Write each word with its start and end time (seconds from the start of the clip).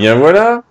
Bien 0.00 0.14
voilà, 0.14 0.62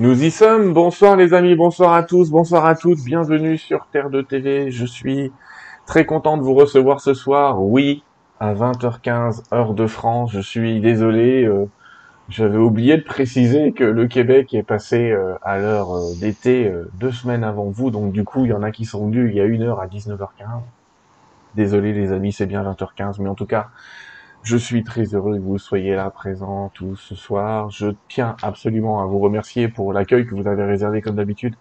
nous 0.00 0.24
y 0.24 0.32
sommes. 0.32 0.72
Bonsoir 0.72 1.14
les 1.14 1.34
amis, 1.34 1.54
bonsoir 1.54 1.92
à 1.92 2.02
tous, 2.02 2.32
bonsoir 2.32 2.66
à 2.66 2.74
toutes. 2.74 2.98
Bienvenue 3.04 3.58
sur 3.58 3.86
Terre 3.92 4.10
de 4.10 4.22
TV. 4.22 4.72
Je 4.72 4.84
suis 4.84 5.30
très 5.86 6.04
content 6.04 6.36
de 6.36 6.42
vous 6.42 6.54
recevoir 6.54 7.00
ce 7.00 7.14
soir. 7.14 7.62
Oui, 7.62 8.02
à 8.40 8.54
20h15 8.54 9.54
heure 9.54 9.72
de 9.72 9.86
France. 9.86 10.32
Je 10.32 10.40
suis 10.40 10.80
désolé, 10.80 11.44
euh, 11.44 11.66
j'avais 12.28 12.58
oublié 12.58 12.96
de 12.96 13.04
préciser 13.04 13.70
que 13.70 13.84
le 13.84 14.08
Québec 14.08 14.52
est 14.52 14.64
passé 14.64 15.12
euh, 15.12 15.36
à 15.42 15.58
l'heure 15.58 15.94
euh, 15.94 16.14
d'été 16.18 16.68
deux 16.94 17.12
semaines 17.12 17.44
avant 17.44 17.66
vous. 17.66 17.92
Donc 17.92 18.10
du 18.10 18.24
coup, 18.24 18.46
il 18.46 18.50
y 18.50 18.52
en 18.52 18.64
a 18.64 18.72
qui 18.72 18.84
sont 18.84 19.06
venus 19.06 19.30
il 19.30 19.36
y 19.36 19.40
a 19.40 19.44
une 19.44 19.62
heure 19.62 19.78
à 19.78 19.86
19h15. 19.86 20.62
Désolé 21.54 21.92
les 21.92 22.10
amis, 22.10 22.32
c'est 22.32 22.46
bien 22.46 22.64
20h15, 22.64 23.18
mais 23.20 23.28
en 23.28 23.36
tout 23.36 23.46
cas, 23.46 23.68
je 24.46 24.56
suis 24.56 24.84
très 24.84 25.12
heureux 25.12 25.34
que 25.34 25.42
vous 25.42 25.58
soyez 25.58 25.96
là 25.96 26.08
présents 26.08 26.70
tous 26.72 26.94
ce 26.94 27.16
soir. 27.16 27.68
Je 27.70 27.88
tiens 28.08 28.36
absolument 28.42 29.02
à 29.02 29.06
vous 29.06 29.18
remercier 29.18 29.66
pour 29.66 29.92
l'accueil 29.92 30.24
que 30.24 30.36
vous 30.36 30.46
avez 30.46 30.62
réservé 30.62 31.02
comme 31.02 31.16
d'habitude 31.16 31.56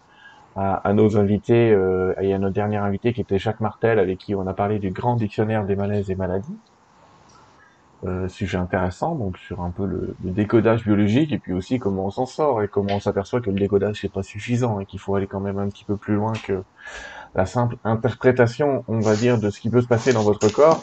à, 0.55 0.93
nos 0.93 1.17
invités 1.17 1.71
euh, 1.71 2.13
et 2.21 2.31
à 2.31 2.37
notre 2.37 2.53
dernier 2.53 2.77
invité 2.77 3.11
qui 3.11 3.21
était 3.21 3.39
Jacques 3.39 3.59
Martel 3.59 3.97
avec 3.97 4.19
qui 4.19 4.35
on 4.35 4.45
a 4.45 4.53
parlé 4.53 4.77
du 4.77 4.91
grand 4.91 5.15
dictionnaire 5.15 5.65
des 5.65 5.75
malaises 5.75 6.11
et 6.11 6.15
maladies. 6.15 6.55
Euh, 8.03 8.27
sujet 8.27 8.57
intéressant 8.59 9.15
donc 9.15 9.39
sur 9.39 9.61
un 9.61 9.71
peu 9.71 9.87
le, 9.87 10.15
décodage 10.19 10.83
biologique 10.83 11.31
et 11.31 11.39
puis 11.39 11.53
aussi 11.53 11.79
comment 11.79 12.05
on 12.05 12.11
s'en 12.11 12.27
sort 12.27 12.61
et 12.61 12.67
comment 12.67 12.93
on 12.93 12.99
s'aperçoit 12.99 13.41
que 13.41 13.49
le 13.49 13.57
décodage 13.57 14.01
c'est 14.01 14.11
pas 14.11 14.21
suffisant 14.21 14.79
et 14.79 14.85
qu'il 14.85 14.99
faut 14.99 15.15
aller 15.15 15.25
quand 15.25 15.39
même 15.39 15.57
un 15.57 15.69
petit 15.69 15.85
peu 15.85 15.97
plus 15.97 16.13
loin 16.13 16.33
que 16.33 16.61
la 17.35 17.45
simple 17.45 17.75
interprétation, 17.83 18.85
on 18.87 18.99
va 18.99 19.15
dire, 19.15 19.37
de 19.37 19.49
ce 19.49 19.59
qui 19.59 19.69
peut 19.69 19.81
se 19.81 19.87
passer 19.87 20.13
dans 20.13 20.23
votre 20.23 20.47
corps. 20.51 20.81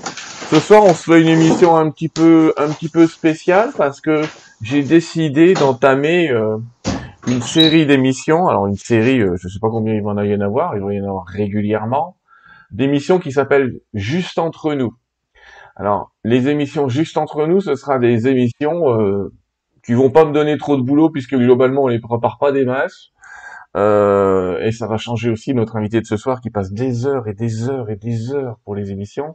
Ce 0.51 0.61
soir, 0.61 0.85
on 0.85 0.93
se 0.93 1.11
fait 1.11 1.23
une 1.23 1.29
émission 1.29 1.77
un 1.77 1.91
petit 1.91 2.11
peu, 2.11 2.53
un 2.59 2.69
petit 2.69 2.91
peu 2.91 3.07
spéciale 3.07 3.71
parce 3.77 4.03
que 4.03 4.23
j'ai 4.61 4.83
décidé 4.83 5.55
d'entamer 5.55 6.31
euh, 6.31 6.59
une 7.27 7.41
série 7.41 7.87
d'émissions. 7.87 8.49
Alors 8.49 8.67
une 8.67 8.77
série, 8.77 9.21
euh, 9.21 9.35
je 9.41 9.49
sais 9.49 9.61
pas 9.61 9.71
combien 9.71 9.95
il 9.95 10.03
va 10.03 10.13
y 10.27 10.35
en 10.35 10.41
avoir, 10.43 10.77
il 10.77 10.83
va 10.83 10.93
y 10.93 11.01
en 11.01 11.09
avoir 11.09 11.25
régulièrement, 11.25 12.19
d'émissions 12.71 13.19
qui 13.19 13.33
s'appellent 13.33 13.81
Juste 13.95 14.39
entre 14.39 14.75
nous. 14.75 14.95
Alors 15.75 16.13
les 16.23 16.49
émissions 16.49 16.87
Juste 16.91 17.17
entre 17.17 17.47
nous, 17.47 17.63
ce 17.63 17.77
sera 17.77 17.99
des 17.99 18.29
émissions 18.29 19.01
euh, 19.01 19.33
qui 19.83 19.95
vont 19.95 20.11
pas 20.11 20.27
me 20.27 20.33
donner 20.33 20.59
trop 20.59 20.77
de 20.77 20.83
boulot 20.83 21.09
puisque 21.09 21.35
globalement 21.35 21.85
on 21.85 21.89
les 21.89 21.99
prépare 21.99 22.37
pas 22.39 22.53
des 22.53 22.67
masses. 22.67 23.09
Euh, 23.75 24.61
et 24.61 24.71
ça 24.71 24.87
va 24.87 24.99
changer 24.99 25.31
aussi 25.31 25.55
notre 25.55 25.77
invité 25.77 26.01
de 26.01 26.07
ce 26.07 26.17
soir 26.17 26.41
qui 26.41 26.51
passe 26.51 26.73
des 26.73 27.07
heures 27.07 27.27
et 27.27 27.33
des 27.33 27.71
heures 27.71 27.89
et 27.89 27.97
des 27.97 28.33
heures 28.33 28.59
pour 28.65 28.75
les 28.75 28.91
émissions. 28.91 29.35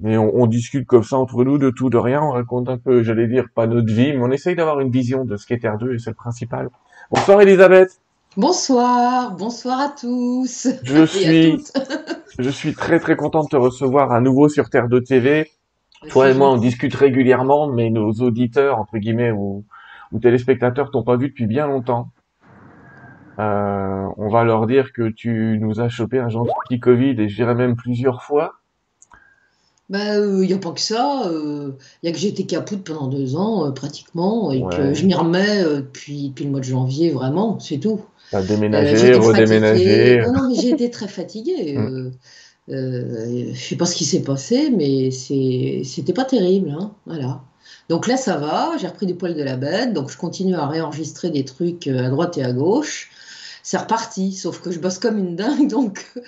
Mais 0.00 0.16
on, 0.16 0.34
on 0.34 0.46
discute 0.46 0.86
comme 0.86 1.04
ça 1.04 1.16
entre 1.16 1.44
nous 1.44 1.58
de 1.58 1.70
tout, 1.70 1.90
de 1.90 1.96
rien. 1.96 2.20
On 2.22 2.30
raconte 2.30 2.68
un 2.68 2.78
peu, 2.78 3.02
j'allais 3.02 3.28
dire, 3.28 3.46
pas 3.54 3.66
notre 3.66 3.92
vie, 3.92 4.12
mais 4.12 4.22
on 4.22 4.30
essaye 4.30 4.56
d'avoir 4.56 4.80
une 4.80 4.90
vision 4.90 5.24
de 5.24 5.36
ce 5.36 5.46
qu'est 5.46 5.58
Terre 5.58 5.78
2 5.78 5.94
et 5.94 5.98
c'est 5.98 6.10
le 6.10 6.16
principal. 6.16 6.70
Bonsoir 7.10 7.40
Elisabeth. 7.40 8.00
Bonsoir, 8.36 9.36
bonsoir 9.36 9.78
à 9.78 9.88
tous. 9.90 10.66
Je 10.82 11.04
suis, 11.06 11.62
je 12.38 12.50
suis 12.50 12.74
très 12.74 12.98
très 12.98 13.14
content 13.14 13.44
de 13.44 13.48
te 13.48 13.56
recevoir 13.56 14.10
à 14.10 14.20
nouveau 14.20 14.48
sur 14.48 14.70
Terre 14.70 14.88
2 14.88 15.02
TV. 15.02 15.50
Toi 16.08 16.30
et 16.30 16.34
moi, 16.34 16.50
on 16.50 16.56
discute 16.56 16.94
régulièrement, 16.94 17.68
mais 17.68 17.90
nos 17.90 18.10
auditeurs, 18.10 18.78
entre 18.78 18.98
guillemets, 18.98 19.30
ou, 19.30 19.64
ou 20.10 20.18
téléspectateurs 20.18 20.90
t'ont 20.90 21.04
pas 21.04 21.16
vu 21.16 21.28
depuis 21.28 21.46
bien 21.46 21.68
longtemps. 21.68 22.08
Euh, 23.38 24.08
on 24.18 24.28
va 24.28 24.44
leur 24.44 24.66
dire 24.66 24.92
que 24.92 25.08
tu 25.08 25.58
nous 25.60 25.80
as 25.80 25.88
chopé 25.88 26.18
un 26.18 26.28
gentil 26.28 26.52
petit 26.68 26.80
Covid 26.80 27.14
et 27.18 27.28
je 27.28 27.36
dirais 27.36 27.54
même 27.54 27.76
plusieurs 27.76 28.22
fois. 28.22 28.54
Bah, 29.88 30.16
il 30.16 30.46
n'y 30.46 30.52
a 30.52 30.58
pas 30.58 30.72
que 30.72 30.80
ça. 30.80 31.22
Il 31.24 31.30
euh, 31.30 31.70
y 32.02 32.08
a 32.08 32.12
que 32.12 32.18
j'ai 32.18 32.28
été 32.28 32.44
capoute 32.44 32.84
pendant 32.84 33.08
deux 33.08 33.36
ans, 33.36 33.66
euh, 33.66 33.70
pratiquement, 33.70 34.50
et 34.50 34.62
que 34.70 34.94
je 34.94 35.04
m'y 35.04 35.14
remets 35.14 35.64
depuis, 35.64 36.28
depuis, 36.28 36.44
le 36.44 36.50
mois 36.50 36.60
de 36.60 36.64
janvier, 36.64 37.10
vraiment, 37.10 37.58
c'est 37.58 37.78
tout. 37.78 38.00
T'as 38.30 38.42
déménagé, 38.42 39.14
redéménagé. 39.14 40.22
Non, 40.22 40.32
non, 40.32 40.48
mais 40.48 40.54
j'ai 40.54 40.70
été 40.70 40.90
très 40.90 41.08
fatiguée. 41.08 41.78
Mm. 42.68 43.54
je 43.54 43.58
sais 43.58 43.74
pas 43.74 43.86
ce 43.86 43.96
qui 43.96 44.04
s'est 44.04 44.22
passé, 44.22 44.70
mais 44.70 45.10
c'était 45.10 46.12
pas 46.12 46.24
terrible. 46.24 46.70
Hein, 46.70 46.92
voilà. 47.06 47.40
Donc 47.88 48.06
là, 48.06 48.16
ça 48.16 48.36
va, 48.36 48.76
j'ai 48.80 48.86
repris 48.86 49.04
du 49.04 49.16
poil 49.16 49.34
de 49.34 49.42
la 49.42 49.56
bête, 49.56 49.92
donc 49.92 50.12
je 50.12 50.16
continue 50.16 50.54
à 50.54 50.68
réenregistrer 50.68 51.30
des 51.30 51.44
trucs 51.44 51.88
à 51.88 52.08
droite 52.08 52.38
et 52.38 52.44
à 52.44 52.52
gauche 52.52 53.10
c'est 53.62 53.78
reparti. 53.78 54.32
Sauf 54.32 54.60
que 54.60 54.70
je 54.70 54.78
bosse 54.78 54.98
comme 54.98 55.18
une 55.18 55.36
dingue, 55.36 55.68
donc 55.68 56.04
il 56.16 56.22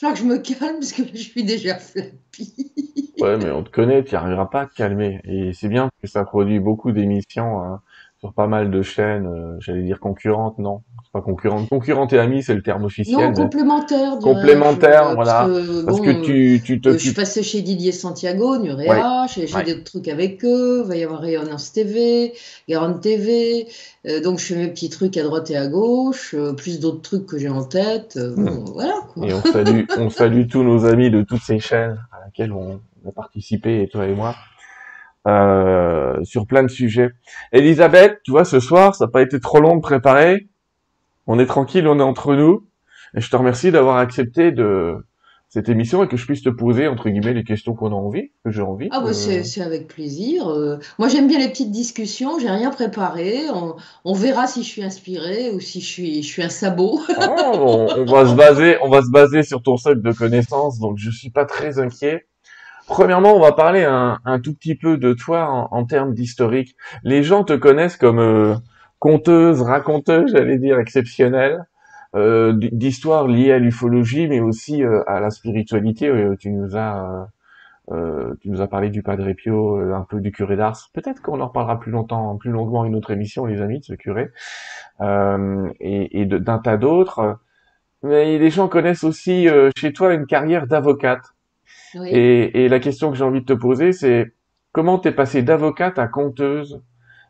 faut 0.00 0.12
que 0.12 0.18
je 0.18 0.24
me 0.24 0.38
calme 0.38 0.78
parce 0.78 0.92
que 0.92 1.02
je 1.04 1.22
suis 1.22 1.44
déjà 1.44 1.76
flappy. 1.76 2.72
ouais, 3.20 3.36
mais 3.38 3.50
on 3.50 3.62
te 3.62 3.70
connaît, 3.70 4.04
tu 4.04 4.14
n'y 4.14 4.16
arriveras 4.16 4.46
pas 4.46 4.62
à 4.62 4.66
te 4.66 4.74
calmer. 4.74 5.20
Et 5.24 5.52
c'est 5.52 5.68
bien 5.68 5.90
que 6.00 6.08
ça 6.08 6.24
produit 6.24 6.60
beaucoup 6.60 6.92
d'émissions 6.92 7.62
hein, 7.62 7.82
sur 8.20 8.32
pas 8.34 8.46
mal 8.46 8.70
de 8.70 8.82
chaînes, 8.82 9.26
euh, 9.26 9.56
j'allais 9.60 9.82
dire 9.82 9.98
concurrentes, 9.98 10.58
non 10.58 10.82
pas 11.12 11.22
concurrente. 11.22 11.68
Concurrente 11.68 12.12
et 12.12 12.18
amie, 12.18 12.42
c'est 12.42 12.54
le 12.54 12.62
terme 12.62 12.84
officiel. 12.84 13.32
Non, 13.32 13.32
complémentaire. 13.32 14.18
Complémentaire, 14.20 15.14
voilà. 15.16 15.48
Parce 15.84 16.00
que, 16.00 16.22
tu, 16.22 16.62
tu 16.64 16.80
te. 16.80 16.92
Je 16.92 16.98
suis 16.98 17.12
passé 17.12 17.42
chez 17.42 17.62
Didier 17.62 17.90
Santiago, 17.90 18.58
Nurea, 18.58 19.26
j'ai 19.26 19.46
des 19.64 19.82
trucs 19.82 20.06
avec 20.06 20.44
eux, 20.44 20.82
il 20.84 20.88
va 20.88 20.96
y 20.96 21.02
avoir 21.02 21.20
Rayonnance 21.20 21.72
TV, 21.72 22.32
Garonne 22.68 23.00
TV, 23.00 23.66
euh, 24.06 24.20
donc 24.20 24.38
je 24.38 24.46
fais 24.46 24.56
mes 24.56 24.68
petits 24.68 24.88
trucs 24.88 25.16
à 25.16 25.24
droite 25.24 25.50
et 25.50 25.56
à 25.56 25.66
gauche, 25.66 26.34
euh, 26.34 26.52
plus 26.52 26.78
d'autres 26.78 27.02
trucs 27.02 27.26
que 27.26 27.38
j'ai 27.38 27.48
en 27.48 27.64
tête, 27.64 28.16
euh, 28.16 28.36
hmm. 28.36 28.64
voilà 28.72 29.00
quoi. 29.12 29.26
Et 29.26 29.34
on 29.34 29.42
salue, 29.42 29.84
on 29.98 30.10
salue 30.10 30.46
tous 30.46 30.62
nos 30.62 30.84
amis 30.84 31.10
de 31.10 31.22
toutes 31.22 31.42
ces 31.42 31.58
chaînes 31.58 31.98
à 32.12 32.24
laquelle 32.24 32.52
on 32.52 32.80
a 33.06 33.12
participé, 33.12 33.82
et 33.82 33.88
toi 33.88 34.06
et 34.06 34.14
moi. 34.14 34.36
Sur 35.26 36.46
plein 36.46 36.62
de 36.62 36.68
sujets. 36.68 37.10
Elisabeth, 37.52 38.20
tu 38.24 38.30
vois, 38.30 38.44
ce 38.44 38.60
soir, 38.60 38.94
ça 38.94 39.06
n'a 39.06 39.10
pas 39.10 39.22
été 39.22 39.40
trop 39.40 39.60
long 39.60 39.76
de 39.76 39.82
préparer 39.82 40.48
on 41.30 41.38
est 41.38 41.46
tranquille, 41.46 41.86
on 41.86 42.00
est 42.00 42.02
entre 42.02 42.34
nous. 42.34 42.66
Et 43.14 43.20
je 43.20 43.30
te 43.30 43.36
remercie 43.36 43.70
d'avoir 43.70 43.98
accepté 43.98 44.50
de 44.50 44.96
cette 45.48 45.68
émission 45.68 46.02
et 46.02 46.08
que 46.08 46.16
je 46.16 46.26
puisse 46.26 46.42
te 46.42 46.48
poser 46.48 46.88
entre 46.88 47.08
guillemets 47.08 47.34
les 47.34 47.44
questions 47.44 47.74
qu'on 47.74 47.92
a 47.92 47.94
envie, 47.94 48.30
que 48.44 48.50
j'ai 48.50 48.62
envie. 48.62 48.88
Ah 48.90 49.00
bah 49.00 49.12
c'est 49.12 49.62
avec 49.62 49.86
plaisir. 49.86 50.48
Euh, 50.48 50.78
moi 50.98 51.06
j'aime 51.06 51.28
bien 51.28 51.38
les 51.38 51.48
petites 51.48 51.70
discussions. 51.70 52.40
J'ai 52.40 52.50
rien 52.50 52.70
préparé. 52.70 53.42
On, 54.04 54.12
verra 54.12 54.48
si 54.48 54.64
je 54.64 54.68
suis 54.68 54.82
inspiré 54.82 55.50
ou 55.50 55.60
si 55.60 55.80
je 55.80 55.86
suis 55.86 56.22
je 56.22 56.28
suis 56.28 56.42
un 56.42 56.48
sabot. 56.48 57.00
Ah, 57.16 57.52
on, 57.54 58.04
va 58.06 58.26
se 58.26 58.34
baser 58.34 58.76
on 58.82 58.88
va 58.88 59.02
se 59.02 59.10
baser 59.10 59.44
sur 59.44 59.62
ton 59.62 59.76
socle 59.76 60.02
de 60.02 60.12
connaissances. 60.12 60.80
Donc 60.80 60.98
je 60.98 61.10
suis 61.10 61.30
pas 61.30 61.44
très 61.44 61.78
inquiet. 61.78 62.26
Premièrement, 62.90 63.36
on 63.36 63.40
va 63.40 63.52
parler 63.52 63.84
un, 63.84 64.40
tout 64.40 64.52
petit 64.52 64.74
peu 64.74 64.98
de 64.98 65.12
toi 65.12 65.46
en, 65.70 65.84
termes 65.84 66.12
d'historique. 66.12 66.74
Les 67.04 67.22
gens 67.22 67.44
te 67.44 67.52
connaissent 67.52 67.96
comme 67.96 68.18
euh, 68.18 68.56
conteuse, 68.98 69.62
raconteuse, 69.62 70.32
j'allais 70.32 70.58
dire, 70.58 70.80
exceptionnelle, 70.80 71.66
euh, 72.16 72.52
d'histoires 72.52 73.28
liées 73.28 73.52
à 73.52 73.60
l'ufologie, 73.60 74.26
mais 74.26 74.40
aussi 74.40 74.82
euh, 74.82 75.04
à 75.06 75.20
la 75.20 75.30
spiritualité. 75.30 76.08
Euh, 76.08 76.34
tu 76.36 76.50
nous 76.50 76.76
as 76.76 77.28
euh, 77.92 78.34
tu 78.40 78.50
nous 78.50 78.60
as 78.60 78.66
parlé 78.66 78.90
du 78.90 79.04
Padre 79.04 79.32
Pio, 79.34 79.76
un 79.78 80.04
peu 80.10 80.20
du 80.20 80.32
curé 80.32 80.56
d'Ars. 80.56 80.90
Peut-être 80.92 81.22
qu'on 81.22 81.40
en 81.40 81.46
reparlera 81.46 81.78
plus 81.78 81.92
longtemps, 81.92 82.36
plus 82.38 82.50
longuement 82.50 82.84
une 82.84 82.96
autre 82.96 83.12
émission, 83.12 83.46
les 83.46 83.62
amis, 83.62 83.78
de 83.78 83.84
ce 83.84 83.94
curé, 83.94 84.32
et, 85.00 86.20
et 86.20 86.26
d'un 86.26 86.58
tas 86.58 86.76
d'autres. 86.76 87.38
Mais 88.02 88.36
les 88.38 88.50
gens 88.50 88.66
connaissent 88.66 89.04
aussi 89.04 89.48
chez 89.76 89.92
toi 89.92 90.12
une 90.12 90.26
carrière 90.26 90.66
d'avocate. 90.66 91.22
Oui. 91.94 92.08
Et, 92.10 92.64
et, 92.64 92.68
la 92.68 92.80
question 92.80 93.10
que 93.10 93.16
j'ai 93.16 93.24
envie 93.24 93.40
de 93.40 93.46
te 93.46 93.52
poser, 93.52 93.92
c'est 93.92 94.32
comment 94.72 94.98
t'es 94.98 95.12
passé 95.12 95.42
d'avocate 95.42 95.98
à 95.98 96.06
conteuse? 96.06 96.82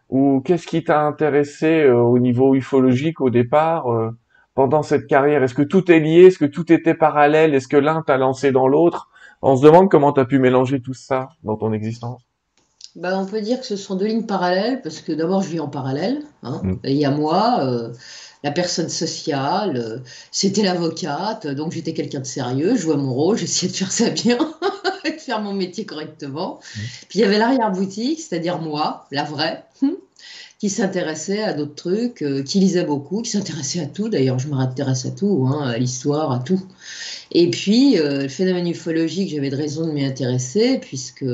Ou 0.09 0.41
qu'est-ce 0.41 0.67
qui 0.67 0.83
t'a 0.83 1.03
intéressé 1.03 1.83
euh, 1.85 1.97
au 1.97 2.19
niveau 2.19 2.55
ufologique 2.55 3.21
au 3.21 3.31
départ 3.31 3.93
euh, 3.93 4.11
pendant 4.55 4.83
cette 4.83 5.07
carrière? 5.07 5.43
Est-ce 5.43 5.55
que 5.55 5.63
tout 5.63 5.91
est 5.91 6.01
lié? 6.01 6.27
Est-ce 6.27 6.39
que 6.39 6.47
tout 6.47 6.73
était 6.73 6.95
parallèle? 6.95 7.55
Est-ce 7.55 7.69
que 7.69 7.77
l'un 7.77 8.03
t'a 8.03 8.17
lancé 8.17 8.51
dans 8.51 8.67
l'autre? 8.67 9.09
On 9.41 9.57
se 9.57 9.65
demande 9.65 9.89
comment 9.89 10.13
tu 10.13 10.21
as 10.21 10.25
pu 10.25 10.39
mélanger 10.39 10.81
tout 10.81 10.95
ça 10.95 11.29
dans 11.45 11.57
ton 11.57 11.73
existence. 11.73 12.23
Bah, 12.97 13.17
on 13.19 13.25
peut 13.25 13.41
dire 13.41 13.61
que 13.61 13.67
ce 13.67 13.77
sont 13.77 13.95
deux 13.95 14.07
lignes 14.07 14.27
parallèles 14.27 14.83
parce 14.83 15.01
que 15.01 15.13
d'abord 15.13 15.43
je 15.43 15.51
vis 15.51 15.61
en 15.61 15.69
parallèle. 15.69 16.23
Hein, 16.43 16.61
mm. 16.65 16.79
Il 16.85 16.97
y 16.97 17.05
a 17.05 17.11
moi, 17.11 17.61
euh, 17.61 17.93
la 18.43 18.51
personne 18.51 18.89
sociale, 18.89 20.03
c'était 20.31 20.63
l'avocate, 20.63 21.47
donc 21.47 21.73
j'étais 21.73 21.93
quelqu'un 21.93 22.21
de 22.21 22.27
sérieux, 22.27 22.75
je 22.77 22.83
jouais 22.83 22.97
mon 22.97 23.13
rôle, 23.13 23.37
j'essayais 23.39 23.71
de 23.71 23.77
faire 23.77 23.93
ça 23.93 24.11
bien, 24.11 24.39
de 25.05 25.11
faire 25.11 25.41
mon 25.41 25.53
métier 25.53 25.85
correctement. 25.85 26.61
Mm. 26.61 26.81
Puis 27.09 27.19
il 27.19 27.23
y 27.23 27.25
avait 27.25 27.39
l'arrière-boutique, 27.39 28.21
c'est-à-dire 28.21 28.61
moi, 28.61 29.07
la 29.11 29.25
vraie, 29.25 29.65
qui 30.61 30.69
s'intéressait 30.69 31.43
à 31.43 31.55
d'autres 31.55 31.75
trucs, 31.75 32.23
euh, 32.23 32.43
qui 32.43 32.61
lisait 32.61 32.85
beaucoup, 32.85 33.23
qui 33.23 33.31
s'intéressait 33.31 33.81
à 33.81 33.87
tout. 33.87 34.11
D'ailleurs, 34.11 34.39
je 34.39 34.49
m'intéresse 34.49 35.07
à 35.07 35.11
tout, 35.11 35.47
hein, 35.49 35.67
à 35.67 35.79
l'histoire, 35.79 36.31
à 36.33 36.39
tout. 36.39 36.61
Et 37.33 37.51
puis, 37.51 37.99
euh, 37.99 38.23
le 38.23 38.29
phénomène 38.29 38.69
ufologique, 38.69 39.31
j'avais 39.31 39.49
de 39.49 39.57
raison 39.57 39.87
de 39.87 39.93
m'y 39.93 40.05
intéresser, 40.05 40.79
puisque 40.79 41.25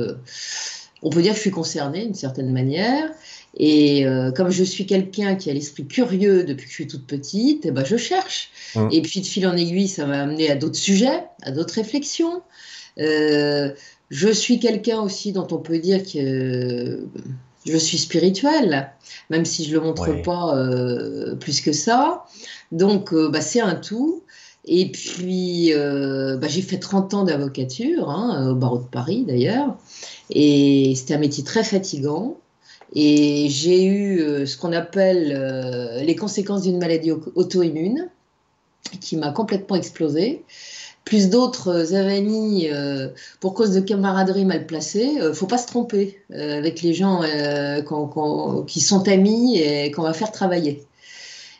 on 1.02 1.10
peut 1.10 1.22
dire 1.22 1.32
que 1.32 1.38
je 1.38 1.42
suis 1.42 1.50
concernée 1.50 2.04
d'une 2.04 2.14
certaine 2.14 2.52
manière. 2.52 3.10
Et 3.58 4.06
euh, 4.06 4.32
comme 4.32 4.50
je 4.50 4.64
suis 4.64 4.86
quelqu'un 4.86 5.34
qui 5.34 5.50
a 5.50 5.54
l'esprit 5.54 5.86
curieux 5.86 6.44
depuis 6.44 6.64
que 6.64 6.70
je 6.70 6.74
suis 6.74 6.86
toute 6.86 7.06
petite, 7.06 7.64
eh 7.66 7.70
ben, 7.70 7.84
je 7.84 7.96
cherche. 7.96 8.50
Mmh. 8.74 8.88
Et 8.92 9.02
puis 9.02 9.20
de 9.20 9.26
fil 9.26 9.46
en 9.46 9.56
aiguille, 9.56 9.88
ça 9.88 10.06
m'a 10.06 10.20
amené 10.20 10.50
à 10.50 10.56
d'autres 10.56 10.76
sujets, 10.76 11.24
à 11.42 11.50
d'autres 11.50 11.74
réflexions. 11.74 12.42
je 12.98 14.32
suis 14.32 14.58
quelqu'un 14.58 15.00
aussi 15.00 15.32
dont 15.32 15.46
on 15.50 15.58
peut 15.58 15.78
dire 15.78 16.02
que 16.04 17.00
je 17.66 17.76
suis 17.76 17.98
spirituelle, 17.98 18.92
même 19.30 19.44
si 19.44 19.64
je 19.64 19.70
ne 19.70 19.74
le 19.74 19.86
montre 19.86 20.22
pas 20.22 20.56
euh, 20.56 21.34
plus 21.34 21.60
que 21.60 21.72
ça. 21.72 22.24
Donc, 22.72 23.12
euh, 23.12 23.28
bah, 23.28 23.40
c'est 23.40 23.60
un 23.60 23.74
tout. 23.74 24.22
Et 24.64 24.90
puis, 24.90 25.72
euh, 25.72 26.36
bah, 26.36 26.48
j'ai 26.48 26.62
fait 26.62 26.78
30 26.78 27.14
ans 27.14 27.24
d'avocature, 27.24 28.10
hein, 28.10 28.50
au 28.50 28.54
barreau 28.54 28.78
de 28.78 28.84
Paris 28.84 29.24
d'ailleurs. 29.26 29.76
Et 30.30 30.94
c'était 30.96 31.14
un 31.14 31.18
métier 31.18 31.44
très 31.44 31.64
fatigant. 31.64 32.36
Et 32.98 33.48
j'ai 33.50 33.84
eu 33.84 34.46
ce 34.46 34.56
qu'on 34.56 34.72
appelle 34.72 36.02
les 36.02 36.16
conséquences 36.16 36.62
d'une 36.62 36.78
maladie 36.78 37.12
auto-immune 37.12 38.08
qui 39.00 39.18
m'a 39.18 39.32
complètement 39.32 39.76
explosé 39.76 40.44
plus 41.06 41.30
d'autres 41.30 41.94
avanies 41.94 42.68
euh, 42.68 43.08
pour 43.38 43.54
cause 43.54 43.70
de 43.70 43.80
camaraderie 43.80 44.44
mal 44.44 44.66
placée, 44.66 45.14
ne 45.14 45.22
euh, 45.22 45.32
faut 45.32 45.46
pas 45.46 45.56
se 45.56 45.68
tromper 45.68 46.18
euh, 46.32 46.58
avec 46.58 46.82
les 46.82 46.92
gens 46.92 47.22
qui 48.66 48.80
sont 48.80 49.08
amis 49.08 49.56
et 49.56 49.90
qu'on 49.92 50.02
va 50.02 50.12
faire 50.12 50.32
travailler. 50.32 50.84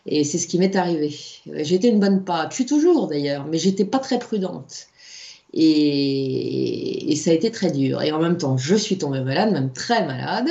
Et 0.05 0.25
c'est 0.25 0.39
ce 0.39 0.49
qui 0.49 0.59
m'est 0.59 0.75
arrivé. 0.77 1.17
J'étais 1.47 1.89
une 1.89 2.01
bonne 2.01 2.25
patte, 2.25 2.51
je 2.51 2.57
suis 2.57 2.67
toujours 2.67 3.07
d'ailleurs, 3.07 3.47
mais 3.47 3.59
j'étais 3.59 3.85
pas 3.85 4.01
très 4.01 4.19
prudente. 4.19 4.89
Et, 5.55 7.15
ça 7.17 7.31
a 7.31 7.35
été 7.35 7.51
très 7.51 7.71
dur. 7.71 8.03
Et 8.03 8.13
en 8.13 8.19
même 8.21 8.37
temps, 8.37 8.59
je 8.59 8.75
suis 8.75 8.99
tombée 8.99 9.21
malade, 9.21 9.53
même 9.53 9.73
très 9.73 10.05
malade. 10.05 10.51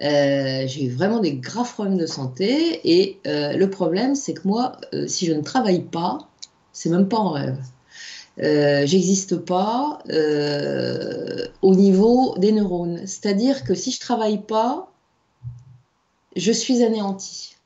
J'ai 0.00 0.84
eu 0.84 0.90
vraiment 0.90 1.20
des 1.20 1.34
graves 1.34 1.72
problèmes 1.72 1.98
de 1.98 2.06
santé. 2.06 2.80
Et 2.84 3.18
le 3.24 3.66
problème, 3.66 4.14
c'est 4.14 4.34
que 4.34 4.46
moi, 4.46 4.72
si 5.06 5.26
je 5.26 5.32
ne 5.32 5.42
travaille 5.42 5.82
pas, 5.82 6.18
c'est 6.72 6.88
même 6.88 7.08
pas 7.08 7.18
en 7.18 7.30
rêve. 7.30 7.58
Euh, 8.42 8.86
j'existe 8.86 9.36
pas 9.36 9.98
euh, 10.10 11.46
au 11.62 11.74
niveau 11.74 12.34
des 12.38 12.52
neurones. 12.52 13.06
C'est-à-dire 13.06 13.64
que 13.64 13.74
si 13.74 13.90
je 13.90 14.00
travaille 14.00 14.40
pas, 14.40 14.90
je 16.36 16.52
suis 16.52 16.82
anéanti. 16.82 17.56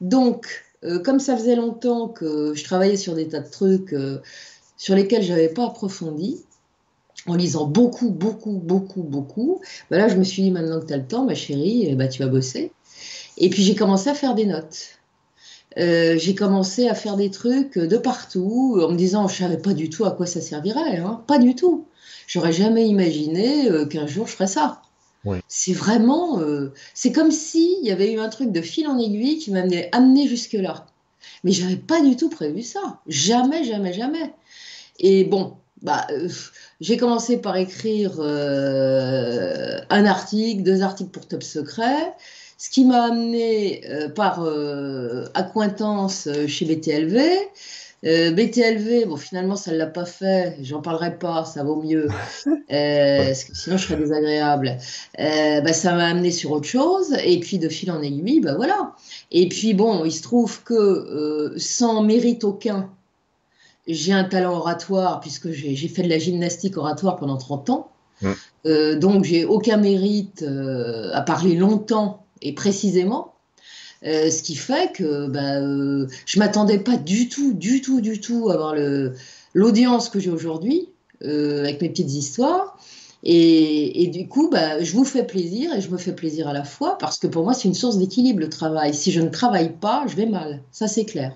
Donc, 0.00 0.64
euh, 0.82 0.98
comme 0.98 1.20
ça 1.20 1.36
faisait 1.36 1.56
longtemps 1.56 2.08
que 2.08 2.54
je 2.54 2.64
travaillais 2.64 2.96
sur 2.96 3.14
des 3.14 3.28
tas 3.28 3.40
de 3.40 3.50
trucs 3.50 3.94
sur 4.76 4.94
lesquels 4.94 5.22
je 5.22 5.32
n'avais 5.32 5.48
pas 5.48 5.66
approfondi, 5.66 6.44
en 7.26 7.34
lisant 7.34 7.66
beaucoup, 7.66 8.10
beaucoup, 8.10 8.58
beaucoup, 8.58 9.02
beaucoup, 9.02 9.60
bah 9.90 9.98
là, 9.98 10.08
je 10.08 10.16
me 10.16 10.24
suis 10.24 10.42
dit, 10.42 10.50
maintenant 10.50 10.80
que 10.80 10.86
tu 10.86 10.92
as 10.92 10.98
le 10.98 11.06
temps, 11.06 11.24
ma 11.24 11.34
chérie, 11.34 11.94
bah, 11.94 12.08
tu 12.08 12.22
vas 12.22 12.28
bosser. 12.28 12.72
Et 13.38 13.50
puis 13.50 13.62
j'ai 13.62 13.74
commencé 13.74 14.08
à 14.08 14.14
faire 14.14 14.34
des 14.34 14.46
notes. 14.46 14.96
Euh, 15.78 16.16
j'ai 16.18 16.34
commencé 16.34 16.88
à 16.88 16.94
faire 16.94 17.16
des 17.16 17.30
trucs 17.30 17.78
de 17.78 17.96
partout 17.98 18.78
en 18.80 18.90
me 18.90 18.96
disant 18.96 19.28
je 19.28 19.36
savais 19.36 19.58
pas 19.58 19.74
du 19.74 19.90
tout 19.90 20.06
à 20.06 20.10
quoi 20.10 20.24
ça 20.24 20.40
servirait, 20.40 20.96
hein. 20.96 21.22
pas 21.26 21.38
du 21.38 21.54
tout. 21.54 21.86
J'aurais 22.26 22.52
jamais 22.52 22.86
imaginé 22.86 23.70
euh, 23.70 23.84
qu'un 23.84 24.06
jour 24.06 24.26
je 24.26 24.32
ferais 24.32 24.46
ça. 24.46 24.82
C'est 25.48 25.72
vraiment, 25.72 26.38
euh, 26.38 26.72
c'est 26.94 27.10
comme 27.10 27.32
si 27.32 27.78
il 27.82 27.88
y 27.88 27.90
avait 27.90 28.12
eu 28.12 28.20
un 28.20 28.28
truc 28.28 28.52
de 28.52 28.60
fil 28.62 28.86
en 28.86 28.96
aiguille 28.96 29.38
qui 29.38 29.50
m'amenait 29.50 29.88
amené 29.90 30.28
jusque 30.28 30.52
là. 30.52 30.86
Mais 31.42 31.50
j'avais 31.50 31.76
pas 31.76 32.00
du 32.00 32.14
tout 32.14 32.28
prévu 32.28 32.62
ça, 32.62 33.00
jamais, 33.08 33.64
jamais, 33.64 33.92
jamais. 33.92 34.32
Et 35.00 35.24
bon, 35.24 35.56
bah, 35.82 36.06
j'ai 36.80 36.96
commencé 36.96 37.38
par 37.38 37.56
écrire 37.56 38.20
un 38.20 40.04
article, 40.06 40.62
deux 40.62 40.82
articles 40.82 41.10
pour 41.10 41.26
Top 41.26 41.42
Secret. 41.42 42.14
Ce 42.58 42.70
qui 42.70 42.84
m'a 42.86 43.04
amené 43.04 43.82
euh, 43.90 44.08
par 44.08 44.42
euh, 44.42 45.26
accointance 45.34 46.26
euh, 46.26 46.46
chez 46.46 46.64
BTLV. 46.64 47.20
BTLV, 48.02 49.06
bon, 49.06 49.16
finalement, 49.16 49.56
ça 49.56 49.72
ne 49.72 49.78
l'a 49.78 49.86
pas 49.86 50.04
fait. 50.04 50.56
J'en 50.62 50.80
parlerai 50.80 51.18
pas, 51.18 51.44
ça 51.44 51.64
vaut 51.64 51.82
mieux. 51.82 52.06
parce 52.68 53.44
que 53.44 53.56
sinon, 53.56 53.76
je 53.76 53.84
serais 53.84 53.96
désagréable. 53.96 54.76
Bah, 55.18 55.72
ça 55.72 55.92
m'a 55.92 56.06
amené 56.06 56.30
sur 56.30 56.52
autre 56.52 56.68
chose. 56.68 57.16
Et 57.24 57.40
puis, 57.40 57.58
de 57.58 57.68
fil 57.68 57.90
en 57.90 58.00
aiguille, 58.02 58.38
bah 58.38 58.54
voilà. 58.54 58.94
Et 59.32 59.48
puis, 59.48 59.74
bon, 59.74 60.04
il 60.04 60.12
se 60.12 60.22
trouve 60.22 60.62
que 60.62 61.52
sans 61.56 62.04
mérite 62.04 62.44
aucun, 62.44 62.90
j'ai 63.86 64.12
un 64.12 64.24
talent 64.24 64.56
oratoire, 64.56 65.20
puisque 65.20 65.50
j'ai 65.50 65.88
fait 65.88 66.02
de 66.02 66.08
la 66.08 66.18
gymnastique 66.18 66.76
oratoire 66.76 67.16
pendant 67.16 67.36
30 67.36 67.70
ans. 67.70 67.90
Mmh. 68.22 68.94
donc, 68.94 69.24
j'ai 69.24 69.44
aucun 69.44 69.76
mérite 69.76 70.44
à 71.12 71.20
parler 71.20 71.54
longtemps 71.54 72.26
et 72.42 72.54
précisément. 72.54 73.36
Euh, 74.04 74.30
ce 74.30 74.42
qui 74.42 74.56
fait 74.56 74.92
que 74.92 75.26
bah, 75.26 75.56
euh, 75.56 76.06
je 76.26 76.38
m'attendais 76.38 76.78
pas 76.78 76.96
du 76.96 77.28
tout, 77.28 77.54
du 77.54 77.80
tout, 77.80 78.00
du 78.00 78.20
tout 78.20 78.50
à 78.50 78.54
avoir 78.54 78.74
l'audience 79.54 80.08
que 80.10 80.20
j'ai 80.20 80.30
aujourd'hui 80.30 80.90
euh, 81.24 81.60
avec 81.60 81.80
mes 81.80 81.88
petites 81.88 82.12
histoires. 82.12 82.78
Et, 83.22 84.02
et 84.02 84.06
du 84.08 84.28
coup, 84.28 84.50
bah, 84.50 84.82
je 84.82 84.92
vous 84.92 85.04
fais 85.04 85.24
plaisir 85.24 85.74
et 85.74 85.80
je 85.80 85.90
me 85.90 85.96
fais 85.96 86.12
plaisir 86.14 86.46
à 86.46 86.52
la 86.52 86.62
fois 86.62 86.98
parce 86.98 87.18
que 87.18 87.26
pour 87.26 87.42
moi, 87.42 87.54
c'est 87.54 87.66
une 87.66 87.74
source 87.74 87.96
d'équilibre 87.96 88.40
le 88.40 88.48
travail. 88.48 88.94
Si 88.94 89.10
je 89.10 89.20
ne 89.20 89.28
travaille 89.28 89.72
pas, 89.72 90.04
je 90.06 90.14
vais 90.14 90.26
mal. 90.26 90.62
Ça, 90.70 90.86
c'est 90.86 91.06
clair. 91.06 91.34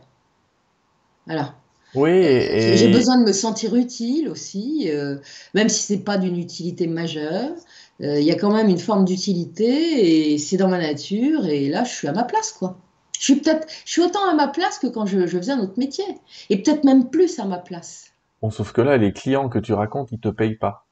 Voilà. 1.26 1.54
Oui, 1.94 2.10
et... 2.10 2.76
j'ai 2.76 2.88
besoin 2.88 3.18
de 3.18 3.24
me 3.24 3.32
sentir 3.32 3.74
utile 3.74 4.28
aussi, 4.28 4.88
même 5.54 5.68
si 5.68 5.82
c'est 5.82 6.04
pas 6.04 6.18
d'une 6.18 6.38
utilité 6.38 6.86
majeure. 6.86 7.52
Euh, 8.02 8.18
il 8.18 8.24
y 8.24 8.30
a 8.30 8.34
quand 8.34 8.52
même 8.52 8.68
une 8.68 8.78
forme 8.78 9.04
d'utilité 9.04 10.32
et 10.32 10.38
c'est 10.38 10.56
dans 10.56 10.68
ma 10.68 10.78
nature 10.78 11.46
et 11.46 11.68
là 11.68 11.84
je 11.84 11.92
suis 11.92 12.08
à 12.08 12.12
ma 12.12 12.24
place 12.24 12.52
quoi. 12.52 12.78
Je 13.18 13.24
suis 13.24 13.36
peut-être, 13.36 13.68
je 13.84 13.92
suis 13.92 14.00
autant 14.00 14.26
à 14.30 14.34
ma 14.34 14.48
place 14.48 14.78
que 14.78 14.86
quand 14.86 15.04
je, 15.04 15.26
faisais 15.26 15.52
un 15.52 15.60
autre 15.60 15.74
métier 15.76 16.04
et 16.48 16.62
peut-être 16.62 16.84
même 16.84 17.10
plus 17.10 17.38
à 17.38 17.44
ma 17.44 17.58
place. 17.58 18.06
Bon, 18.40 18.48
sauf 18.48 18.72
que 18.72 18.80
là, 18.80 18.96
les 18.96 19.12
clients 19.12 19.50
que 19.50 19.58
tu 19.58 19.74
racontes, 19.74 20.08
ils 20.12 20.18
te 20.18 20.28
payent 20.28 20.56
pas. 20.56 20.86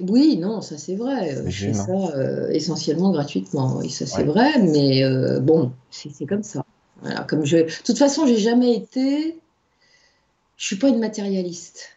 Oui, 0.00 0.36
non, 0.36 0.60
ça 0.60 0.76
c'est 0.76 0.96
vrai. 0.96 1.38
Je 1.46 1.66
fais 1.68 1.72
ça 1.72 1.92
euh, 1.92 2.50
essentiellement 2.50 3.10
gratuitement. 3.12 3.80
ça 3.88 4.04
c'est 4.04 4.24
vrai, 4.24 4.58
mais 4.58 5.02
euh, 5.02 5.40
bon, 5.40 5.72
c'est 5.90 6.26
comme 6.26 6.42
ça. 6.42 6.66
Voilà, 7.00 7.22
comme 7.22 7.46
je, 7.46 7.56
de 7.56 7.82
toute 7.82 7.96
façon, 7.96 8.26
j'ai 8.26 8.36
jamais 8.36 8.74
été. 8.74 9.39
Je 10.60 10.66
suis 10.66 10.76
pas 10.76 10.88
une 10.88 10.98
matérialiste. 10.98 11.96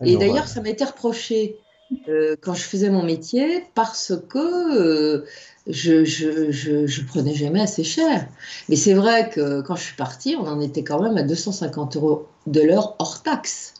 Ah 0.00 0.06
et 0.06 0.16
d'ailleurs, 0.16 0.48
ça 0.48 0.60
m'a 0.60 0.68
été 0.68 0.84
reproché 0.84 1.60
euh, 2.08 2.34
quand 2.40 2.54
je 2.54 2.62
faisais 2.62 2.90
mon 2.90 3.04
métier 3.04 3.64
parce 3.76 4.12
que 4.28 4.76
euh, 4.76 5.26
je, 5.68 6.04
je, 6.04 6.50
je, 6.50 7.04
prenais 7.04 7.34
jamais 7.34 7.60
assez 7.60 7.84
cher. 7.84 8.26
Mais 8.68 8.74
c'est 8.74 8.94
vrai 8.94 9.30
que 9.30 9.60
quand 9.60 9.76
je 9.76 9.84
suis 9.84 9.94
partie, 9.94 10.34
on 10.34 10.44
en 10.48 10.60
était 10.60 10.82
quand 10.82 11.00
même 11.00 11.16
à 11.18 11.22
250 11.22 11.96
euros 11.96 12.26
de 12.48 12.60
l'heure 12.60 12.96
hors 12.98 13.22
taxe. 13.22 13.74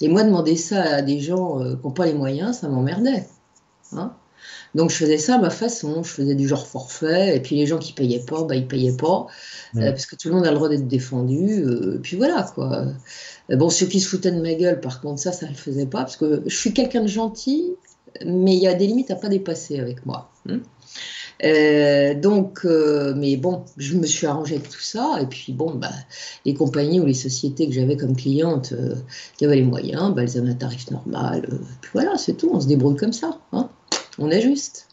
Et 0.00 0.08
moi, 0.08 0.24
demander 0.24 0.56
ça 0.56 0.82
à 0.96 1.02
des 1.02 1.20
gens 1.20 1.60
euh, 1.60 1.76
qui 1.76 1.86
n'ont 1.86 1.92
pas 1.92 2.06
les 2.06 2.14
moyens, 2.14 2.58
ça 2.58 2.68
m'emmerdait. 2.68 3.28
Hein 3.92 4.12
donc 4.78 4.90
je 4.90 4.96
faisais 4.96 5.18
ça 5.18 5.34
à 5.34 5.38
ma 5.38 5.50
façon, 5.50 6.04
je 6.04 6.08
faisais 6.08 6.36
du 6.36 6.46
genre 6.46 6.66
forfait, 6.66 7.36
et 7.36 7.40
puis 7.40 7.56
les 7.56 7.66
gens 7.66 7.78
qui 7.78 7.92
payaient 7.92 8.24
pas, 8.24 8.44
bah, 8.44 8.54
ils 8.54 8.66
payaient 8.66 8.96
pas, 8.96 9.26
parce 9.74 10.06
que 10.06 10.14
tout 10.14 10.28
le 10.28 10.36
monde 10.36 10.46
a 10.46 10.50
le 10.50 10.56
droit 10.56 10.68
d'être 10.68 10.86
défendu, 10.86 11.64
et 11.94 11.98
puis 11.98 12.16
voilà 12.16 12.48
quoi. 12.54 12.86
Bon, 13.50 13.70
ceux 13.70 13.86
qui 13.86 13.98
se 13.98 14.08
foutaient 14.08 14.30
de 14.30 14.40
ma 14.40 14.54
gueule, 14.54 14.80
par 14.80 15.00
contre, 15.00 15.20
ça, 15.20 15.32
ça 15.32 15.46
ne 15.46 15.50
le 15.50 15.56
faisait 15.56 15.86
pas, 15.86 15.98
parce 15.98 16.16
que 16.16 16.42
je 16.46 16.56
suis 16.56 16.72
quelqu'un 16.72 17.02
de 17.02 17.08
gentil, 17.08 17.74
mais 18.24 18.54
il 18.54 18.62
y 18.62 18.68
a 18.68 18.74
des 18.74 18.86
limites 18.86 19.10
à 19.10 19.16
pas 19.16 19.28
dépasser 19.28 19.80
avec 19.80 20.06
moi. 20.06 20.30
Hein. 20.48 20.60
Euh, 21.44 22.14
donc, 22.14 22.60
euh, 22.64 23.14
mais 23.16 23.36
bon, 23.36 23.64
je 23.76 23.96
me 23.96 24.06
suis 24.06 24.26
arrangée 24.26 24.56
avec 24.56 24.68
tout 24.68 24.80
ça. 24.80 25.18
Et 25.20 25.26
puis, 25.26 25.52
bon, 25.52 25.74
bah, 25.74 25.90
les 26.44 26.54
compagnies 26.54 27.00
ou 27.00 27.06
les 27.06 27.14
sociétés 27.14 27.68
que 27.68 27.74
j'avais 27.74 27.96
comme 27.96 28.16
clientes 28.16 28.72
euh, 28.72 28.94
qui 29.36 29.44
avaient 29.44 29.56
les 29.56 29.62
moyens, 29.62 30.14
bah, 30.14 30.22
elles 30.22 30.38
avaient 30.38 30.50
un 30.50 30.54
tarif 30.54 30.90
normal. 30.90 31.48
puis 31.80 31.90
voilà, 31.92 32.16
c'est 32.18 32.34
tout. 32.34 32.50
On 32.52 32.60
se 32.60 32.66
débrouille 32.66 32.96
comme 32.96 33.12
ça. 33.12 33.38
Hein. 33.52 33.68
On 34.18 34.30
est 34.30 34.40
juste. 34.40 34.88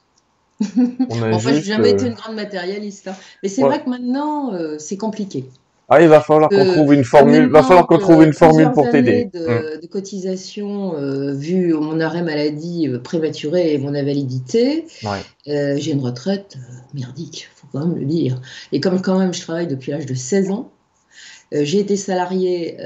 On 0.62 1.34
enfin, 1.34 1.40
je 1.40 1.56
n'ai 1.56 1.62
jamais 1.62 1.92
été 1.92 2.08
une 2.08 2.14
grande 2.14 2.36
matérialiste. 2.36 3.08
Hein. 3.08 3.16
Mais 3.44 3.50
c'est 3.50 3.62
vrai 3.62 3.84
que 3.84 3.90
maintenant, 3.90 4.54
c'est 4.80 4.98
compliqué. 4.98 5.46
Ah, 5.88 6.02
il 6.02 6.08
va 6.08 6.20
falloir 6.20 6.50
qu'on 6.50 6.66
trouve 6.66 6.94
une 6.94 7.04
formule. 7.04 7.48
va 7.48 7.62
falloir 7.62 7.86
qu'on 7.86 8.00
trouve 8.00 8.24
une 8.24 8.34
formule 8.34 8.72
pour 8.72 8.90
t'aider. 8.90 9.30
De, 9.32 9.80
de 9.80 9.88
cotisation, 9.88 10.96
euh, 10.98 11.32
vu 11.32 11.74
mon 11.74 12.00
arrêt 12.00 12.24
maladie 12.24 12.88
euh, 12.88 12.98
prématuré 12.98 13.74
et 13.74 13.78
mon 13.78 13.94
invalidité, 13.94 14.88
euh, 15.48 15.76
j'ai 15.78 15.92
une 15.92 16.02
retraite 16.02 16.58
merdique, 16.96 17.50
faut 17.56 17.68
quand 17.72 17.86
même 17.86 18.00
le 18.00 18.06
dire. 18.06 18.42
Et 18.72 18.80
comme 18.80 19.00
quand 19.02 19.20
même 19.20 19.34
je 19.34 19.42
travaille 19.42 19.68
depuis 19.68 19.92
l'âge 19.92 20.08
de 20.08 20.16
16 20.16 20.52
ans, 20.52 20.72
j'ai 21.52 21.80
été 21.80 21.96
salarié, 21.96 22.78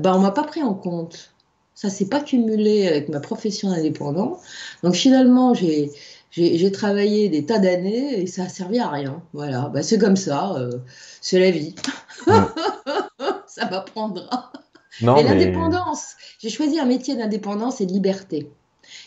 bah 0.00 0.14
on 0.16 0.18
m'a 0.18 0.32
pas 0.32 0.42
pris 0.42 0.62
en 0.62 0.74
compte. 0.74 1.33
Ça 1.74 1.90
s'est 1.90 2.06
pas 2.06 2.20
cumulé 2.20 2.86
avec 2.86 3.08
ma 3.08 3.20
profession 3.20 3.70
d'indépendant. 3.70 4.40
Donc 4.82 4.94
finalement, 4.94 5.54
j'ai 5.54 5.90
j'ai 6.36 6.72
travaillé 6.72 7.28
des 7.28 7.46
tas 7.46 7.60
d'années 7.60 8.20
et 8.20 8.26
ça 8.26 8.44
a 8.44 8.48
servi 8.48 8.80
à 8.80 8.88
rien. 8.88 9.22
Voilà, 9.32 9.70
bah, 9.72 9.82
c'est 9.82 9.98
comme 9.98 10.16
ça, 10.16 10.54
euh, 10.56 10.78
c'est 11.20 11.38
la 11.38 11.50
vie. 11.52 11.74
ça 13.46 13.70
m'apprendra. 13.70 14.52
Mais, 15.00 15.22
l'indépendance, 15.22 16.14
j'ai 16.40 16.50
choisi 16.50 16.78
un 16.78 16.86
métier 16.86 17.16
d'indépendance 17.16 17.80
et 17.80 17.86
de 17.86 17.92
liberté, 17.92 18.50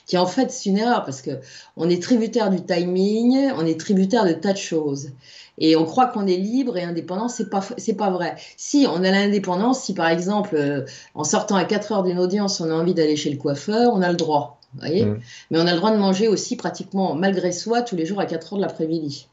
qui 0.05 0.17
en 0.17 0.25
fait 0.25 0.51
c'est 0.51 0.69
une 0.69 0.77
erreur 0.77 1.03
parce 1.03 1.21
que 1.21 1.31
on 1.75 1.89
est 1.89 2.01
tributaire 2.01 2.49
du 2.49 2.61
timing, 2.61 3.51
on 3.57 3.65
est 3.65 3.79
tributaire 3.79 4.25
de 4.25 4.33
tas 4.33 4.53
de 4.53 4.57
choses. 4.57 5.11
Et 5.59 5.75
on 5.75 5.85
croit 5.85 6.07
qu'on 6.07 6.27
est 6.27 6.37
libre 6.37 6.77
et 6.77 6.83
indépendant, 6.83 7.29
c'est 7.29 7.49
pas 7.49 7.63
c'est 7.77 7.95
pas 7.95 8.09
vrai. 8.09 8.35
Si 8.57 8.85
on 8.89 9.03
a 9.03 9.11
l'indépendance, 9.11 9.81
si 9.81 9.93
par 9.93 10.09
exemple 10.09 10.55
euh, 10.55 10.85
en 11.15 11.23
sortant 11.23 11.55
à 11.55 11.65
4 11.65 11.91
heures 11.91 12.03
d'une 12.03 12.19
audience, 12.19 12.61
on 12.61 12.69
a 12.69 12.73
envie 12.73 12.93
d'aller 12.93 13.15
chez 13.15 13.31
le 13.31 13.37
coiffeur, 13.37 13.91
on 13.93 14.01
a 14.01 14.09
le 14.09 14.17
droit. 14.17 14.59
voyez 14.77 15.05
mm. 15.05 15.19
Mais 15.51 15.59
on 15.59 15.65
a 15.65 15.71
le 15.71 15.77
droit 15.77 15.91
de 15.91 15.97
manger 15.97 16.27
aussi 16.27 16.55
pratiquement 16.55 17.15
malgré 17.15 17.51
soi 17.51 17.81
tous 17.81 17.95
les 17.95 18.05
jours 18.05 18.19
à 18.19 18.25
4 18.25 18.53
heures 18.53 18.59
de 18.59 18.63
l'après-midi. 18.63 19.27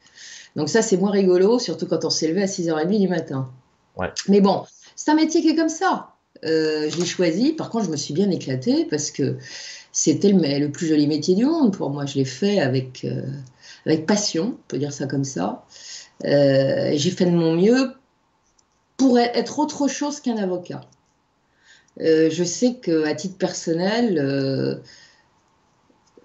Donc 0.55 0.69
ça, 0.69 0.81
c'est 0.81 0.97
moins 0.97 1.11
rigolo, 1.11 1.59
surtout 1.59 1.85
quand 1.85 2.05
on 2.05 2.09
s'est 2.09 2.27
levé 2.27 2.43
à 2.43 2.45
6h30 2.45 2.99
du 2.99 3.07
matin. 3.07 3.49
Mais 4.27 4.41
bon, 4.41 4.63
c'est 4.95 5.11
un 5.11 5.15
métier 5.15 5.41
qui 5.41 5.49
est 5.49 5.55
comme 5.55 5.69
ça. 5.69 6.15
Euh, 6.43 6.89
je 6.89 6.97
l'ai 6.97 7.05
choisi, 7.05 7.53
par 7.53 7.69
contre, 7.69 7.85
je 7.85 7.91
me 7.91 7.97
suis 7.97 8.13
bien 8.13 8.29
éclatée 8.29 8.85
parce 8.85 9.11
que 9.11 9.37
c'était 9.91 10.31
le, 10.31 10.67
plus 10.69 10.87
joli 10.87 11.07
métier 11.07 11.35
du 11.35 11.45
monde 11.45 11.75
pour 11.75 11.89
moi. 11.89 12.05
Je 12.05 12.15
l'ai 12.15 12.25
fait 12.25 12.59
avec, 12.59 13.05
euh, 13.05 13.21
avec 13.85 14.05
passion, 14.05 14.55
on 14.57 14.67
peut 14.67 14.77
dire 14.77 14.93
ça 14.93 15.07
comme 15.07 15.23
ça. 15.23 15.65
Euh, 16.23 16.91
j'ai 16.93 17.11
fait 17.11 17.25
de 17.25 17.31
mon 17.31 17.55
mieux 17.55 17.93
pour 18.97 19.19
être 19.19 19.59
autre 19.59 19.87
chose 19.87 20.21
qu'un 20.21 20.37
avocat. 20.37 20.81
je 21.99 22.43
sais 22.43 22.75
qu'à 22.75 23.13
titre 23.13 23.37
personnel, 23.37 24.81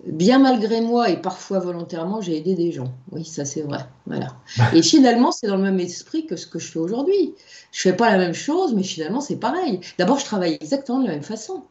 bien 0.06 0.38
malgré 0.38 0.80
moi 0.80 1.11
et 1.11 1.20
parfois 1.20 1.59
volontairement, 1.59 2.20
j'ai 2.20 2.37
aidé 2.37 2.54
des 2.54 2.73
gens. 2.73 2.92
Oui, 3.11 3.25
ça 3.25 3.44
c'est 3.44 3.62
vrai. 3.62 3.85
Voilà. 4.06 4.28
Et 4.75 4.82
finalement, 4.82 5.32
c'est 5.32 5.47
dans 5.47 5.56
le 5.56 5.62
même 5.62 5.80
esprit 5.80 6.26
que 6.26 6.37
ce 6.37 6.47
que 6.47 6.59
je 6.59 6.70
fais 6.70 6.78
aujourd'hui. 6.78 7.35
Je 7.73 7.80
fais 7.80 7.92
pas 7.92 8.11
la 8.11 8.18
même 8.18 8.35
chose, 8.35 8.75
mais 8.75 8.82
finalement, 8.82 9.20
c'est 9.20 9.37
pareil. 9.37 9.80
D'abord, 9.99 10.18
je 10.18 10.25
travaille 10.25 10.56
exactement 10.61 11.00
de 11.00 11.06
la 11.06 11.12
même 11.12 11.23
façon. 11.23 11.64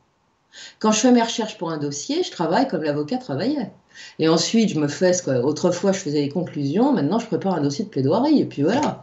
Quand 0.80 0.92
je 0.92 1.00
fais 1.00 1.12
mes 1.12 1.22
recherches 1.22 1.58
pour 1.58 1.70
un 1.72 1.78
dossier, 1.78 2.24
je 2.24 2.32
travaille 2.32 2.68
comme 2.68 2.84
l'avocat 2.84 3.18
travaillait. 3.18 3.72
Et 4.18 4.28
ensuite, 4.30 4.70
je 4.70 4.80
me 4.80 4.88
fais 4.88 5.14
ce 5.14 5.30
Autrefois, 5.30 5.92
je 5.92 6.00
faisais 6.00 6.22
les 6.22 6.30
conclusions. 6.30 6.94
Maintenant, 6.94 7.20
je 7.20 7.28
prépare 7.28 7.56
un 7.56 7.62
dossier 7.62 7.86
de 7.86 7.90
plaidoirie. 7.90 8.40
Et 8.40 8.46
puis 8.46 8.64
voilà. 8.64 9.02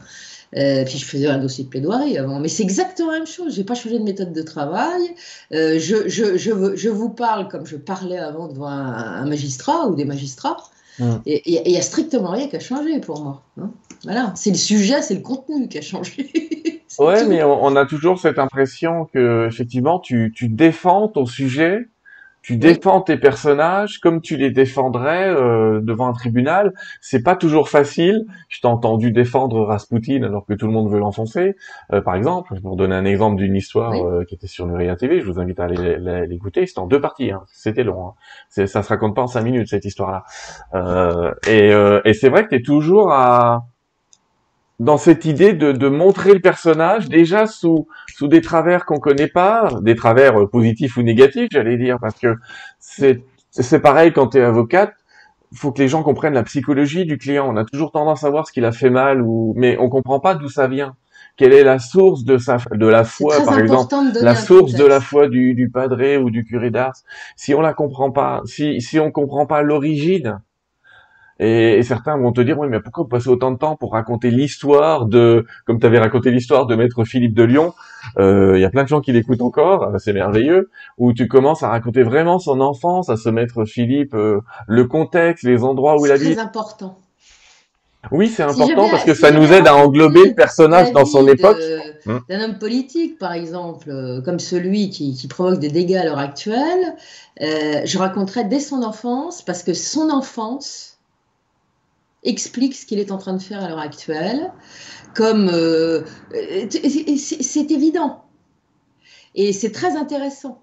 Euh, 0.56 0.84
puis 0.84 0.98
je 0.98 1.04
faisais 1.04 1.26
un 1.26 1.38
dossier 1.38 1.64
de 1.64 1.68
plaidoirie 1.68 2.16
avant. 2.18 2.38
Mais 2.38 2.48
c'est 2.48 2.62
exactement 2.62 3.10
la 3.10 3.18
même 3.18 3.26
chose. 3.26 3.54
Je 3.54 3.58
n'ai 3.58 3.64
pas 3.64 3.74
changé 3.74 3.98
de 3.98 4.04
méthode 4.04 4.32
de 4.32 4.42
travail. 4.42 5.14
Euh, 5.52 5.78
je, 5.78 6.08
je, 6.08 6.36
je, 6.36 6.76
je, 6.76 6.88
vous 6.88 7.10
parle 7.10 7.48
comme 7.48 7.66
je 7.66 7.76
parlais 7.76 8.18
avant 8.18 8.48
devant 8.48 8.68
un, 8.68 9.26
magistrat 9.26 9.88
ou 9.88 9.94
des 9.94 10.04
magistrats. 10.04 10.56
Hum. 10.98 11.20
Et 11.26 11.42
il 11.66 11.70
n'y 11.70 11.76
a 11.76 11.82
strictement 11.82 12.30
rien 12.30 12.48
qui 12.48 12.56
a 12.56 12.60
changé 12.60 13.00
pour 13.00 13.22
moi. 13.22 13.42
Hein. 13.60 13.70
Voilà. 14.04 14.32
C'est 14.34 14.50
le 14.50 14.56
sujet, 14.56 15.02
c'est 15.02 15.14
le 15.14 15.20
contenu 15.20 15.68
qui 15.68 15.78
a 15.78 15.82
changé. 15.82 16.30
ouais, 16.98 17.26
mais 17.26 17.42
on, 17.42 17.64
on, 17.64 17.76
a 17.76 17.86
toujours 17.86 18.18
cette 18.18 18.38
impression 18.38 19.06
que, 19.06 19.46
effectivement, 19.46 19.98
tu, 19.98 20.32
tu 20.34 20.48
défends 20.48 21.08
ton 21.08 21.26
sujet 21.26 21.88
tu 22.46 22.58
défends 22.58 23.00
tes 23.00 23.16
personnages 23.16 23.98
comme 23.98 24.20
tu 24.20 24.36
les 24.36 24.52
défendrais 24.52 25.28
euh, 25.28 25.80
devant 25.82 26.06
un 26.06 26.12
tribunal. 26.12 26.72
C'est 27.00 27.24
pas 27.24 27.34
toujours 27.34 27.68
facile. 27.68 28.24
Je 28.48 28.60
t'ai 28.60 28.68
entendu 28.68 29.10
défendre 29.10 29.64
Rasputin 29.64 30.22
alors 30.22 30.46
que 30.46 30.54
tout 30.54 30.68
le 30.68 30.72
monde 30.72 30.88
veut 30.88 31.00
l'enfoncer, 31.00 31.56
euh, 31.92 32.00
par 32.00 32.14
exemple. 32.14 32.54
Pour 32.60 32.76
donner 32.76 32.94
un 32.94 33.04
exemple 33.04 33.34
d'une 33.34 33.56
histoire 33.56 33.94
euh, 33.94 34.22
qui 34.22 34.36
était 34.36 34.46
sur 34.46 34.64
Nuria 34.68 34.94
TV, 34.94 35.20
je 35.20 35.26
vous 35.26 35.40
invite 35.40 35.58
à 35.58 35.64
aller 35.64 35.98
l'écouter. 36.28 36.64
C'était 36.66 36.78
en 36.78 36.86
deux 36.86 37.00
parties. 37.00 37.32
Hein. 37.32 37.42
C'était 37.48 37.82
long. 37.82 38.10
Hein. 38.10 38.14
Ça 38.48 38.80
se 38.80 38.88
raconte 38.88 39.16
pas 39.16 39.22
en 39.22 39.26
cinq 39.26 39.42
minutes 39.42 39.66
cette 39.66 39.84
histoire-là. 39.84 40.22
et, 41.48 41.72
et 42.04 42.14
c'est 42.14 42.28
vrai 42.28 42.44
que 42.44 42.50
tu 42.50 42.54
es 42.54 42.62
toujours 42.62 43.10
à 43.10 43.66
dans 44.78 44.98
cette 44.98 45.24
idée 45.24 45.54
de, 45.54 45.72
de, 45.72 45.88
montrer 45.88 46.34
le 46.34 46.40
personnage 46.40 47.08
déjà 47.08 47.46
sous 47.46 47.86
sous 48.14 48.28
des 48.28 48.40
travers 48.40 48.84
qu'on 48.84 48.98
connaît 48.98 49.28
pas, 49.28 49.70
des 49.80 49.96
travers 49.96 50.40
euh, 50.40 50.46
positifs 50.46 50.96
ou 50.96 51.02
négatifs, 51.02 51.48
j'allais 51.50 51.78
dire, 51.78 51.98
parce 52.00 52.18
que 52.18 52.34
c'est 52.78 53.24
c'est 53.50 53.80
pareil 53.80 54.12
quand 54.12 54.28
tu 54.28 54.38
es 54.38 54.42
avocate, 54.42 54.92
faut 55.54 55.72
que 55.72 55.80
les 55.80 55.88
gens 55.88 56.02
comprennent 56.02 56.34
la 56.34 56.42
psychologie 56.42 57.06
du 57.06 57.16
client. 57.16 57.46
On 57.48 57.56
a 57.56 57.64
toujours 57.64 57.90
tendance 57.90 58.24
à 58.24 58.30
voir 58.30 58.46
ce 58.46 58.52
qu'il 58.52 58.64
a 58.66 58.72
fait 58.72 58.90
mal 58.90 59.22
ou 59.22 59.54
mais 59.56 59.78
on 59.78 59.88
comprend 59.88 60.20
pas 60.20 60.34
d'où 60.34 60.48
ça 60.48 60.68
vient. 60.68 60.94
Quelle 61.36 61.52
est 61.52 61.64
la 61.64 61.78
source 61.78 62.24
de 62.24 62.36
sa 62.36 62.58
de 62.70 62.86
la 62.86 63.04
foi 63.04 63.36
par 63.44 63.58
exemple, 63.58 63.94
la 64.20 64.34
source 64.34 64.74
de 64.74 64.84
la 64.84 65.00
foi 65.00 65.28
du 65.28 65.54
du 65.54 65.70
padré 65.70 66.18
ou 66.18 66.30
du 66.30 66.44
curé 66.44 66.70
d'Ars. 66.70 66.96
Si 67.36 67.54
on 67.54 67.60
la 67.60 67.72
comprend 67.72 68.10
pas, 68.10 68.42
si 68.44 68.80
si 68.82 68.98
on 68.98 69.10
comprend 69.10 69.46
pas 69.46 69.62
l'origine 69.62 70.40
et, 71.38 71.82
certains 71.82 72.16
vont 72.16 72.32
te 72.32 72.40
dire, 72.40 72.58
oui, 72.58 72.68
mais 72.68 72.80
pourquoi 72.80 73.04
vous 73.04 73.08
passez 73.08 73.28
autant 73.28 73.50
de 73.50 73.58
temps 73.58 73.76
pour 73.76 73.92
raconter 73.92 74.30
l'histoire 74.30 75.04
de, 75.04 75.44
comme 75.66 75.78
tu 75.78 75.86
avais 75.86 75.98
raconté 75.98 76.30
l'histoire 76.30 76.66
de 76.66 76.74
Maître 76.74 77.04
Philippe 77.04 77.34
de 77.34 77.42
Lyon, 77.42 77.74
euh, 78.18 78.52
il 78.56 78.60
y 78.60 78.64
a 78.64 78.70
plein 78.70 78.84
de 78.84 78.88
gens 78.88 79.00
qui 79.00 79.12
l'écoutent 79.12 79.42
encore, 79.42 79.82
euh, 79.82 79.98
c'est 79.98 80.14
merveilleux, 80.14 80.70
où 80.96 81.12
tu 81.12 81.28
commences 81.28 81.62
à 81.62 81.68
raconter 81.68 82.02
vraiment 82.02 82.38
son 82.38 82.60
enfance, 82.60 83.10
à 83.10 83.16
ce 83.16 83.28
Maître 83.28 83.66
Philippe, 83.66 84.14
euh, 84.14 84.40
le 84.66 84.86
contexte, 84.86 85.44
les 85.44 85.62
endroits 85.62 86.00
où 86.00 86.06
il 86.06 86.12
habite. 86.12 86.34
C'est 86.34 86.40
important. 86.40 86.98
Oui, 88.12 88.28
c'est 88.28 88.44
important 88.44 88.88
parce 88.88 89.04
que 89.04 89.14
ça 89.14 89.32
nous 89.32 89.52
aide 89.52 89.66
à 89.66 89.74
englober 89.74 90.28
le 90.28 90.34
personnage 90.34 90.92
dans 90.92 91.04
son 91.04 91.26
époque. 91.26 91.58
Hum. 92.06 92.20
D'un 92.30 92.44
homme 92.44 92.58
politique, 92.58 93.18
par 93.18 93.32
exemple, 93.32 94.22
comme 94.24 94.38
celui 94.38 94.90
qui, 94.90 95.12
qui, 95.12 95.26
provoque 95.26 95.58
des 95.58 95.70
dégâts 95.70 95.96
à 95.96 96.04
l'heure 96.04 96.20
actuelle, 96.20 96.94
je 97.40 97.98
raconterai 97.98 98.44
dès 98.44 98.60
son 98.60 98.84
enfance 98.84 99.42
parce 99.42 99.64
que 99.64 99.74
son 99.74 100.08
enfance 100.10 100.95
explique 102.26 102.74
ce 102.74 102.84
qu'il 102.84 102.98
est 102.98 103.10
en 103.10 103.18
train 103.18 103.32
de 103.34 103.42
faire 103.42 103.62
à 103.62 103.68
l'heure 103.68 103.78
actuelle, 103.78 104.52
comme 105.14 105.48
euh, 105.52 106.02
c'est 107.18 107.70
évident. 107.70 108.24
Et 109.34 109.52
c'est 109.52 109.72
très 109.72 109.96
intéressant. 109.96 110.62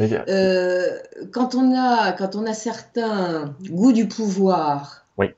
Euh, 0.00 0.98
quand, 1.30 1.54
on 1.54 1.72
a, 1.76 2.12
quand 2.12 2.34
on 2.34 2.46
a 2.46 2.54
certains 2.54 3.54
goûts 3.62 3.92
du 3.92 4.08
pouvoir 4.08 5.06
oui. 5.18 5.28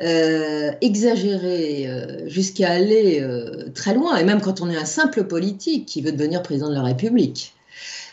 euh, 0.00 0.72
exagérés 0.80 1.86
euh, 1.86 2.26
jusqu'à 2.26 2.70
aller 2.70 3.20
euh, 3.20 3.70
très 3.74 3.92
loin, 3.92 4.16
et 4.16 4.24
même 4.24 4.40
quand 4.40 4.62
on 4.62 4.70
est 4.70 4.76
un 4.78 4.86
simple 4.86 5.24
politique 5.24 5.84
qui 5.84 6.00
veut 6.00 6.12
devenir 6.12 6.42
président 6.42 6.70
de 6.70 6.74
la 6.74 6.82
République, 6.82 7.54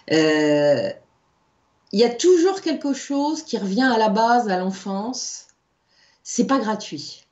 il 0.10 2.00
y 2.00 2.04
a 2.04 2.10
toujours 2.10 2.60
quelque 2.60 2.94
chose 2.94 3.44
qui 3.44 3.58
revient 3.58 3.90
à 3.94 3.98
la 3.98 4.10
base, 4.10 4.50
à 4.50 4.58
l'enfance, 4.58 5.48
c'est 6.24 6.48
pas 6.48 6.60
gratuit. 6.60 7.26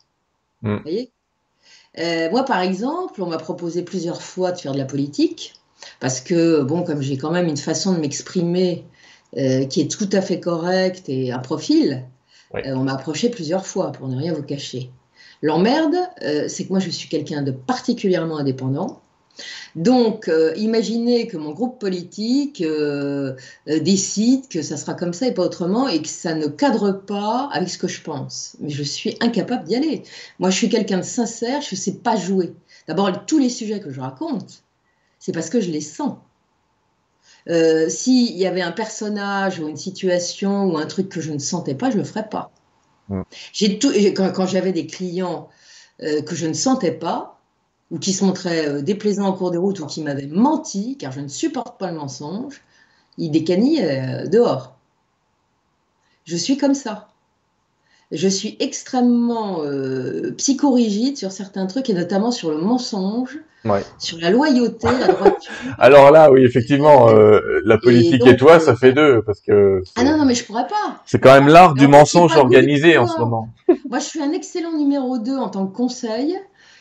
Mm. 0.62 0.75
Vous 0.75 0.81
voyez? 0.83 1.12
Euh, 2.00 2.29
moi, 2.29 2.43
par 2.45 2.62
exemple, 2.62 3.21
on 3.21 3.27
m'a 3.27 3.38
proposé 3.38 3.83
plusieurs 3.83 4.21
fois 4.21 4.51
de 4.51 4.60
faire 4.60 4.74
de 4.74 4.77
la 4.77 4.86
politique, 4.86 5.53
parce 6.00 6.21
que, 6.21 6.62
bon, 6.62 6.83
comme 6.83 7.01
j'ai 7.01 7.17
quand 7.17 7.31
même 7.31 7.48
une 7.48 7.57
façon 7.57 7.93
de 7.93 8.00
m'exprimer 8.00 8.86
euh, 9.38 9.65
qui 9.65 9.81
est 9.81 9.91
tout 9.91 10.10
à 10.12 10.21
fait 10.21 10.39
correcte 10.39 11.10
et 11.10 11.31
un 11.31 11.39
profil, 11.39 12.05
euh, 12.55 12.74
on 12.75 12.83
m'a 12.83 12.93
approché 12.93 13.29
plusieurs 13.29 13.65
fois, 13.65 13.91
pour 13.91 14.07
ne 14.07 14.15
rien 14.15 14.33
vous 14.33 14.43
cacher. 14.43 14.91
L'emmerde, 15.41 15.95
c'est 16.48 16.65
que 16.65 16.69
moi, 16.69 16.79
je 16.79 16.91
suis 16.91 17.10
quelqu'un 17.10 17.41
de 17.41 17.51
particulièrement 17.51 18.38
indépendant. 18.38 19.01
Donc, 19.75 20.27
euh, 20.27 20.53
imaginez 20.57 21.27
que 21.27 21.38
mon 21.38 21.51
groupe 21.51 21.79
politique 21.79 22.62
euh, 22.62 23.36
euh, 23.69 23.79
décide 23.79 24.48
que 24.48 24.62
ça 24.62 24.77
sera 24.77 24.93
comme 24.93 25.13
ça 25.13 25.27
et 25.27 25.33
pas 25.33 25.43
autrement, 25.43 25.88
et 25.88 26.01
que 26.01 26.07
ça 26.07 26.33
ne 26.33 26.48
cadre 26.48 26.91
pas 26.91 27.50
avec 27.53 27.69
ce 27.69 27.77
que 27.77 27.88
je 27.88 28.01
pense. 28.01 28.57
Mais 28.60 28.69
je 28.69 28.83
suis 28.83 29.17
incapable 29.21 29.63
d'y 29.65 29.75
aller. 29.75 30.03
Moi, 30.39 30.50
je 30.50 30.57
suis 30.57 30.69
quelqu'un 30.69 30.98
de 30.98 31.03
sincère, 31.03 31.62
je 31.62 31.75
ne 31.75 31.79
sais 31.79 31.95
pas 31.95 32.15
jouer. 32.15 32.53
D'abord, 32.88 33.25
tous 33.25 33.38
les 33.38 33.50
sujets 33.50 33.79
que 33.79 33.91
je 33.91 34.01
raconte, 34.01 34.63
c'est 35.19 35.31
parce 35.31 35.50
que 35.50 35.62
je 35.62 35.69
les 35.69 35.81
sens. 35.81 36.17
S'il 37.88 38.38
y 38.38 38.45
avait 38.45 38.62
un 38.62 38.71
personnage 38.71 39.60
ou 39.60 39.67
une 39.67 39.77
situation 39.77 40.65
ou 40.65 40.77
un 40.77 40.86
truc 40.86 41.10
que 41.10 41.21
je 41.21 41.31
ne 41.31 41.39
sentais 41.39 41.74
pas, 41.74 41.89
je 41.89 41.95
ne 41.95 42.01
le 42.01 42.07
ferais 42.07 42.29
pas. 42.29 42.51
Tout, 43.10 43.91
quand, 44.15 44.31
quand 44.31 44.45
j'avais 44.45 44.71
des 44.71 44.86
clients 44.86 45.50
que 46.00 46.36
je 46.36 46.45
ne 46.45 46.53
sentais 46.53 46.91
pas, 46.91 47.40
ou 47.91 48.00
qui 48.00 48.13
se 48.13 48.24
montraient 48.24 48.67
euh, 48.67 48.81
déplaisants 48.81 49.27
en 49.27 49.33
cours 49.33 49.51
de 49.51 49.57
route 49.57 49.79
ou 49.81 49.86
qui 49.86 50.01
m'avaient 50.01 50.27
menti, 50.27 50.98
car 50.98 51.12
je 51.12 51.19
ne 51.19 51.27
supporte 51.27 51.77
pas 51.77 51.91
le 51.91 51.98
mensonge, 51.98 52.62
ils 53.17 53.29
décanillaient 53.29 54.24
euh, 54.24 54.27
dehors. 54.27 54.75
Je 56.25 56.38
suis 56.38 56.57
comme 56.57 56.74
ça. 56.74 57.10
Je 58.12 58.27
suis 58.27 58.57
extrêmement 58.60 59.63
euh, 59.63 60.33
psychorigide 60.38 61.17
sur 61.17 61.31
certains 61.31 61.65
trucs, 61.65 61.89
et 61.89 61.93
notamment 61.93 62.31
sur 62.31 62.50
le 62.51 62.57
mensonge, 62.57 63.39
sur 64.00 64.17
la 64.19 64.31
loyauté, 64.31 64.88
la 65.00 65.07
droiture. 65.13 65.51
Alors 65.77 66.12
là, 66.12 66.29
oui, 66.29 66.43
effectivement, 66.43 67.07
la 67.63 67.77
politique 67.77 68.25
et, 68.25 68.36
toi, 68.36 68.60
ça 68.60 68.75
fait 68.75 68.91
deux, 68.91 69.21
parce 69.21 69.39
que... 69.39 69.81
Ah 69.95 70.03
non, 70.03 70.17
non, 70.17 70.25
mais 70.25 70.36
je 70.36 70.43
pourrais 70.43 70.67
pas. 70.67 71.01
C'est 71.05 71.19
quand 71.19 71.33
même 71.33 71.48
l'art 71.48 71.74
du 71.74 71.88
mensonge 71.88 72.36
organisé 72.36 72.98
en 72.98 73.07
ce 73.07 73.17
moment. 73.17 73.48
Moi, 73.89 74.00
je 74.00 74.05
suis 74.05 74.21
un 74.21 74.31
excellent 74.31 74.74
numéro 74.74 75.17
2 75.17 75.38
en 75.38 75.48
tant 75.48 75.65
que 75.65 75.75
conseil, 75.75 76.38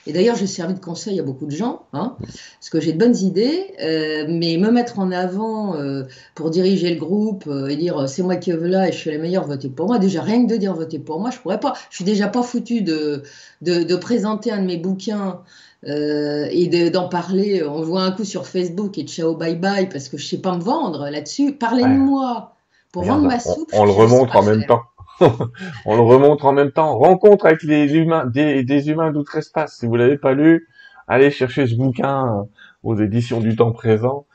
et 0.06 0.12
d'ailleurs, 0.12 0.36
j'ai 0.36 0.46
servi 0.46 0.74
de 0.74 0.80
conseil 0.80 1.20
à 1.20 1.22
beaucoup 1.22 1.44
de 1.44 1.50
gens, 1.50 1.82
hein, 1.92 2.16
parce 2.20 2.70
que 2.70 2.80
j'ai 2.80 2.92
de 2.92 2.98
bonnes 2.98 3.16
idées, 3.16 3.74
euh, 3.82 4.24
mais 4.28 4.56
me 4.56 4.70
mettre 4.70 4.98
en 4.98 5.12
avant 5.12 5.76
euh, 5.76 6.04
pour 6.34 6.50
diriger 6.50 6.92
le 6.92 6.98
groupe 6.98 7.44
euh, 7.46 7.68
et 7.68 7.76
dire 7.76 8.08
c'est 8.08 8.22
moi 8.22 8.36
qui 8.36 8.50
veux 8.52 8.66
là 8.66 8.88
et 8.88 8.92
je 8.92 8.96
suis 8.96 9.10
la 9.10 9.18
meilleure, 9.18 9.46
votez 9.46 9.68
pour 9.68 9.86
moi. 9.86 9.98
Déjà, 9.98 10.22
rien 10.22 10.46
que 10.46 10.50
de 10.50 10.56
dire 10.56 10.74
votez 10.74 10.98
pour 10.98 11.20
moi, 11.20 11.30
je 11.30 11.38
pourrais 11.38 11.60
pas. 11.60 11.74
Je 11.90 11.96
suis 11.96 12.04
déjà 12.04 12.28
pas 12.28 12.42
foutu 12.42 12.80
de, 12.80 13.22
de, 13.60 13.96
présenter 13.96 14.50
un 14.50 14.62
de 14.62 14.66
mes 14.66 14.78
bouquins 14.78 15.40
et 15.84 16.90
d'en 16.90 17.08
parler. 17.08 17.62
On 17.62 17.82
voit 17.82 18.02
un 18.02 18.12
coup 18.12 18.24
sur 18.24 18.46
Facebook 18.46 18.96
et 18.96 19.02
ciao 19.02 19.34
bye 19.34 19.56
bye 19.56 19.88
parce 19.88 20.08
que 20.08 20.16
je 20.16 20.26
sais 20.26 20.38
pas 20.38 20.56
me 20.56 20.62
vendre 20.62 21.10
là-dessus. 21.10 21.52
Parlez 21.52 21.82
de 21.82 21.88
moi 21.88 22.54
pour 22.90 23.04
vendre 23.04 23.26
ma 23.26 23.38
soupe. 23.38 23.70
On, 23.74 23.84
le 23.84 23.92
remontre 23.92 24.34
en 24.36 24.42
même 24.42 24.64
temps. 24.64 24.82
on 25.84 25.96
le 25.96 26.02
remontre 26.02 26.46
en 26.46 26.52
même 26.52 26.72
temps. 26.72 26.98
Rencontre 26.98 27.46
avec 27.46 27.62
les 27.62 27.94
humains, 27.94 28.26
des, 28.26 28.90
humains 28.90 29.12
d'outre-espace. 29.12 29.78
Si 29.78 29.86
vous 29.86 29.96
l'avez 29.96 30.18
pas 30.18 30.32
lu, 30.32 30.68
allez 31.08 31.30
chercher 31.30 31.66
ce 31.66 31.76
bouquin 31.76 32.26
euh, 32.26 32.42
aux 32.82 32.96
éditions 32.96 33.40
du 33.40 33.56
temps 33.56 33.72
présent. 33.72 34.26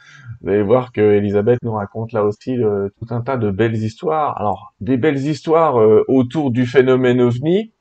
Vous 0.41 0.49
allez 0.49 0.61
voir 0.61 0.91
que 0.91 1.01
Elisabeth 1.01 1.59
nous 1.63 1.73
raconte 1.73 2.11
là 2.11 2.23
aussi 2.23 2.61
euh, 2.61 2.89
tout 2.99 3.13
un 3.13 3.21
tas 3.21 3.37
de 3.37 3.49
belles 3.49 3.77
histoires. 3.77 4.39
Alors, 4.39 4.73
des 4.79 4.97
belles 4.97 5.25
histoires 5.25 5.79
euh, 5.79 6.03
autour 6.07 6.51
du 6.51 6.65
phénomène 6.65 7.21
ovni. 7.21 7.73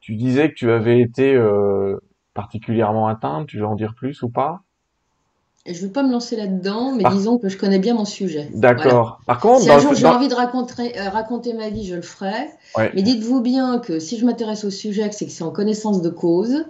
Tu 0.00 0.14
disais 0.16 0.48
que 0.50 0.54
tu 0.54 0.70
avais 0.70 1.00
été 1.00 1.40
particulièrement 2.34 3.06
atteinte. 3.06 3.46
Tu 3.46 3.58
veux 3.58 3.66
en 3.66 3.76
dire 3.76 3.94
plus 3.94 4.22
ou 4.22 4.30
pas? 4.30 4.62
Je 5.66 5.72
ne 5.72 5.86
veux 5.86 5.92
pas 5.92 6.02
me 6.02 6.10
lancer 6.10 6.36
là-dedans, 6.36 6.92
mais 6.92 7.04
disons 7.12 7.38
que 7.38 7.48
je 7.48 7.56
connais 7.56 7.78
bien 7.78 7.94
mon 7.94 8.04
sujet. 8.04 8.48
D'accord. 8.52 9.20
Par 9.26 9.38
contre, 9.38 9.62
si 9.62 9.70
un 9.70 9.78
jour 9.78 9.94
j'ai 9.94 10.06
envie 10.06 10.28
de 10.28 10.34
raconter, 10.34 10.92
raconter, 10.98 11.54
ma 11.54 11.68
vie, 11.68 11.86
je 11.86 11.94
le 11.94 12.02
ferai. 12.02 12.50
Mais 12.76 13.02
dites-vous 13.02 13.40
bien 13.40 13.78
que 13.78 14.00
si 14.00 14.18
je 14.18 14.24
m'intéresse 14.24 14.64
au 14.64 14.70
sujet, 14.70 15.08
c'est 15.12 15.26
que 15.26 15.32
c'est 15.32 15.44
en 15.44 15.52
connaissance 15.52 16.02
de 16.02 16.10
cause, 16.10 16.64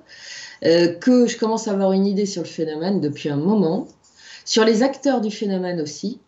que 0.62 1.26
je 1.26 1.38
commence 1.38 1.68
à 1.68 1.72
avoir 1.72 1.92
une 1.92 2.06
idée 2.06 2.26
sur 2.26 2.42
le 2.42 2.48
phénomène 2.48 3.00
depuis 3.00 3.30
un 3.30 3.36
moment, 3.36 3.88
sur 4.44 4.64
les 4.64 4.82
acteurs 4.82 5.20
du 5.20 5.30
phénomène 5.30 5.80
aussi, 5.80 6.20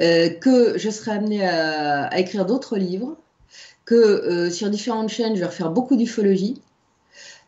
euh, 0.00 0.28
que 0.30 0.78
je 0.78 0.90
serai 0.90 1.12
amenée 1.12 1.46
à, 1.46 2.16
écrire 2.18 2.46
d'autres 2.46 2.76
livres, 2.76 3.16
que 3.84 3.94
euh, 3.94 4.50
sur 4.50 4.70
différentes 4.70 5.08
chaînes, 5.08 5.34
je 5.34 5.40
vais 5.40 5.46
refaire 5.46 5.70
beaucoup 5.70 5.96
d'ufologie. 5.96 6.60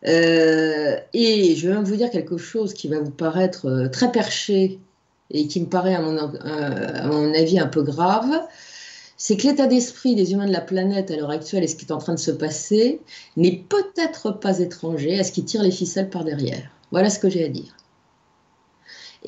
Euh, 0.07 0.97
et 1.13 1.55
je 1.57 1.69
vais 1.69 1.75
même 1.75 1.85
vous 1.85 1.97
dire 1.97 2.11
quelque 2.11 2.39
chose 2.39 2.73
qui 2.75 2.89
va 2.89 3.01
vous 3.01 3.11
paraître 3.11 3.89
très 3.93 4.11
perché 4.11 4.79
et 5.31 5.47
qui 5.47 5.61
me 5.61 5.67
paraît, 5.67 5.95
à 5.95 6.01
mon, 6.01 6.17
à 6.19 7.07
mon 7.07 7.35
avis, 7.35 7.59
un 7.59 7.67
peu 7.67 7.83
grave. 7.83 8.41
C'est 9.17 9.37
que 9.37 9.47
l'état 9.47 9.67
d'esprit 9.67 10.15
des 10.15 10.33
humains 10.33 10.47
de 10.47 10.53
la 10.53 10.63
planète 10.63 11.11
à 11.11 11.17
l'heure 11.17 11.31
actuelle 11.31 11.63
et 11.63 11.69
ce 11.69 11.77
qui 11.77 11.85
est 11.85 11.93
en 11.93 11.99
train 11.99 12.15
de 12.15 12.19
se 12.19 12.31
passer 12.31 13.01
n'est 13.37 13.63
peut-être 13.69 14.31
pas 14.31 14.61
étranger 14.61 15.21
à 15.21 15.25
ce 15.25 15.33
qui 15.33 15.45
tire 15.45 15.63
les 15.63 15.71
ficelles 15.71 16.09
par 16.09 16.25
derrière. 16.25 16.71
Voilà 16.91 17.11
ce 17.11 17.19
que 17.19 17.29
j'ai 17.29 17.45
à 17.45 17.49
dire. 17.49 17.77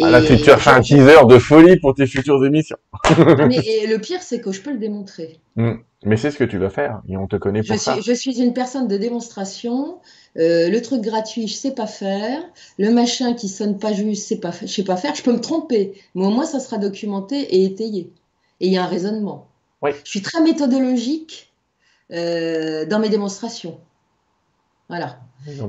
Ah, 0.00 0.10
là, 0.10 0.22
tu, 0.22 0.32
as 0.32 0.56
fait 0.56 0.70
un 0.70 0.80
teaser 0.80 1.26
de 1.28 1.38
folie 1.38 1.78
pour 1.78 1.94
tes 1.94 2.06
futures 2.06 2.42
émissions. 2.44 2.78
mais 3.18 3.86
le 3.86 3.98
pire, 3.98 4.22
c'est 4.22 4.40
que 4.40 4.50
je 4.50 4.62
peux 4.62 4.72
le 4.72 4.78
démontrer. 4.78 5.38
Hmm. 5.56 5.74
Mais 6.04 6.16
c'est 6.16 6.30
ce 6.30 6.38
que 6.38 6.44
tu 6.44 6.58
vas 6.58 6.70
faire, 6.70 7.00
et 7.08 7.16
on 7.16 7.26
te 7.26 7.36
connaît 7.36 7.62
pour 7.62 7.76
je 7.76 7.80
ça. 7.80 7.94
Suis, 7.94 8.02
je 8.02 8.12
suis 8.12 8.40
une 8.40 8.52
personne 8.52 8.88
de 8.88 8.96
démonstration. 8.96 9.98
Euh, 10.36 10.68
le 10.68 10.82
truc 10.82 11.00
gratuit, 11.00 11.46
je 11.46 11.54
sais 11.54 11.74
pas 11.74 11.86
faire. 11.86 12.42
Le 12.78 12.90
machin 12.90 13.34
qui 13.34 13.48
sonne 13.48 13.78
pas 13.78 13.92
juste, 13.92 14.26
c'est 14.26 14.40
pas, 14.40 14.50
je 14.50 14.66
sais 14.66 14.84
pas 14.84 14.96
faire. 14.96 15.14
Je 15.14 15.22
peux 15.22 15.32
me 15.32 15.40
tromper, 15.40 15.94
mais 16.14 16.26
au 16.26 16.30
moins 16.30 16.46
ça 16.46 16.60
sera 16.60 16.78
documenté 16.78 17.40
et 17.40 17.64
étayé. 17.64 18.10
Et 18.60 18.66
il 18.66 18.72
y 18.72 18.76
a 18.76 18.84
un 18.84 18.88
raisonnement. 18.88 19.48
Oui. 19.82 19.90
Je 20.04 20.10
suis 20.10 20.22
très 20.22 20.42
méthodologique 20.42 21.52
euh, 22.12 22.84
dans 22.86 22.98
mes 22.98 23.08
démonstrations. 23.08 23.78
Voilà. 24.88 25.20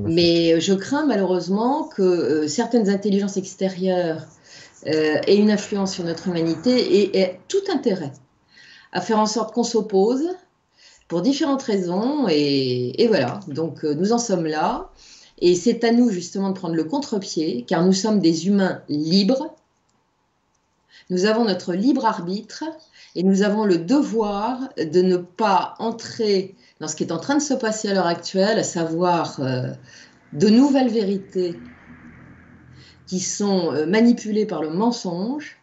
Mais 0.02 0.60
je 0.60 0.74
crains 0.74 1.06
malheureusement 1.06 1.84
que 1.88 2.02
euh, 2.02 2.48
certaines 2.48 2.88
intelligences 2.88 3.36
extérieures 3.36 4.26
euh, 4.86 5.16
aient 5.26 5.36
une 5.36 5.50
influence 5.50 5.94
sur 5.94 6.04
notre 6.04 6.28
humanité 6.28 6.76
et 6.76 7.18
aient 7.18 7.40
tout 7.48 7.62
intérêt 7.72 8.12
à 8.94 9.00
faire 9.00 9.18
en 9.18 9.26
sorte 9.26 9.52
qu'on 9.52 9.64
s'oppose 9.64 10.28
pour 11.08 11.20
différentes 11.20 11.62
raisons. 11.62 12.26
Et, 12.30 13.06
voilà, 13.08 13.40
donc 13.48 13.84
euh, 13.84 13.94
nous 13.94 14.12
en 14.12 14.18
sommes 14.18 14.46
là. 14.46 14.90
Et 15.40 15.56
c'est 15.56 15.84
à 15.84 15.92
nous 15.92 16.08
justement 16.10 16.50
de 16.50 16.54
prendre 16.54 16.76
le 16.76 16.84
contre-pied, 16.84 17.64
car 17.66 17.84
nous 17.84 17.92
sommes 17.92 18.20
des 18.20 18.46
humains 18.46 18.80
libres. 18.88 19.54
Nous 21.10 21.26
avons 21.26 21.44
notre 21.44 21.74
libre 21.74 22.06
arbitre 22.06 22.64
et 23.14 23.24
nous 23.24 23.42
avons 23.42 23.66
le 23.66 23.76
devoir 23.76 24.60
de 24.78 25.02
ne 25.02 25.16
pas 25.16 25.74
entrer 25.78 26.54
dans 26.80 26.88
ce 26.88 26.96
qui 26.96 27.02
est 27.04 27.12
en 27.12 27.18
train 27.18 27.34
de 27.34 27.42
se 27.42 27.52
passer 27.52 27.88
à 27.88 27.94
l'heure 27.94 28.06
actuelle, 28.06 28.58
à 28.58 28.64
savoir 28.64 29.38
euh, 29.40 29.70
de 30.32 30.48
nouvelles 30.48 30.88
vérités 30.88 31.58
qui 33.06 33.20
sont 33.20 33.72
euh, 33.74 33.86
manipulées 33.86 34.46
par 34.46 34.62
le 34.62 34.70
mensonge, 34.70 35.58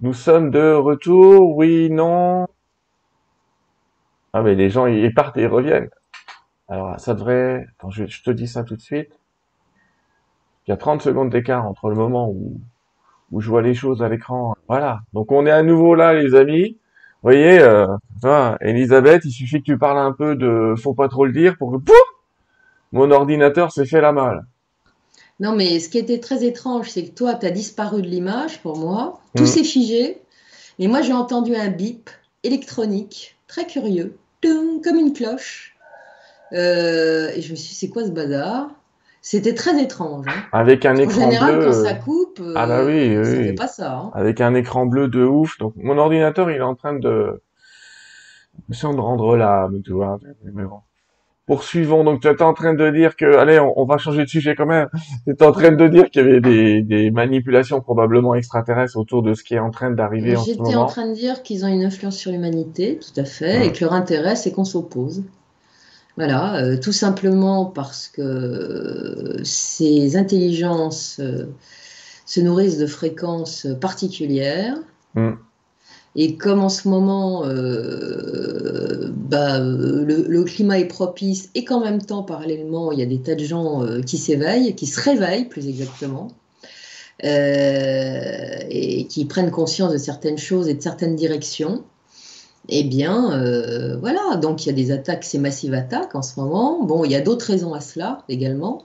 Nous 0.00 0.12
sommes 0.12 0.50
de 0.50 0.72
retour, 0.74 1.56
oui, 1.56 1.88
non. 1.90 2.46
Ah 4.32 4.42
mais 4.42 4.54
les 4.54 4.68
gens 4.68 4.86
ils 4.86 5.14
partent 5.14 5.36
et 5.36 5.42
ils 5.42 5.46
reviennent. 5.46 5.90
Alors 6.68 6.98
ça 6.98 7.14
devrait... 7.14 7.66
Attends, 7.78 7.90
je, 7.90 8.04
te 8.22 8.30
dis 8.30 8.48
ça 8.48 8.64
tout 8.64 8.76
de 8.76 8.80
suite. 8.80 9.18
Il 10.66 10.70
y 10.70 10.74
a 10.74 10.76
30 10.76 11.02
secondes 11.02 11.30
d'écart 11.30 11.66
entre 11.66 11.88
le 11.88 11.94
moment 11.94 12.28
où, 12.28 12.60
où 13.30 13.40
je 13.40 13.48
vois 13.48 13.62
les 13.62 13.74
choses 13.74 14.02
à 14.02 14.08
l'écran. 14.08 14.56
Voilà. 14.68 15.02
Donc 15.12 15.30
on 15.30 15.46
est 15.46 15.50
à 15.50 15.62
nouveau 15.62 15.94
là 15.94 16.14
les 16.14 16.34
amis. 16.34 16.78
Vous 17.22 17.30
voyez, 17.30 17.60
euh, 17.60 17.86
Elisabeth, 18.60 19.24
il 19.24 19.30
suffit 19.30 19.60
que 19.60 19.64
tu 19.64 19.78
parles 19.78 19.98
un 19.98 20.12
peu 20.12 20.36
de 20.36 20.74
faut 20.76 20.94
pas 20.94 21.08
trop 21.08 21.24
le 21.24 21.32
dire 21.32 21.56
pour 21.56 21.72
que 21.72 21.78
pouf, 21.78 21.96
mon 22.92 23.10
ordinateur 23.10 23.72
s'est 23.72 23.86
fait 23.86 24.00
la 24.00 24.12
malle. 24.12 24.44
Non, 25.40 25.54
mais 25.54 25.80
ce 25.80 25.88
qui 25.88 25.98
était 25.98 26.20
très 26.20 26.44
étrange, 26.44 26.90
c'est 26.90 27.04
que 27.04 27.14
toi, 27.14 27.34
tu 27.34 27.46
as 27.46 27.50
disparu 27.50 28.02
de 28.02 28.06
l'image 28.06 28.60
pour 28.62 28.78
moi. 28.78 29.20
Tout 29.36 29.42
mm. 29.42 29.46
s'est 29.46 29.64
figé. 29.64 30.22
Mais 30.78 30.86
moi, 30.86 31.02
j'ai 31.02 31.12
entendu 31.12 31.54
un 31.54 31.68
bip 31.68 32.10
électronique, 32.42 33.36
très 33.48 33.66
curieux, 33.66 34.16
comme 34.42 34.96
une 34.96 35.12
cloche. 35.12 35.76
Euh, 36.52 37.30
et 37.34 37.42
je 37.42 37.50
me 37.50 37.56
suis 37.56 37.70
dit, 37.70 37.74
c'est 37.74 37.88
quoi 37.88 38.04
ce 38.04 38.10
bazar? 38.10 38.70
C'était 39.22 39.54
très 39.54 39.82
étrange. 39.82 40.26
Hein. 40.28 40.42
Avec 40.52 40.84
un 40.84 40.96
écran 40.96 41.14
bleu. 41.14 41.24
En 41.24 41.30
général, 41.30 41.64
quand 41.64 41.72
ça 41.72 41.94
coupe, 41.94 42.42
ah 42.54 42.66
bah 42.66 42.84
oui, 42.84 43.16
oui. 43.16 43.52
pas 43.54 43.68
ça. 43.68 43.96
Hein. 43.96 44.10
Avec 44.14 44.40
un 44.42 44.54
écran 44.54 44.84
bleu 44.84 45.08
de 45.08 45.24
ouf. 45.24 45.58
Donc, 45.58 45.72
mon 45.76 45.96
ordinateur, 45.96 46.50
il 46.50 46.58
est 46.58 46.60
en 46.60 46.74
train 46.74 46.92
de... 46.92 47.42
de 48.68 49.00
rendre 49.00 49.36
l'âme, 49.36 49.80
tu 49.82 49.92
vois. 49.92 50.20
Mais 50.44 50.64
bon. 50.64 50.80
Poursuivons. 51.46 52.04
Donc, 52.04 52.22
tu 52.22 52.28
étais 52.28 52.42
en 52.42 52.54
train 52.54 52.72
de 52.72 52.90
dire 52.90 53.16
que, 53.16 53.36
allez, 53.36 53.60
on, 53.60 53.84
va 53.84 53.98
changer 53.98 54.22
de 54.22 54.28
sujet 54.28 54.54
quand 54.54 54.64
même. 54.64 54.88
Tu 55.26 55.32
étais 55.32 55.44
en 55.44 55.52
train 55.52 55.72
de 55.72 55.88
dire 55.88 56.08
qu'il 56.10 56.22
y 56.22 56.24
avait 56.24 56.40
des, 56.40 56.80
des, 56.82 57.10
manipulations 57.10 57.82
probablement 57.82 58.34
extraterrestres 58.34 58.96
autour 58.96 59.22
de 59.22 59.34
ce 59.34 59.44
qui 59.44 59.54
est 59.54 59.58
en 59.58 59.70
train 59.70 59.90
d'arriver 59.90 60.36
en 60.36 60.42
ce 60.42 60.52
moment. 60.52 60.64
J'étais 60.64 60.76
en 60.76 60.86
train 60.86 61.06
de 61.06 61.14
dire 61.14 61.42
qu'ils 61.42 61.64
ont 61.66 61.68
une 61.68 61.84
influence 61.84 62.16
sur 62.16 62.32
l'humanité, 62.32 62.98
tout 62.98 63.20
à 63.20 63.24
fait, 63.24 63.66
et 63.66 63.72
que 63.72 63.84
leur 63.84 63.92
intérêt, 63.92 64.36
c'est 64.36 64.52
qu'on 64.52 64.64
s'oppose. 64.64 65.22
Voilà, 66.16 66.56
euh, 66.56 66.78
tout 66.78 66.92
simplement 66.92 67.66
parce 67.66 68.08
que 68.08 69.40
ces 69.42 70.16
intelligences 70.16 71.18
euh, 71.20 71.52
se 72.24 72.40
nourrissent 72.40 72.78
de 72.78 72.86
fréquences 72.86 73.66
particulières. 73.80 74.76
Mm. 75.14 75.32
Et 76.16 76.36
comme 76.36 76.60
en 76.60 76.68
ce 76.68 76.86
moment, 76.88 77.44
euh, 77.44 79.10
bah, 79.12 79.58
le, 79.58 80.44
climat 80.44 80.78
est 80.78 80.84
propice 80.84 81.50
et 81.54 81.64
qu'en 81.64 81.80
même 81.80 82.00
temps, 82.00 82.22
parallèlement, 82.22 82.92
il 82.92 83.00
y 83.00 83.02
a 83.02 83.06
des 83.06 83.20
tas 83.20 83.34
de 83.34 83.44
gens 83.44 83.82
euh, 83.82 84.00
qui 84.00 84.16
s'éveillent, 84.18 84.74
qui 84.76 84.86
se 84.86 85.00
réveillent 85.00 85.46
plus 85.46 85.66
exactement, 85.66 86.28
euh, 87.24 88.58
et 88.70 89.06
qui 89.06 89.24
prennent 89.24 89.50
conscience 89.50 89.92
de 89.92 89.98
certaines 89.98 90.38
choses 90.38 90.68
et 90.68 90.74
de 90.74 90.82
certaines 90.82 91.16
directions, 91.16 91.82
eh 92.68 92.84
bien, 92.84 93.44
voilà, 94.00 94.36
donc 94.36 94.64
il 94.64 94.68
y 94.68 94.70
a 94.70 94.74
des 94.74 94.90
attaques, 94.90 95.24
ces 95.24 95.38
massives 95.38 95.74
attaques 95.74 96.14
en 96.14 96.22
ce 96.22 96.40
moment. 96.40 96.82
Bon, 96.82 97.04
il 97.04 97.10
y 97.10 97.14
a 97.14 97.20
d'autres 97.20 97.44
raisons 97.44 97.74
à 97.74 97.80
cela 97.80 98.24
également. 98.30 98.84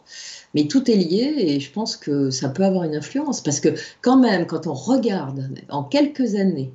Mais 0.54 0.68
tout 0.68 0.92
est 0.92 0.96
lié 0.96 1.34
et 1.38 1.60
je 1.62 1.72
pense 1.72 1.96
que 1.96 2.30
ça 2.30 2.50
peut 2.50 2.64
avoir 2.64 2.84
une 2.84 2.96
influence 2.96 3.40
parce 3.40 3.62
que 3.62 3.70
quand 4.02 4.18
même, 4.18 4.48
quand 4.48 4.68
on 4.68 4.74
regarde 4.74 5.50
en 5.70 5.84
quelques 5.84 6.36
années 6.36 6.74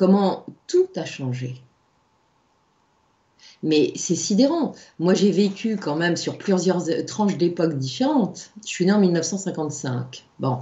comment 0.00 0.46
tout 0.66 0.88
a 0.96 1.04
changé. 1.04 1.60
Mais 3.62 3.92
c'est 3.96 4.14
sidérant. 4.14 4.72
Moi, 4.98 5.12
j'ai 5.12 5.30
vécu 5.30 5.76
quand 5.76 5.94
même 5.94 6.16
sur 6.16 6.38
plusieurs 6.38 6.82
tranches 7.06 7.36
d'époques 7.36 7.76
différentes. 7.76 8.50
Je 8.64 8.68
suis 8.68 8.86
née 8.86 8.92
en 8.92 8.98
1955. 8.98 10.24
Bon. 10.38 10.60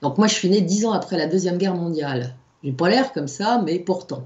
Donc 0.00 0.16
moi, 0.16 0.28
je 0.28 0.32
suis 0.32 0.48
née 0.48 0.62
dix 0.62 0.86
ans 0.86 0.92
après 0.92 1.18
la 1.18 1.26
Deuxième 1.26 1.58
Guerre 1.58 1.74
mondiale. 1.74 2.34
J'ai 2.64 2.72
pas 2.72 2.88
l'air 2.88 3.12
comme 3.12 3.28
ça, 3.28 3.60
mais 3.66 3.78
pourtant. 3.78 4.24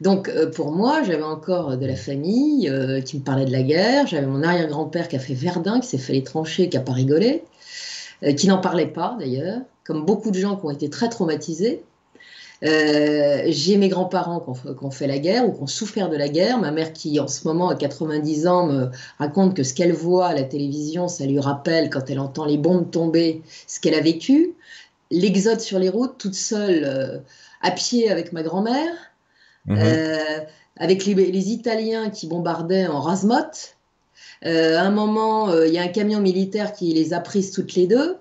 Donc 0.00 0.28
euh, 0.28 0.50
pour 0.50 0.72
moi, 0.72 1.04
j'avais 1.04 1.22
encore 1.22 1.76
de 1.76 1.86
la 1.86 1.94
famille 1.94 2.68
euh, 2.68 3.02
qui 3.02 3.18
me 3.18 3.22
parlait 3.22 3.44
de 3.44 3.52
la 3.52 3.62
guerre. 3.62 4.08
J'avais 4.08 4.26
mon 4.26 4.42
arrière-grand-père 4.42 5.06
qui 5.06 5.14
a 5.14 5.20
fait 5.20 5.34
Verdun, 5.34 5.78
qui 5.78 5.86
s'est 5.86 5.96
fait 5.96 6.14
les 6.14 6.24
tranchées, 6.24 6.68
qui 6.68 6.76
a 6.76 6.80
pas 6.80 6.92
rigolé, 6.92 7.44
euh, 8.24 8.32
qui 8.32 8.48
n'en 8.48 8.58
parlait 8.58 8.88
pas 8.88 9.14
d'ailleurs, 9.16 9.60
comme 9.84 10.04
beaucoup 10.04 10.32
de 10.32 10.40
gens 10.40 10.56
qui 10.56 10.66
ont 10.66 10.70
été 10.70 10.90
très 10.90 11.08
traumatisés. 11.08 11.84
J'ai 12.62 13.76
mes 13.76 13.88
grands-parents 13.88 14.40
qui 14.40 14.84
ont, 14.84 14.90
fait 14.90 15.06
la 15.06 15.18
guerre 15.18 15.48
ou 15.48 15.52
qui 15.52 15.62
ont 15.62 15.66
souffert 15.66 16.08
de 16.08 16.16
la 16.16 16.28
guerre. 16.28 16.58
Ma 16.58 16.70
mère 16.70 16.92
qui, 16.92 17.18
en 17.18 17.28
ce 17.28 17.46
moment, 17.46 17.68
à 17.68 17.74
90 17.74 18.46
ans, 18.46 18.66
me 18.66 18.90
raconte 19.18 19.54
que 19.54 19.62
ce 19.62 19.74
qu'elle 19.74 19.92
voit 19.92 20.28
à 20.28 20.34
la 20.34 20.44
télévision, 20.44 21.08
ça 21.08 21.26
lui 21.26 21.40
rappelle, 21.40 21.90
quand 21.90 22.08
elle 22.08 22.20
entend 22.20 22.44
les 22.44 22.58
bombes 22.58 22.90
tomber, 22.90 23.42
ce 23.66 23.80
qu'elle 23.80 23.94
a 23.94 24.00
vécu. 24.00 24.54
L'exode 25.10 25.60
sur 25.60 25.78
les 25.78 25.88
routes, 25.88 26.16
toute 26.18 26.34
seule, 26.34 27.22
à 27.62 27.70
pied 27.70 28.10
avec 28.10 28.32
ma 28.32 28.42
grand-mère. 28.42 28.92
Mhm. 29.66 29.78
Euh, 29.78 30.40
avec 30.76 31.04
les, 31.04 31.50
Italiens 31.50 32.10
qui 32.10 32.26
bombardaient 32.26 32.86
en 32.86 33.00
rasmote. 33.00 33.76
Euh, 34.44 34.76
à 34.76 34.82
un 34.82 34.90
moment, 34.90 35.50
euh, 35.50 35.66
il 35.68 35.74
y 35.74 35.78
a 35.78 35.82
un 35.82 35.88
camion 35.88 36.20
militaire 36.20 36.72
qui 36.72 36.92
les 36.92 37.12
a 37.12 37.20
prises 37.20 37.52
toutes 37.52 37.74
les 37.74 37.86
deux. 37.86 38.16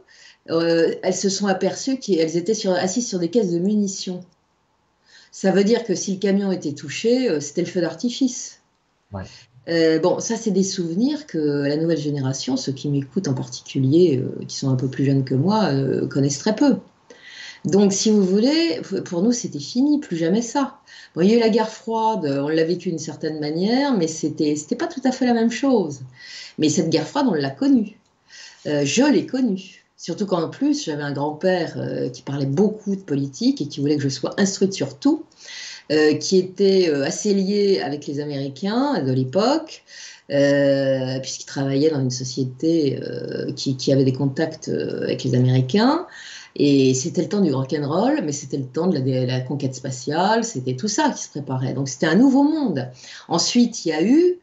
elles 0.47 1.15
se 1.15 1.29
sont 1.29 1.47
aperçues 1.47 1.97
qu'elles 1.97 2.35
étaient 2.35 2.53
sur, 2.53 2.73
assises 2.73 3.07
sur 3.07 3.19
des 3.19 3.29
caisses 3.29 3.51
de 3.51 3.59
munitions. 3.59 4.21
Ça 5.31 5.51
veut 5.51 5.63
dire 5.63 5.83
que 5.83 5.95
si 5.95 6.13
le 6.13 6.19
camion 6.19 6.51
était 6.51 6.73
touché, 6.73 7.39
c'était 7.39 7.61
le 7.61 7.67
feu 7.67 7.81
d'artifice. 7.81 8.61
bon, 10.01 10.19
ça, 10.19 10.35
c'est 10.35 10.51
des 10.51 10.63
souvenirs 10.63 11.25
que 11.25 11.37
la 11.37 11.77
nouvelle 11.77 11.97
génération, 11.97 12.57
ceux 12.57 12.73
qui 12.73 12.89
m'écoutent 12.89 13.29
en 13.29 13.33
particulier, 13.33 14.21
qui 14.47 14.57
sont 14.57 14.69
un 14.69 14.75
peu 14.75 14.89
plus 14.89 15.05
jeunes 15.05 15.23
que 15.23 15.35
moi, 15.35 15.71
connaissent 16.09 16.39
très 16.39 16.55
peu. 16.55 16.75
Donc, 17.63 17.93
si 17.93 18.09
vous 18.09 18.23
voulez, 18.23 18.81
pour 19.05 19.21
nous, 19.21 19.31
c'était 19.31 19.59
fini, 19.59 19.99
plus 19.99 20.17
jamais 20.17 20.41
ça. 20.41 20.79
Bon, 21.13 21.21
il 21.21 21.29
y 21.29 21.33
a 21.33 21.37
eu 21.37 21.39
la 21.39 21.49
guerre 21.49 21.69
froide, 21.69 22.25
on 22.25 22.47
l'a 22.47 22.63
vécu 22.63 22.89
d'une 22.89 22.99
certaine 22.99 23.39
manière, 23.39 23.95
mais 23.95 24.07
c'était, 24.07 24.55
c'était 24.55 24.75
pas 24.75 24.87
tout 24.87 25.01
à 25.03 25.11
fait 25.11 25.25
la 25.25 25.33
même 25.33 25.51
chose. 25.51 26.01
Mais 26.57 26.69
cette 26.69 26.89
guerre 26.89 27.07
froide, 27.07 27.27
on 27.29 27.33
l'a 27.33 27.51
connue. 27.51 27.99
Euh, 28.65 28.83
je 28.83 29.03
l'ai 29.03 29.25
connue. 29.25 29.80
Surtout 30.01 30.25
qu'en 30.25 30.49
plus, 30.49 30.83
j'avais 30.83 31.03
un 31.03 31.11
grand-père 31.11 31.75
euh, 31.77 32.09
qui 32.09 32.23
parlait 32.23 32.47
beaucoup 32.47 32.95
de 32.95 33.01
politique 33.01 33.61
et 33.61 33.67
qui 33.67 33.79
voulait 33.81 33.97
que 33.97 34.01
je 34.01 34.09
sois 34.09 34.33
instruite 34.37 34.73
sur 34.73 34.97
tout, 34.97 35.25
euh, 35.91 36.15
qui 36.15 36.39
était 36.39 36.89
assez 36.89 37.35
lié 37.35 37.81
avec 37.83 38.07
les 38.07 38.19
Américains 38.19 39.03
de 39.03 39.11
l'époque. 39.11 39.83
puisqu'il 41.21 41.45
travaillait 41.45 41.89
dans 41.89 41.99
une 41.99 42.09
société 42.09 42.99
qui, 43.57 43.75
qui, 43.75 43.91
avait 43.91 44.05
des 44.05 44.13
contacts 44.13 44.69
avec 44.69 45.23
les 45.23 45.35
Américains. 45.35 46.07
Et 46.55 46.93
c'était 46.93 47.21
le 47.21 47.29
temps 47.29 47.41
du 47.41 47.53
rock'n'roll, 47.53 48.21
mais 48.23 48.31
c'était 48.31 48.57
le 48.57 48.65
temps 48.65 48.87
de 48.87 48.97
la, 48.97 49.39
conquête 49.41 49.75
spatiale, 49.75 50.43
c'était 50.43 50.75
tout 50.75 50.87
ça 50.87 51.09
qui 51.09 51.23
se 51.23 51.29
préparait. 51.29 51.73
Donc 51.73 51.87
c'était 51.87 52.07
un 52.07 52.15
nouveau 52.15 52.43
monde. 52.43 52.89
Ensuite, 53.27 53.85
il 53.85 53.89
y 53.89 53.91
a 53.93 54.03
eu 54.03 54.39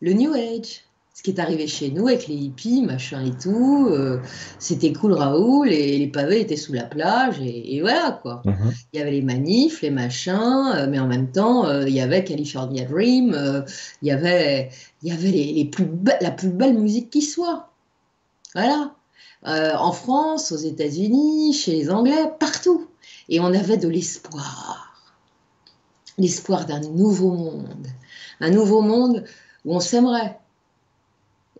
le 0.00 0.12
New 0.12 0.32
Age, 0.34 0.84
ce 1.20 1.22
qui 1.22 1.32
est 1.32 1.40
arrivé 1.40 1.66
chez 1.66 1.90
nous 1.90 2.08
avec 2.08 2.28
les 2.28 2.34
hippies, 2.34 2.80
machin 2.80 3.22
et 3.22 3.32
tout. 3.32 3.88
Euh, 3.90 4.22
c'était 4.58 4.94
cool 4.94 5.12
Raoul, 5.12 5.70
et 5.70 5.98
les 5.98 6.06
pavés 6.06 6.40
étaient 6.40 6.56
sous 6.56 6.72
la 6.72 6.84
plage, 6.84 7.38
et, 7.42 7.78
voilà 7.82 8.18
quoi. 8.22 8.40
Mhm. 8.46 8.72
Il 8.94 8.98
y 8.98 9.02
avait 9.02 9.10
les 9.10 9.20
manifs, 9.20 9.82
les 9.82 9.90
machins, 9.90 10.72
euh, 10.74 10.86
mais 10.88 10.98
en 10.98 11.06
même 11.06 11.30
temps, 11.30 11.66
euh, 11.66 11.86
il 11.86 11.92
y 11.92 12.00
avait 12.00 12.24
California 12.24 12.86
Dream, 12.86 13.36
il 14.00 14.08
y 14.08 14.10
avait, 14.10 14.70
il 15.02 15.10
y 15.10 15.12
avait 15.12 15.30
les, 15.30 15.66
plus 15.66 15.86
la 16.22 16.30
plus 16.30 16.48
belle 16.48 16.78
musique 16.78 17.10
qui 17.10 17.20
soit. 17.20 17.68
Voilà. 18.54 18.94
En 19.44 19.92
France, 19.92 20.52
aux 20.52 20.56
États-Unis, 20.56 21.52
chez 21.52 21.72
les 21.72 21.90
Anglais, 21.90 22.32
partout. 22.38 22.88
Et 23.28 23.40
on 23.40 23.52
avait 23.52 23.76
de 23.76 23.88
l'espoir. 23.88 24.94
L'espoir 26.16 26.64
d'un 26.64 26.80
nouveau 26.80 27.32
monde. 27.32 27.86
Un 28.40 28.50
nouveau 28.50 28.80
monde 28.80 29.24
où 29.66 29.74
on 29.74 29.80
s'aimerait 29.80 30.38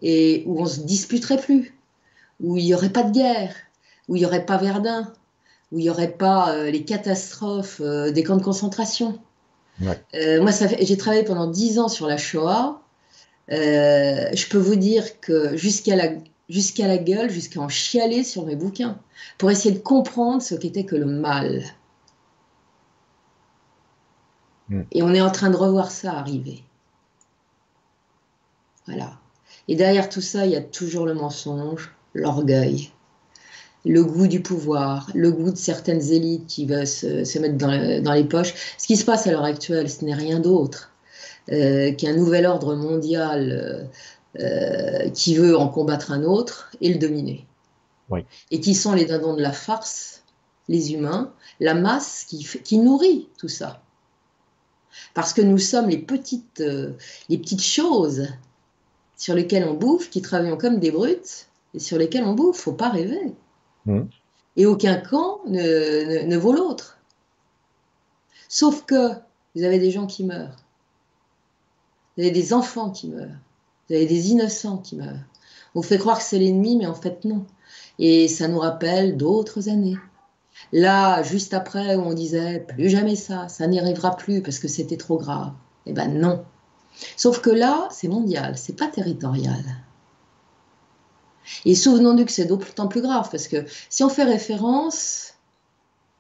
et 0.02 0.44
où 0.46 0.60
on 0.60 0.66
se 0.66 0.80
disputerait 0.80 1.40
plus, 1.40 1.74
où 2.40 2.56
il 2.56 2.64
n'y 2.64 2.74
aurait 2.74 2.90
pas 2.90 3.02
de 3.02 3.12
guerre, 3.12 3.54
où 4.08 4.16
il 4.16 4.20
n'y 4.20 4.26
aurait 4.26 4.46
pas 4.46 4.56
Verdun, 4.56 5.12
où 5.72 5.78
il 5.78 5.82
n'y 5.82 5.90
aurait 5.90 6.12
pas 6.12 6.52
euh, 6.52 6.70
les 6.70 6.84
catastrophes 6.84 7.80
euh, 7.80 8.10
des 8.10 8.22
camps 8.22 8.36
de 8.36 8.42
concentration. 8.42 9.18
moi, 9.80 9.94
j'ai 10.80 10.96
travaillé 10.96 11.24
pendant 11.24 11.46
dix 11.46 11.78
ans 11.78 11.88
sur 11.88 12.06
la 12.06 12.16
Shoah. 12.16 12.80
je 13.48 14.48
peux 14.48 14.58
vous 14.58 14.76
dire 14.76 15.20
que 15.20 15.56
jusqu'à 15.56 15.96
la 15.96 16.08
jusqu'à 16.50 16.88
la 16.88 16.98
gueule, 16.98 17.30
jusqu'à 17.30 17.60
en 17.60 17.68
chialer 17.68 18.24
sur 18.24 18.44
mes 18.44 18.56
bouquins, 18.56 18.98
pour 19.38 19.50
essayer 19.50 19.72
de 19.72 19.78
comprendre 19.78 20.42
ce 20.42 20.54
qu'était 20.54 20.84
que 20.84 20.96
le 20.96 21.06
mal. 21.06 21.64
Hmm. 24.68 24.82
Et 24.90 25.02
on 25.02 25.14
est 25.14 25.20
en 25.20 25.30
train 25.30 25.50
de 25.50 25.56
revoir 25.56 25.90
ça 25.90 26.12
arriver. 26.12 26.62
Voilà. 28.86 29.18
Et 29.68 29.77
derrière 29.77 30.09
tout 30.09 30.20
ça, 30.20 30.46
il 30.46 30.53
y 30.53 30.57
a 30.57 30.61
toujours 30.61 31.07
le 31.07 31.14
mensonge, 31.14 31.94
l'orgueil, 32.14 32.90
le 33.85 34.05
goût 34.05 34.27
du 34.27 34.40
pouvoir, 34.40 35.11
le 35.14 35.31
goût 35.31 35.51
de 35.51 35.57
certaines 35.57 36.12
élites 36.12 36.46
qui 36.46 36.66
veulent 36.66 36.87
se, 36.87 37.38
mettre 37.38 37.57
dans, 37.57 38.12
les 38.12 38.25
poches. 38.25 38.55
Ce 38.79 38.87
qui 38.87 38.96
se 38.96 39.05
passe 39.05 39.27
à 39.27 39.31
l'heure 39.31 39.44
actuelle, 39.44 39.90
ce 39.90 40.05
n'est 40.05 40.14
rien 40.14 40.40
d'autre 40.40 40.92
euh, 41.53 41.92
qu'un 41.92 42.14
nouvel 42.14 42.46
ordre 42.46 42.75
mondial 42.75 43.51
euh, 44.38 44.40
euh, 44.40 45.11
qui 45.11 45.35
veut 45.35 45.57
en 45.57 45.68
combattre 45.68 46.12
un 46.12 46.23
autre 46.23 46.70
et 46.81 46.92
le 46.92 46.99
dominer. 46.99 47.46
Et 48.51 48.59
qui 48.59 48.75
sont 48.75 48.92
les 48.92 49.05
dindons 49.05 49.37
de 49.37 49.40
la 49.42 49.53
farce, 49.53 50.25
les 50.68 50.92
humains, 50.92 51.33
la 51.61 51.75
masse 51.75 52.25
qui, 52.29 52.44
qui 52.64 52.79
nourrit 52.79 53.29
tout 53.38 53.49
ça. 53.49 53.83
Parce 55.14 55.33
que 55.33 55.42
nous 55.42 55.59
sommes 55.59 55.88
les 55.88 55.99
petites, 55.99 56.61
euh, 56.61 56.92
les 57.29 57.38
petites 57.38 57.62
choses 57.62 58.27
sur 59.20 59.35
lesquelles 59.35 59.68
on 59.68 59.74
bouffe, 59.74 60.09
qui 60.09 60.22
travaillent 60.22 60.56
comme 60.56 60.80
des 60.80 60.90
brutes, 60.90 61.50
et 61.74 61.78
sur 61.78 61.98
lesquelles 61.98 62.24
on 62.24 62.33
bouffe, 62.33 62.56
faut 62.56 62.72
pas 62.72 62.88
rêver. 62.88 63.35
Mmh. 63.85 64.04
Et 64.56 64.64
aucun 64.64 64.96
camp 64.96 65.40
ne, 65.46 66.24
ne 66.24 66.37
vaut 66.38 66.54
l'autre. 66.54 66.98
Sauf 68.48 68.87
que 68.87 69.11
vous 69.54 69.62
avez 69.62 69.78
des 69.78 69.90
gens 69.90 70.06
qui 70.06 70.24
meurent. 70.24 70.56
Vous 72.16 72.22
avez 72.22 72.30
des 72.30 72.54
enfants 72.54 72.88
qui 72.88 73.09
meurent. 73.09 73.37
Vous 73.88 73.96
avez 73.96 74.06
des 74.06 74.30
innocents 74.30 74.78
qui 74.78 74.96
meurent. 74.96 75.26
On 75.74 75.83
fait 75.83 75.98
croire 75.98 76.16
que 76.16 76.24
c'est 76.24 76.38
l'ennemi, 76.38 76.78
mais 76.78 76.87
en 76.87 76.94
fait 76.94 77.26
non. 77.26 77.44
Et 77.98 78.26
ça 78.26 78.48
nous 78.48 78.59
rappelle 78.59 79.18
d'autres 79.18 79.68
années. 79.68 79.98
Là, 80.72 81.22
juste 81.22 81.52
après, 81.52 81.94
où 81.94 82.00
on 82.00 82.14
disait 82.14 82.61
plus 82.61 82.88
jamais 82.88 83.16
ça, 83.16 83.48
ça 83.48 83.66
n'y 83.66 83.78
arrivera 83.78 84.16
plus 84.16 84.40
parce 84.40 84.59
que 84.59 84.68
c'était 84.68 84.96
trop 84.96 85.18
grave. 85.18 85.52
Eh 85.85 85.92
ben 85.92 86.09
non. 86.09 86.42
Sauf 87.16 87.40
que 87.40 87.50
là, 87.50 87.88
c'est 87.90 88.08
mondial, 88.08 88.56
c'est 88.56 88.76
pas 88.76 88.88
territorial. 88.88 89.64
Et 91.64 91.74
souvenons-nous 91.74 92.24
que 92.24 92.32
c'est 92.32 92.44
d'autant 92.44 92.88
plus 92.88 93.02
grave 93.02 93.28
parce 93.30 93.48
que 93.48 93.64
si 93.88 94.04
on 94.04 94.08
fait 94.08 94.24
référence 94.24 95.34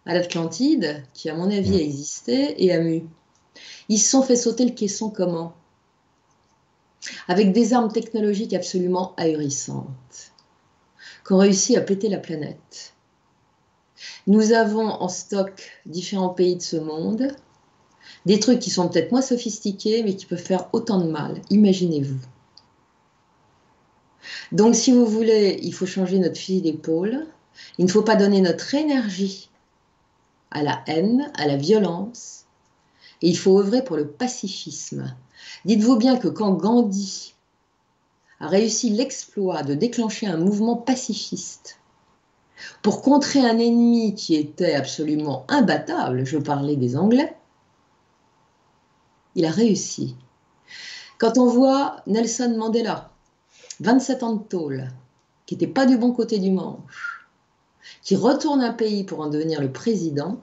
à 0.06 0.14
l'Atlantide, 0.14 1.04
qui 1.14 1.28
à 1.28 1.34
mon 1.34 1.50
avis 1.50 1.76
a 1.76 1.82
existé 1.82 2.64
et 2.64 2.72
a 2.72 2.80
mu, 2.80 3.04
ils 3.88 3.98
se 3.98 4.10
sont 4.10 4.22
fait 4.22 4.36
sauter 4.36 4.64
le 4.64 4.72
caisson 4.72 5.10
comment? 5.10 5.54
Avec 7.28 7.52
des 7.52 7.72
armes 7.72 7.92
technologiques 7.92 8.54
absolument 8.54 9.14
ahurissantes, 9.16 10.32
qui 11.26 11.32
ont 11.32 11.38
réussi 11.38 11.76
à 11.76 11.80
péter 11.80 12.08
la 12.08 12.18
planète. 12.18 12.94
Nous 14.26 14.52
avons 14.52 14.88
en 14.88 15.08
stock 15.08 15.82
différents 15.86 16.30
pays 16.30 16.56
de 16.56 16.62
ce 16.62 16.76
monde, 16.76 17.34
des 18.26 18.38
trucs 18.40 18.58
qui 18.58 18.70
sont 18.70 18.88
peut-être 18.88 19.12
moins 19.12 19.22
sophistiqués, 19.22 20.02
mais 20.02 20.14
qui 20.14 20.26
peuvent 20.26 20.38
faire 20.38 20.68
autant 20.72 21.00
de 21.00 21.10
mal. 21.10 21.40
Imaginez-vous. 21.50 22.20
Donc, 24.52 24.74
si 24.74 24.92
vous 24.92 25.06
voulez, 25.06 25.58
il 25.62 25.72
faut 25.72 25.86
changer 25.86 26.18
notre 26.18 26.36
fusil 26.36 26.60
d'épaule. 26.60 27.26
Il 27.78 27.86
ne 27.86 27.90
faut 27.90 28.02
pas 28.02 28.16
donner 28.16 28.40
notre 28.40 28.74
énergie 28.74 29.48
à 30.50 30.62
la 30.62 30.82
haine, 30.86 31.30
à 31.36 31.46
la 31.46 31.56
violence. 31.56 32.46
Il 33.22 33.36
faut 33.36 33.58
œuvrer 33.58 33.82
pour 33.82 33.96
le 33.96 34.08
pacifisme. 34.08 35.14
Dites-vous 35.64 35.96
bien 35.96 36.16
que 36.16 36.28
quand 36.28 36.52
Gandhi 36.52 37.34
a 38.40 38.48
réussi 38.48 38.90
l'exploit 38.90 39.62
de 39.62 39.74
déclencher 39.74 40.26
un 40.26 40.38
mouvement 40.38 40.76
pacifiste 40.76 41.78
pour 42.82 43.02
contrer 43.02 43.40
un 43.40 43.58
ennemi 43.58 44.14
qui 44.14 44.34
était 44.34 44.74
absolument 44.74 45.44
imbattable, 45.48 46.24
je 46.24 46.38
parlais 46.38 46.76
des 46.76 46.96
Anglais, 46.96 47.34
a 49.46 49.50
réussi. 49.50 50.16
Quand 51.18 51.38
on 51.38 51.46
voit 51.46 52.02
Nelson 52.06 52.54
Mandela, 52.56 53.10
27 53.80 54.22
ans 54.22 54.34
de 54.34 54.42
tôle, 54.42 54.88
qui 55.46 55.54
n'était 55.54 55.66
pas 55.66 55.86
du 55.86 55.98
bon 55.98 56.12
côté 56.12 56.38
du 56.38 56.50
manche, 56.50 57.26
qui 58.02 58.16
retourne 58.16 58.62
un 58.62 58.72
pays 58.72 59.04
pour 59.04 59.20
en 59.20 59.28
devenir 59.28 59.60
le 59.60 59.72
président, 59.72 60.40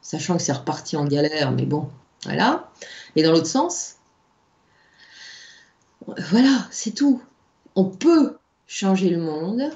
sachant 0.00 0.36
que 0.36 0.42
c'est 0.42 0.52
reparti 0.52 0.96
en 0.96 1.04
galère, 1.04 1.52
mais 1.52 1.66
bon, 1.66 1.88
voilà. 2.24 2.70
Et 3.16 3.22
dans 3.22 3.32
l'autre 3.32 3.46
sens, 3.46 3.96
voilà, 6.30 6.66
c'est 6.70 6.92
tout. 6.92 7.22
On 7.74 7.84
peut 7.84 8.36
changer 8.66 9.10
le 9.10 9.18
monde 9.18 9.70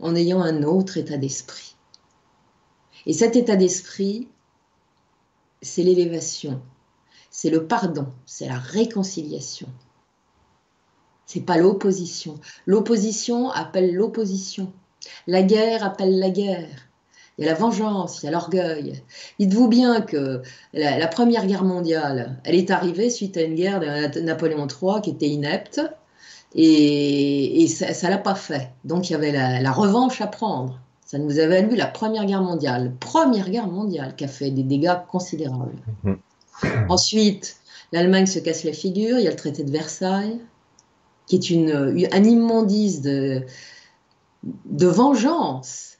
en 0.00 0.14
ayant 0.14 0.42
un 0.42 0.62
autre 0.62 0.96
état 0.96 1.16
d'esprit. 1.16 1.76
Et 3.06 3.12
cet 3.12 3.36
état 3.36 3.56
d'esprit, 3.56 4.28
c'est 5.60 5.82
l'élévation, 5.82 6.60
c'est 7.32 7.50
le 7.50 7.66
pardon, 7.66 8.06
c'est 8.26 8.46
la 8.46 8.58
réconciliation. 8.58 9.66
C'est 11.26 11.40
pas 11.40 11.56
l'opposition. 11.56 12.38
L'opposition 12.66 13.50
appelle 13.50 13.94
l'opposition. 13.94 14.70
La 15.26 15.42
guerre 15.42 15.82
appelle 15.82 16.18
la 16.18 16.28
guerre. 16.28 16.68
Il 17.38 17.46
y 17.46 17.48
a 17.48 17.52
la 17.52 17.58
vengeance, 17.58 18.22
il 18.22 18.26
y 18.26 18.28
a 18.28 18.32
l'orgueil. 18.32 19.02
Dites-vous 19.38 19.66
bien 19.66 20.02
que 20.02 20.42
la, 20.74 21.08
Première 21.08 21.46
Guerre 21.46 21.64
mondiale, 21.64 22.38
elle 22.44 22.54
est 22.54 22.70
arrivée 22.70 23.08
suite 23.08 23.38
à 23.38 23.42
une 23.42 23.54
guerre 23.54 23.80
de 23.80 24.20
Napoléon 24.20 24.68
III 24.68 25.00
qui 25.02 25.10
était 25.10 25.28
inepte 25.28 25.80
et, 26.54 27.66
ça 27.68 27.86
ne 27.86 28.12
l'a 28.12 28.18
pas 28.18 28.34
fait. 28.34 28.70
Donc 28.84 29.08
il 29.08 29.14
y 29.14 29.16
avait 29.16 29.32
la, 29.32 29.72
revanche 29.72 30.20
à 30.20 30.26
prendre. 30.26 30.78
Ça 31.06 31.18
nous 31.18 31.38
avait 31.38 31.62
valu 31.62 31.76
la 31.76 31.86
Première 31.86 32.26
Guerre 32.26 32.42
mondiale. 32.42 32.92
Première 33.00 33.48
Guerre 33.48 33.68
mondiale 33.68 34.14
qui 34.16 34.24
a 34.24 34.28
fait 34.28 34.50
des 34.50 34.62
dégâts 34.62 34.96
considérables. 35.10 35.78
Mhm. 36.04 36.18
Ensuite, 36.88 37.56
l'Allemagne 37.92 38.26
se 38.26 38.38
casse 38.38 38.64
la 38.64 38.72
figure, 38.72 39.18
il 39.18 39.24
y 39.24 39.28
a 39.28 39.30
le 39.30 39.36
traité 39.36 39.64
de 39.64 39.70
Versailles, 39.70 40.40
qui 41.26 41.36
est 41.36 41.50
une, 41.50 41.70
un 42.12 42.24
immondice 42.24 43.00
de, 43.00 43.42
de 44.42 44.86
vengeance 44.86 45.92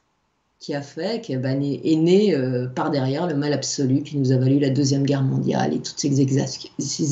qui 0.63 0.75
a 0.75 0.81
fait 0.81 1.21
qu'est 1.21 1.37
ben, 1.37 1.61
est 1.61 1.97
né 1.97 2.35
euh, 2.35 2.69
par 2.69 2.91
derrière 2.91 3.27
le 3.27 3.35
mal 3.35 3.53
absolu 3.53 4.05
qui 4.05 4.17
nous 4.17 4.31
a 4.31 4.37
valu 4.37 4.61
la 4.61 4.71
Deuxième 4.71 5.03
Guerre 5.03 5.23
mondiale 5.23 5.75
et 5.75 5.81
toutes 5.81 5.99
ces, 5.99 6.21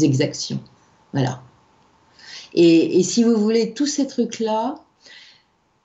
exactions. 0.05 0.61
Voilà. 1.12 1.42
Et, 2.55 3.03
si 3.03 3.24
vous 3.24 3.37
voulez, 3.37 3.74
tous 3.74 3.87
ces 3.87 4.07
trucs-là, 4.07 4.76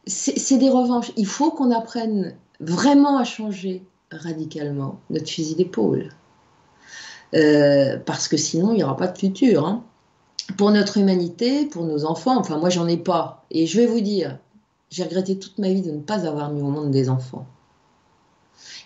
c'est 0.05 0.57
des 0.57 0.69
revanches. 0.69 1.11
Il 1.17 1.25
faut 1.25 1.49
qu'on 1.49 1.71
apprenne 1.71 2.35
vraiment 2.59 3.17
à 3.17 3.23
changer 3.23 3.83
radicalement 4.11 4.99
notre 5.09 5.27
fusil 5.27 5.55
d'épaule. 5.55 6.11
Euh, 7.33 7.97
parce 8.05 8.27
que 8.27 8.37
sinon, 8.37 8.71
il 8.71 8.77
n'y 8.77 8.83
aura 8.83 8.97
pas 8.97 9.07
de 9.07 9.17
futur. 9.17 9.65
Hein. 9.65 9.83
Pour 10.57 10.71
notre 10.71 10.97
humanité, 10.97 11.65
pour 11.65 11.85
nos 11.85 12.05
enfants, 12.05 12.37
enfin 12.37 12.57
moi 12.57 12.69
j'en 12.69 12.87
ai 12.87 12.97
pas. 12.97 13.45
Et 13.51 13.65
je 13.65 13.79
vais 13.79 13.87
vous 13.87 14.01
dire, 14.01 14.37
j'ai 14.91 15.03
regretté 15.03 15.39
toute 15.39 15.57
ma 15.57 15.69
vie 15.69 15.81
de 15.81 15.91
ne 15.91 16.01
pas 16.01 16.27
avoir 16.27 16.51
mis 16.51 16.61
au 16.61 16.69
monde 16.69 16.91
des 16.91 17.09
enfants. 17.09 17.47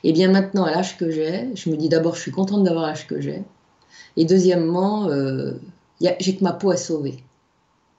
Et 0.03 0.13
bien 0.13 0.31
maintenant, 0.31 0.63
à 0.63 0.71
l'âge 0.71 0.97
que 0.97 1.11
j'ai, 1.11 1.49
je 1.55 1.69
me 1.69 1.75
dis 1.75 1.89
d'abord, 1.89 2.15
je 2.15 2.21
suis 2.21 2.31
contente 2.31 2.63
d'avoir 2.63 2.87
l'âge 2.87 3.07
que 3.07 3.19
j'ai. 3.19 3.43
Et 4.15 4.25
deuxièmement, 4.25 5.09
euh, 5.09 5.53
j'ai 6.19 6.35
que 6.35 6.43
ma 6.43 6.53
peau 6.53 6.71
à 6.71 6.77
sauver. 6.77 7.23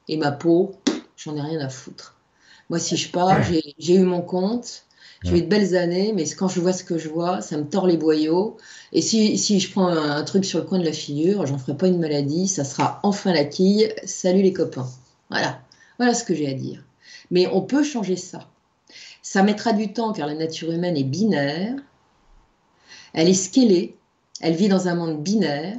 Et 0.09 0.16
ma 0.16 0.33
peau, 0.33 0.72
j'en 1.16 1.37
ai 1.37 1.40
rien 1.40 1.61
à 1.61 1.68
foutre. 1.68 2.16
Moi, 2.70 2.79
si 2.79 2.96
je 2.96 3.11
pars, 3.11 3.42
j'ai 3.79 3.94
eu 3.94 4.05
mon 4.05 4.22
compte, 4.22 4.85
j'ai 5.23 5.39
eu 5.39 5.43
de 5.43 5.49
belles 5.49 5.77
années, 5.77 6.13
mais 6.15 6.25
quand 6.31 6.49
je 6.49 6.61
vois 6.61 6.73
ce 6.73 6.83
que 6.83 6.97
je 6.97 7.09
vois, 7.09 7.43
ça 7.43 7.59
me 7.59 7.65
tord 7.65 7.87
les 7.87 7.99
boyaux. 7.99 8.57
Et 8.93 9.03
si, 9.03 9.37
si 9.37 9.61
je 9.61 9.71
prends 9.71 9.89
un, 9.89 10.23
truc 10.25 10.45
sur 10.45 10.59
le 10.59 10.65
coin 10.65 10.79
de 10.79 10.85
la 10.85 10.93
figure, 10.93 11.47
j'en 11.47 11.59
ferai 11.59 11.77
pas 11.77 11.89
une 11.89 11.99
maladie, 11.99 12.49
ça 12.49 12.65
sera 12.65 13.01
enfin 13.03 13.33
la 13.33 13.45
quille. 13.45 13.93
Salut 14.05 14.43
les 14.43 14.55
copains. 14.55 14.89
Voilà, 15.29 15.61
voilà 15.99 16.15
ce 16.15 16.25
que 16.25 16.35
j'ai 16.35 16.49
à 16.49 16.55
dire. 16.55 16.83
Mais 17.31 17.47
on 17.49 17.61
peut 17.61 17.85
changer 17.85 18.17
ça. 18.17 18.49
Ça 19.23 19.43
mettra 19.43 19.73
du 19.75 19.93
temps 19.93 20.13
car 20.13 20.27
la 20.27 20.35
nature 20.35 20.73
humaine 20.73 20.97
est 20.97 21.05
binaire. 21.05 21.77
Elle 23.13 23.29
est 23.29 23.35
scellée, 23.35 23.97
elle 24.41 24.55
vit 24.55 24.69
dans 24.69 24.89
un 24.89 24.95
monde 24.95 25.23
binaire, 25.23 25.77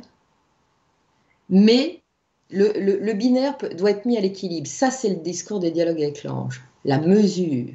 mais 1.49 2.01
le, 2.49 3.13
binaire 3.13 3.57
doit 3.77 3.91
être 3.91 4.05
mis 4.05 4.17
à 4.17 4.21
l'équilibre. 4.21 4.67
Ça, 4.67 4.91
c'est 4.91 5.09
le 5.09 5.15
discours 5.15 5.59
des 5.59 5.71
dialogues 5.71 6.01
avec 6.01 6.23
l'ange. 6.23 6.61
La 6.85 6.99
mesure. 6.99 7.73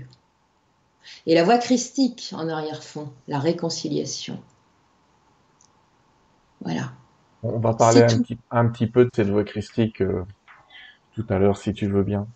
Et 1.27 1.35
la 1.35 1.45
voix 1.45 1.59
christique 1.59 2.33
en 2.37 2.49
arrière-fond, 2.49 3.11
la 3.29 3.39
réconciliation. 3.39 4.39
Voilà. 6.63 6.93
On 7.43 7.59
va 7.59 7.75
parler 7.75 8.03
un 8.51 8.67
petit, 8.69 8.87
peu 8.87 9.05
de 9.05 9.11
cette 9.15 9.29
voix 9.29 9.45
christique 9.45 10.01
euh, 10.01 10.25
tout 11.15 11.25
à 11.29 11.39
l'heure, 11.39 11.57
si 11.57 11.73
tu 11.73 11.87
veux 11.87 12.03
bien. 12.03 12.27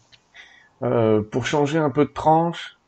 Euh, 0.82 1.22
pour 1.22 1.46
changer 1.46 1.78
un 1.78 1.90
peu 1.90 2.04
de 2.04 2.10
tranche, 2.10 2.78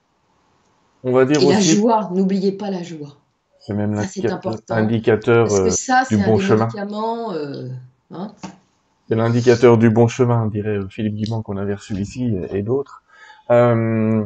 on 1.05 1.13
va 1.13 1.25
dire 1.25 1.43
Et 1.43 1.47
la 1.47 1.61
joie, 1.61 2.11
n'oubliez 2.13 2.53
pas 2.53 2.71
la 2.71 2.83
joie. 2.83 3.17
C'est 3.59 3.75
même 3.75 3.95
l'indicateur 3.95 5.53
euh, 5.53 5.71
du 6.11 6.17
bon 6.17 6.39
chemin. 6.39 6.69
Hein. 8.11 8.33
c'est 9.09 9.15
l'indicateur 9.15 9.79
du 9.79 9.89
bon 9.89 10.09
chemin, 10.09 10.47
dirait 10.47 10.79
Philippe 10.91 11.15
Guimand 11.15 11.43
qu'on 11.43 11.57
avait 11.57 11.75
reçu 11.75 11.95
ici 11.95 12.35
et, 12.51 12.63
d'autres. 12.63 13.03
Euh, 13.51 14.25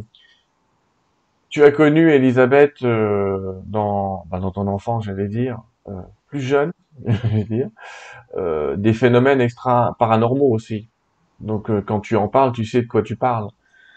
tu 1.57 1.65
as 1.65 1.71
connu 1.71 2.11
Elisabeth 2.11 2.83
dans, 2.83 4.27
bah, 4.31 4.41
dans 4.41 4.51
ton 4.51 4.67
enfance, 4.67 5.05
j'allais 5.05 5.27
dire, 5.27 5.63
plus 6.27 6.43
jeune, 6.43 6.71
j'allais 7.07 7.45
dire, 7.45 7.71
des 8.77 8.93
phénomènes 8.93 9.41
extra 9.41 9.97
paranormaux 9.99 10.51
aussi. 10.51 10.91
Donc 11.41 11.71
quand 11.87 12.01
tu 12.01 12.15
en 12.15 12.29
parles, 12.29 12.53
tu 12.53 12.67
sais 12.67 12.83
de 12.83 12.87
quoi 12.87 13.01
tu 13.01 13.17
parles. 13.17 13.49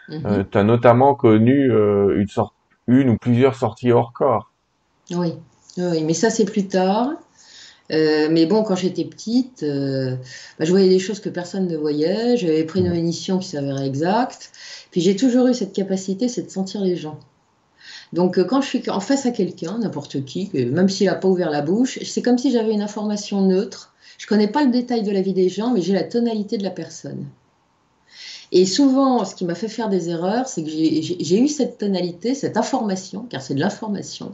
Mm-hmm. 0.08 0.46
tu 0.50 0.58
as 0.58 0.64
notamment 0.64 1.16
connu 1.16 1.70
une 2.16 2.30
sorte, 2.30 2.54
une 2.88 3.10
ou 3.10 3.18
plusieurs 3.18 3.56
sorties 3.56 3.92
hors 3.92 4.14
corps. 4.14 4.54
Oui, 5.12 5.34
oui 5.78 6.06
mais 6.06 6.14
ça 6.14 6.30
c'est 6.30 6.46
plus 6.46 6.70
tard. 6.70 7.10
Euh, 7.92 8.30
mais 8.32 8.46
bon, 8.46 8.64
quand 8.64 8.76
j'étais 8.76 9.04
petite, 9.04 9.64
euh, 9.64 10.16
bah, 10.58 10.66
je 10.66 10.70
voyais 10.72 10.90
des 10.90 11.00
choses 11.00 11.20
que 11.20 11.30
personne 11.30 11.68
ne 11.68 11.76
voyait. 11.76 12.38
J'avais 12.38 12.64
pris 12.64 12.80
une 12.80 12.94
émission 12.94 13.40
qui 13.40 13.50
s'avérait 13.50 13.88
exacte. 13.88 14.52
Puis 14.92 15.02
j'ai 15.02 15.16
toujours 15.18 15.48
eu 15.48 15.54
cette 15.54 15.74
capacité, 15.74 16.28
c'est 16.28 16.44
de 16.44 16.50
sentir 16.50 16.82
les 16.82 16.96
gens. 16.96 17.20
Donc 18.14 18.38
euh, 18.38 18.44
quand 18.44 18.62
je 18.62 18.68
suis 18.68 18.90
en 18.90 19.00
face 19.00 19.26
à 19.26 19.32
quelqu'un, 19.32 19.78
n'importe 19.80 20.26
qui, 20.26 20.50
même 20.54 20.90
s'il 20.90 21.08
n'a 21.08 21.16
pas 21.16 21.28
ouvert 21.28 21.50
la 21.50 21.62
bouche, 21.62 22.00
c'est 22.04 22.22
comme 22.22 22.38
si 22.38 22.52
j'avais 22.52 22.74
une 22.74 22.82
information 22.82 23.42
neutre. 23.42 23.94
Je 24.18 24.28
connais 24.28 24.48
pas 24.48 24.64
le 24.64 24.72
détail 24.72 25.04
de 25.04 25.12
la 25.12 25.22
vie 25.22 25.34
des 25.34 25.50
gens, 25.50 25.72
mais 25.72 25.82
j'ai 25.82 25.94
la 25.94 26.04
tonalité 26.04 26.58
de 26.58 26.64
la 26.64 26.72
personne. 26.72 27.26
Et 28.52 28.66
souvent, 28.66 29.26
ce 29.26 29.36
qui 29.36 29.46
m'a 29.46 29.54
fait 29.54 29.68
faire 29.68 29.90
des 29.90 30.10
erreurs, 30.10 30.48
c'est 30.48 30.64
que 30.64 30.70
j'ai 30.70 31.40
eu 31.40 31.48
cette 31.48 31.78
tonalité, 31.78 32.34
cette 32.34 32.58
information, 32.58 33.28
car 33.30 33.42
c'est 33.42 33.54
de 33.54 33.60
l'information, 33.60 34.32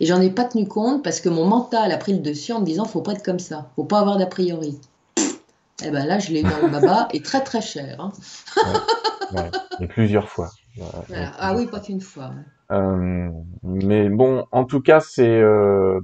et 0.00 0.06
j'en 0.06 0.20
ai 0.20 0.30
pas 0.30 0.44
tenu 0.44 0.66
compte 0.66 1.04
parce 1.04 1.20
que 1.20 1.28
mon 1.28 1.46
mental 1.46 1.92
a 1.92 1.96
pris 1.96 2.12
le 2.12 2.18
dessus 2.18 2.52
en 2.52 2.60
me 2.60 2.66
disant 2.66 2.84
faut 2.84 3.02
pas 3.02 3.12
être 3.12 3.22
comme 3.22 3.38
ça, 3.38 3.70
faut 3.76 3.84
pas 3.84 4.00
avoir 4.00 4.18
d'a 4.18 4.26
priori. 4.26 4.78
Et 5.16 5.86
eh 5.86 5.90
ben 5.90 6.06
là, 6.06 6.18
je 6.18 6.30
l'ai 6.32 6.40
eu 6.40 6.44
dans 6.44 6.60
le 6.62 6.68
baba 6.68 7.08
et 7.12 7.22
très 7.22 7.42
très 7.42 7.60
cher. 7.60 8.00
Hein. 8.00 8.12
et 9.80 9.86
plusieurs 9.86 10.28
fois. 10.28 10.50
Ah 11.38 11.54
oui, 11.56 11.66
pas 11.66 11.80
qu'une 11.80 12.00
fois. 12.00 12.32
Euh, 12.72 13.28
mais 13.62 14.08
bon, 14.08 14.46
en 14.50 14.64
tout 14.64 14.80
cas, 14.80 15.02
euh, 15.18 16.00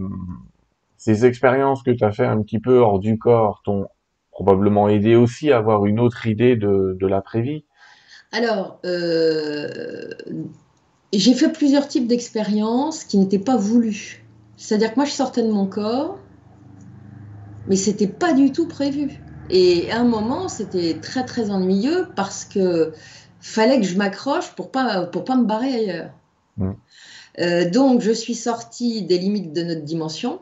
ces 0.97 1.25
expériences 1.25 1.83
que 1.83 1.91
tu 1.91 2.05
as 2.05 2.13
fait 2.13 2.27
un 2.27 2.43
petit 2.43 2.59
peu 2.59 2.79
hors 2.79 2.99
du 2.99 3.19
corps 3.19 3.63
t'ont 3.65 3.87
probablement 4.31 4.89
aidé 4.89 5.17
aussi 5.17 5.51
à 5.51 5.59
avoir 5.59 5.87
une 5.87 5.99
autre 5.99 6.27
idée 6.27 6.57
de, 6.57 6.97
de 7.01 7.07
l'après-vie 7.07 7.65
Alors, 8.33 8.79
euh, 8.85 10.11
j'ai 11.13 11.35
fait 11.35 11.51
plusieurs 11.51 11.89
types 11.89 12.07
d'expériences 12.07 13.05
qui 13.05 13.19
n'étaient 13.19 13.39
pas 13.39 13.57
voulues. 13.57 14.25
C'est-à-dire 14.57 14.91
que 14.91 14.97
moi, 14.97 15.05
je 15.07 15.13
sortais 15.13 15.43
de 15.43 15.51
mon 15.51 15.67
corps, 15.67 16.19
mais 17.67 17.77
c'était 17.77 18.09
pas 18.09 18.35
du 18.35 18.53
tout 18.53 18.69
prévu. 18.69 19.23
Et 19.51 19.91
à 19.91 20.01
un 20.01 20.05
moment, 20.05 20.49
c'était 20.49 20.99
très 21.01 21.25
très 21.25 21.51
ennuyeux 21.51 22.09
parce 22.15 22.45
que 22.45 22.93
fallait 23.41 23.81
que 23.81 23.87
je 23.87 23.97
m'accroche 23.97 24.55
pour 24.55 24.71
pas 24.71 25.07
pour 25.07 25.25
pas 25.25 25.37
me 25.37 25.45
barrer 25.45 25.73
ailleurs. 25.75 26.11
Mmh. 26.59 26.73
Euh, 27.41 27.71
donc, 27.71 28.03
je 28.03 28.13
suis 28.13 28.35
sortie 28.35 29.03
des 29.03 29.19
limites 29.19 29.53
de 29.53 29.63
notre 29.63 29.83
dimension 29.83 30.41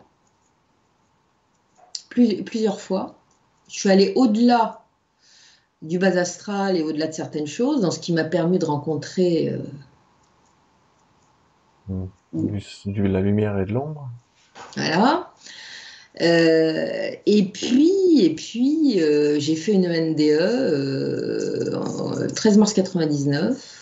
plusieurs 2.44 2.80
fois 2.80 3.18
je 3.68 3.78
suis 3.80 3.90
allée 3.90 4.12
au-delà 4.16 4.84
du 5.82 5.98
bas 5.98 6.16
astral 6.16 6.76
et 6.76 6.82
au-delà 6.82 7.06
de 7.08 7.12
certaines 7.12 7.46
choses, 7.46 7.80
dans 7.80 7.90
ce 7.90 7.98
qui 7.98 8.12
m'a 8.12 8.24
permis 8.24 8.58
de 8.58 8.64
rencontrer 8.64 9.54
euh, 11.90 12.06
du, 12.32 13.08
la 13.08 13.20
lumière 13.20 13.58
et 13.58 13.66
de 13.66 13.72
l'ombre. 13.72 14.08
Voilà. 14.76 15.32
Euh, 16.22 17.10
et 17.26 17.44
puis, 17.44 18.20
et 18.20 18.34
puis 18.34 18.98
j'ai 19.38 19.56
fait 19.56 19.72
une 19.72 19.88
NDE 19.88 20.38
le 21.72 22.26
13 22.34 22.58
mars 22.58 22.72
99. 22.72 23.75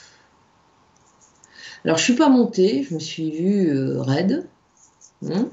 Alors, 1.84 1.98
je 1.98 2.04
suis 2.04 2.14
pas 2.14 2.28
montée, 2.28 2.82
je 2.88 2.94
me 2.94 2.98
suis 2.98 3.30
vue 3.30 3.98
raide. 3.98 4.46
Hein. 5.26 5.48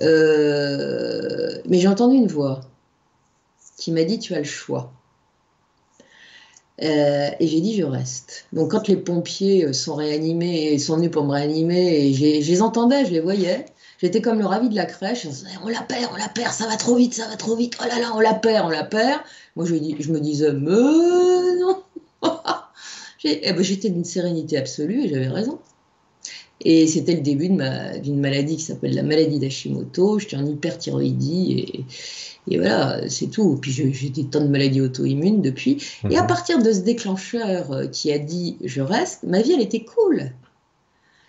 mais 0.00 1.78
j'ai 1.78 1.88
entendu 1.88 2.16
une 2.16 2.26
voix 2.26 2.60
qui 3.80 3.92
m'a 3.92 4.04
dit 4.04 4.18
tu 4.18 4.34
as 4.34 4.38
le 4.38 4.44
choix. 4.44 4.92
Euh, 6.82 7.30
et 7.38 7.46
j'ai 7.46 7.60
dit 7.60 7.76
je 7.76 7.84
reste. 7.84 8.46
Donc 8.52 8.70
quand 8.70 8.88
les 8.88 8.96
pompiers 8.96 9.66
euh, 9.66 9.72
sont 9.72 9.94
réanimés, 9.94 10.78
sont 10.78 10.96
venus 10.96 11.10
pour 11.10 11.24
me 11.24 11.32
réanimer, 11.32 12.06
et 12.06 12.12
je 12.14 12.50
les 12.50 12.62
entendais, 12.62 13.04
je 13.04 13.10
les 13.10 13.20
voyais, 13.20 13.66
j'étais 13.98 14.22
comme 14.22 14.38
le 14.38 14.46
ravi 14.46 14.70
de 14.70 14.76
la 14.76 14.86
crèche, 14.86 15.26
on, 15.62 15.68
la 15.68 15.82
perd, 15.82 16.10
on 16.12 16.16
la 16.16 16.28
perd, 16.28 16.52
ça 16.52 16.66
va 16.66 16.76
trop 16.76 16.96
vite, 16.96 17.12
ça 17.14 17.28
va 17.28 17.36
trop 17.36 17.54
vite, 17.54 17.76
oh 17.82 17.86
là 17.86 17.98
là, 18.00 18.12
on 18.14 18.20
la 18.20 18.32
perd, 18.32 18.64
on 18.64 18.70
la 18.70 18.84
perd. 18.84 19.20
Moi 19.56 19.66
je, 19.66 19.74
je 19.98 20.12
me 20.12 20.20
disais, 20.20 20.52
mais 20.52 20.70
non 21.60 21.82
eh 23.24 23.52
ben, 23.52 23.62
J'étais 23.62 23.90
d'une 23.90 24.04
sérénité 24.04 24.56
absolue 24.56 25.04
et 25.04 25.08
j'avais 25.08 25.28
raison. 25.28 25.58
Et 26.62 26.86
c'était 26.86 27.14
le 27.14 27.22
début 27.22 27.48
d'une 27.48 28.20
maladie 28.20 28.56
qui 28.56 28.62
s'appelle 28.62 28.94
la 28.94 29.02
maladie 29.02 29.38
d'Hashimoto. 29.38 30.18
J'étais 30.18 30.36
en 30.36 30.44
hyperthyroïdie 30.44 31.52
et, 31.52 31.84
et 32.48 32.58
voilà, 32.58 33.08
c'est 33.08 33.28
tout. 33.28 33.56
Puis 33.56 33.72
j'ai 33.72 34.10
des 34.10 34.24
tonnes 34.24 34.46
de 34.46 34.52
maladies 34.52 34.80
auto-immunes 34.80 35.40
depuis. 35.40 35.82
Et 36.10 36.16
à 36.16 36.22
mhm. 36.22 36.26
partir 36.26 36.62
de 36.62 36.72
ce 36.72 36.80
déclencheur 36.80 37.72
euh, 37.72 37.86
qui 37.86 38.12
a 38.12 38.18
dit 38.18 38.58
je 38.64 38.82
reste, 38.82 39.22
ma 39.22 39.40
vie 39.40 39.52
elle 39.52 39.62
était 39.62 39.84
cool. 39.84 40.32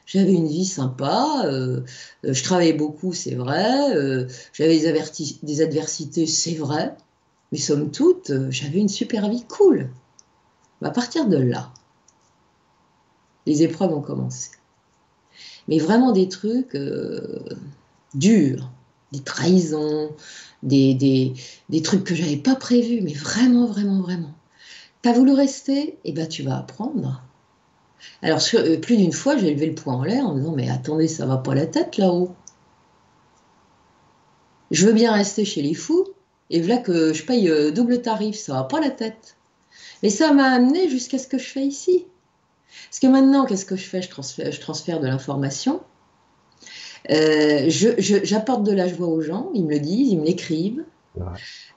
J'avais 0.06 0.34
une 0.34 0.48
vie 0.48 0.66
sympa, 0.66 1.44
euh, 1.46 1.82
euh, 2.26 2.34
je 2.34 2.44
travaillais 2.44 2.74
beaucoup, 2.74 3.14
c'est 3.14 3.36
vrai, 3.36 4.28
j'avais 4.52 4.78
des, 4.78 5.04
des, 5.44 5.62
adversités, 5.62 6.28
c'est 6.28 6.56
vrai, 6.56 6.94
mais 7.54 7.58
somme 7.58 7.92
toute, 7.92 8.34
j'avais 8.50 8.80
une 8.80 8.90
super 8.90 9.30
vie 9.30 9.46
cool. 9.48 9.90
À 10.82 10.90
partir 10.90 11.30
de 11.30 11.38
là, 11.38 11.72
les 13.46 13.64
épreuves 13.64 13.94
ont 13.94 14.02
commencé. 14.02 14.52
Mais 15.68 15.80
vraiment 15.80 16.12
des 16.12 16.28
trucs 16.28 16.76
durs, 18.14 18.70
des 19.12 19.20
trahisons, 19.20 20.12
des, 20.64 20.94
des, 21.70 21.82
trucs 21.82 22.04
que 22.04 22.16
j'avais 22.16 22.38
pas 22.38 22.56
prévus, 22.56 23.02
mais 23.02 23.14
vraiment, 23.14 23.66
vraiment, 23.66 24.02
vraiment. 24.02 24.34
T'as 25.02 25.14
voulu 25.14 25.34
rester 25.34 25.98
Eh 26.06 26.12
ben, 26.12 26.28
tu 26.28 26.44
vas 26.44 26.58
apprendre. 26.58 27.24
Alors, 28.22 28.42
euh, 28.54 28.78
plus 28.78 28.98
d'une 28.98 29.12
fois, 29.12 29.38
j'ai 29.38 29.54
levé 29.54 29.68
le 29.68 29.76
poing 29.76 29.96
en 29.96 30.04
l'air 30.04 30.26
en 30.26 30.36
disant 30.36 30.54
Mais 30.56 30.70
attendez, 30.70 31.08
ça 31.08 31.26
va 31.26 31.38
pas 31.38 31.56
la 31.56 31.66
tête 31.66 31.98
là-haut. 31.98 32.32
Je 34.70 34.86
veux 34.86 34.94
bien 34.94 35.12
rester 35.12 35.44
chez 35.44 35.62
les 35.62 35.74
fous, 35.74 36.08
et 36.50 36.62
voilà 36.62 36.78
que 36.78 37.14
je 37.14 37.26
paye 37.26 37.50
euh, 37.50 37.72
double 37.72 38.02
tarif, 38.02 38.38
ça 38.38 38.54
va 38.54 38.64
pas 38.64 38.80
la 38.80 38.90
tête. 38.90 39.36
Mais 40.02 40.10
ça 40.10 40.32
m'a 40.34 40.46
amené 40.46 40.90
jusqu'à 40.90 41.18
ce 41.18 41.28
que 41.28 41.38
je 41.38 41.48
fais 41.48 41.66
ici. 41.66 42.06
Parce 42.90 43.00
que 43.00 43.08
maintenant, 43.08 43.46
qu'est-ce 43.46 43.66
que 43.66 43.76
je 43.76 43.88
fais? 43.88 44.02
Je 44.02 44.10
transfère, 44.10 44.52
je 44.52 44.60
transfère 44.60 45.00
de 45.00 45.08
l'information. 45.08 45.82
Euh, 47.10 47.66
j'apporte 47.70 48.64
de 48.64 48.72
la 48.72 48.88
joie 48.88 49.08
aux 49.08 49.22
gens, 49.22 49.50
ils 49.54 49.66
me 49.66 49.72
le 49.72 49.80
disent, 49.80 50.12
ils 50.12 50.20
me 50.20 50.26
l'écrivent. 50.26 50.86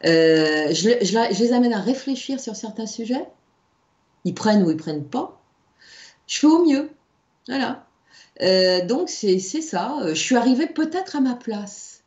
Euh, 0.05 0.73
je, 0.73 1.39
les 1.41 1.53
amène 1.53 1.73
à 1.73 1.81
réfléchir 1.81 2.39
sur 2.39 2.55
certains 2.55 2.87
sujets. 2.87 3.27
Ils 4.25 4.35
prennent 4.35 4.63
ou 4.63 4.71
ils 4.71 4.77
prennent 4.77 5.05
pas. 5.05 5.41
Je 6.27 6.39
fais 6.39 6.47
au 6.47 6.65
mieux. 6.65 6.91
Voilà. 7.49 7.87
Euh, 8.43 8.85
donc 8.85 9.09
c'est 9.09 9.39
ça. 9.39 9.99
Je 10.09 10.15
suis 10.15 10.37
arrivée 10.37 10.67
peut-être 10.67 11.17
à 11.17 11.21
ma 11.21 11.35
place. 11.35 12.03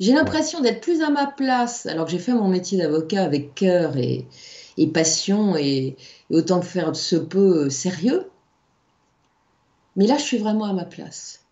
J'ai 0.00 0.12
l'impression 0.12 0.60
d'être 0.60 0.80
plus 0.80 1.02
à 1.02 1.10
ma 1.10 1.26
place, 1.26 1.86
alors 1.86 2.06
que 2.06 2.10
j'ai 2.10 2.18
fait 2.18 2.32
mon 2.32 2.48
métier 2.48 2.78
d'avocat 2.78 3.22
avec 3.22 3.54
cœur 3.54 3.96
et, 3.96 4.26
passion 4.92 5.56
et, 5.56 5.96
et, 6.30 6.36
autant 6.36 6.60
que 6.60 6.66
faire 6.66 6.92
de 6.92 6.96
ce 6.96 7.16
peu 7.16 7.70
sérieux. 7.70 8.30
Mais 9.96 10.06
là, 10.06 10.16
je 10.18 10.24
suis 10.24 10.38
vraiment 10.38 10.64
à 10.64 10.72
ma 10.72 10.84
place. 10.84 11.44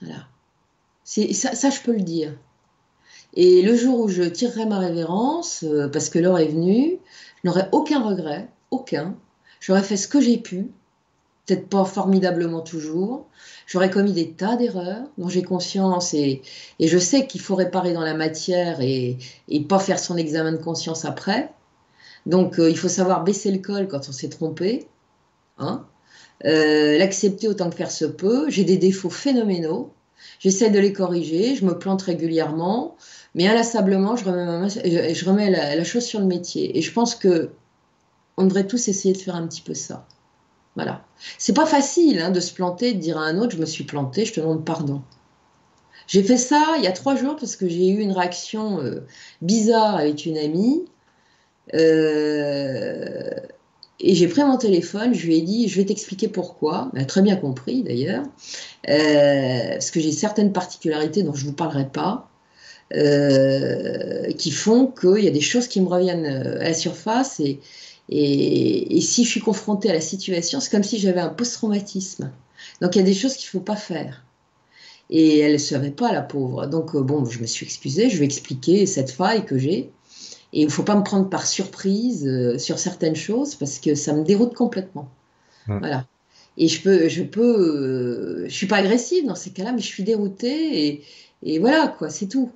Voilà. 0.00 0.26
Ça, 1.04 1.70
je 1.70 1.80
peux 1.80 1.92
le 1.92 2.02
dire. 2.02 2.36
Et 3.34 3.62
le 3.62 3.76
jour 3.76 4.00
où 4.00 4.08
je 4.08 4.22
tirerai 4.22 4.66
ma 4.66 4.78
révérence, 4.78 5.64
euh, 5.64 5.88
parce 5.88 6.08
que 6.08 6.18
l'heure 6.18 6.38
est 6.38 6.48
venue, 6.48 6.98
je 7.42 7.48
n'aurai 7.48 7.64
aucun 7.72 8.02
regret, 8.02 8.48
aucun. 8.70 9.16
J'aurais 9.60 9.82
fait 9.82 9.96
ce 9.96 10.08
que 10.08 10.20
j'ai 10.20 10.38
pu, 10.38 10.70
peut-être 11.46 11.68
pas 11.68 11.84
formidablement 11.84 12.60
toujours. 12.60 13.26
J'aurais 13.66 13.90
commis 13.90 14.12
des 14.12 14.32
tas 14.32 14.56
d'erreurs 14.56 15.08
dont 15.18 15.28
j'ai 15.28 15.42
conscience 15.42 16.14
et, 16.14 16.42
et, 16.78 16.88
je 16.88 16.98
sais 16.98 17.26
qu'il 17.26 17.40
faut 17.40 17.54
réparer 17.54 17.92
dans 17.92 18.02
la 18.02 18.14
matière 18.14 18.80
et, 18.80 19.18
et, 19.48 19.60
pas 19.64 19.78
faire 19.78 19.98
son 19.98 20.16
examen 20.16 20.52
de 20.52 20.58
conscience 20.58 21.04
après. 21.04 21.52
Donc 22.26 22.58
euh, 22.58 22.70
il 22.70 22.78
faut 22.78 22.88
savoir 22.88 23.24
baisser 23.24 23.50
le 23.50 23.58
col 23.58 23.88
quand 23.88 24.08
on 24.08 24.12
s'est 24.12 24.28
trompé. 24.28 24.86
Hein 25.58 25.86
euh, 26.44 26.98
l'accepter 26.98 27.48
autant 27.48 27.70
que 27.70 27.76
faire 27.76 27.90
se 27.90 28.04
peut. 28.04 28.48
J'ai 28.48 28.64
des 28.64 28.76
défauts 28.76 29.10
phénoménaux. 29.10 29.92
J'essaie 30.38 30.70
de 30.70 30.78
les 30.78 30.92
corriger, 30.92 31.54
je 31.54 31.64
me 31.64 31.78
plante 31.78 32.02
régulièrement, 32.02 32.96
mais 33.34 33.46
inlassablement, 33.46 34.16
je 34.16 34.24
remets, 34.24 35.50
la, 35.50 35.84
chose 35.84 36.04
sur 36.04 36.20
le 36.20 36.26
métier. 36.26 36.76
Et 36.78 36.82
je 36.82 36.92
pense 36.92 37.14
que 37.14 37.50
on 38.36 38.44
devrait 38.44 38.66
tous 38.66 38.88
essayer 38.88 39.14
de 39.14 39.18
faire 39.18 39.36
un 39.36 39.46
petit 39.46 39.60
peu 39.60 39.74
ça. 39.74 40.06
Voilà. 40.76 41.04
C'est 41.38 41.52
pas 41.52 41.66
facile 41.66 42.20
hein, 42.20 42.30
de 42.30 42.40
se 42.40 42.52
planter, 42.52 42.94
de 42.94 42.98
dire 42.98 43.18
à 43.18 43.24
un 43.24 43.38
autre, 43.38 43.52
je 43.52 43.60
me 43.60 43.66
suis 43.66 43.84
planté, 43.84 44.24
je 44.24 44.32
te 44.32 44.40
demande 44.40 44.64
pardon. 44.64 45.02
J'ai 46.06 46.22
fait 46.22 46.36
ça 46.36 46.74
il 46.78 46.84
y 46.84 46.86
a 46.86 46.92
trois 46.92 47.16
jours 47.16 47.36
parce 47.36 47.56
que 47.56 47.68
j'ai 47.68 47.88
eu 47.88 48.00
une 48.00 48.12
réaction 48.12 48.80
euh, 48.80 49.06
bizarre 49.40 49.96
avec 49.96 50.26
une 50.26 50.36
amie. 50.36 50.84
Euh, 51.72 53.30
et 54.00 54.14
j'ai 54.14 54.28
pris 54.28 54.42
mon 54.42 54.58
téléphone, 54.58 55.14
je 55.14 55.26
lui 55.26 55.38
ai 55.38 55.40
dit, 55.40 55.68
je 55.68 55.76
vais 55.76 55.86
t'expliquer 55.86 56.28
pourquoi. 56.28 56.90
Elle 56.94 57.02
a 57.02 57.04
très 57.06 57.22
bien 57.22 57.36
compris 57.36 57.82
d'ailleurs, 57.82 58.24
euh, 58.88 59.70
parce 59.70 59.90
que 59.90 60.00
j'ai 60.00 60.12
certaines 60.12 60.52
particularités 60.52 61.22
dont 61.22 61.32
je 61.34 61.44
ne 61.44 61.50
vous 61.50 61.56
parlerai 61.56 61.88
pas, 61.88 62.28
euh, 62.94 64.30
qui 64.32 64.50
font 64.50 64.88
qu'il 64.88 65.24
y 65.24 65.28
a 65.28 65.30
des 65.30 65.40
choses 65.40 65.68
qui 65.68 65.80
me 65.80 65.88
reviennent 65.88 66.26
à 66.26 66.64
la 66.64 66.74
surface. 66.74 67.40
Et, 67.40 67.60
et, 68.10 69.00
si 69.00 69.24
je 69.24 69.30
suis 69.30 69.40
confrontée 69.40 69.88
à 69.88 69.94
la 69.94 70.00
situation, 70.00 70.60
c'est 70.60 70.70
comme 70.70 70.82
si 70.82 70.98
j'avais 70.98 71.20
un 71.20 71.30
post-traumatisme. 71.30 72.30
Donc 72.82 72.96
il 72.96 72.98
y 72.98 73.02
a 73.02 73.04
des 73.04 73.14
choses 73.14 73.36
qu'il 73.36 73.46
ne 73.46 73.60
faut 73.60 73.64
pas 73.64 73.76
faire. 73.76 74.24
Et 75.10 75.38
elle 75.38 75.52
ne 75.52 75.58
savait 75.58 75.90
pas, 75.90 76.12
la 76.12 76.22
pauvre. 76.22 76.66
Donc 76.66 76.96
bon, 76.96 77.24
je 77.24 77.40
me 77.40 77.46
suis 77.46 77.64
excusée, 77.64 78.10
je 78.10 78.16
lui 78.16 78.24
ai 78.24 78.26
expliqué 78.26 78.84
cette 78.86 79.10
faille 79.10 79.46
que 79.46 79.56
j'ai. 79.56 79.90
Et 80.54 80.60
il 80.60 80.66
ne 80.66 80.70
faut 80.70 80.84
pas 80.84 80.94
me 80.94 81.02
prendre 81.02 81.28
par 81.28 81.46
surprise 81.46 82.26
euh, 82.26 82.58
sur 82.58 82.78
certaines 82.78 83.16
choses 83.16 83.56
parce 83.56 83.80
que 83.80 83.96
ça 83.96 84.12
me 84.12 84.22
déroute 84.22 84.54
complètement. 84.54 85.08
Voilà. 85.66 86.06
Et 86.56 86.68
je 86.68 86.80
peux, 86.80 87.08
je 87.08 87.24
peux, 87.24 87.42
euh, 87.42 88.44
je 88.46 88.54
suis 88.54 88.68
pas 88.68 88.76
agressive 88.76 89.26
dans 89.26 89.34
ces 89.34 89.50
cas-là, 89.50 89.72
mais 89.72 89.80
je 89.80 89.86
suis 89.86 90.04
déroutée 90.04 90.86
et, 90.86 91.02
et 91.42 91.58
voilà 91.58 91.88
quoi, 91.88 92.08
c'est 92.08 92.28
tout. 92.28 92.52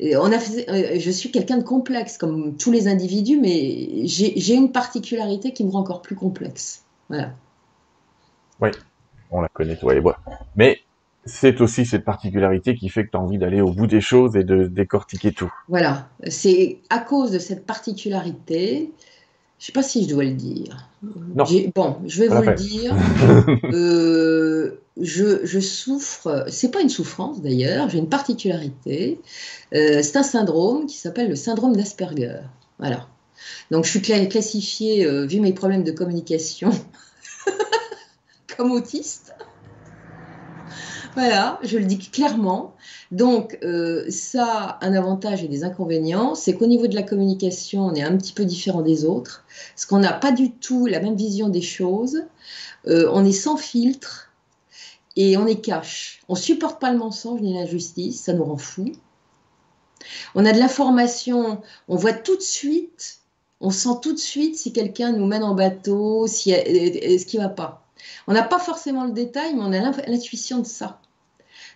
Et 0.00 0.16
on 0.16 0.24
a 0.24 0.38
fait, 0.40 0.68
euh, 0.68 0.98
je 0.98 1.10
suis 1.10 1.30
quelqu'un 1.30 1.58
de 1.58 1.62
complexe 1.62 2.18
comme 2.18 2.56
tous 2.56 2.72
les 2.72 2.88
individus, 2.88 3.38
mais 3.38 4.06
j'ai 4.06 4.54
une 4.54 4.72
particularité 4.72 5.52
qui 5.52 5.64
me 5.64 5.70
rend 5.70 5.80
encore 5.80 6.02
plus 6.02 6.16
complexe. 6.16 6.82
Voilà. 7.08 7.32
Oui, 8.60 8.70
on 9.30 9.40
la 9.40 9.48
connaît 9.48 9.76
toi 9.76 9.94
et 9.94 10.00
moi. 10.00 10.18
Mais 10.56 10.80
c'est 11.26 11.60
aussi 11.60 11.84
cette 11.84 12.04
particularité 12.04 12.74
qui 12.74 12.88
fait 12.88 13.04
que 13.04 13.10
tu 13.10 13.16
as 13.16 13.20
envie 13.20 13.38
d'aller 13.38 13.60
au 13.60 13.72
bout 13.72 13.86
des 13.86 14.00
choses 14.00 14.36
et 14.36 14.44
de 14.44 14.66
décortiquer 14.66 15.32
tout. 15.32 15.52
Voilà, 15.68 16.08
c'est 16.28 16.78
à 16.88 17.00
cause 17.00 17.32
de 17.32 17.38
cette 17.38 17.66
particularité, 17.66 18.92
je 19.58 19.62
ne 19.62 19.66
sais 19.66 19.72
pas 19.72 19.82
si 19.82 20.04
je 20.04 20.08
dois 20.08 20.24
le 20.24 20.34
dire. 20.34 20.88
Non. 21.02 21.44
Bon, 21.74 21.96
je 22.06 22.22
vais 22.22 22.28
vous 22.28 22.42
le 22.42 22.54
dire. 22.54 22.94
euh, 23.72 24.80
je, 25.00 25.44
je, 25.44 25.60
souffre, 25.60 26.46
c'est 26.48 26.70
pas 26.70 26.80
une 26.80 26.88
souffrance 26.88 27.42
d'ailleurs, 27.42 27.88
j'ai 27.88 27.98
une 27.98 28.08
particularité. 28.08 29.20
Euh, 29.74 30.02
c'est 30.02 30.16
un 30.16 30.22
syndrome 30.22 30.86
qui 30.86 30.96
s'appelle 30.96 31.28
le 31.28 31.36
syndrome 31.36 31.74
d'Asperger. 31.74 32.40
Voilà. 32.78 33.08
Donc 33.70 33.84
je 33.84 33.90
suis 33.90 34.00
classifiée, 34.00 35.04
euh, 35.04 35.26
vu 35.26 35.40
mes 35.40 35.52
problèmes 35.52 35.84
de 35.84 35.92
communication, 35.92 36.70
comme 38.56 38.70
autiste. 38.70 39.34
Voilà, 41.16 41.58
je 41.62 41.78
le 41.78 41.86
dis 41.86 41.96
clairement. 41.96 42.74
Donc, 43.10 43.58
euh, 43.62 44.04
ça 44.10 44.76
un 44.82 44.92
avantage 44.92 45.42
et 45.42 45.48
des 45.48 45.64
inconvénients. 45.64 46.34
C'est 46.34 46.54
qu'au 46.54 46.66
niveau 46.66 46.88
de 46.88 46.94
la 46.94 47.02
communication, 47.02 47.86
on 47.86 47.94
est 47.94 48.02
un 48.02 48.14
petit 48.18 48.34
peu 48.34 48.44
différent 48.44 48.82
des 48.82 49.06
autres, 49.06 49.46
parce 49.74 49.86
qu'on 49.86 49.98
n'a 49.98 50.12
pas 50.12 50.30
du 50.30 50.52
tout 50.52 50.84
la 50.84 51.00
même 51.00 51.16
vision 51.16 51.48
des 51.48 51.62
choses. 51.62 52.24
Euh, 52.86 53.08
on 53.14 53.24
est 53.24 53.32
sans 53.32 53.56
filtre 53.56 54.30
et 55.16 55.38
on 55.38 55.46
est 55.46 55.62
cash. 55.62 56.20
On 56.28 56.34
supporte 56.34 56.82
pas 56.82 56.92
le 56.92 56.98
mensonge 56.98 57.40
ni 57.40 57.54
l'injustice, 57.54 58.20
ça 58.20 58.34
nous 58.34 58.44
rend 58.44 58.58
fou. 58.58 58.92
On 60.34 60.44
a 60.44 60.52
de 60.52 60.58
l'information, 60.58 61.62
on 61.88 61.96
voit 61.96 62.12
tout 62.12 62.36
de 62.36 62.42
suite, 62.42 63.20
on 63.62 63.70
sent 63.70 64.00
tout 64.02 64.12
de 64.12 64.18
suite 64.18 64.56
si 64.56 64.70
quelqu'un 64.70 65.12
nous 65.12 65.24
mène 65.24 65.44
en 65.44 65.54
bateau, 65.54 66.26
si, 66.26 66.52
euh, 66.52 66.58
ce 67.18 67.24
qui 67.24 67.38
va 67.38 67.48
pas. 67.48 67.86
On 68.26 68.34
n'a 68.34 68.42
pas 68.42 68.58
forcément 68.58 69.06
le 69.06 69.12
détail, 69.12 69.54
mais 69.54 69.62
on 69.62 69.72
a 69.72 70.08
l'intuition 70.08 70.58
de 70.58 70.66
ça. 70.66 71.00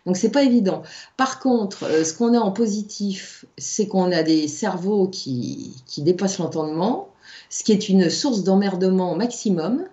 Donc 0.07 0.17
c'est 0.17 0.31
pas 0.31 0.43
évident. 0.43 0.83
Par 1.17 1.41
contre, 1.41 1.85
euh, 1.85 2.05
ce 2.05 2.15
qu'on 2.15 2.35
a 2.35 2.39
en 2.39 2.53
positif, 2.53 3.45
c'est 3.59 3.87
qu'on 3.87 4.13
a 4.13 4.23
des 4.23 4.49
cerveaux 4.49 5.09
qui, 5.09 5.75
dépassent 5.99 6.39
l'entendement, 6.39 7.09
ce 7.51 7.65
qui 7.65 7.73
est 7.73 7.89
une 7.89 8.09
source 8.11 8.43
d'emmerdement 8.43 9.15
maximum, 9.15 9.85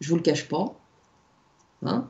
je 0.00 0.08
vous 0.10 0.16
le 0.16 0.22
cache 0.22 0.48
pas, 0.48 0.74
hein, 1.84 2.08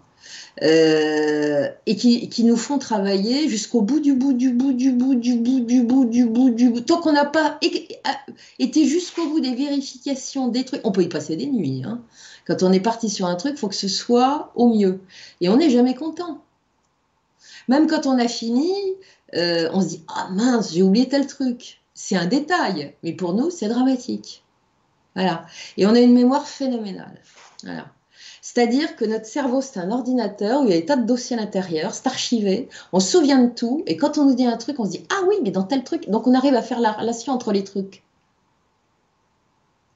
euh, 0.62 1.68
et 1.86 1.96
qui, 1.96 2.44
nous 2.44 2.56
font 2.56 2.78
travailler 2.78 3.48
jusqu'au 3.48 3.82
bout 3.82 4.00
du 4.00 4.14
bout 4.14 4.32
du 4.32 4.50
bout 4.50 4.72
du 4.72 4.92
bout 4.92 5.14
du 5.14 5.36
bout 5.36 5.60
du 5.60 5.82
bout 5.82 6.04
du 6.04 6.26
bout 6.26 6.50
du 6.50 6.70
bout. 6.70 6.80
Tant 6.80 7.00
qu'on 7.00 7.12
n'a 7.12 7.24
pas 7.24 7.58
été 8.58 8.86
jusqu'au 8.86 9.28
bout 9.28 9.40
des 9.40 9.54
vérifications 9.54 10.48
des 10.48 10.64
trucs, 10.64 10.80
on 10.84 10.92
peut 10.92 11.02
y 11.02 11.08
passer 11.08 11.36
des 11.36 11.46
nuits. 11.46 11.82
Hein. 11.84 12.00
Quand 12.46 12.62
on 12.62 12.72
est 12.72 12.80
parti 12.80 13.10
sur 13.10 13.26
un 13.26 13.34
truc, 13.34 13.54
il 13.56 13.58
faut 13.58 13.68
que 13.68 13.74
ce 13.74 13.88
soit 13.88 14.52
au 14.54 14.74
mieux. 14.74 15.00
Et 15.40 15.48
on 15.48 15.56
n'est 15.56 15.70
jamais 15.70 15.94
content. 15.94 16.42
Même 17.68 17.86
quand 17.86 18.06
on 18.06 18.18
a 18.18 18.28
fini, 18.28 18.72
euh, 19.34 19.68
on 19.72 19.80
se 19.80 19.88
dit 19.88 20.04
Ah 20.08 20.28
mince, 20.30 20.72
j'ai 20.72 20.82
oublié 20.82 21.08
tel 21.08 21.26
truc. 21.26 21.80
C'est 21.94 22.16
un 22.16 22.26
détail, 22.26 22.94
mais 23.02 23.12
pour 23.12 23.34
nous, 23.34 23.50
c'est 23.50 23.68
dramatique. 23.68 24.44
Voilà. 25.14 25.46
Et 25.76 25.86
on 25.86 25.94
a 25.94 26.00
une 26.00 26.14
mémoire 26.14 26.46
phénoménale. 26.46 27.20
Voilà. 27.62 27.86
C'est-à-dire 28.40 28.96
que 28.96 29.04
notre 29.04 29.26
cerveau, 29.26 29.60
c'est 29.60 29.78
un 29.78 29.90
ordinateur 29.90 30.62
où 30.62 30.64
il 30.64 30.70
y 30.70 30.72
a 30.72 30.80
des 30.80 30.86
tas 30.86 30.96
de 30.96 31.06
dossiers 31.06 31.36
à 31.36 31.40
l'intérieur, 31.40 31.94
c'est 31.94 32.06
archivé, 32.08 32.68
on 32.92 32.98
se 32.98 33.12
souvient 33.12 33.42
de 33.42 33.50
tout, 33.54 33.84
et 33.86 33.96
quand 33.96 34.18
on 34.18 34.24
nous 34.24 34.34
dit 34.34 34.46
un 34.46 34.56
truc, 34.56 34.80
on 34.80 34.84
se 34.84 34.90
dit 34.90 35.06
Ah 35.10 35.22
oui, 35.28 35.36
mais 35.42 35.50
dans 35.50 35.62
tel 35.62 35.84
truc. 35.84 36.10
Donc 36.10 36.26
on 36.26 36.34
arrive 36.34 36.54
à 36.54 36.62
faire 36.62 36.80
la 36.80 36.92
relation 36.92 37.32
entre 37.32 37.52
les 37.52 37.64
trucs. 37.64 38.02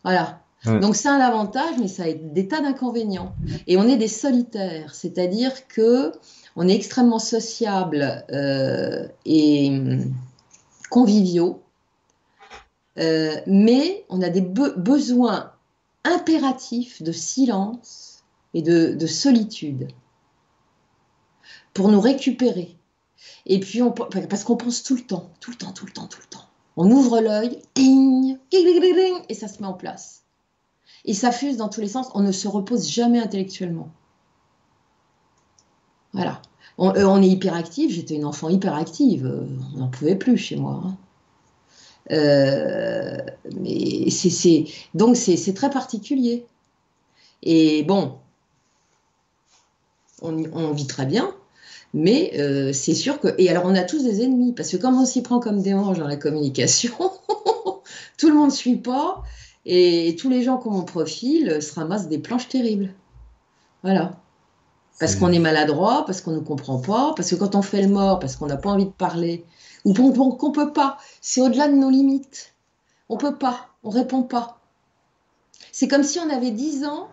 Voilà. 0.04 0.40
Donc 0.64 0.96
c'est 0.96 1.08
un 1.08 1.20
avantage, 1.20 1.76
mais 1.78 1.88
ça 1.88 2.04
a 2.04 2.12
des 2.12 2.48
tas 2.48 2.60
d'inconvénients. 2.60 3.34
Et 3.66 3.76
on 3.76 3.84
est 3.84 3.96
des 3.96 4.08
solitaires, 4.08 4.94
c'est-à-dire 4.94 5.68
que 5.68 6.12
on 6.56 6.68
est 6.68 6.74
extrêmement 6.74 7.18
sociable 7.18 8.24
euh, 8.32 9.06
et 9.26 9.68
hum, 9.70 10.14
conviviaux, 10.90 11.62
euh, 12.98 13.36
mais 13.46 14.06
on 14.08 14.22
a 14.22 14.30
des 14.30 14.40
besoins 14.40 15.52
impératifs 16.04 17.02
de 17.02 17.12
silence 17.12 18.24
et 18.54 18.62
de, 18.62 19.06
solitude 19.06 19.88
pour 21.74 21.90
nous 21.90 22.00
récupérer. 22.00 22.74
Et 23.44 23.60
puis, 23.60 23.82
on, 23.82 23.92
parce 23.92 24.44
qu'on 24.44 24.56
pense 24.56 24.82
tout 24.82 24.96
le 24.96 25.02
temps, 25.02 25.30
tout 25.40 25.50
le 25.50 25.56
temps, 25.56 25.72
tout 25.72 25.84
le 25.84 25.92
temps, 25.92 26.06
tout 26.06 26.20
le 26.20 26.28
temps. 26.28 26.46
On 26.78 26.90
ouvre 26.90 27.20
l'œil, 27.20 27.60
et 29.28 29.34
ça 29.34 29.48
se 29.48 29.60
met 29.60 29.66
en 29.66 29.74
place. 29.74 30.22
Et 31.04 31.14
ça 31.14 31.32
fuse 31.32 31.58
dans 31.58 31.68
tous 31.68 31.80
les 31.80 31.88
sens. 31.88 32.08
On 32.14 32.20
ne 32.20 32.32
se 32.32 32.48
repose 32.48 32.88
jamais 32.88 33.18
intellectuellement. 33.18 33.90
Voilà. 36.16 36.40
On, 36.78 36.94
euh, 36.94 37.20
est 37.20 37.28
hyperactif. 37.28 37.92
J'étais 37.92 38.14
une 38.14 38.24
enfant 38.24 38.48
hyperactive. 38.48 39.26
Euh, 39.26 39.46
on 39.74 39.80
n'en 39.80 39.88
pouvait 39.88 40.16
plus 40.16 40.36
chez 40.36 40.56
moi. 40.56 40.82
Hein. 40.84 40.96
Euh, 42.12 43.18
mais 43.60 44.06
donc 44.94 45.16
c'est, 45.16 45.54
très 45.54 45.70
particulier. 45.70 46.46
Et 47.42 47.82
bon, 47.82 48.16
on, 50.22 50.72
vit 50.72 50.86
très 50.86 51.04
bien, 51.04 51.34
mais 51.92 52.32
c'est 52.72 52.94
sûr 52.94 53.20
que. 53.20 53.28
Et 53.38 53.50
alors, 53.50 53.64
on 53.66 53.74
a 53.74 53.82
tous 53.82 54.04
des 54.04 54.22
ennemis, 54.22 54.52
parce 54.52 54.70
que 54.70 54.76
comme 54.76 54.98
on 54.98 55.04
s'y 55.04 55.22
prend 55.22 55.40
comme 55.40 55.60
des 55.60 55.74
anges 55.74 55.98
dans 55.98 56.06
la 56.06 56.16
communication, 56.16 56.94
tout 58.18 58.28
le 58.28 58.34
monde 58.34 58.50
ne 58.50 58.54
suit 58.54 58.76
pas, 58.76 59.22
et 59.64 60.16
tous 60.18 60.30
les 60.30 60.42
gens 60.42 60.58
qui 60.58 60.68
ont 60.68 60.72
mon 60.72 60.84
profil 60.84 61.60
se 61.60 61.74
ramassent 61.74 62.08
des 62.08 62.18
planches 62.18 62.48
terribles. 62.48 62.94
Voilà. 63.82 64.20
Parce 64.98 65.14
qu'on 65.16 65.30
est 65.32 65.38
maladroit, 65.38 66.04
parce 66.06 66.20
qu'on 66.20 66.32
ne 66.32 66.40
comprend 66.40 66.78
pas, 66.78 67.12
parce 67.14 67.30
que 67.30 67.34
quand 67.34 67.54
on 67.54 67.62
fait 67.62 67.82
le 67.82 67.88
mort, 67.88 68.18
parce 68.18 68.36
qu'on 68.36 68.46
n'a 68.46 68.56
pas 68.56 68.70
envie 68.70 68.86
de 68.86 68.90
parler, 68.90 69.44
ou 69.84 69.92
qu'on 69.92 70.08
ne 70.08 70.52
peut 70.52 70.72
pas, 70.72 70.96
c'est 71.20 71.40
au-delà 71.40 71.68
de 71.68 71.74
nos 71.74 71.90
limites. 71.90 72.54
On 73.08 73.16
peut 73.16 73.36
pas, 73.36 73.68
on 73.84 73.90
répond 73.90 74.22
pas. 74.22 74.58
C'est 75.70 75.88
comme 75.88 76.02
si 76.02 76.18
on 76.18 76.30
avait 76.30 76.50
10 76.50 76.86
ans 76.86 77.08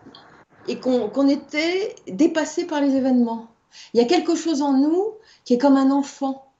et 0.66 0.78
qu'on 0.78 1.28
était 1.28 1.94
dépassé 2.08 2.66
par 2.66 2.80
les 2.80 2.94
événements. 2.96 3.48
Il 3.92 4.00
y 4.00 4.02
a 4.02 4.06
quelque 4.06 4.34
chose 4.34 4.62
en 4.62 4.72
nous 4.72 5.12
qui 5.44 5.54
est 5.54 5.58
comme 5.58 5.76
un 5.76 5.90
enfant, 5.90 6.50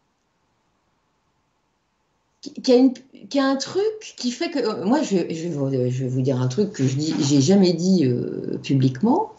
qui, 2.63 2.73
a, 2.73 2.77
une, 2.77 2.93
qui 3.31 3.39
a, 3.39 3.47
un 3.47 3.57
truc 3.57 4.15
qui 4.17 4.31
fait 4.31 4.51
que... 4.51 4.59
Euh, 4.59 4.85
moi, 4.85 5.03
je, 5.03 5.17
je, 5.31 5.49
vais 5.49 6.09
vous 6.09 6.21
dire 6.21 6.41
un 6.41 6.49
truc 6.49 6.73
que 6.73 6.87
je 6.87 6.97
n'ai 6.97 7.41
jamais 7.41 7.73
dit 7.73 8.05
euh, 8.05 8.59
publiquement. 8.63 9.33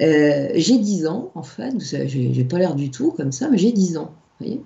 Euh, 0.00 0.50
j'ai 0.54 0.78
10 0.78 1.06
ans, 1.06 1.32
en 1.34 1.42
fait, 1.42 1.74
j'ai 1.80 2.44
pas 2.44 2.58
l'air 2.58 2.74
du 2.74 2.90
tout 2.90 3.10
comme 3.12 3.32
ça, 3.32 3.48
mais 3.48 3.58
j'ai 3.58 3.72
10 3.72 3.96
ans. 3.98 4.14
Voyez 4.40 4.62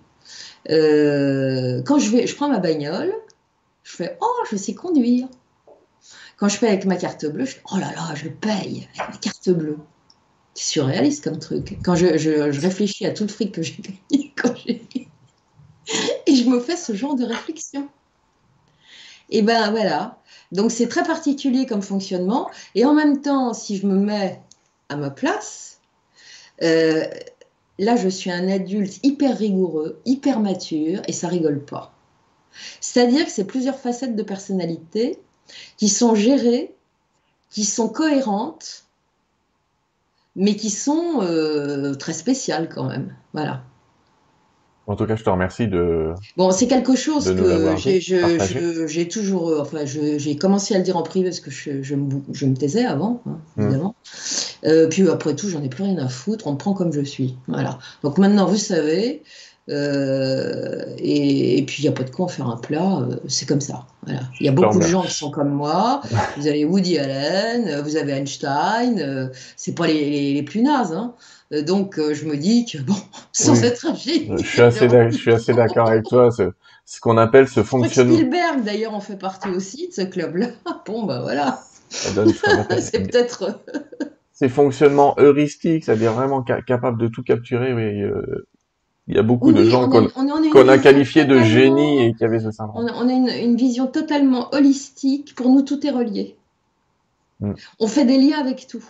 quand 0.69 1.99
je, 1.99 2.11
vais, 2.11 2.27
je 2.27 2.35
prends 2.35 2.49
ma 2.49 2.59
bagnole, 2.59 3.13
je 3.83 3.97
fais 3.97 4.17
Oh, 4.21 4.45
je 4.51 4.57
sais 4.57 4.75
conduire. 4.75 5.29
Quand 6.37 6.49
je 6.49 6.59
paye 6.59 6.71
avec 6.71 6.85
ma 6.87 6.97
carte 6.97 7.27
bleue, 7.27 7.45
je 7.45 7.53
fais 7.53 7.63
Oh 7.73 7.79
là 7.79 7.93
là, 7.93 8.15
je 8.15 8.29
paye 8.29 8.89
avec 8.95 9.11
ma 9.11 9.17
carte 9.19 9.51
bleue. 9.51 9.79
C'est 10.55 10.71
surréaliste 10.73 11.25
comme 11.25 11.39
truc. 11.39 11.79
Quand 11.85 11.95
je, 11.95 12.61
réfléchis 12.61 13.07
à 13.07 13.13
tout 13.13 13.25
le 13.25 13.29
fric 13.29 13.53
que 13.53 13.63
j'ai 13.63 13.81
gagné, 13.81 14.33
quand 14.37 14.55
et 16.27 16.37
je 16.37 16.49
me 16.49 16.61
fais 16.61 16.77
ce 16.77 16.95
genre 16.95 17.17
de 17.17 17.25
réflexion. 17.25 17.89
Et 19.31 19.43
ben 19.43 19.71
voilà. 19.71 20.21
Donc 20.53 20.71
c'est 20.71 20.87
très 20.87 21.03
particulier 21.03 21.67
comme 21.67 21.83
fonctionnement. 21.83 22.51
Et 22.75 22.85
en 22.85 22.95
même 22.95 23.21
temps, 23.21 23.53
si 23.53 23.79
je 23.79 23.87
me 23.87 23.97
mets 23.97 24.41
à 24.89 24.97
ma 24.97 25.11
place, 25.11 25.81
euh, 26.63 27.05
là, 27.79 27.97
je 27.97 28.09
suis 28.09 28.31
un 28.31 28.49
adulte 28.49 29.01
hyper 29.03 29.39
rigoureux, 29.39 30.01
hyper 30.05 30.41
mature, 30.41 31.03
et 31.07 31.13
ça 31.13 31.29
rigole 31.29 31.65
pas. 31.65 31.95
C'est-à-dire 32.81 33.25
que 33.25 33.31
c'est 33.31 33.47
plusieurs 33.47 33.79
facettes 33.79 34.15
de 34.15 34.23
personnalité 34.23 35.19
qui 35.77 35.89
sont 35.89 36.15
gérées, 36.15 36.75
qui 37.51 37.65
sont 37.65 37.89
cohérentes, 37.89 38.85
mais 40.37 40.57
qui 40.57 40.71
sont 40.71 41.21
euh, 41.23 41.95
très 41.95 42.13
spéciales 42.13 42.69
quand 42.69 42.85
même. 42.85 43.15
Voilà. 43.33 43.65
En 44.87 44.97
tout 44.97 45.07
cas, 45.07 45.15
je 45.15 45.23
te 45.23 45.31
remercie 45.31 45.69
de. 45.69 46.13
Bon, 46.37 46.51
c'est 46.51 46.67
quelque 46.67 46.97
chose 46.97 47.33
que 47.35 47.77
j'ai 48.89 49.09
toujours. 49.09 49.49
Euh, 49.49 49.61
enfin, 49.61 49.85
j'ai 49.85 50.37
commencé 50.37 50.75
à 50.75 50.79
le 50.79 50.85
dire 50.85 50.97
en 50.97 51.03
privé 51.03 51.29
parce 51.29 51.41
que 51.41 51.51
je, 51.51 51.83
je, 51.83 51.95
me, 51.95 52.55
taisais 52.55 52.85
avant, 52.85 53.23
hein, 53.27 53.39
mmh. 53.57 53.93
Euh, 54.65 54.89
puis 54.89 55.09
après 55.09 55.35
tout, 55.35 55.49
j'en 55.49 55.63
ai 55.63 55.69
plus 55.69 55.85
rien 55.85 55.99
à 55.99 56.09
foutre. 56.09 56.47
On 56.47 56.53
me 56.53 56.59
prend 56.59 56.75
comme 56.75 56.93
je 56.93 57.01
suis. 57.01 57.37
Voilà. 57.49 57.79
Donc 58.03 58.19
maintenant, 58.19 58.47
vous 58.47 58.57
savez. 58.57 59.23
Euh, 59.71 60.85
et, 60.99 61.63
puis 61.67 61.83
il 61.83 61.87
n'y 61.87 61.89
a 61.89 61.93
pas 61.93 62.03
de 62.03 62.11
quoi 62.11 62.25
en 62.25 62.29
faire 62.29 62.49
un 62.49 62.57
plat, 62.57 63.07
c'est 63.29 63.47
comme 63.47 63.61
ça. 63.61 63.87
Voilà. 64.05 64.23
Il 64.41 64.47
y 64.47 64.49
a 64.49 64.53
beaucoup 64.53 64.79
de 64.79 64.87
gens 64.87 65.03
qui 65.03 65.15
sont 65.15 65.31
comme 65.31 65.51
moi. 65.51 66.01
Vous 66.37 66.49
avez 66.49 66.65
Woody 66.65 66.99
Allen, 66.99 67.81
vous 67.83 67.97
avez 67.97 68.13
Einstein. 68.13 69.31
c'est 69.57 69.75
pas 69.75 69.87
les, 69.87 70.11
les, 70.11 70.35
les, 70.35 70.43
plus 70.43 70.63
nazes. 70.63 70.93
Hein. 70.93 71.15
Euh, 71.53 71.63
donc, 71.63 71.99
euh, 71.99 72.15
je 72.15 72.25
me 72.25 72.37
dis 72.37 72.65
que, 72.65 72.79
bon, 72.79 72.97
sans 73.33 73.63
être 73.63 73.81
tragique. 73.81 74.31
Je 74.39 74.47
suis 74.47 74.61
assez, 74.61 74.89
je 74.89 75.17
suis 75.17 75.33
assez 75.33 75.53
d'accord 75.53 75.89
avec 75.89 76.05
toi. 76.05 76.31
Ce, 76.31 76.51
ce 76.85 77.01
qu'on 77.01 77.19
appelle 77.19 77.49
ce 77.49 77.63
fonctionnement. 77.63 78.15
Spielberg, 78.15 78.65
d'ailleurs, 78.65 78.95
en 78.95 79.01
fait 79.01 79.17
partie 79.17 79.49
aussi 79.51 79.89
de 79.89 79.93
ce 79.93 80.03
club-là. 80.03 80.49
Bon, 80.87 81.05
bah 81.05 81.21
voilà. 81.23 81.63
c'est 81.91 83.11
peut-être. 83.11 83.61
Ces 84.43 84.49
fonctionnements 84.49 85.15
heuristiques, 85.21 85.85
c'est-à-dire 85.85 86.15
vraiment 86.15 86.43
capable 86.43 87.01
de 87.01 87.07
tout 87.07 87.23
capturer, 87.23 87.73
oui. 87.73 88.03
Euh, 88.03 88.49
il 89.07 89.15
y 89.15 89.19
a 89.21 89.23
beaucoup 89.23 89.53
de 89.53 89.63
gens 89.63 89.89
qu'on 89.89 90.69
a, 90.69 90.79
qualifiés 90.79 91.25
de 91.27 91.39
génie 91.39 92.03
et 92.03 92.13
qui 92.13 92.25
avaient 92.25 92.41
ce 92.41 92.51
syndrome. 92.51 92.91
On 92.93 93.09
a, 93.09 93.13
une, 93.13 93.55
vision 93.55 93.87
totalement 93.87 94.53
holistique. 94.53 95.37
Pour 95.37 95.49
nous, 95.49 95.63
tout 95.63 95.87
est 95.87 95.91
relié. 95.91 96.37
Mm. 97.39 97.53
On 97.79 97.87
fait 97.87 98.05
des 98.05 98.19
liens 98.19 98.41
avec 98.41 98.67
tout. 98.67 98.85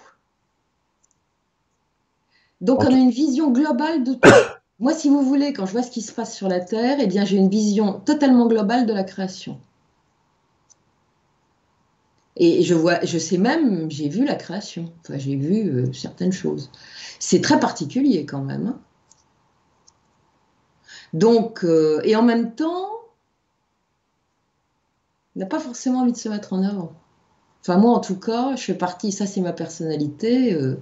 Donc, 2.63 2.83
on 2.85 2.87
a 2.87 2.97
une 2.97 3.11
vision 3.11 3.51
globale 3.51 4.05
de 4.05 4.15
tout. 4.15 4.31
Moi, 4.81 4.95
si 4.95 5.11
vous 5.11 5.21
voulez, 5.21 5.53
quand 5.53 5.67
je 5.67 5.73
vois 5.73 5.83
ce 5.83 5.91
qui 5.91 6.01
se 6.01 6.13
passe 6.13 6.35
sur 6.35 6.49
la 6.49 6.61
Terre, 6.61 6.97
eh 6.99 7.07
bien, 7.07 7.27
j'ai 7.27 7.37
une 7.37 7.51
vision 7.51 8.01
totalement 8.01 8.47
globale 8.47 8.87
de 8.87 8.95
la 8.95 9.05
création. 9.05 9.61
Et 12.37 12.63
je 12.63 12.75
vois, 12.75 13.05
je 13.05 13.19
sais 13.19 13.37
même, 13.37 13.91
j'ai 13.91 14.09
vu 14.09 14.25
la 14.25 14.35
création. 14.35 14.93
J'ai 15.11 15.37
vu 15.37 15.69
euh, 15.69 15.93
certaines 15.93 16.33
choses. 16.33 16.71
C'est 17.19 17.43
très 17.43 17.61
particulier 17.61 18.25
quand 18.25 18.43
même. 18.43 18.69
Hein. 18.69 18.81
Donc, 21.13 21.65
euh, 21.65 22.01
et 22.05 22.17
en 22.17 22.23
même 22.23 22.55
temps, 22.55 22.89
on 25.37 25.41
n'a 25.41 25.47
pas 25.47 25.61
forcément 25.61 26.01
envie 26.01 26.13
de 26.13 26.17
se 26.17 26.29
mettre 26.29 26.55
en 26.55 26.63
avant. 26.63 26.93
Enfin, 27.61 27.77
moi, 27.77 27.93
en 27.93 28.01
tout 28.01 28.19
cas, 28.19 28.57
je 28.57 28.63
fais 28.63 28.75
partie, 28.75 29.13
ça 29.13 29.27
c'est 29.27 29.41
ma 29.43 29.53
personnalité. 29.53 30.55
Euh, 30.55 30.77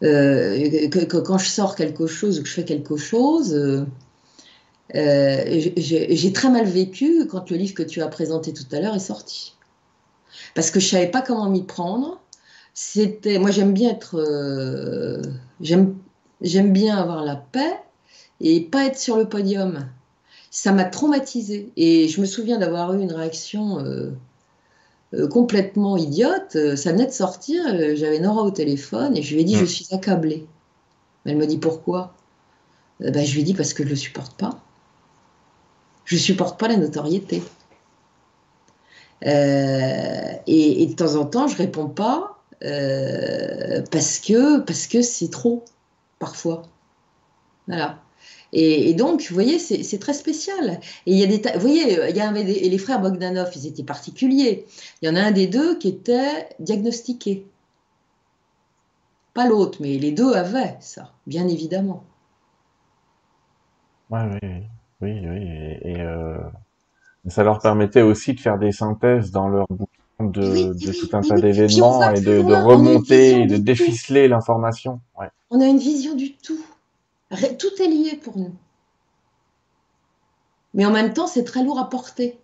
que, 0.00 1.18
quand 1.18 1.38
je 1.38 1.48
sors 1.48 1.76
quelque 1.76 2.06
chose 2.06 2.40
ou 2.40 2.42
que 2.42 2.48
je 2.48 2.54
fais 2.54 2.64
quelque 2.64 2.96
chose, 2.96 3.86
j'ai 4.94 6.32
très 6.32 6.50
mal 6.50 6.64
vécu 6.64 7.26
quand 7.26 7.50
le 7.50 7.56
livre 7.56 7.74
que 7.74 7.82
tu 7.82 8.00
as 8.00 8.08
présenté 8.08 8.52
tout 8.54 8.66
à 8.72 8.80
l'heure 8.80 8.94
est 8.94 9.00
sorti. 9.00 9.55
Parce 10.54 10.70
que 10.70 10.80
je 10.80 10.88
savais 10.88 11.10
pas 11.10 11.22
comment 11.22 11.48
m'y 11.48 11.64
prendre. 11.64 12.20
C'était, 12.74 13.38
moi 13.38 13.50
j'aime 13.50 13.72
bien 13.72 13.90
être, 13.90 15.22
j'aime, 15.60 15.96
j'aime 16.42 16.72
bien 16.72 16.96
avoir 16.98 17.24
la 17.24 17.36
paix 17.36 17.80
et 18.40 18.60
pas 18.60 18.84
être 18.84 18.98
sur 18.98 19.16
le 19.16 19.28
podium. 19.28 19.88
Ça 20.50 20.72
m'a 20.72 20.84
traumatisée 20.84 21.70
et 21.76 22.08
je 22.08 22.20
me 22.20 22.26
souviens 22.26 22.58
d'avoir 22.58 22.92
eu 22.94 23.00
une 23.00 23.12
réaction 23.12 23.78
euh, 25.14 25.28
complètement 25.28 25.96
idiote. 25.96 26.56
Euh, 26.56 26.76
ça 26.76 26.92
venait 26.92 27.06
de 27.06 27.12
sortir, 27.12 27.62
euh, 27.66 27.94
j'avais 27.94 28.18
Nora 28.18 28.42
au 28.42 28.50
téléphone 28.50 29.16
et 29.16 29.22
je 29.22 29.34
lui 29.34 29.42
ai 29.42 29.44
dit 29.44 29.54
je 29.54 29.62
mm. 29.62 29.66
suis 29.66 29.86
accablée. 29.92 30.46
Elle 31.24 31.36
me 31.36 31.46
dit 31.46 31.58
pourquoi? 31.58 32.14
Ben, 33.00 33.24
Je 33.24 33.34
lui 33.34 33.40
ai 33.40 33.44
dit 33.44 33.54
parce 33.54 33.72
que 33.72 33.82
je 33.82 33.88
ne 33.88 33.90
le 33.90 33.96
supporte 33.96 34.36
pas. 34.36 34.58
Je 36.04 36.16
ne 36.16 36.20
supporte 36.20 36.58
pas 36.58 36.68
la 36.68 36.76
notoriété. 36.76 37.42
Et, 39.22 40.86
de 40.86 40.94
temps 40.94 41.16
en 41.16 41.26
temps, 41.26 41.48
je 41.48 41.56
réponds 41.56 41.88
pas 41.88 42.38
parce 42.60 44.18
que 44.20 44.60
parce 44.60 44.86
que 44.86 45.02
c'est 45.02 45.30
trop 45.30 45.64
parfois. 46.18 46.62
Voilà. 47.66 48.00
Et, 48.52 48.94
donc, 48.94 49.26
vous 49.28 49.34
voyez, 49.34 49.58
c'est 49.58 49.98
très 49.98 50.14
spécial. 50.14 50.80
Et 51.04 51.12
il 51.12 51.18
y 51.18 51.24
a 51.24 51.26
des, 51.26 51.42
vous 51.54 51.60
voyez, 51.60 51.98
il 52.08 52.16
y 52.16 52.20
avait 52.20 52.42
les 52.44 52.78
frères 52.78 53.00
Bogdanov, 53.00 53.50
ils 53.54 53.66
étaient 53.66 53.82
particuliers. 53.82 54.66
Il 55.02 55.08
y 55.08 55.12
en 55.12 55.16
a 55.16 55.20
un 55.20 55.32
des 55.32 55.46
deux 55.46 55.76
qui 55.78 55.88
était 55.88 56.48
diagnostiqué. 56.58 57.46
pas 59.34 59.46
l'autre, 59.46 59.78
mais 59.82 59.98
les 59.98 60.12
deux 60.12 60.32
avaient 60.32 60.76
ça, 60.80 61.12
bien 61.26 61.48
évidemment. 61.48 62.04
Oui, 64.10 64.20
oui, 64.42 64.62
oui, 65.02 65.28
oui. 65.28 65.78
Et, 65.82 66.00
euh, 66.00 66.38
ça 67.28 67.42
leur 67.42 67.58
permettait 67.58 68.02
aussi 68.02 68.34
de 68.34 68.40
faire 68.40 68.58
des 68.58 68.72
synthèses 68.72 69.30
dans 69.30 69.48
leur 69.48 69.66
bouquin 69.68 69.92
de, 70.20 70.72
tout 70.92 71.16
un 71.16 71.20
tas 71.20 71.34
d'événements 71.34 72.10
et 72.10 72.20
de, 72.20 72.38
remonter, 72.38 73.42
et 73.42 73.46
de 73.46 73.56
déficeler 73.56 74.28
l'information. 74.28 75.00
On 75.50 75.60
a 75.60 75.66
une 75.66 75.78
vision 75.78 76.14
du 76.14 76.36
tout. 76.36 76.64
Tout 77.30 77.82
est 77.82 77.88
lié 77.88 78.18
pour 78.22 78.38
nous. 78.38 78.54
Mais 80.74 80.84
en 80.86 80.90
même 80.90 81.12
temps, 81.12 81.26
c'est 81.26 81.44
très 81.44 81.64
lourd 81.64 81.78
à 81.78 81.88
porter. 81.88 82.38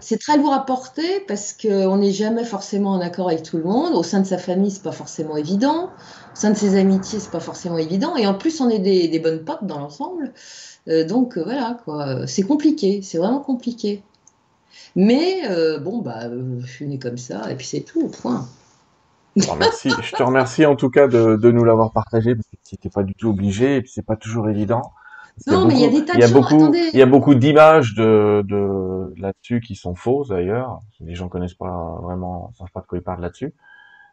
C'est 0.00 0.18
très 0.18 0.36
lourd 0.36 0.52
à 0.52 0.64
porter 0.64 1.20
parce 1.26 1.52
qu'on 1.52 1.96
n'est 1.96 2.12
jamais 2.12 2.44
forcément 2.44 2.92
en 2.92 3.00
accord 3.00 3.28
avec 3.28 3.42
tout 3.42 3.56
le 3.56 3.64
monde. 3.64 3.94
Au 3.94 4.02
sein 4.02 4.20
de 4.20 4.26
sa 4.26 4.38
famille, 4.38 4.70
c'est 4.70 4.82
pas 4.82 4.92
forcément 4.92 5.36
évident. 5.36 5.84
Au 5.86 6.36
sein 6.36 6.50
de 6.50 6.56
ses 6.56 6.76
amitiés, 6.76 7.20
c'est 7.20 7.30
pas 7.30 7.40
forcément 7.40 7.78
évident. 7.78 8.16
Et 8.16 8.26
en 8.26 8.34
plus, 8.34 8.60
on 8.60 8.68
est 8.68 8.78
des, 8.78 9.18
bonnes 9.18 9.44
potes 9.44 9.64
dans 9.64 9.78
l'ensemble. 9.78 10.32
Euh, 10.88 11.06
donc 11.06 11.36
euh, 11.36 11.44
voilà, 11.44 11.78
quoi. 11.84 12.26
C'est 12.26 12.42
compliqué. 12.42 13.02
C'est 13.02 13.18
vraiment 13.18 13.40
compliqué. 13.40 14.02
Mais 14.96 15.48
euh, 15.48 15.78
bon, 15.78 15.98
bah, 15.98 16.28
je 16.60 16.66
suis 16.66 16.86
née 16.86 16.98
comme 16.98 17.18
ça, 17.18 17.50
et 17.50 17.54
puis 17.54 17.66
c'est 17.66 17.80
tout, 17.80 18.08
point. 18.08 18.46
Je 19.36 19.44
te, 19.44 19.50
remercie, 19.50 19.90
je 20.02 20.16
te 20.16 20.22
remercie 20.22 20.66
en 20.66 20.74
tout 20.74 20.90
cas 20.90 21.06
de, 21.06 21.36
de 21.36 21.50
nous 21.50 21.64
l'avoir 21.64 21.92
partagé, 21.92 22.34
parce 22.34 22.46
que 22.46 22.56
tu 22.68 22.74
n'étais 22.74 22.88
pas 22.88 23.02
du 23.04 23.14
tout 23.14 23.28
obligé, 23.28 23.76
et 23.76 23.82
puis 23.82 23.92
c'est 23.94 24.04
pas 24.04 24.16
toujours 24.16 24.48
évident. 24.48 24.82
Non, 25.46 25.66
mais 25.66 25.74
il 25.74 25.80
y 25.80 25.84
a 25.84 25.88
des 25.88 26.04
tas 26.04 26.14
de 26.14 26.32
beaucoup, 26.32 26.72
Il 26.74 26.98
y 26.98 27.02
a 27.02 27.06
beaucoup 27.06 27.34
d'images 27.34 27.94
de, 27.94 28.42
de 28.46 29.14
là-dessus 29.16 29.60
qui 29.60 29.74
sont 29.74 29.94
fausses 29.94 30.28
d'ailleurs. 30.28 30.80
Les 31.00 31.14
gens 31.14 31.28
connaissent 31.28 31.54
pas 31.54 31.98
vraiment, 32.02 32.52
savent 32.58 32.72
pas 32.72 32.80
de 32.80 32.86
quoi 32.86 32.98
ils 32.98 33.04
parlent 33.04 33.20
là-dessus. 33.20 33.54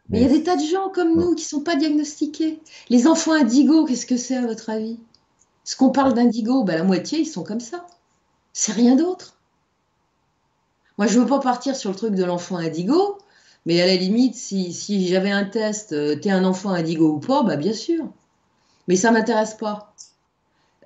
Mais 0.08 0.20
il 0.20 0.22
y 0.22 0.30
a 0.30 0.32
des 0.32 0.42
tas 0.44 0.56
de 0.56 0.62
gens 0.62 0.88
comme 0.90 1.16
nous 1.16 1.34
qui 1.34 1.44
sont 1.44 1.62
pas 1.62 1.74
diagnostiqués. 1.74 2.60
Les 2.90 3.08
enfants 3.08 3.32
indigos, 3.32 3.86
qu'est-ce 3.86 4.06
que 4.06 4.16
c'est 4.16 4.36
à 4.36 4.46
votre 4.46 4.70
avis? 4.70 5.00
Ce 5.64 5.74
qu'on 5.74 5.90
parle 5.90 6.14
d'indigo, 6.14 6.62
bah, 6.62 6.76
la 6.76 6.84
moitié, 6.84 7.18
ils 7.18 7.26
sont 7.26 7.42
comme 7.42 7.60
ça. 7.60 7.86
C'est 8.52 8.72
rien 8.72 8.94
d'autre. 8.94 9.36
Moi, 10.96 11.08
je 11.08 11.18
veux 11.18 11.26
pas 11.26 11.40
partir 11.40 11.74
sur 11.74 11.90
le 11.90 11.96
truc 11.96 12.14
de 12.14 12.24
l'enfant 12.24 12.56
indigo, 12.56 13.18
mais 13.66 13.82
à 13.82 13.86
la 13.86 13.96
limite, 13.96 14.36
si, 14.36 14.72
si 14.72 15.08
j'avais 15.08 15.32
un 15.32 15.44
test, 15.44 15.92
euh, 15.92 16.16
t'es 16.16 16.30
un 16.30 16.44
enfant 16.44 16.70
indigo 16.70 17.14
ou 17.14 17.18
pas, 17.18 17.42
bah 17.42 17.56
bien 17.56 17.72
sûr. 17.72 18.06
Mais 18.88 18.96
ça 18.96 19.10
m'intéresse 19.10 19.54
pas. 19.54 19.92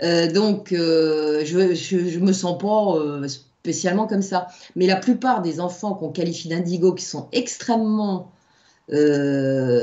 Euh, 0.02 0.30
donc, 0.30 0.72
euh, 0.72 1.44
je, 1.44 2.18
ne 2.18 2.24
me 2.24 2.32
sens 2.32 2.58
pas 2.58 2.96
euh, 2.96 3.28
spécialement 3.28 4.06
comme 4.06 4.22
ça. 4.22 4.48
Mais 4.76 4.86
la 4.86 4.96
plupart 4.96 5.42
des 5.42 5.60
enfants 5.60 5.94
qu'on 5.94 6.10
qualifie 6.10 6.48
d'indigo, 6.48 6.94
qui 6.94 7.04
sont 7.04 7.28
extrêmement 7.32 8.32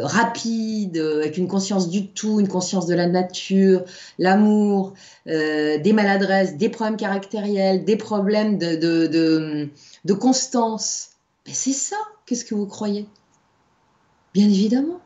rapides, 0.04 0.98
avec 0.98 1.38
une 1.38 1.48
conscience 1.48 1.88
du 1.88 2.08
tout, 2.08 2.42
une 2.42 2.50
conscience 2.50 2.88
de 2.88 2.94
la 2.94 3.08
nature, 3.08 3.86
l'amour, 4.20 4.96
des 5.26 5.94
maladresses, 5.94 6.58
des 6.58 6.68
problèmes 6.68 6.98
caractériels, 6.98 7.86
des 7.86 7.96
problèmes 7.96 8.58
de, 8.58 9.70
constance. 10.14 11.12
C'est 11.46 11.72
ça, 11.72 11.96
qu'est-ce 12.26 12.44
que 12.44 12.54
vous 12.54 12.66
croyez? 12.66 13.08
Bien 14.34 14.48
évidemment. 14.48 15.00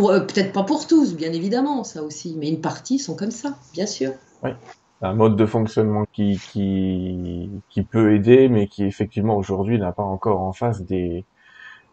Euh, 0.00 0.20
peut-être 0.20 0.52
pas 0.52 0.62
pour 0.62 0.86
tous, 0.86 1.14
bien 1.14 1.32
évidemment, 1.32 1.84
ça 1.84 2.02
aussi, 2.02 2.36
mais 2.38 2.48
une 2.48 2.60
partie 2.60 2.98
sont 2.98 3.16
comme 3.16 3.30
ça, 3.30 3.58
bien 3.74 3.86
sûr. 3.86 4.12
Oui, 4.42 4.50
un 5.02 5.14
mode 5.14 5.36
de 5.36 5.46
fonctionnement 5.46 6.04
qui, 6.12 6.40
qui, 6.52 7.50
qui 7.68 7.82
peut 7.82 8.14
aider, 8.14 8.48
mais 8.48 8.68
qui 8.68 8.84
effectivement 8.84 9.36
aujourd'hui 9.36 9.78
n'a 9.78 9.92
pas 9.92 10.02
encore 10.02 10.40
en 10.40 10.52
face 10.52 10.82
des, 10.82 11.24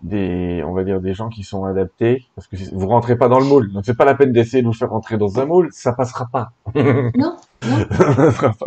des, 0.02 0.64
on 0.66 0.74
va 0.74 0.84
dire 0.84 1.02
des 1.02 1.14
gens 1.14 1.30
qui 1.30 1.44
sont 1.44 1.66
adaptés, 1.66 2.26
parce 2.36 2.48
que 2.48 2.56
vous 2.74 2.88
rentrez 2.88 3.18
pas 3.18 3.28
dans 3.28 3.40
le 3.40 3.46
moule. 3.46 3.72
Donc 3.74 3.84
c'est 3.86 3.98
pas 3.98 4.06
la 4.06 4.16
peine 4.16 4.32
d'essayer 4.32 4.62
de 4.62 4.68
vous 4.68 4.74
faire 4.74 4.90
rentrer 4.90 5.18
dans 5.18 5.40
un 5.40 5.46
moule, 5.46 5.70
ça 5.72 5.94
passera 5.94 6.28
pas. 6.32 6.52
Non, 6.76 7.10
non. 7.16 7.38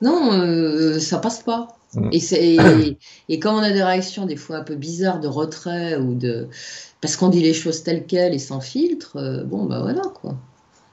non, 0.00 0.32
euh, 0.32 0.98
ça 0.98 1.18
passe 1.18 1.42
pas. 1.42 1.68
Mm. 1.94 2.08
Et, 2.12 2.98
et, 3.28 3.38
comme 3.38 3.54
on 3.54 3.62
a 3.62 3.70
des 3.70 3.82
réactions 3.82 4.26
des 4.26 4.36
fois 4.36 4.56
un 4.56 4.64
peu 4.64 4.74
bizarres 4.74 5.20
de 5.20 5.28
retrait 5.28 5.96
ou 5.96 6.14
de 6.14 6.48
parce 7.04 7.16
qu'on 7.16 7.28
dit 7.28 7.42
les 7.42 7.52
choses 7.52 7.82
telles 7.82 8.06
quelles 8.06 8.32
et 8.32 8.38
sans 8.38 8.62
filtre, 8.62 9.18
euh, 9.18 9.44
bon 9.44 9.66
bah 9.66 9.80
voilà 9.82 10.00
quoi. 10.14 10.36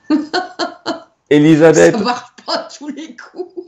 Elisabeth. 1.30 1.96
Ça 1.96 2.04
marche 2.04 2.36
pas 2.46 2.68
tous 2.78 2.90
les 2.90 3.16
coups. 3.16 3.54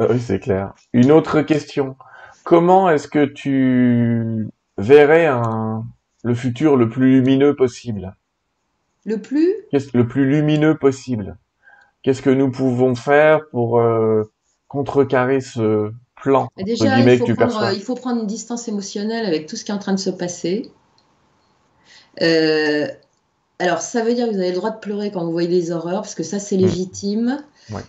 Ah 0.00 0.06
oui, 0.10 0.18
c'est 0.18 0.40
clair. 0.40 0.74
Une 0.92 1.12
autre 1.12 1.42
question. 1.42 1.94
Comment 2.42 2.90
est-ce 2.90 3.06
que 3.06 3.24
tu 3.24 4.48
verrais 4.78 5.26
un, 5.26 5.84
le 6.24 6.34
futur 6.34 6.76
le 6.76 6.88
plus 6.88 7.20
lumineux 7.20 7.54
possible? 7.54 8.16
Le 9.04 9.18
plus? 9.18 9.54
Le 9.94 10.08
plus 10.08 10.28
lumineux 10.28 10.76
possible? 10.76 11.36
Qu'est-ce 12.02 12.22
que 12.22 12.30
nous 12.30 12.50
pouvons 12.50 12.96
faire 12.96 13.48
pour 13.50 13.78
euh, 13.78 14.24
contrecarrer 14.66 15.40
ce 15.40 15.92
plan 16.20 16.48
Déjà, 16.56 16.98
il 16.98 17.18
faut, 17.18 17.34
prendre, 17.34 17.72
il 17.72 17.82
faut 17.82 17.94
prendre 17.94 18.22
une 18.22 18.26
distance 18.26 18.66
émotionnelle 18.66 19.26
avec 19.26 19.46
tout 19.46 19.54
ce 19.54 19.64
qui 19.64 19.70
est 19.70 19.74
en 19.74 19.78
train 19.78 19.94
de 19.94 20.00
se 20.00 20.10
passer. 20.10 20.72
Euh, 22.20 22.88
alors, 23.58 23.80
ça 23.80 24.02
veut 24.02 24.14
dire 24.14 24.26
que 24.26 24.32
vous 24.32 24.38
avez 24.38 24.50
le 24.50 24.56
droit 24.56 24.70
de 24.70 24.80
pleurer 24.80 25.10
quand 25.10 25.24
vous 25.24 25.32
voyez 25.32 25.48
des 25.48 25.70
horreurs, 25.70 26.02
parce 26.02 26.14
que 26.14 26.22
ça, 26.22 26.38
c'est 26.38 26.56
mm. 26.56 26.60
légitime. 26.60 27.44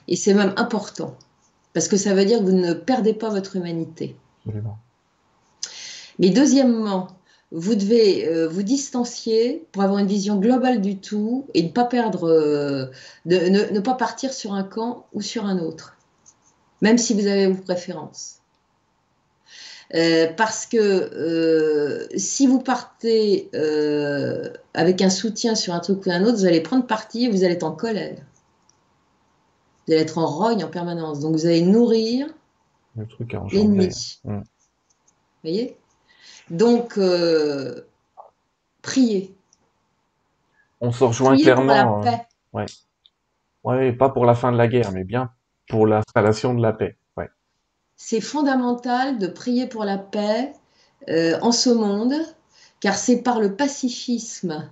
Et 0.07 0.15
c'est 0.15 0.33
même 0.33 0.53
important. 0.55 1.17
Parce 1.73 1.87
que 1.87 1.97
ça 1.97 2.13
veut 2.13 2.25
dire 2.25 2.39
que 2.39 2.43
vous 2.43 2.51
ne 2.51 2.73
perdez 2.73 3.13
pas 3.13 3.29
votre 3.29 3.55
humanité. 3.55 4.15
Mais 6.19 6.29
deuxièmement, 6.29 7.07
vous 7.51 7.75
devez 7.75 8.27
euh, 8.27 8.47
vous 8.47 8.63
distancier 8.63 9.65
pour 9.71 9.83
avoir 9.83 9.99
une 9.99 10.07
vision 10.07 10.37
globale 10.37 10.81
du 10.81 10.97
tout 10.97 11.45
et 11.53 11.63
ne 11.63 11.69
pas 11.69 11.85
perdre, 11.85 12.27
euh, 12.27 12.91
ne, 13.25 13.79
pas 13.79 13.93
partir 13.93 14.33
sur 14.33 14.53
un 14.53 14.63
camp 14.63 15.05
ou 15.13 15.21
sur 15.21 15.45
un 15.45 15.59
autre, 15.59 15.97
même 16.81 16.97
si 16.97 17.13
vous 17.13 17.27
avez 17.27 17.47
vos 17.47 17.61
préférences. 17.61 18.42
Euh, 19.95 20.27
parce 20.35 20.65
que 20.65 20.77
euh, 20.77 22.07
si 22.17 22.47
vous 22.47 22.59
partez 22.59 23.51
euh, 23.53 24.49
avec 24.73 25.03
un 25.03 25.11
soutien 25.11 25.53
sur 25.53 25.73
un 25.73 25.79
truc 25.79 26.07
ou 26.07 26.11
un 26.11 26.23
autre, 26.23 26.37
vous 26.37 26.45
allez 26.45 26.61
prendre 26.61 26.87
parti 26.87 27.25
et 27.25 27.29
vous 27.29 27.43
allez 27.43 27.53
être 27.53 27.63
en 27.63 27.73
colère. 27.73 28.17
Vous 29.85 29.93
allez 29.93 30.01
être 30.01 30.17
en 30.17 30.25
rogne 30.25 30.63
en 30.63 30.69
permanence. 30.69 31.19
Donc 31.19 31.33
vous 31.33 31.45
allez 31.45 31.61
nourrir 31.61 32.27
l'ennemi. 33.51 34.19
Vous 34.23 34.41
voyez? 35.43 35.77
Donc, 36.49 36.99
priez. 38.81 39.35
On 40.81 40.91
se 40.91 41.03
rejoint 41.03 41.37
clairement. 41.37 41.83
Pour 41.83 42.03
la 42.03 42.11
paix. 42.11 42.27
Ouais. 42.53 42.65
ouais, 43.63 43.93
pas 43.93 44.09
pour 44.09 44.25
la 44.25 44.35
fin 44.35 44.51
de 44.51 44.57
la 44.57 44.67
guerre, 44.67 44.91
mais 44.91 45.03
bien 45.03 45.31
pour 45.69 45.87
l'installation 45.87 46.53
de 46.53 46.61
la 46.61 46.73
paix 46.73 46.97
c'est 47.95 48.21
fondamental 48.21 49.17
de 49.17 49.27
prier 49.27 49.67
pour 49.67 49.85
la 49.85 49.97
paix 49.97 50.53
euh, 51.09 51.37
en 51.41 51.51
ce 51.51 51.69
monde, 51.69 52.13
car 52.79 52.97
c'est 52.97 53.21
par 53.21 53.39
le 53.39 53.55
pacifisme 53.55 54.69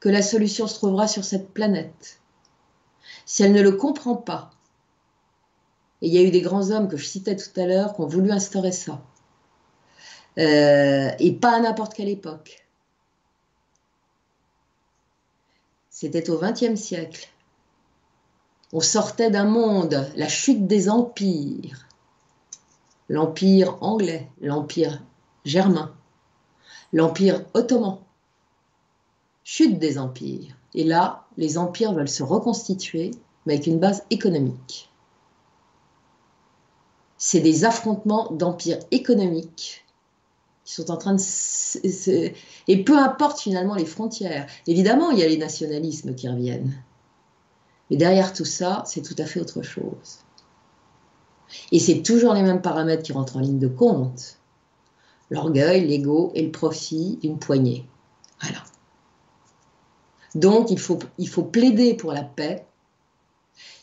que 0.00 0.08
la 0.08 0.22
solution 0.22 0.66
se 0.66 0.74
trouvera 0.74 1.06
sur 1.06 1.24
cette 1.24 1.52
planète. 1.52 2.20
Si 3.26 3.42
elle 3.42 3.52
ne 3.52 3.62
le 3.62 3.72
comprend 3.72 4.16
pas, 4.16 4.50
et 6.02 6.08
il 6.08 6.14
y 6.14 6.18
a 6.18 6.22
eu 6.22 6.30
des 6.30 6.40
grands 6.40 6.70
hommes 6.70 6.88
que 6.88 6.96
je 6.96 7.04
citais 7.04 7.36
tout 7.36 7.60
à 7.60 7.66
l'heure 7.66 7.94
qui 7.94 8.00
ont 8.00 8.06
voulu 8.06 8.30
instaurer 8.32 8.72
ça, 8.72 9.02
euh, 10.38 11.10
et 11.18 11.32
pas 11.32 11.56
à 11.56 11.60
n'importe 11.60 11.94
quelle 11.94 12.08
époque. 12.08 12.66
C'était 15.90 16.30
au 16.30 16.38
XXe 16.38 16.80
siècle. 16.80 17.28
On 18.72 18.80
sortait 18.80 19.30
d'un 19.30 19.44
monde, 19.44 20.08
la 20.16 20.28
chute 20.28 20.66
des 20.66 20.88
empires, 20.88 21.89
l'Empire 23.10 23.76
anglais, 23.80 24.30
l'Empire 24.40 25.02
germain, 25.44 25.92
l'Empire 26.92 27.44
ottoman. 27.54 27.98
Chute 29.42 29.80
des 29.80 29.98
empires. 29.98 30.56
Et 30.74 30.84
là, 30.84 31.26
les 31.36 31.58
empires 31.58 31.92
veulent 31.92 32.08
se 32.08 32.22
reconstituer, 32.22 33.10
mais 33.44 33.54
avec 33.54 33.66
une 33.66 33.80
base 33.80 34.04
économique. 34.10 34.92
C'est 37.18 37.40
des 37.40 37.64
affrontements 37.64 38.30
d'empires 38.30 38.78
économiques 38.92 39.84
qui 40.64 40.72
sont 40.72 40.92
en 40.92 40.96
train 40.96 41.14
de... 41.14 42.32
Et 42.68 42.84
peu 42.84 42.96
importe 42.96 43.40
finalement 43.40 43.74
les 43.74 43.86
frontières. 43.86 44.46
Évidemment, 44.68 45.10
il 45.10 45.18
y 45.18 45.24
a 45.24 45.28
les 45.28 45.36
nationalismes 45.36 46.14
qui 46.14 46.28
reviennent. 46.28 46.80
Mais 47.90 47.96
derrière 47.96 48.32
tout 48.32 48.44
ça, 48.44 48.84
c'est 48.86 49.02
tout 49.02 49.16
à 49.18 49.24
fait 49.24 49.40
autre 49.40 49.62
chose. 49.62 50.20
Et 51.72 51.78
c'est 51.78 52.02
toujours 52.02 52.34
les 52.34 52.42
mêmes 52.42 52.62
paramètres 52.62 53.02
qui 53.02 53.12
rentrent 53.12 53.36
en 53.36 53.40
ligne 53.40 53.58
de 53.58 53.68
compte. 53.68 54.38
L'orgueil, 55.30 55.86
l'ego 55.86 56.32
et 56.34 56.42
le 56.42 56.50
profit 56.50 57.18
d'une 57.22 57.38
poignée. 57.38 57.86
Voilà. 58.40 58.64
Donc 60.34 60.70
il 60.70 60.78
faut, 60.78 60.98
il 61.18 61.28
faut 61.28 61.42
plaider 61.42 61.94
pour 61.94 62.12
la 62.12 62.22
paix, 62.22 62.64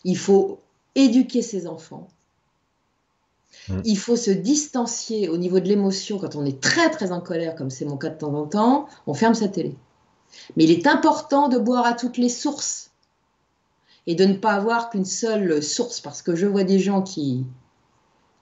il 0.04 0.18
faut 0.18 0.60
éduquer 0.96 1.42
ses 1.42 1.68
enfants, 1.68 2.08
Mm. 3.70 3.82
Il 3.86 3.98
faut 3.98 4.16
se 4.16 4.32
distancier 4.32 5.30
au 5.30 5.38
niveau 5.38 5.60
de 5.60 5.68
l'émotion 5.68 6.20
quand 6.20 6.36
on 6.36 6.46
est 6.46 6.62
très 6.62 6.90
très 6.90 7.12
en 7.12 7.22
colère, 7.22 7.56
comme 7.56 7.70
c'est 7.70 7.86
mon 7.86 7.98
cas 7.98 8.10
de 8.10 8.18
temps 8.18 8.34
en 8.34 8.46
temps, 8.46 8.88
on 9.06 9.14
ferme 9.14 9.34
sa 9.34 9.48
télé. 9.48 9.76
Mais 10.56 10.66
il 10.66 10.72
est 10.72 10.88
important 10.88 11.48
de 11.48 11.58
boire 11.58 11.86
à 11.86 11.94
toutes 11.94 12.18
les 12.18 12.30
sources 12.30 12.92
et 14.08 14.16
de 14.16 14.26
ne 14.26 14.34
pas 14.34 14.54
avoir 14.54 14.90
qu'une 14.90 15.06
seule 15.06 15.62
source, 15.62 16.00
parce 16.00 16.22
que 16.22 16.34
je 16.34 16.48
vois 16.48 16.64
des 16.64 16.80
gens 16.80 17.02
qui, 17.02 17.46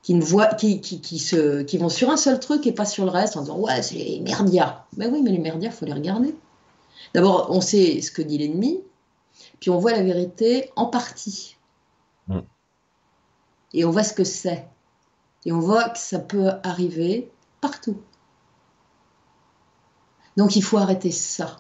qui, 0.04 0.14
ne 0.14 0.24
voient, 0.24 0.54
qui, 0.54 0.80
qui, 0.80 1.20
se, 1.20 1.64
qui 1.64 1.80
vont 1.80 1.90
sur 1.90 2.12
un 2.12 2.18
seul 2.18 2.40
truc 2.40 2.68
et 2.68 2.72
pas 2.72 2.86
sur 2.86 3.04
le 3.04 3.12
reste 3.12 3.36
en 3.36 3.42
disant 3.42 3.58
ouais 3.58 3.82
c'est 3.82 3.96
les 3.96 4.20
merdias. 4.20 4.86
Ben 4.96 5.12
oui, 5.12 5.22
mais 5.24 5.32
les 5.32 5.40
merdias, 5.40 5.72
faut 5.72 5.86
les 5.86 5.94
regarder. 5.94 6.36
D'abord, 7.16 7.48
on 7.50 7.62
sait 7.62 8.00
ce 8.02 8.12
que 8.12 8.22
dit 8.22 8.38
l'ennemi, 8.38 8.82
puis 9.60 9.72
on 9.72 9.80
voit 9.80 9.92
la 9.92 10.04
vérité 10.04 10.72
en 10.76 10.86
partie. 10.86 11.58
Mm. 12.28 12.40
Et 13.74 13.84
on 13.84 13.90
voit 13.90 14.04
ce 14.04 14.14
que 14.14 14.24
c'est. 14.24 14.68
Et 15.46 15.52
on 15.52 15.60
voit 15.60 15.90
que 15.90 15.98
ça 15.98 16.20
peut 16.20 16.52
arriver 16.64 17.32
partout. 17.60 18.00
Donc 20.38 20.56
il 20.56 20.64
faut 20.64 20.78
arrêter 20.78 21.12
ça. 21.12 21.58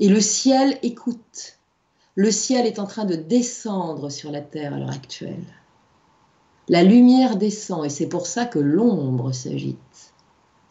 Et 0.00 0.08
le 0.08 0.20
ciel 0.20 0.78
écoute. 0.82 1.55
Le 2.16 2.30
ciel 2.30 2.64
est 2.64 2.78
en 2.78 2.86
train 2.86 3.04
de 3.04 3.14
descendre 3.14 4.10
sur 4.10 4.30
la 4.30 4.40
terre 4.40 4.72
à 4.72 4.78
l'heure 4.78 4.90
actuelle. 4.90 5.44
La 6.68 6.82
lumière 6.82 7.36
descend 7.36 7.84
et 7.84 7.90
c'est 7.90 8.08
pour 8.08 8.26
ça 8.26 8.46
que 8.46 8.58
l'ombre 8.58 9.32
s'agite. 9.32 10.14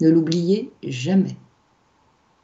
Ne 0.01 0.09
l'oubliez 0.09 0.73
jamais. 0.83 1.37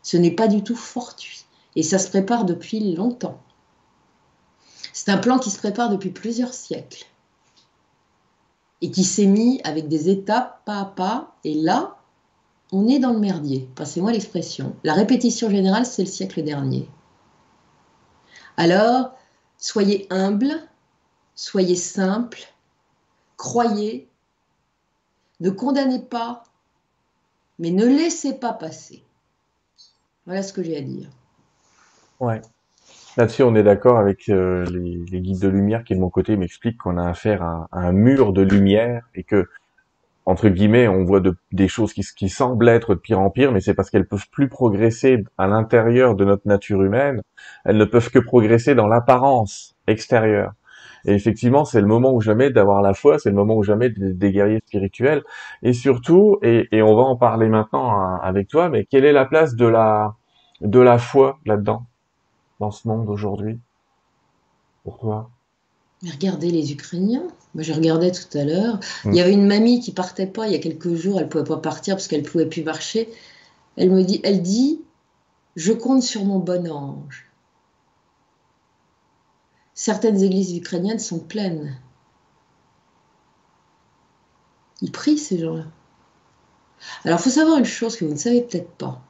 Ce 0.04 0.18
n'est 0.18 0.36
pas 0.36 0.47
du 0.47 0.64
tout 0.64 0.76
fortuit 0.76 1.45
et 1.76 1.82
ça 1.82 1.97
se 1.97 2.10
prépare 2.10 2.45
depuis 2.45 2.93
longtemps. 2.93 3.41
C'est 4.93 5.10
un 5.10 5.18
plan 5.18 5.39
qui 5.39 5.49
se 5.49 5.58
prépare 5.58 5.89
depuis 5.89 6.12
plusieurs 6.12 6.54
siècles 6.54 7.06
et 8.82 8.91
qui 8.91 9.04
s'est 9.04 9.26
mis 9.26 9.62
avec 9.64 9.88
des 9.88 10.10
étapes 10.10 10.64
pas 10.64 10.80
à 10.80 10.86
pas. 10.86 11.36
Et 11.43 11.56
là, 11.56 11.97
on 12.72 12.88
est 12.88 12.99
dans 12.99 13.14
le 13.14 13.20
merdier. 13.20 13.68
Passez-moi 13.76 14.12
l'expression. 14.12 14.76
La 14.84 14.93
répétition 14.93 15.49
générale, 15.49 15.88
c'est 15.88 16.04
le 16.04 16.10
siècle 16.10 16.43
dernier. 16.43 16.88
Alors, 18.62 19.18
soyez 19.57 20.05
humble, 20.12 20.53
soyez 21.34 21.76
simple, 21.76 22.41
croyez, 23.36 24.07
ne 25.39 25.49
condamnez 25.49 25.97
pas, 25.97 26.43
mais 27.57 27.72
ne 27.72 27.88
laissez 27.88 28.36
pas 28.36 28.53
passer. 28.53 29.03
Voilà 30.28 30.43
ce 30.43 30.53
que 30.53 30.62
j'ai 30.62 30.78
à 30.78 30.82
dire. 30.82 31.09
Ouais. 32.20 32.39
Là-dessus, 33.18 33.41
on 33.41 33.55
est 33.55 33.64
d'accord 33.64 33.97
avec 33.97 34.30
euh, 34.30 34.64
les, 34.66 35.22
guides 35.22 35.41
de 35.41 35.47
lumière 35.47 35.84
qui, 35.84 35.95
de 35.95 35.99
mon 35.99 36.12
côté, 36.12 36.38
m'expliquent 36.38 36.78
qu'on 36.78 36.99
a 36.99 37.09
affaire 37.09 37.41
à, 37.41 37.68
un 37.72 37.93
mur 37.93 38.32
de 38.32 38.43
lumière 38.43 39.09
et 39.16 39.24
que, 39.24 39.49
entre 40.26 40.49
guillemets, 40.49 40.88
on 40.88 41.03
voit 41.03 41.22
des 41.51 41.67
choses 41.67 41.93
qui, 41.93 42.30
semblent 42.30 42.69
être 42.69 42.93
de 42.93 42.99
pire 42.99 43.19
en 43.19 43.30
pire, 43.30 43.51
mais 43.51 43.59
c'est 43.59 43.74
parce 43.74 43.89
qu'elles 43.89 44.07
peuvent 44.07 44.30
plus 44.30 44.49
progresser 44.49 45.24
à 45.38 45.47
l'intérieur 45.47 46.15
de 46.15 46.26
notre 46.26 46.47
nature 46.47 46.84
humaine. 46.84 47.22
Elles 47.65 47.78
ne 47.78 47.86
peuvent 47.86 48.11
que 48.11 48.19
progresser 48.19 48.76
dans 48.76 48.88
l'apparence 48.88 49.76
extérieure. 49.88 50.53
Et 51.05 51.13
effectivement, 51.13 51.65
c'est 51.65 51.82
le 51.82 51.88
moment 51.88 52.13
ou 52.13 52.22
jamais 52.22 52.51
d'avoir 52.51 52.84
la 52.84 52.93
foi, 52.93 53.17
c'est 53.17 53.30
le 53.30 53.36
moment 53.36 53.55
ou 53.55 53.63
jamais 53.63 53.89
des, 53.89 54.32
guerriers 54.32 54.61
spirituels. 54.67 55.24
Et 55.63 55.74
surtout, 55.74 56.38
et, 56.43 56.67
et, 56.72 56.84
on 56.84 56.95
va 56.95 57.01
en 57.01 57.15
parler 57.15 57.49
maintenant 57.49 57.91
hein, 57.91 58.19
avec 58.22 58.47
toi, 58.47 58.69
mais 58.69 58.86
quelle 58.86 59.05
est 59.05 59.13
la 59.13 59.26
place 59.26 59.55
de 59.55 59.65
la 59.65 60.15
de 60.61 60.80
la 60.80 60.99
foi 60.99 61.39
là-dedans 61.47 61.88
dans 62.59 62.69
ce 62.69 62.88
monde 62.88 63.09
aujourd'hui 63.09 63.59
pour 64.84 64.99
toi? 64.99 65.32
Mais 66.02 66.12
regardez 66.12 66.49
les 66.49 66.72
Ukrainiens. 66.72 67.28
Moi, 67.54 67.64
je 67.64 67.74
regardais 67.74 68.12
tout 68.12 68.38
à 68.38 68.43
l'heure. 68.43 68.80
Il 69.06 69.14
y 69.14 69.20
mm. 69.20 69.24
avait 69.24 69.34
une 69.34 69.47
mamie 69.47 69.82
qui 69.82 69.91
partait 69.91 70.28
pas 70.28 70.47
il 70.47 70.54
y 70.54 70.56
a 70.56 70.60
quelques 70.60 70.95
jours. 70.95 71.20
Elle 71.20 71.30
pouvait 71.30 71.43
pas 71.43 71.58
partir 71.58 71.95
parce 71.95 72.08
qu'elle 72.08 72.24
pouvait 72.24 72.47
plus 72.47 72.64
marcher. 72.64 73.10
Elle 73.78 73.91
me 73.91 74.04
dit, 74.04 74.20
elle 74.24 74.41
dit, 74.41 74.82
je 75.56 75.74
compte 75.74 76.04
sur 76.04 76.26
mon 76.26 76.39
bon 76.39 76.70
ange. 76.72 77.28
Certaines 79.74 80.22
églises 80.22 80.56
ukrainiennes 80.56 80.99
sont 80.99 81.20
pleines. 81.20 81.78
Ils 84.82 84.91
prient 84.91 85.18
ces 85.18 85.39
gens-là. 85.39 85.66
Alors, 87.06 87.20
il 87.20 87.24
faut 87.24 87.30
savoir 87.30 87.60
une 87.60 87.66
chose 87.66 87.95
que 87.95 88.06
vous 88.06 88.14
ne 88.14 88.18
savez 88.18 88.41
peut-être 88.41 88.72
pas. 88.72 89.02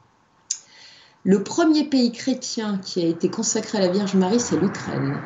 Le 1.24 1.42
premier 1.42 1.84
pays 1.84 2.12
chrétien 2.12 2.78
qui 2.78 3.02
a 3.02 3.06
été 3.06 3.30
consacré 3.30 3.78
à 3.78 3.80
la 3.80 3.88
Vierge 3.88 4.14
Marie, 4.14 4.40
c'est 4.40 4.56
l'Ukraine. 4.56 5.20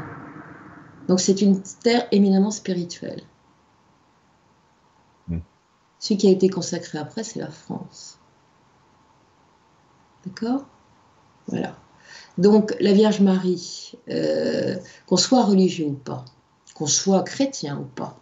Donc 1.09 1.21
c'est 1.21 1.41
une 1.41 1.63
terre 1.63 2.07
éminemment 2.11 2.51
spirituelle. 2.51 3.23
Hmm. 5.29 5.39
Celui 5.99 6.17
qui 6.19 6.29
a 6.29 6.31
été 6.31 6.49
consacré 6.49 6.99
après, 6.99 7.25
c'est 7.25 7.39
la 7.39 7.51
France. 7.51 8.19
D'accord? 10.25 10.67
Voilà. 11.49 11.77
Donc 12.39 12.75
la 12.81 12.93
Vierge 12.93 13.21
Marie, 13.21 13.93
euh, 14.11 14.77
qu'on 15.07 15.17
soit 15.17 15.45
religieux 15.45 15.87
ou 15.87 15.95
pas, 15.95 16.25
qu'on 16.75 16.87
soit 16.87 17.23
chrétien 17.23 17.79
ou 17.79 17.85
pas, 17.85 18.19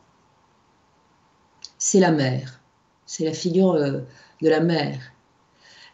c'est 1.79 2.01
la 2.01 2.13
mère. 2.13 2.61
C'est 3.07 3.25
la 3.25 3.33
figure 3.33 3.73
euh, 3.73 4.01
de 4.43 4.49
la 4.49 4.61
mère. 4.61 5.01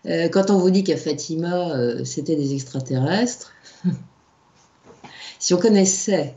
Euh, 0.06 0.28
quand 0.28 0.50
on 0.50 0.58
vous 0.58 0.70
dit 0.70 0.84
qu'à 0.84 0.96
Fatima, 0.96 1.70
euh, 1.70 2.04
c'était 2.04 2.36
des 2.36 2.54
extraterrestres, 2.54 3.52
si 5.38 5.52
on 5.52 5.58
connaissait 5.58 6.34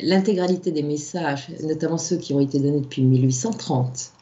l'intégralité 0.00 0.70
des 0.72 0.82
messages, 0.82 1.50
notamment 1.62 1.98
ceux 1.98 2.16
qui 2.16 2.34
ont 2.34 2.40
été 2.40 2.58
donnés 2.58 2.80
depuis 2.80 3.02
1830, 3.02 4.12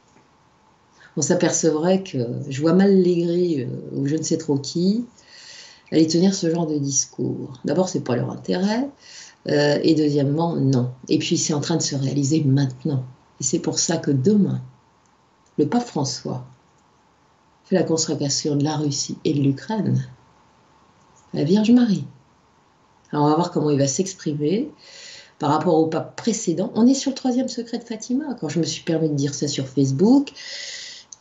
on 1.17 1.23
s'apercevrait 1.23 2.03
que 2.03 2.19
je 2.49 2.61
vois 2.61 2.73
mal 2.73 2.91
euh, 2.91 3.67
ou 3.93 4.07
je 4.07 4.17
ne 4.17 4.23
sais 4.23 4.39
trop 4.39 4.59
qui 4.59 5.05
aller 5.93 6.07
tenir 6.09 6.35
ce 6.35 6.51
genre 6.51 6.67
de 6.67 6.77
discours. 6.77 7.61
D'abord, 7.65 7.89
c'est 7.89 8.01
pas 8.01 8.17
leur 8.17 8.31
intérêt, 8.31 8.89
et 9.47 9.95
deuxièmement, 9.95 10.57
non. 10.57 10.91
Et 11.09 11.19
puis, 11.19 11.37
c'est 11.37 11.53
en 11.53 11.61
train 11.61 11.77
de 11.77 11.83
se 11.83 11.95
réaliser 11.95 12.43
maintenant. 12.43 13.05
Et 13.41 13.45
c'est 13.45 13.59
pour 13.59 13.79
ça 13.79 13.99
que 13.99 14.11
demain, 14.11 14.61
le 15.59 15.69
pape 15.69 15.87
François 15.87 16.45
fait 17.65 17.77
la 17.77 17.83
consécration 17.83 18.57
de 18.57 18.65
la 18.65 18.77
Russie 18.77 19.19
et 19.25 19.33
de 19.33 19.41
l'Ukraine, 19.41 20.07
la 21.33 21.45
Vierge 21.45 21.71
Marie. 21.71 22.05
Alors 23.11 23.27
on 23.27 23.29
va 23.29 23.37
voir 23.37 23.51
comment 23.53 23.71
il 23.71 23.79
va 23.79 23.87
s'exprimer 23.87 24.71
par 25.39 25.51
rapport 25.51 25.75
au 25.75 25.87
pape 25.87 26.17
précédent. 26.17 26.73
On 26.75 26.87
est 26.87 26.95
sur 26.95 27.11
le 27.11 27.17
troisième 27.17 27.49
secret 27.49 27.79
de 27.79 27.85
Fatima. 27.85 28.35
Quand 28.41 28.49
je 28.49 28.59
me 28.59 28.65
suis 28.65 28.83
permis 28.83 29.09
de 29.09 29.15
dire 29.15 29.35
ça 29.35 29.49
sur 29.49 29.67
Facebook, 29.67 30.33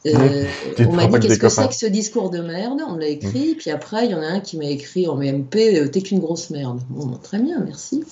euh, 0.05 0.45
on 0.79 0.93
m'a 0.93 1.07
dit 1.07 1.19
qu'est-ce 1.19 1.39
que 1.39 1.49
c'est 1.49 1.67
que 1.67 1.75
ce 1.75 1.85
discours 1.85 2.29
de 2.29 2.39
merde? 2.39 2.81
On 2.87 2.95
l'a 2.95 3.07
écrit, 3.07 3.55
puis 3.55 3.71
après 3.71 4.05
il 4.05 4.11
y 4.11 4.15
en 4.15 4.21
a 4.21 4.25
un 4.25 4.39
qui 4.41 4.57
m'a 4.57 4.65
écrit 4.65 5.07
en 5.07 5.17
MP 5.17 5.77
euh, 5.77 5.87
T'es 5.87 6.01
qu'une 6.01 6.19
grosse 6.19 6.49
merde. 6.49 6.81
Bon, 6.89 7.09
très 7.17 7.39
bien, 7.39 7.59
merci. 7.59 8.03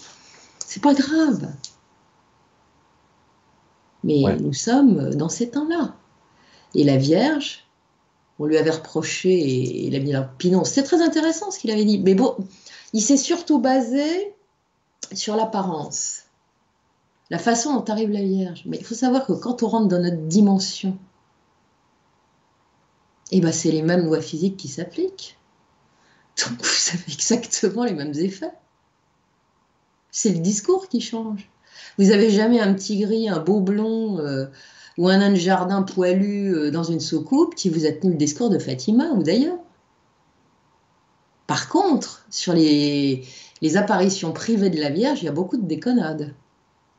C'est 0.66 0.82
pas 0.82 0.94
grave. 0.94 1.50
Mais 4.04 4.24
nous 4.40 4.54
sommes 4.54 5.14
dans 5.16 5.30
ces 5.30 5.50
temps-là. 5.50 5.96
Et 6.74 6.84
la 6.84 6.98
Vierge, 6.98 7.66
on 8.40 8.46
lui 8.46 8.58
avait 8.58 8.72
reproché 8.72 9.30
et 9.30 9.86
il 9.88 9.96
a 9.96 10.00
mis 10.00 10.16
un 10.16 10.24
pinon. 10.24 10.64
C'était 10.64 10.84
très 10.84 11.02
intéressant 11.02 11.52
ce 11.52 11.60
qu'il 11.60 11.70
avait 11.72 11.86
dit. 11.86 12.00
Mais 12.00 12.16
bon, 12.16 12.36
il 12.94 13.02
s'est 13.02 13.18
surtout 13.18 13.60
basé 13.60 14.34
sur 15.14 15.36
l'apparence, 15.36 16.24
la 17.30 17.40
façon 17.40 17.74
dont 17.76 17.92
arrive 17.92 18.10
la 18.12 18.22
Vierge. 18.22 18.64
Mais 18.66 18.78
il 18.78 18.86
faut 18.86 18.96
savoir 18.96 19.26
que 19.26 19.34
quand 19.34 19.64
on 19.64 19.68
rentre 19.68 19.88
dans 19.88 20.02
notre 20.02 20.22
dimension, 20.28 20.98
eh 23.32 23.40
ben 23.40 23.52
c'est 23.52 23.72
les 23.72 23.82
mêmes 23.82 24.06
lois 24.06 24.22
physiques 24.22 24.58
qui 24.58 24.68
s'appliquent. 24.68 25.38
Donc 26.38 26.60
vous 26.62 26.94
avez 26.94 27.14
exactement 27.14 27.84
les 27.84 27.94
mêmes 27.94 28.14
effets. 28.16 28.54
C'est 30.12 30.32
le 30.32 30.40
discours 30.40 30.90
qui 30.90 31.00
change. 31.00 31.50
Vous 31.98 32.12
avez 32.12 32.30
jamais 32.30 32.60
un 32.60 32.74
petit 32.74 33.00
gris, 33.00 33.30
un 33.30 33.40
beau 33.40 33.62
blond. 33.62 34.20
Euh, 34.20 34.48
ou 34.98 35.08
un 35.08 35.18
nain 35.18 35.32
de 35.32 35.36
jardin 35.36 35.84
poilu 35.84 36.54
euh, 36.54 36.72
dans 36.72 36.84
une 36.84 37.00
soucoupe 37.00 37.56
qui 37.56 37.70
vous 37.70 37.86
a 37.86 37.92
tenu 37.92 38.12
le 38.12 38.18
discours 38.18 38.50
de 38.50 38.60
Fatima 38.60 39.06
ou 39.12 39.24
d'ailleurs. 39.24 39.58
Par 41.48 41.70
contre, 41.70 42.26
sur 42.30 42.54
les, 42.54 43.26
apparitions 43.78 44.32
privées 44.32 44.70
de 44.70 44.80
la 44.80 44.90
Vierge, 44.90 45.22
il 45.22 45.26
y 45.26 45.30
a 45.30 45.34
beaucoup 45.34 45.58
de 45.58 45.66
déconnades. 45.66 46.34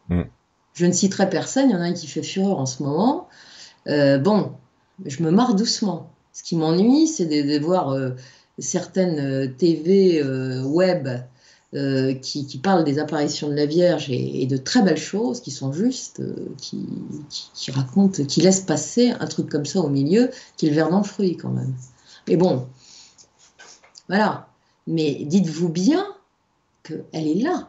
Mm. 0.09 0.23
Je 0.75 0.87
ne 0.87 0.93
citerai 0.93 1.29
personne, 1.29 1.71
il 1.71 1.73
y 1.73 1.77
en 1.77 1.81
a 1.81 1.85
un 1.85 1.93
qui 1.93 2.07
fait 2.07 2.23
fureur 2.23 2.59
en 2.59 2.67
ce 2.67 2.83
moment. 2.83 3.29
Euh, 3.89 4.19
bon, 4.19 4.53
je 5.05 5.23
me 5.23 5.31
marre 5.31 5.55
doucement. 5.55 6.11
Ce 6.33 6.43
qui 6.43 6.57
m'ennuie, 6.57 7.07
c'est 7.07 7.27
de, 7.27 7.59
voir 7.59 7.91
euh, 7.91 8.11
certaines 8.59 9.55
TV 9.57 10.23
web 10.63 11.09
euh, 11.75 12.13
qui, 12.13 12.59
parle 12.63 12.85
des 12.85 12.99
apparitions 12.99 13.49
de 13.49 13.55
la 13.55 13.65
Vierge 13.65 14.11
et, 14.11 14.45
de 14.45 14.59
très 14.59 14.83
belles 14.83 14.99
choses 14.99 15.41
qui 15.41 15.51
sont 15.51 15.73
justes, 15.73 16.21
euh, 16.21 16.55
qui, 16.59 16.87
qui, 17.55 17.71
racontent, 17.71 18.23
qui 18.27 18.43
laissent 18.43 18.61
passer 18.61 19.15
un 19.19 19.27
truc 19.27 19.49
comme 19.49 19.65
ça 19.65 19.81
au 19.81 19.89
milieu, 19.89 20.31
qui 20.59 20.69
le 20.69 20.75
verre 20.75 20.91
dans 20.91 20.99
le 20.99 21.05
fruit 21.05 21.39
quand 21.39 21.49
même. 21.49 21.75
Mais 22.29 22.37
bon, 22.37 22.67
voilà. 24.07 24.49
Mais 24.87 25.25
dites-vous 25.25 25.71
bien 25.71 26.05
qu'elle 26.83 27.28
est 27.28 27.43
là. 27.43 27.68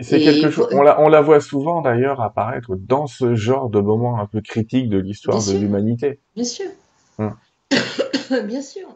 C'est 0.00 0.20
quelque 0.20 0.50
chose. 0.50 0.68
On 0.72 0.82
la, 0.82 1.00
on 1.00 1.08
la 1.08 1.20
voit 1.20 1.40
souvent 1.40 1.82
d'ailleurs 1.82 2.20
apparaître 2.20 2.76
dans 2.76 3.06
ce 3.06 3.34
genre 3.34 3.68
de 3.68 3.80
moments 3.80 4.20
un 4.20 4.26
peu 4.26 4.40
critiques 4.40 4.88
de 4.88 4.98
l'histoire 4.98 5.44
de 5.44 5.58
l'humanité. 5.58 6.20
Bien 6.34 6.44
sûr. 6.44 6.66
Hum. 7.18 7.36
Bien 8.46 8.62
sûr. 8.62 8.88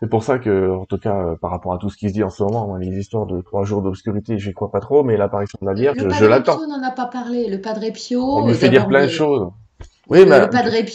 C'est 0.00 0.08
pour 0.08 0.24
ça 0.24 0.38
que, 0.38 0.70
en 0.70 0.84
tout 0.84 0.98
cas, 0.98 1.16
euh, 1.16 1.36
par 1.36 1.52
rapport 1.52 1.72
à 1.72 1.78
tout 1.78 1.88
ce 1.88 1.96
qui 1.96 2.08
se 2.08 2.14
dit 2.14 2.24
en 2.24 2.30
ce 2.30 2.42
moment, 2.42 2.76
les 2.76 2.88
histoires 2.88 3.26
de 3.26 3.40
trois 3.40 3.64
jours 3.64 3.82
d'obscurité, 3.82 4.36
j'y 4.36 4.52
crois 4.52 4.70
pas 4.70 4.80
trop, 4.80 5.04
mais 5.04 5.16
l'apparition 5.16 5.58
de 5.62 5.66
la 5.66 5.74
Vierge, 5.74 5.96
je, 5.96 6.24
l'attends. 6.24 6.60
Le 6.60 6.66
n'en 6.66 6.82
a 6.82 6.90
pas 6.90 7.06
parlé. 7.06 7.48
Le 7.48 7.60
Padre 7.60 7.88
Pio. 7.92 8.20
On 8.20 8.48
lui 8.48 8.54
fait 8.54 8.68
dire 8.68 8.88
plein 8.88 9.04
de 9.04 9.10
choses. 9.10 9.52
Oui, 10.08 10.24
mais 10.26 10.48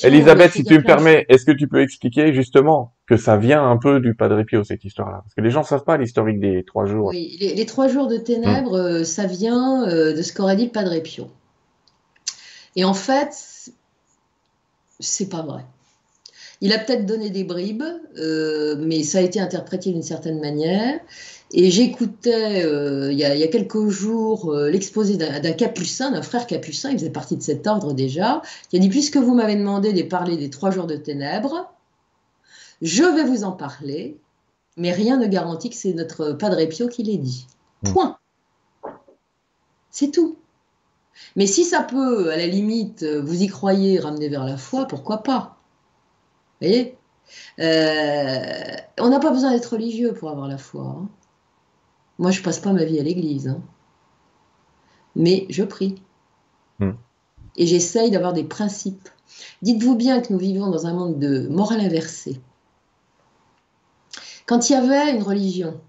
Elisabeth, 0.03 0.51
si 0.51 0.63
tu 0.65 0.73
me 0.73 0.83
permets, 0.83 1.25
est-ce 1.29 1.45
que 1.45 1.53
tu 1.53 1.69
peux 1.69 1.81
expliquer 1.81 2.33
justement 2.33 2.96
que 3.07 3.17
ça 3.17 3.37
vient 3.37 3.67
un 3.67 3.77
peu 3.77 3.99
du 3.99 4.15
Padre 4.15 4.43
Pio 4.43 4.63
cette 4.63 4.83
histoire-là 4.83 5.21
Parce 5.23 5.33
que 5.33 5.41
les 5.41 5.49
gens 5.49 5.63
savent 5.63 5.85
pas 5.85 5.97
l'historique 5.97 6.39
des 6.39 6.63
trois 6.65 6.85
jours. 6.85 7.07
Oui, 7.07 7.37
les, 7.39 7.65
trois 7.65 7.87
jours 7.87 8.07
de 8.07 8.17
ténèbres, 8.17 8.77
hmm. 8.77 8.95
euh, 8.99 9.03
ça 9.03 9.25
vient 9.25 9.87
euh, 9.87 10.13
de 10.13 10.21
ce 10.21 10.33
qu'aurait 10.33 10.57
dit 10.57 10.65
le 10.65 10.71
Padre 10.71 10.99
Pio. 10.99 11.29
Et 12.75 12.83
en 12.83 12.93
fait, 12.93 13.71
c'est 14.99 15.29
pas 15.29 15.41
vrai. 15.41 15.63
Il 16.61 16.73
a 16.73 16.79
peut-être 16.79 17.05
donné 17.05 17.29
des 17.29 17.43
bribes, 17.43 17.83
euh, 18.17 18.75
mais 18.79 19.03
ça 19.03 19.19
a 19.19 19.21
été 19.21 19.39
interprété 19.39 19.91
d'une 19.91 20.03
certaine 20.03 20.39
manière. 20.39 20.99
Et 21.53 21.69
j'écoutais 21.71 22.65
euh, 22.65 23.11
il, 23.11 23.19
y 23.19 23.23
a 23.23 23.47
quelques 23.47 23.87
jours 23.87 24.51
euh, 24.51 24.69
l'exposé 24.69 25.17
d'un 25.17 25.51
capucin, 25.53 26.11
d'un 26.11 26.21
frère 26.21 26.47
capucin, 26.47 26.89
il 26.89 26.97
faisait 26.97 27.11
partie 27.11 27.37
de 27.37 27.43
cet 27.43 27.67
ordre 27.67 27.93
déjà, 27.93 28.41
qui 28.69 28.77
a 28.77 28.79
dit 28.79 28.89
Puisque 28.89 29.17
vous 29.17 29.35
m'avez 29.35 29.55
demandé 29.55 29.93
de 29.93 30.01
parler 30.01 30.35
des 30.35 30.49
trois 30.49 30.71
jours 30.71 30.87
de 30.87 30.95
ténèbres, 30.95 31.71
je 32.81 33.03
vais 33.03 33.23
vous 33.23 33.43
en 33.43 33.51
parler, 33.51 34.19
mais 34.75 34.91
rien 34.91 35.17
ne 35.17 35.27
garantit 35.27 35.69
que 35.69 35.75
c'est 35.75 35.93
notre 35.93 36.33
Padre 36.33 36.63
Pio 36.65 36.87
qui 36.87 37.03
l'ait 37.03 37.17
dit. 37.17 37.47
Mmh. 37.83 37.93
Point. 37.93 38.17
C'est 39.89 40.11
tout. 40.11 40.37
Mais 41.35 41.47
si 41.47 41.63
ça 41.63 41.81
peut, 41.81 42.31
à 42.31 42.37
la 42.37 42.47
limite, 42.47 43.03
vous 43.03 43.41
y 43.41 43.47
croyez, 43.47 43.99
ramener 43.99 44.29
vers 44.29 44.45
la 44.45 44.57
foi, 44.57 44.85
pourquoi 44.85 45.23
pas? 45.23 45.57
Vous 46.61 46.67
voyez? 46.67 46.97
Euh, 47.59 48.75
On 48.99 49.09
n'a 49.09 49.19
pas 49.19 49.31
besoin 49.31 49.51
d'être 49.51 49.73
religieux 49.73 50.13
pour 50.13 50.29
avoir 50.29 50.47
la 50.47 50.57
foi. 50.57 50.83
Hein. 50.83 51.09
Moi, 52.19 52.31
je 52.31 52.41
passe 52.41 52.59
pas 52.59 52.73
ma 52.73 52.83
vie 52.83 52.99
à 52.99 53.03
l'église. 53.03 53.47
Hein. 53.47 53.61
Mais 55.15 55.45
je 55.49 55.63
prie. 55.63 56.01
Hmm. 56.79 56.93
Et 57.55 57.65
j'essaye 57.65 58.11
d'avoir 58.11 58.33
des 58.33 58.43
principes. 58.43 59.09
Dites-vous 59.61 59.95
bien 59.95 60.21
que 60.21 60.31
nous 60.31 60.39
vivons 60.39 60.69
dans 60.69 60.85
un 60.85 60.93
monde 60.93 61.19
de 61.19 61.47
morale 61.47 61.81
inversée. 61.81 62.39
Quand 64.47 64.69
il 64.69 64.73
y 64.73 64.75
avait 64.75 65.11
une 65.13 65.23
religion, 65.23 65.79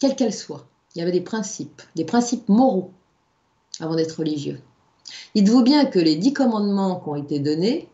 quelle 0.00 0.16
qu'elle 0.16 0.32
soit, 0.32 0.66
il 0.94 0.98
y 0.98 1.02
avait 1.02 1.12
des 1.12 1.20
principes, 1.20 1.82
des 1.94 2.06
principes 2.06 2.48
moraux 2.48 2.90
avant 3.80 3.94
d'être 3.94 4.18
religieux. 4.18 4.60
Dites-vous 5.34 5.62
bien 5.62 5.84
que 5.84 5.98
les 5.98 6.16
dix 6.16 6.32
commandements 6.32 7.00
qui 7.00 7.08
ont 7.10 7.16
été 7.16 7.38
donnés, 7.38 7.90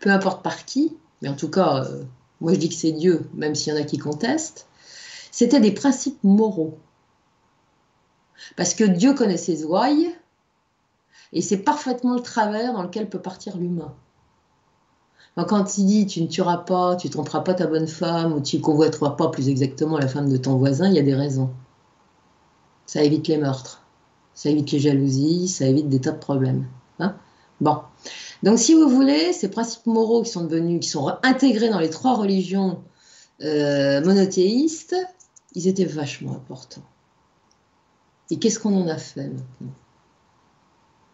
peu 0.00 0.10
importe 0.10 0.42
par 0.42 0.64
qui, 0.64 0.96
mais 1.22 1.28
en 1.28 1.36
tout 1.36 1.50
cas 1.50 1.84
euh, 1.84 2.04
moi 2.40 2.52
je 2.52 2.58
dis 2.58 2.68
que 2.68 2.74
c'est 2.74 2.92
Dieu, 2.92 3.30
même 3.34 3.54
s'il 3.54 3.72
y 3.72 3.76
en 3.76 3.80
a 3.80 3.84
qui 3.84 3.98
contestent, 3.98 4.66
c'était 5.30 5.60
des 5.60 5.72
principes 5.72 6.22
moraux. 6.24 6.78
Parce 8.56 8.74
que 8.74 8.84
Dieu 8.84 9.14
connaît 9.14 9.36
ses 9.36 9.64
ouailles, 9.64 10.16
et 11.32 11.42
c'est 11.42 11.58
parfaitement 11.58 12.14
le 12.14 12.22
travers 12.22 12.72
dans 12.72 12.82
lequel 12.82 13.08
peut 13.08 13.22
partir 13.22 13.56
l'humain. 13.56 13.94
Quand 15.44 15.76
il 15.76 15.84
dit 15.84 16.06
tu 16.06 16.22
ne 16.22 16.28
tueras 16.28 16.58
pas, 16.58 16.96
tu 16.96 17.10
tromperas 17.10 17.40
pas 17.40 17.52
ta 17.52 17.66
bonne 17.66 17.86
femme, 17.86 18.32
ou 18.32 18.40
tu 18.40 18.60
convoiteras 18.60 19.10
pas 19.10 19.28
plus 19.28 19.48
exactement 19.50 19.98
la 19.98 20.08
femme 20.08 20.30
de 20.30 20.36
ton 20.38 20.56
voisin, 20.56 20.88
il 20.88 20.94
y 20.94 20.98
a 20.98 21.02
des 21.02 21.14
raisons. 21.14 21.50
Ça 22.86 23.02
évite 23.02 23.28
les 23.28 23.36
meurtres, 23.36 23.82
ça 24.34 24.48
évite 24.48 24.70
les 24.72 24.78
jalousies, 24.78 25.48
ça 25.48 25.66
évite 25.66 25.90
des 25.90 26.00
tas 26.00 26.12
de 26.12 26.18
problèmes. 26.18 26.66
Hein 27.00 27.16
bon. 27.60 27.78
Donc, 28.42 28.58
si 28.58 28.74
vous 28.74 28.88
voulez, 28.88 29.32
ces 29.34 29.50
principes 29.50 29.86
moraux 29.86 30.22
qui 30.22 30.30
sont 30.30 30.44
devenus, 30.44 30.80
qui 30.80 30.88
sont 30.88 31.12
intégrés 31.22 31.68
dans 31.68 31.80
les 31.80 31.90
trois 31.90 32.14
religions 32.14 32.82
euh, 33.42 34.02
monothéistes, 34.02 34.96
ils 35.54 35.68
étaient 35.68 35.84
vachement 35.84 36.32
importants. 36.32 36.84
Et 38.30 38.38
qu'est-ce 38.38 38.58
qu'on 38.58 38.74
en 38.74 38.88
a 38.88 38.96
fait 38.96 39.28
maintenant? 39.28 39.74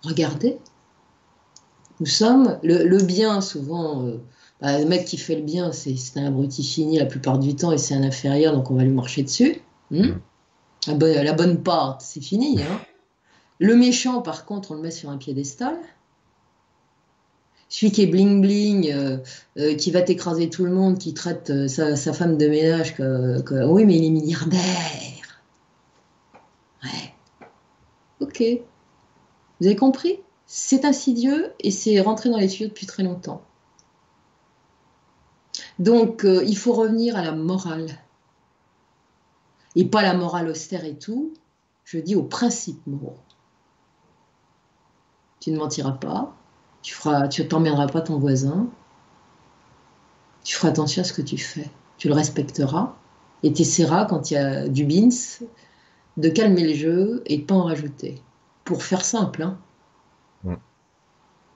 Regardez. 0.05 0.59
Nous 2.03 2.07
sommes 2.07 2.59
le, 2.65 3.01
bien, 3.01 3.41
souvent, 3.41 4.05
euh, 4.05 4.21
bah, 4.61 4.77
le 4.81 4.87
mec 4.87 5.05
qui 5.05 5.17
fait 5.17 5.37
le 5.37 5.43
bien, 5.43 5.71
c'est 5.71 5.95
un 6.17 6.27
abruti 6.27 6.65
fini 6.65 6.99
la 6.99 7.07
plupart 7.07 7.39
du 7.39 7.55
temps 7.55 7.71
et 7.71 7.79
c'est 7.79 7.95
un 7.95 8.03
inférieur, 8.03 8.53
donc 8.57 8.73
on 8.73 8.75
va 8.75 8.83
lui 8.83 8.91
marcher 8.91 9.23
dessus. 9.23 9.61
Hmm 9.93 10.07
mmh. 10.07 10.21
la, 10.89 10.95
bonne, 10.95 11.23
la, 11.23 11.33
bonne, 11.33 11.63
part, 11.63 11.99
c'est 12.01 12.21
fini. 12.21 12.61
Hein 12.61 12.81
le 13.61 13.77
méchant, 13.77 14.21
par 14.21 14.47
contre, 14.47 14.73
on 14.73 14.75
le 14.75 14.81
met 14.81 14.91
sur 14.91 15.11
un 15.11 15.17
piédestal 15.17 15.77
celui 17.69 17.93
qui 17.93 18.03
est 18.03 18.07
bling 18.07 18.41
bling, 18.43 18.91
euh, 18.91 19.19
euh, 19.59 19.77
qui 19.77 19.93
va 19.93 20.03
t'écraser 20.03 20.51
tout 20.51 20.65
le 20.65 20.73
monde, 20.73 20.99
qui 20.99 21.15
traite 21.15 21.69
sa, 21.69 22.13
femme 22.13 22.37
de 22.37 22.49
ménage 22.49 22.97
que, 22.97 23.65
oui, 23.65 23.87
mais 23.87 23.95
il 23.95 24.07
est 24.07 24.11
milliardaire. 24.11 25.41
Ouais. 26.83 27.15
Ok. 28.19 28.43
Vous 29.61 29.67
avez 29.69 29.77
compris? 29.77 30.19
C'est 30.55 30.85
insidieux 30.85 31.55
et 31.61 31.71
c'est 31.71 31.99
rentré 32.03 32.29
dans 32.29 32.37
les 32.37 32.47
tuyaux 32.47 32.69
depuis 32.69 32.85
très 32.85 33.03
longtemps. 33.03 33.41
Donc, 35.79 36.27
il 36.27 36.59
faut 36.59 36.75
revenir 36.75 37.17
à 37.17 37.23
la 37.23 37.33
morale. 37.33 37.89
Et 39.77 39.87
pas 39.87 40.03
la 40.03 40.13
morale 40.13 40.51
austère 40.51 40.85
et 40.85 40.99
tout. 40.99 41.33
Je 41.85 41.97
dis 41.97 42.15
aux 42.17 42.23
principes 42.23 42.87
moraux. 42.87 43.17
Tu 45.41 45.53
ne 45.53 45.57
mentiras 45.57 45.93
pas, 45.93 46.37
tu 46.83 46.93
feras, 46.93 47.29
tu 47.29 47.49
pas 47.49 48.01
ton 48.03 48.19
voisin. 48.19 48.69
Tu 50.45 50.55
feras 50.55 50.69
attention 50.69 51.01
à 51.01 51.05
ce 51.07 51.15
que 51.15 51.23
tu 51.23 51.39
fais. 51.39 51.71
Tu 51.97 52.09
le 52.09 52.15
respecteras 52.15 52.95
et 53.43 53.55
tu 53.55 53.63
essaieras, 53.63 54.05
quand 54.05 54.31
il 54.31 54.35
y 54.35 54.37
a 54.37 54.69
du 54.69 54.85
bins, 54.85 55.09
de 56.19 56.29
calmer 56.29 56.65
le 56.65 56.75
jeu 56.75 57.23
et 57.25 57.39
de 57.39 57.43
pas 57.43 57.55
en 57.55 57.63
rajouter. 57.63 58.21
Pour 58.65 58.83
faire 58.83 59.03
simple. 59.03 59.45
Hein. 59.45 59.59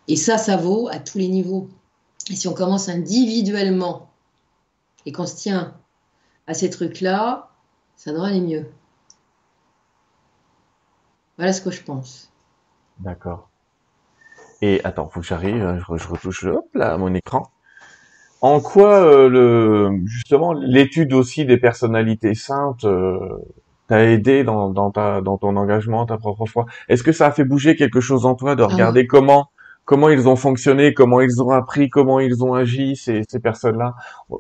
Et 0.09 0.16
ça, 0.16 0.39
ça 0.39 0.57
vaut 0.57 0.89
à 0.89 0.99
tous 0.99 1.18
les 1.18 1.28
niveaux. 1.28 1.68
Et 2.30 2.37
si 2.37 2.49
on 2.49 2.55
commence 2.55 2.89
individuellement 2.89 4.11
et 5.05 5.12
qu'on 5.12 5.26
se 5.26 5.37
tient 5.37 5.74
à 6.47 6.55
ces 6.55 6.70
trucs-là, 6.70 7.51
ça 7.97 8.12
devrait 8.12 8.30
aller 8.30 8.41
mieux. 8.41 8.66
Voilà 11.37 11.53
ce 11.53 11.61
que 11.61 11.70
je 11.70 11.82
pense. 11.82 12.32
D'accord. 12.99 13.51
Et 14.62 14.80
attends, 14.84 15.09
faut 15.09 15.20
que 15.20 15.26
j'arrive, 15.26 15.62
hein, 15.62 15.78
je, 15.78 16.09
retouche 16.09 16.45
hop 16.45 16.66
là 16.74 16.97
mon 16.97 17.12
écran. 17.14 17.51
En 18.41 18.61
quoi 18.61 19.01
euh, 19.01 19.28
le 19.28 20.01
justement 20.07 20.53
l'étude 20.53 21.12
aussi 21.12 21.45
des 21.45 21.59
personnalités 21.59 22.34
saintes 22.34 22.84
euh, 22.84 23.39
t'a 23.89 24.05
aidé 24.05 24.45
dans, 24.45 24.70
dans, 24.70 24.91
ta, 24.91 25.20
dans 25.20 25.39
ton 25.39 25.57
engagement, 25.57 26.07
ta 26.07 26.16
propre 26.16 26.47
foi 26.47 26.66
Est-ce 26.89 27.03
que 27.03 27.12
ça 27.12 27.26
a 27.26 27.30
fait 27.30 27.45
bouger 27.45 27.76
quelque 27.76 28.01
chose 28.01 28.26
en 28.26 28.34
toi 28.34 28.57
de 28.57 28.62
regarder 28.62 29.03
ah. 29.05 29.09
comment 29.09 29.51
comment 29.87 30.09
ils 30.11 30.28
ont 30.28 30.37
fonctionné, 30.37 30.93
comment 30.93 31.22
ils 31.22 31.41
ont 31.41 31.51
appris, 31.51 31.89
comment 31.89 32.20
ils 32.20 32.45
ont 32.45 32.53
agi, 32.53 32.97
ces, 32.97 33.22
ces 33.26 33.39
personnes-là? 33.39 33.95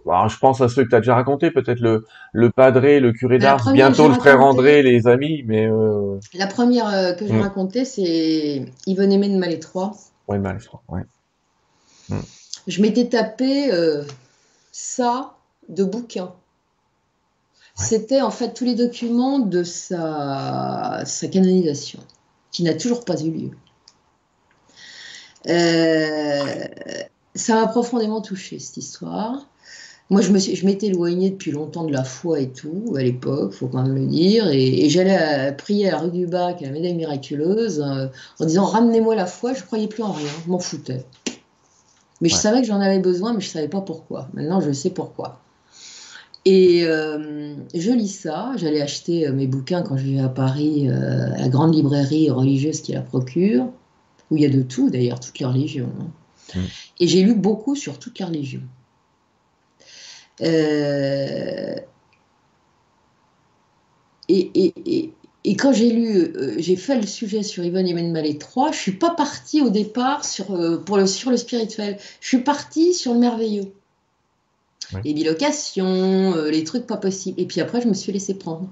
Alors, 0.06 0.28
je 0.28 0.38
pense 0.38 0.60
à 0.60 0.68
ceux 0.68 0.84
que 0.84 0.90
tu 0.90 0.94
as 0.96 1.00
déjà 1.00 1.14
raconté, 1.14 1.50
peut-être 1.50 1.80
le, 1.80 2.04
le 2.32 2.50
padré, 2.50 3.00
le 3.00 3.12
curé 3.12 3.38
d'Ars, 3.38 3.72
bientôt 3.72 4.08
le 4.08 4.14
frère 4.14 4.40
André, 4.40 4.82
les 4.82 5.06
amis, 5.06 5.44
mais... 5.46 5.66
Euh... 5.66 6.18
La 6.34 6.48
première 6.48 6.88
euh, 6.88 7.12
que 7.12 7.26
j'ai 7.26 7.32
mm. 7.32 7.42
racontée, 7.42 7.84
c'est 7.84 8.66
Yvonne 8.86 9.12
Aimé 9.12 9.28
de 9.28 9.38
Malétroit. 9.38 9.92
Oui, 10.28 10.38
Malétroit, 10.38 10.82
ouais. 10.88 11.02
Je 12.66 12.82
m'étais 12.82 13.08
tapé 13.08 13.72
euh, 13.72 14.02
ça 14.72 15.34
de 15.68 15.84
bouquins. 15.84 16.32
C'était 17.76 18.22
en 18.22 18.30
fait 18.30 18.54
tous 18.54 18.64
les 18.64 18.74
documents 18.74 19.38
de 19.38 19.62
sa, 19.62 21.02
sa 21.04 21.28
canonisation, 21.28 22.00
qui 22.50 22.62
n'a 22.62 22.74
toujours 22.74 23.04
pas 23.04 23.20
eu 23.22 23.30
lieu. 23.30 23.50
Euh, 25.48 26.64
ça 27.34 27.54
m'a 27.54 27.66
profondément 27.66 28.22
touché 28.22 28.58
cette 28.58 28.78
histoire. 28.78 29.46
Moi, 30.08 30.22
je, 30.22 30.30
me 30.30 30.38
je 30.38 30.64
m'étais 30.64 30.86
éloignée 30.86 31.30
depuis 31.30 31.50
longtemps 31.50 31.84
de 31.84 31.92
la 31.92 32.04
foi 32.04 32.40
et 32.40 32.48
tout, 32.48 32.94
à 32.96 33.02
l'époque, 33.02 33.52
faut 33.52 33.66
quand 33.66 33.82
même 33.82 33.96
le 33.96 34.06
dire, 34.06 34.48
et, 34.48 34.88
j'allais 34.88 35.52
prier 35.56 35.88
à 35.88 35.92
la 35.92 35.98
rue 35.98 36.12
du 36.12 36.26
Bac, 36.26 36.62
à 36.62 36.66
la 36.66 36.70
médaille 36.70 36.94
miraculeuse, 36.94 37.80
euh, 37.80 38.06
en 38.38 38.44
disant 38.44 38.64
Ramenez-moi 38.66 39.16
la 39.16 39.26
foi, 39.26 39.52
je 39.52 39.64
croyais 39.64 39.88
plus 39.88 40.04
en 40.04 40.12
rien, 40.12 40.30
je 40.44 40.50
m'en 40.50 40.60
foutais. 40.60 41.04
Mais 42.20 42.28
je 42.28 42.36
savais 42.36 42.60
que 42.60 42.66
j'en 42.66 42.80
avais 42.80 43.00
besoin, 43.00 43.34
mais 43.34 43.40
je 43.40 43.48
savais 43.48 43.68
pas 43.68 43.80
pourquoi. 43.80 44.28
Maintenant, 44.32 44.60
je 44.60 44.72
sais 44.72 44.90
pourquoi. 44.90 45.40
Et 46.46 46.84
euh, 46.84 47.54
je 47.74 47.90
lis 47.90 48.08
ça, 48.08 48.52
j'allais 48.56 48.80
acheter 48.80 49.28
mes 49.32 49.46
bouquins 49.46 49.82
quand 49.82 49.98
je 49.98 50.04
vivais 50.04 50.22
à 50.22 50.28
Paris, 50.28 50.88
à 50.88 51.36
la 51.36 51.48
grande 51.48 51.74
librairie 51.74 52.30
religieuse 52.30 52.80
qui 52.80 52.92
la 52.92 53.02
procure 53.02 53.68
où 54.30 54.36
il 54.36 54.42
y 54.42 54.46
a 54.46 54.48
de 54.48 54.62
tout 54.62 54.90
d'ailleurs, 54.90 55.20
toutes 55.20 55.38
les 55.38 55.46
religions. 55.46 55.92
Hein. 56.00 56.08
Mm. 56.54 56.64
Et 57.00 57.08
j'ai 57.08 57.22
lu 57.22 57.34
beaucoup 57.34 57.74
sur 57.74 57.98
toutes 57.98 58.18
les 58.18 58.24
religions. 58.24 58.62
Euh, 60.42 61.74
et, 64.28 65.12
et, 65.44 65.56
quand 65.56 65.72
j'ai 65.72 65.90
lu, 65.90 66.16
euh, 66.16 66.56
j'ai 66.58 66.76
fait 66.76 66.96
le 66.96 67.06
sujet 67.06 67.42
sur 67.42 67.64
Yvonne 67.64 67.86
Yemene 67.86 68.12
Malé 68.12 68.36
3, 68.36 68.72
je 68.72 68.76
suis 68.76 68.92
pas 68.92 69.10
partie 69.10 69.62
au 69.62 69.70
départ 69.70 70.24
sur, 70.24 70.50
euh, 70.50 70.78
pour 70.78 70.96
le, 70.96 71.06
sur 71.06 71.30
le 71.30 71.36
spirituel. 71.36 71.98
Je 72.20 72.28
suis 72.28 72.42
partie 72.42 72.92
sur 72.92 73.14
le 73.14 73.20
merveilleux. 73.20 73.72
Les 75.04 75.14
bilocations, 75.14 76.34
les 76.44 76.64
trucs 76.64 76.86
pas 76.86 76.96
possibles. 76.96 77.40
Et 77.40 77.46
puis 77.46 77.60
après, 77.60 77.80
je 77.80 77.88
me 77.88 77.94
suis 77.94 78.12
laissée 78.12 78.34
prendre. 78.34 78.68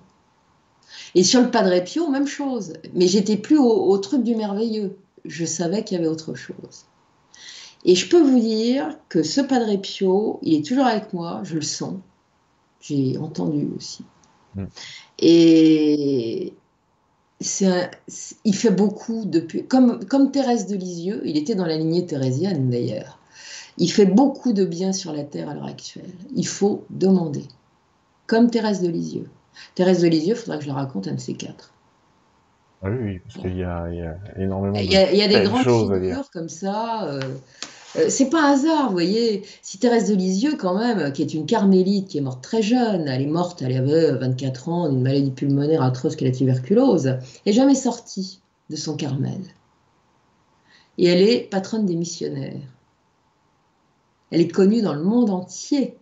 Et 1.15 1.23
sur 1.23 1.41
le 1.41 1.51
Padre 1.51 1.83
Pio, 1.85 2.09
même 2.09 2.27
chose. 2.27 2.75
Mais 2.95 3.07
j'étais 3.07 3.37
plus 3.37 3.59
au, 3.59 3.69
au, 3.69 3.99
truc 3.99 4.23
du 4.23 4.35
merveilleux. 4.35 4.97
Je 5.25 5.45
savais 5.45 5.85
qu'il 5.85 5.97
y 5.97 6.01
avait 6.01 6.09
autre 6.09 6.35
chose. 6.35 6.87
Et 7.85 7.95
je 7.95 8.09
peux 8.09 8.21
vous 8.21 8.41
dire 8.41 8.97
que 9.09 9.23
ce 9.23 9.41
Padre 9.41 9.77
Pio, 9.77 10.39
il 10.43 10.55
est 10.55 10.67
toujours 10.67 10.87
avec 10.87 11.13
moi, 11.13 11.41
je 11.45 11.57
le 11.57 11.63
sens. 11.63 11.95
J'ai 12.81 13.17
entendu 13.19 13.69
aussi. 13.77 14.05
Mm. 14.55 14.65
Et 15.19 16.55
il 18.45 18.55
fait 18.55 18.71
beaucoup 18.71 19.25
depuis. 19.25 19.67
Comme, 19.67 20.05
comme 20.07 20.31
Thérèse 20.31 20.67
de 20.67 20.77
Lisieux, 20.77 21.23
il 21.25 21.37
était 21.37 21.55
dans 21.55 21.67
la 21.67 21.77
lignée 21.77 22.07
thérésienne 22.07 22.71
d'ailleurs. 22.71 23.19
Il 23.79 23.91
fait 23.91 24.07
beaucoup 24.07 24.53
de 24.53 24.65
bien 24.65 24.93
sur 24.93 25.13
la 25.13 25.25
terre 25.25 25.49
à 25.49 25.55
l'heure 25.55 25.67
actuelle. 25.67 26.13
Il 26.35 26.47
faut 26.47 26.85
demander. 26.91 27.45
Comme 28.27 28.51
Thérèse 28.51 28.81
de 28.81 28.89
Lisieux. 28.89 29.29
Thérèse 29.75 30.03
de 30.03 30.09
Lisieux, 30.09 30.35
il 30.35 30.39
faudra 30.39 30.59
que 30.59 30.65
je 30.65 30.69
la 30.69 30.75
raconte 30.75 31.09
un 31.09 31.15
de 31.15 31.21
ces 31.21 31.35
quatre. 31.35 31.73
Ah 32.83 32.89
oui, 32.91 33.19
parce 33.21 33.41
qu'il 33.41 33.57
y, 33.57 33.63
a 33.63 33.89
énormément 34.37 34.77
il 34.77 34.93
y 34.93 34.97
a, 34.97 35.11
il 35.11 35.19
y 35.19 35.23
a 35.23 35.29
des 35.29 35.43
grandes 35.43 35.63
figures 35.63 36.31
comme 36.31 36.51
ça. 36.51 37.05
Euh, 37.05 37.21
euh, 37.97 38.07
c'est 38.09 38.29
pas 38.29 38.43
un 38.43 38.53
hasard, 38.53 38.87
vous 38.87 38.93
voyez. 38.93 39.43
Si 39.63 39.79
Thérèse 39.79 40.11
de 40.11 40.15
Lisieux, 40.15 40.57
quand 40.57 40.77
même, 40.77 41.13
qui 41.13 41.23
est 41.23 41.33
une 41.33 41.47
carmélite, 41.47 42.09
qui 42.09 42.19
est 42.19 42.21
morte 42.21 42.43
très 42.43 42.63
jeune, 42.63 43.09
elle 43.09 43.23
est 43.23 43.27
morte, 43.27 43.63
elle 43.63 43.77
avait 43.77 44.13
24 44.13 44.69
ans, 44.69 44.89
d'une 44.89 45.03
maladie 45.03 45.31
pulmonaire 45.31 45.83
atroce 45.83 46.17
qu'est 46.17 46.25
la 46.25 46.33
tuberculose, 46.33 47.17
n'est 47.47 47.53
jamais 47.53 47.75
sortie 47.75 48.41
de 48.71 48.77
son 48.77 48.97
Carmel. 48.97 49.41
Et 50.99 51.07
elle 51.07 51.23
est 51.23 51.49
patronne 51.51 51.87
des 51.87 51.97
missionnaires. 51.97 52.61
Elle 54.35 54.41
est 54.41 54.49
connue 54.49 54.83
dans 54.83 54.95
le 54.95 55.05
monde 55.05 55.31
entier. 55.31 55.97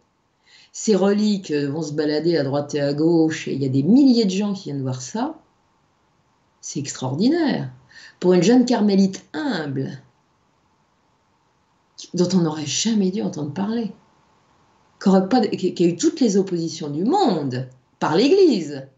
Ses 0.72 0.97
reliques 0.97 1.53
vont 1.53 1.83
se 1.83 1.93
balader 1.93 2.39
à 2.39 2.45
droite 2.45 2.74
et 2.74 2.80
à 2.80 2.95
gauche, 2.95 3.47
et 3.47 3.53
il 3.53 3.62
y 3.62 3.66
a 3.66 3.68
des 3.68 3.83
milliers 3.83 4.24
de 4.24 4.30
gens 4.30 4.55
qui 4.55 4.70
viennent 4.70 4.80
voir 4.80 5.03
ça. 5.03 5.39
C'est 6.62 6.80
extraordinaire. 6.80 7.70
Pour 8.20 8.33
une 8.33 8.43
jeune 8.43 8.64
carmélite 8.64 9.22
humble, 9.35 10.03
dont 12.14 12.28
on 12.33 12.39
n'aurait 12.39 12.64
jamais 12.64 13.11
dû 13.11 13.20
entendre 13.20 13.53
parler, 13.53 13.93
qui 14.99 15.85
a 15.85 15.87
eu 15.87 15.97
toutes 15.97 16.20
les 16.20 16.39
oppositions 16.39 16.89
du 16.89 17.05
monde 17.05 17.68
par 17.99 18.16
l'Église 18.16 18.89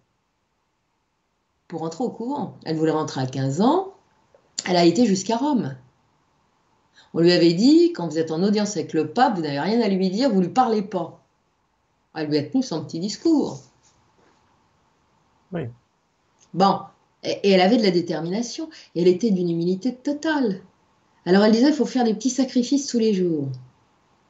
pour 1.66 1.80
rentrer 1.80 2.05
au 2.05 2.11
couvent. 2.11 2.57
Elle 2.64 2.76
voulait 2.76 2.93
rentrer 2.93 3.22
à 3.22 3.26
15 3.26 3.62
ans, 3.62 3.95
elle 4.64 4.76
a 4.76 4.85
été 4.85 5.07
jusqu'à 5.07 5.37
Rome. 5.37 5.74
On 7.12 7.20
lui 7.20 7.32
avait 7.32 7.53
dit, 7.53 7.92
quand 7.92 8.09
vous 8.09 8.18
êtes 8.18 8.30
en 8.30 8.42
audience 8.42 8.76
avec 8.76 8.92
le 8.92 9.09
pape, 9.09 9.36
vous 9.36 9.42
n'avez 9.42 9.61
rien 9.61 9.80
à 9.80 9.88
lui 9.88 10.11
dire, 10.11 10.30
vous 10.30 10.40
ne 10.40 10.47
lui 10.47 10.53
parlez 10.53 10.82
pas. 10.82 11.24
Elle 12.14 12.28
lui 12.28 12.38
a 12.38 12.42
tenu 12.42 12.62
son 12.62 12.84
petit 12.84 13.01
discours. 13.01 13.61
Oui. 15.53 15.62
Bon, 16.53 16.78
et 17.22 17.51
elle 17.51 17.61
avait 17.61 17.76
de 17.76 17.82
la 17.82 17.90
détermination, 17.90 18.68
et 18.95 19.03
elle 19.03 19.09
était 19.09 19.30
d'une 19.30 19.51
humilité 19.51 19.95
totale. 19.95 20.61
Alors 21.26 21.45
elle 21.45 21.53
disait, 21.53 21.68
il 21.68 21.74
faut 21.74 21.86
faire 21.86 22.05
des 22.05 22.14
petits 22.14 22.30
sacrifices 22.30 22.86
tous 22.86 22.99
les 22.99 23.14
jours. 23.14 23.49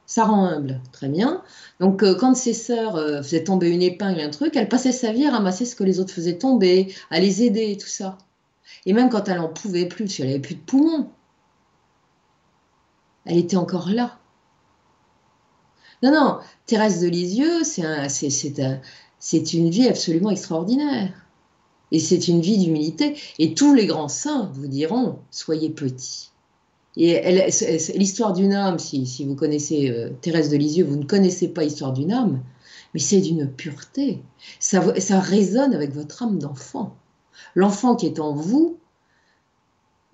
Ça 0.07 0.25
rend 0.25 0.45
humble, 0.45 0.81
très 0.93 1.09
bien. 1.09 1.43
Donc 1.81 2.03
euh, 2.03 2.15
quand 2.15 2.35
ses 2.35 2.53
sœurs 2.53 2.97
euh, 2.97 3.23
faisaient 3.23 3.45
tomber 3.45 3.71
une 3.71 3.83
épingle, 3.83 4.21
un 4.21 4.31
truc, 4.31 4.55
elle 4.55 4.69
passait 4.69 4.93
sa 4.93 5.13
vie 5.13 5.27
à 5.27 5.31
ramasser 5.31 5.65
ce 5.65 5.75
que 5.75 5.85
les 5.85 5.99
autres 5.99 6.13
faisaient 6.13 6.39
tomber, 6.39 6.95
à 7.11 7.21
les 7.21 7.43
aider 7.43 7.73
et 7.73 7.77
tout 7.79 7.89
ça. 7.89 8.19
Et 8.87 8.93
même 8.93 9.09
quand 9.09 9.29
elle 9.29 9.39
n'en 9.39 9.49
pouvait 9.49 9.87
plus, 9.87 10.09
si 10.09 10.23
elle 10.23 10.29
n'avait 10.29 10.41
plus 10.41 10.57
de 10.57 10.61
poumons, 10.61 11.09
elle 13.27 13.39
était 13.39 13.57
encore 13.57 13.89
là. 13.91 14.19
Non, 16.03 16.13
non, 16.13 16.39
Thérèse 16.67 17.01
de 17.01 17.09
Lisieux, 17.09 17.63
c'est 17.65 19.53
une 19.55 19.71
vie 19.71 19.89
absolument 19.89 20.31
extraordinaire. 20.31 21.13
Et 21.93 21.99
c'est 21.99 22.29
une 22.29 22.41
vie 22.41 22.59
d'humilité. 22.59 23.17
Et 23.39 23.55
tous 23.55 23.75
les 23.75 23.87
grands 23.87 24.09
saints 24.09 24.51
vous 24.55 24.67
diront, 24.67 25.19
soyez 25.31 25.71
petits. 25.71 26.31
Et 26.97 27.49
l'histoire 27.97 28.33
d'une 28.33 28.53
âme, 28.53 28.79
si, 28.79 29.25
vous 29.25 29.35
connaissez 29.35 29.91
euh, 29.91 30.11
Thérèse 30.21 30.51
de 30.51 30.57
Lisieux, 30.57 30.85
vous 30.85 30.97
ne 30.97 31.05
connaissez 31.05 31.49
pas 31.49 31.65
l'histoire 31.65 31.93
d'une 31.93 32.13
âme, 32.13 32.41
mais 32.93 33.01
c'est 33.01 33.21
d'une 33.21 33.51
pureté. 33.51 34.23
Ça, 34.61 35.01
ça 35.01 35.19
résonne 35.19 35.75
avec 35.75 35.93
votre 35.93 36.23
âme 36.23 36.39
d'enfant. 36.39 36.95
L'enfant 37.55 37.97
qui 37.97 38.07
est 38.07 38.21
en 38.21 38.33
vous 38.33 38.79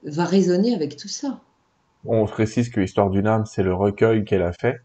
va 0.05 0.25
résonner 0.25 0.75
avec 0.75 0.97
tout 0.97 1.09
ça 1.09 1.41
on 2.05 2.27
précise 2.27 2.71
que 2.71 2.81
Histoire 2.81 3.11
d'une 3.11 3.27
âme, 3.27 3.47
c'est 3.47 3.63
le 3.63 3.75
recueil 3.75 4.25
qu'elle 4.25 4.43
a 4.43 4.53
fait. 4.53 4.81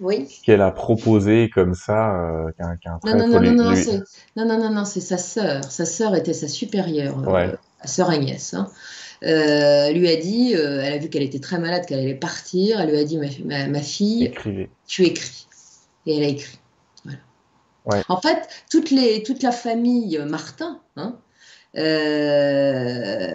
Oui. 0.00 0.40
Qu'elle 0.44 0.62
a 0.62 0.70
proposé 0.70 1.50
comme 1.50 1.74
ça 1.74 2.16
euh, 2.16 2.50
qu'un 2.56 2.76
qu 2.76 2.88
non, 3.04 3.18
non, 3.18 3.28
non, 3.28 3.40
non, 4.36 4.58
non, 4.58 4.70
non, 4.70 4.84
c'est 4.84 5.00
sa 5.00 5.18
sœur. 5.18 5.62
Sa 5.64 5.84
sœur 5.84 6.16
était 6.16 6.32
sa 6.32 6.48
supérieure, 6.48 7.18
euh, 7.18 7.30
ouais. 7.32 7.48
euh, 7.48 7.56
sœur 7.84 8.08
Agnès. 8.08 8.54
Hein. 8.54 8.70
Euh, 9.24 9.90
lui 9.90 10.08
a 10.08 10.16
dit, 10.16 10.54
elle 10.54 10.94
a 10.94 10.96
vu 10.96 11.10
qu'elle 11.10 11.22
était 11.22 11.38
très 11.38 11.58
malade, 11.58 11.84
qu'elle 11.84 11.98
allait 11.98 12.14
partir. 12.14 12.80
Elle 12.80 12.90
lui 12.90 12.98
a 12.98 13.04
dit, 13.04 13.18
ma, 13.18 13.82
fille, 13.82 14.32
tu 14.86 15.04
écris. 15.04 15.46
Et 16.06 16.16
elle 16.16 16.24
a 16.24 16.28
écrit. 16.28 16.58
Voilà. 17.84 18.04
En 18.08 18.20
fait, 18.20 18.48
toute, 18.70 18.90
la 19.42 19.52
famille 19.52 20.18
Martin, 20.26 20.80
hein, 20.96 21.18
est 21.74 23.30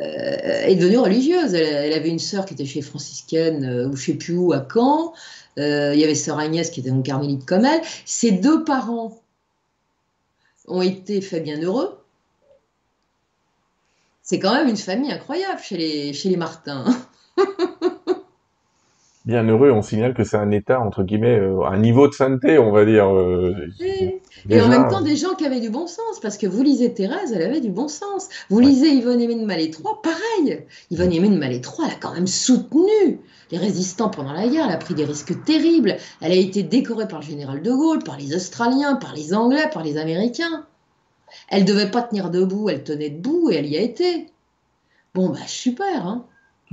devenue 0.76 0.98
religieuse. 0.98 1.54
Elle, 1.54 1.94
avait 1.94 2.10
une 2.10 2.20
sœur 2.20 2.46
qui 2.46 2.54
était 2.54 2.66
chez 2.66 2.82
franciscaine, 2.82 3.90
ou 3.92 3.96
je 3.96 4.06
sais 4.06 4.14
plus 4.14 4.36
où, 4.36 4.54
à 4.54 4.66
Caen. 4.72 5.14
il 5.58 6.00
y 6.00 6.04
avait 6.04 6.16
sœur 6.16 6.40
Agnès 6.40 6.70
qui 6.70 6.82
était 6.82 6.90
une 6.90 7.04
carmélite 7.04 7.46
comme 7.46 7.66
elle. 7.66 7.82
Ses 8.06 8.32
deux 8.32 8.64
parents 8.64 9.18
ont 10.68 10.82
été 10.82 11.22
faits 11.22 11.44
bien 11.44 11.62
heureux 11.62 11.98
c'est 14.26 14.40
quand 14.40 14.56
même 14.56 14.68
une 14.68 14.76
famille 14.76 15.12
incroyable 15.12 15.62
chez 15.62 15.78
les, 15.78 16.14
chez 16.14 16.30
les 16.30 16.36
Martins. 16.36 16.84
Bien 19.26 19.44
heureux, 19.44 19.72
on 19.72 19.82
signale 19.82 20.14
que 20.14 20.24
c'est 20.24 20.38
un 20.38 20.52
état, 20.52 20.80
entre 20.80 21.02
guillemets, 21.02 21.40
euh, 21.40 21.66
un 21.66 21.78
niveau 21.80 22.08
de 22.08 22.14
sainteté, 22.14 22.60
on 22.60 22.72
va 22.72 22.86
dire. 22.86 23.12
Euh, 23.12 23.56
et 24.48 24.62
en 24.62 24.68
même 24.68 24.88
temps, 24.88 25.02
des 25.02 25.16
gens 25.16 25.34
qui 25.34 25.46
avaient 25.48 25.60
du 25.60 25.72
bon 25.72 25.88
sens, 25.88 26.20
parce 26.22 26.38
que 26.38 26.46
vous 26.46 26.62
lisez 26.62 26.94
Thérèse, 26.94 27.34
elle 27.34 27.42
avait 27.42 27.60
du 27.60 27.72
bon 27.72 27.88
sens. 27.88 28.30
Vous 28.52 28.60
lisez 28.60 28.90
Yvonne 28.90 29.20
Aimée 29.20 29.34
de 29.34 29.46
Malé 29.46 29.72
3, 29.72 30.04
pareil. 30.04 30.66
Yvonne 30.92 31.12
Aimée 31.12 31.30
de 31.30 31.40
Malé 31.40 31.60
3, 31.60 31.86
elle 31.88 31.94
a 31.94 31.98
quand 32.00 32.14
même 32.14 32.28
soutenu 32.28 33.20
les 33.50 33.58
résistants 33.58 34.10
pendant 34.10 34.34
la 34.34 34.48
guerre, 34.48 34.66
elle 34.68 34.76
a 34.76 34.78
pris 34.78 34.94
des 34.94 35.06
risques 35.06 35.44
terribles, 35.44 35.98
elle 36.22 36.32
a 36.32 36.36
été 36.36 36.64
décorée 36.64 37.08
par 37.08 37.20
le 37.20 37.26
général 37.26 37.62
de 37.62 37.72
Gaulle, 37.72 38.04
par 38.04 38.18
les 38.18 38.36
Australiens, 38.36 38.96
par 38.96 39.14
les 39.14 39.34
Anglais, 39.34 39.70
par 39.74 39.84
les 39.84 39.98
Américains. 39.98 40.66
Elle 41.50 41.66
devait 41.66 41.92
pas 41.92 42.04
tenir 42.04 42.30
debout, 42.30 42.70
elle 42.70 42.84
tenait 42.84 43.10
debout 43.10 43.50
et 43.52 43.56
elle 43.56 43.68
y 43.68 43.78
a 43.78 43.82
été. 43.82 44.28
Bon, 45.16 45.30
bah 45.30 45.48
super, 45.48 46.06
hein. 46.06 46.26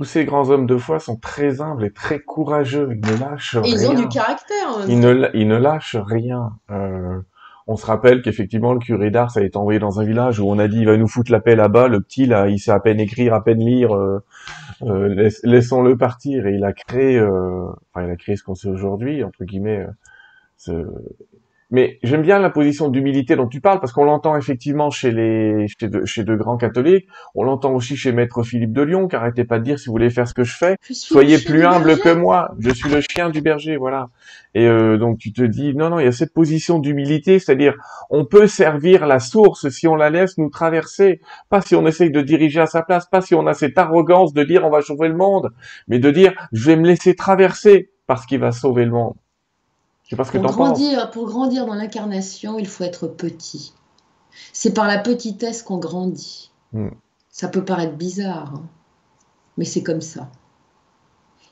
Tous 0.03 0.09
ces 0.09 0.25
grands 0.25 0.49
hommes 0.49 0.65
de 0.65 0.75
foi 0.75 0.99
sont 0.99 1.15
très 1.15 1.61
humbles 1.61 1.85
et 1.85 1.89
très 1.89 2.19
courageux. 2.19 2.89
Ils 2.91 3.09
ne 3.09 3.17
lâchent 3.21 3.55
rien. 3.55 3.73
Ils 3.73 3.89
ont 3.89 3.93
du 3.93 4.09
caractère. 4.09 4.67
Ils 4.89 4.99
ne, 4.99 5.29
ils 5.33 5.47
ne 5.47 5.55
lâchent 5.55 5.95
rien. 5.95 6.59
Euh, 6.71 7.21
on 7.67 7.77
se 7.77 7.85
rappelle 7.85 8.21
qu'effectivement, 8.21 8.73
le 8.73 8.79
curé 8.79 9.11
d'Ars 9.11 9.37
a 9.37 9.41
été 9.41 9.55
envoyé 9.55 9.79
dans 9.79 10.01
un 10.01 10.03
village 10.03 10.41
où 10.41 10.49
on 10.49 10.59
a 10.59 10.67
dit 10.67 10.79
il 10.79 10.87
va 10.87 10.97
nous 10.97 11.07
foutre 11.07 11.31
la 11.31 11.39
paix 11.39 11.55
là-bas. 11.55 11.87
Le 11.87 12.01
petit, 12.01 12.25
là, 12.25 12.49
il 12.49 12.59
sait 12.59 12.71
à 12.71 12.81
peine 12.81 12.99
écrire, 12.99 13.33
à 13.33 13.45
peine 13.45 13.59
lire. 13.59 13.95
Euh, 13.95 14.21
euh, 14.81 15.29
laissons-le 15.45 15.97
partir. 15.97 16.47
Et 16.47 16.55
il 16.55 16.65
a 16.65 16.73
créé, 16.73 17.21
enfin, 17.21 18.05
il 18.05 18.11
a 18.11 18.17
créé 18.17 18.35
ce 18.35 18.43
qu'on 18.43 18.55
sait 18.55 18.67
aujourd'hui, 18.67 19.23
entre 19.23 19.45
guillemets, 19.45 19.87
ce, 20.57 20.85
mais 21.73 21.97
j'aime 22.03 22.21
bien 22.21 22.37
la 22.37 22.51
position 22.51 22.87
d'humilité 22.87 23.35
dont 23.35 23.47
tu 23.47 23.59
parles 23.59 23.79
parce 23.79 23.91
qu'on 23.91 24.03
l'entend 24.03 24.37
effectivement 24.37 24.91
chez 24.91 25.11
les 25.11 25.65
chez 25.67 25.87
de, 25.87 26.05
chez 26.05 26.23
de 26.23 26.35
grands 26.35 26.55
catholiques. 26.55 27.07
On 27.33 27.43
l'entend 27.43 27.73
aussi 27.73 27.97
chez 27.97 28.11
Maître 28.11 28.43
Philippe 28.43 28.73
de 28.73 28.83
Lyon. 28.83 29.07
Qu'arrêtez 29.07 29.43
pas 29.43 29.57
de 29.57 29.63
dire 29.63 29.79
si 29.79 29.87
vous 29.87 29.93
voulez 29.93 30.11
faire 30.11 30.27
ce 30.27 30.35
que 30.35 30.43
je 30.43 30.55
fais, 30.55 30.77
soyez 30.91 31.39
plus 31.39 31.65
humble 31.65 31.97
que 31.97 32.13
moi. 32.13 32.51
Je 32.59 32.69
suis 32.69 32.91
le 32.91 33.01
chien 33.01 33.31
du 33.31 33.41
berger, 33.41 33.75
voilà. 33.75 34.09
Et 34.53 34.67
euh, 34.67 34.99
donc 34.99 35.17
tu 35.17 35.33
te 35.33 35.41
dis 35.41 35.73
non 35.73 35.89
non, 35.89 35.97
il 35.97 36.05
y 36.05 36.07
a 36.07 36.11
cette 36.11 36.31
position 36.31 36.77
d'humilité, 36.77 37.39
c'est-à-dire 37.39 37.73
on 38.11 38.23
peut 38.23 38.45
servir 38.45 39.07
la 39.07 39.17
source 39.17 39.67
si 39.69 39.87
on 39.87 39.95
la 39.95 40.11
laisse 40.11 40.37
nous 40.37 40.51
traverser, 40.51 41.21
pas 41.49 41.61
si 41.61 41.75
on 41.75 41.87
essaye 41.87 42.11
de 42.11 42.21
diriger 42.21 42.61
à 42.61 42.67
sa 42.67 42.83
place, 42.83 43.07
pas 43.07 43.21
si 43.21 43.33
on 43.33 43.47
a 43.47 43.55
cette 43.55 43.79
arrogance 43.79 44.31
de 44.33 44.43
dire 44.43 44.63
on 44.63 44.69
va 44.69 44.83
sauver 44.83 45.07
le 45.07 45.15
monde, 45.15 45.49
mais 45.87 45.97
de 45.97 46.11
dire 46.11 46.33
je 46.51 46.67
vais 46.67 46.75
me 46.75 46.85
laisser 46.85 47.15
traverser 47.15 47.89
parce 48.05 48.27
qu'il 48.27 48.41
va 48.41 48.51
sauver 48.51 48.85
le 48.85 48.91
monde 48.91 49.15
pour, 50.15 50.41
grandir, 50.41 51.11
pour 51.11 51.25
grandir 51.25 51.65
dans 51.65 51.75
l'incarnation, 51.75 52.59
il 52.59 52.67
faut 52.67 52.83
être 52.83 53.07
petit. 53.07 53.73
C'est 54.51 54.73
par 54.73 54.87
la 54.87 54.97
petitesse 54.97 55.63
qu'on 55.63 55.77
grandit. 55.77 56.51
Hmm. 56.71 56.89
Ça 57.29 57.47
peut 57.47 57.65
paraître 57.65 57.95
bizarre, 57.95 58.53
hein, 58.55 58.63
mais 59.57 59.65
c'est 59.65 59.83
comme 59.83 60.01
ça. 60.01 60.29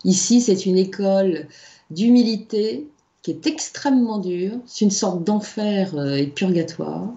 Ici, 0.03 0.41
c'est 0.41 0.65
une 0.65 0.77
école 0.77 1.47
d'humilité 1.89 2.89
qui 3.21 3.31
est 3.31 3.47
extrêmement 3.47 4.17
dure. 4.17 4.57
C'est 4.65 4.85
une 4.85 4.91
sorte 4.91 5.23
d'enfer 5.23 5.95
euh, 5.95 6.15
et 6.15 6.25
de 6.27 6.31
purgatoire. 6.31 7.09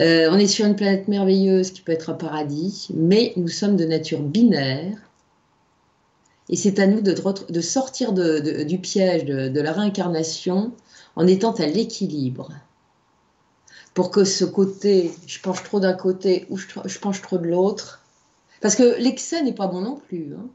Euh, 0.00 0.28
on 0.30 0.38
est 0.38 0.46
sur 0.46 0.66
une 0.66 0.76
planète 0.76 1.08
merveilleuse 1.08 1.70
qui 1.70 1.80
peut 1.80 1.92
être 1.92 2.10
un 2.10 2.14
paradis, 2.14 2.88
mais 2.94 3.32
nous 3.36 3.48
sommes 3.48 3.76
de 3.76 3.84
nature 3.84 4.20
binaire. 4.20 4.98
Et 6.48 6.56
c'est 6.56 6.78
à 6.78 6.86
nous 6.86 7.00
de, 7.00 7.60
sortir 7.60 8.12
du 8.12 8.78
piège 8.78 9.24
de, 9.24 9.60
la 9.60 9.72
réincarnation 9.72 10.72
en 11.16 11.26
étant 11.26 11.52
à 11.52 11.66
l'équilibre. 11.66 12.50
Pour 13.94 14.10
que 14.10 14.24
ce 14.24 14.44
côté, 14.44 15.12
je 15.26 15.40
penche 15.40 15.62
trop 15.64 15.80
d'un 15.80 15.94
côté 15.94 16.46
ou 16.50 16.58
je, 16.58 16.66
je 16.84 16.98
penche 16.98 17.22
trop 17.22 17.38
de 17.38 17.46
l'autre. 17.46 18.02
Parce 18.60 18.76
que 18.76 19.00
l'excès 19.00 19.42
n'est 19.42 19.54
pas 19.54 19.66
bon 19.66 19.80
non 19.80 19.96
plus. 19.96 20.34
Hein. 20.34 20.46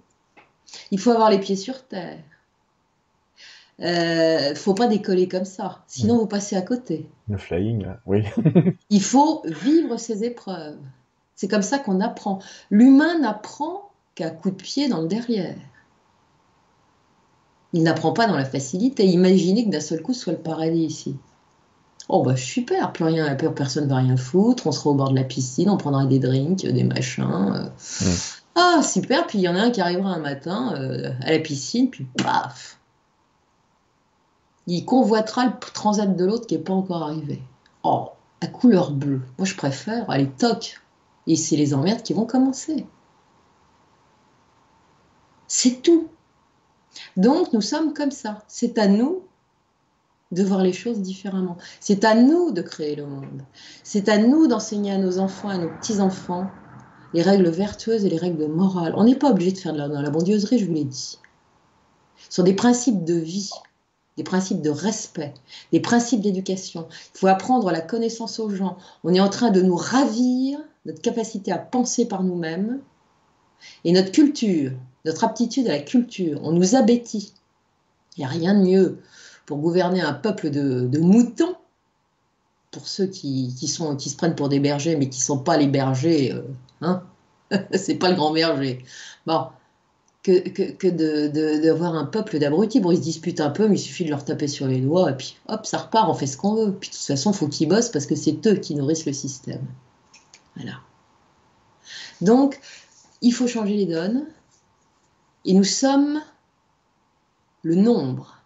Il 0.92 1.00
faut 1.00 1.12
avoir 1.12 1.30
les 1.30 1.39
pieds 1.39 1.56
sur 1.56 1.84
terre. 1.84 2.20
Il 3.80 3.88
euh, 3.88 4.56
faut 4.56 4.76
pas 4.76 4.88
décoller 4.88 5.28
comme 5.28 5.46
ça, 5.46 5.84
sinon 5.88 6.20
vous 6.20 6.28
passez 6.28 6.56
à 6.56 6.62
côté. 6.62 7.10
Le 7.28 7.38
flying, 7.38 7.88
oui. 8.06 8.24
Il 8.92 9.02
faut 9.02 9.42
vivre 9.46 9.98
ses 9.98 10.24
épreuves. 10.24 10.78
C'est 11.36 11.48
comme 11.48 11.64
ça 11.64 11.80
qu'on 11.80 12.00
apprend. 12.00 12.39
L'humain 12.70 13.18
n'apprend 13.18 13.89
qu'à 14.14 14.30
coup 14.30 14.52
de 14.52 14.56
pied 14.56 14.88
dans 14.88 15.02
le 15.02 15.08
derrière. 15.08 15.56
Il 17.74 17.84
n'apprend 17.84 18.11
pas 18.11 18.28
dans 18.28 18.38
la 18.38 18.45
facilité. 18.45 19.05
Imaginez 19.05 19.65
que 19.65 19.69
d'un 19.69 19.80
seul 19.80 20.01
coup 20.01 20.13
ce 20.13 20.22
soit 20.22 20.34
le 20.34 20.39
paradis 20.39 20.86
ici. 20.86 21.15
Oh 22.09 22.24
bah 22.24 22.36
super, 22.36 22.91
plus 22.91 23.05
rien, 23.05 23.34
plus 23.36 23.51
personne 23.53 23.88
va 23.88 23.97
rien 23.97 24.17
foutre, 24.17 24.67
on 24.67 24.72
sera 24.72 24.89
au 24.89 24.95
bord 24.95 25.11
de 25.11 25.15
la 25.15 25.24
piscine, 25.24 25.69
on 25.69 25.78
prendra 25.78 26.05
des 26.05 26.19
drinks, 26.19 26.65
des 26.65 26.84
machins. 26.84 27.53
Euh. 27.55 28.15
Ah 28.55 28.82
super, 28.84 29.28
puis 29.28 29.39
il 29.39 29.43
y 29.43 29.47
en 29.47 29.55
a 29.55 29.61
un 29.61 29.69
qui 29.69 29.80
arrivera 29.80 30.09
un 30.09 30.19
matin 30.19 30.74
euh, 30.76 31.11
à 31.22 31.32
la 31.32 31.39
piscine, 31.39 31.89
puis 31.89 32.05
paf, 32.17 32.80
il 34.67 34.86
convoitera 34.86 35.45
le 35.45 35.53
transat 35.74 36.15
de 36.15 36.26
l'autre 36.26 36.47
qui 36.47 36.55
n'est 36.55 36.63
pas 36.63 36.74
encore 36.74 37.03
arrivé. 37.03 37.41
Oh, 37.84 38.09
à 38.41 38.47
couleur 38.47 38.91
bleue. 38.91 39.22
Moi, 39.38 39.45
je 39.45 39.55
préfère, 39.55 40.09
aller 40.09 40.30
toc. 40.30 40.82
Et 41.28 41.36
c'est 41.36 41.55
les 41.55 41.74
emmerdes 41.74 42.01
qui 42.01 42.13
vont 42.13 42.26
commencer. 42.26 42.86
C'est 45.47 45.82
tout. 45.82 46.07
Donc, 47.18 47.54
nous 47.54 47.62
sommes 47.62 47.94
comme 47.94 48.12
ça. 48.12 48.44
C'est 48.48 48.78
à 48.78 48.88
nous 48.88 49.24
de 50.32 50.44
voir 50.44 50.64
les 50.64 50.74
choses 50.74 51.00
différemment. 51.00 51.58
C'est 51.80 52.06
à 52.06 52.16
nous 52.16 52.52
de 52.52 52.62
créer 52.62 52.96
le 52.96 53.06
monde. 53.06 53.42
C'est 53.84 54.08
à 54.08 54.18
nous 54.18 54.48
d'enseigner 54.48 54.92
à 54.92 54.98
nos 54.98 55.20
enfants, 55.20 55.50
à 55.50 55.58
nos 55.58 55.70
petits-enfants, 55.70 56.50
les 57.14 57.22
règles 57.22 57.50
vertueuses 57.50 58.06
et 58.06 58.10
les 58.10 58.18
règles 58.18 58.48
morales. 58.48 58.94
On 58.96 59.04
n'est 59.04 59.16
pas 59.16 59.32
obligé 59.32 59.52
de 59.52 59.58
faire 59.58 59.74
de 59.74 59.78
la, 59.78 59.88
la 59.88 60.10
bondieuserie, 60.10 60.60
je 60.60 60.66
vous 60.66 60.74
l'ai 60.74 60.86
dit. 60.86 61.18
Ce 62.30 62.36
sont 62.36 62.44
des 62.44 62.54
principes 62.54 63.04
de 63.04 63.16
vie 63.16 63.52
des 64.18 64.24
principes 64.24 64.62
de 64.62 64.70
respect, 64.70 65.34
des 65.72 65.80
principes 65.80 66.22
d'éducation. 66.22 66.88
Il 67.16 67.20
faut 67.20 67.28
apprendre 67.28 67.72
la 67.72 67.82
connaissance 67.82 68.39
aux 68.39 68.50
gens. 68.50 68.78
On 69.04 69.14
est 69.14 69.20
en 69.20 69.30
train 69.30 69.52
de 69.52 69.62
nous 69.62 69.76
ravir 69.76 70.60
notre 70.86 71.02
capacité 71.02 71.52
à 71.52 71.58
penser 71.58 72.08
par 72.08 72.24
nous-mêmes 72.24 72.82
et 73.84 73.92
notre 73.92 74.12
culture, 74.12 74.72
notre 75.06 75.24
aptitude 75.24 75.68
à 75.68 75.74
la 75.74 75.80
culture. 75.80 76.39
On 76.43 76.52
nous 76.52 76.76
abétit. 76.76 77.34
Il 78.18 78.22
n'y 78.22 78.26
a 78.26 78.30
rien 78.30 78.54
de 78.54 78.64
mieux 78.64 78.99
pour 79.45 79.58
gouverner 79.58 80.02
un 80.02 80.14
peuple 80.14 80.49
de, 80.49 80.99
moutons, 80.99 81.56
pour 82.72 82.88
ceux 82.88 83.08
qui, 83.08 83.52
se 83.52 84.16
prennent 84.16 84.36
pour 84.36 84.49
des 84.49 84.60
bergers, 84.60 84.95
mais 84.95 85.10
qui 85.10 85.20
ne 85.20 85.26
sont 85.26 85.39
pas 85.39 85.58
les 85.58 85.68
bergers. 85.68 86.34
Euh, 86.34 86.43
hein 86.82 87.04
C'est 87.74 87.95
pas 87.95 88.10
le 88.10 88.16
grand 88.16 88.32
berger. 88.32 88.84
Bon, 89.26 89.47
que, 90.24 90.39
que, 90.49 91.60
d'avoir 91.60 91.95
un 91.95 92.06
peuple 92.06 92.39
d'abrutis. 92.39 92.80
Bon, 92.80 92.91
ils 92.91 92.97
se 92.97 93.02
disputent 93.02 93.41
un 93.41 93.49
peu, 93.49 93.68
mais 93.68 93.76
il 93.76 93.80
suffit 93.82 94.06
de 94.06 94.10
leur 94.10 94.24
taper 94.24 94.47
sur 94.47 94.68
les 94.68 94.80
doigts, 94.80 95.12
et 95.12 95.18
puis 95.18 95.38
hop, 95.47 95.66
ça 95.66 95.80
repart, 95.80 96.10
on 96.10 96.14
fait 96.14 96.28
ce 96.28 96.38
qu'on 96.38 96.56
veut. 96.56 96.74
Puis 96.74 96.89
de 96.89 96.95
toute 96.95 97.06
façon, 97.06 97.32
il 97.32 97.38
faut 97.38 97.47
qu'ils 97.47 97.68
bossent 97.68 97.89
parce 97.89 98.06
que 98.06 98.16
c'est 98.16 98.45
eux 98.47 98.56
qui 98.56 98.76
nourrissent 98.76 99.06
le 99.06 99.14
système. 99.14 99.66
Voilà. 100.56 100.80
Donc, 102.22 102.60
il 103.22 103.34
faut 103.34 103.47
changer 103.47 103.76
les 103.76 103.86
donnes, 103.86 104.26
et 105.46 105.54
nous 105.54 105.64
sommes 105.64 106.22
le 107.64 107.76
nombre. 107.76 108.38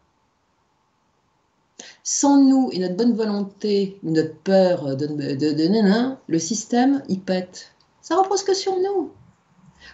Sans 2.04 2.38
nous 2.38 2.70
et 2.72 2.80
notre 2.80 2.96
bonne 2.96 3.16
volonté, 3.16 4.00
notre 4.04 4.36
peur 4.36 4.96
de, 4.96 5.08
de, 5.08 5.34
de, 5.34 6.16
le 6.28 6.40
système, 6.40 7.04
il 7.10 7.22
pète. 7.22 7.74
Ça 8.02 8.16
repose 8.16 8.44
que 8.44 8.54
sur 8.54 8.78
nous. 8.80 9.12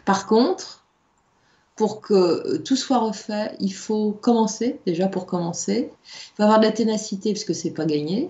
Par 0.05 0.27
contre, 0.27 0.85
pour 1.75 2.01
que 2.01 2.13
euh, 2.13 2.57
tout 2.59 2.75
soit 2.75 2.99
refait, 2.99 3.55
il 3.59 3.73
faut 3.73 4.11
commencer, 4.11 4.79
déjà 4.85 5.07
pour 5.07 5.25
commencer. 5.25 5.91
Il 6.03 6.35
faut 6.35 6.43
avoir 6.43 6.59
de 6.59 6.65
la 6.65 6.71
ténacité 6.71 7.31
puisque 7.31 7.55
c'est 7.55 7.71
pas 7.71 7.85
gagné. 7.85 8.27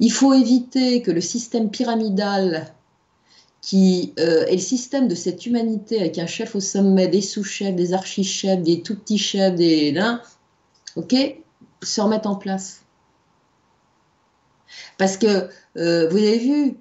Il 0.00 0.12
faut 0.12 0.32
éviter 0.32 1.02
que 1.02 1.10
le 1.10 1.20
système 1.20 1.70
pyramidal 1.70 2.74
qui 3.68 4.14
euh, 4.18 4.46
est 4.46 4.52
le 4.52 4.58
système 4.58 5.08
de 5.08 5.14
cette 5.14 5.44
humanité 5.44 6.00
avec 6.00 6.18
un 6.18 6.24
chef 6.24 6.56
au 6.56 6.60
sommet, 6.60 7.06
des 7.06 7.20
sous-chefs, 7.20 7.76
des 7.76 7.92
archi-chefs, 7.92 8.62
des 8.62 8.80
tout 8.80 8.96
petits 8.96 9.18
chefs, 9.18 9.54
des 9.56 9.92
là, 9.92 10.22
ok, 10.96 11.14
se 11.82 12.00
remette 12.00 12.24
en 12.24 12.36
place. 12.36 12.80
Parce 14.96 15.18
que 15.18 15.50
euh, 15.76 16.08
vous 16.08 16.16
avez 16.16 16.38
vu, 16.38 16.76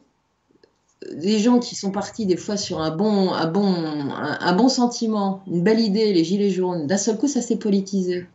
des 1.11 1.39
gens 1.39 1.59
qui 1.59 1.75
sont 1.75 1.91
partis 1.91 2.25
des 2.25 2.37
fois 2.37 2.55
sur 2.55 2.79
un 2.79 2.95
bon, 2.95 3.33
un 3.33 3.47
bon, 3.47 3.69
un, 4.13 4.53
bon 4.53 4.69
sentiment, 4.69 5.41
une 5.47 5.63
belle 5.63 5.81
idée, 5.81 6.13
les 6.13 6.23
gilets 6.23 6.51
jaunes, 6.51 6.87
d'un 6.87 6.97
seul 6.97 7.17
coup 7.17 7.27
ça 7.27 7.41
s'est 7.41 7.57
politisé. 7.57 8.25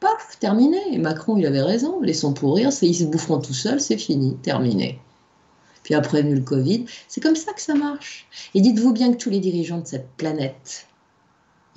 Paf, 0.00 0.38
terminé. 0.40 0.96
Macron 0.96 1.36
il 1.36 1.44
avait 1.44 1.60
raison, 1.60 2.00
laissons 2.00 2.32
pourrir, 2.32 2.70
ils 2.80 2.94
se 2.94 3.04
boufferont 3.04 3.40
tout 3.40 3.52
seuls, 3.52 3.78
c'est 3.82 3.98
fini, 3.98 4.36
terminé. 4.36 4.98
Puis 5.84 5.94
après 5.94 6.22
venu 6.22 6.34
le 6.34 6.40
Covid, 6.40 6.86
c'est 7.06 7.20
comme 7.20 7.36
ça 7.36 7.52
que 7.52 7.60
ça 7.60 7.74
marche. 7.74 8.26
Et 8.54 8.60
dites-vous 8.60 8.92
bien 8.92 9.12
que 9.12 9.18
tous 9.18 9.30
les 9.30 9.38
dirigeants 9.38 9.78
de 9.78 9.86
cette 9.86 10.10
planète, 10.16 10.88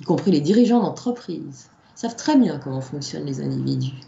y 0.00 0.04
compris 0.04 0.32
les 0.32 0.40
dirigeants 0.40 0.82
d'entreprise, 0.82 1.70
savent 1.94 2.16
très 2.16 2.36
bien 2.36 2.58
comment 2.58 2.80
fonctionnent 2.80 3.26
les 3.26 3.40
individus. 3.40 4.00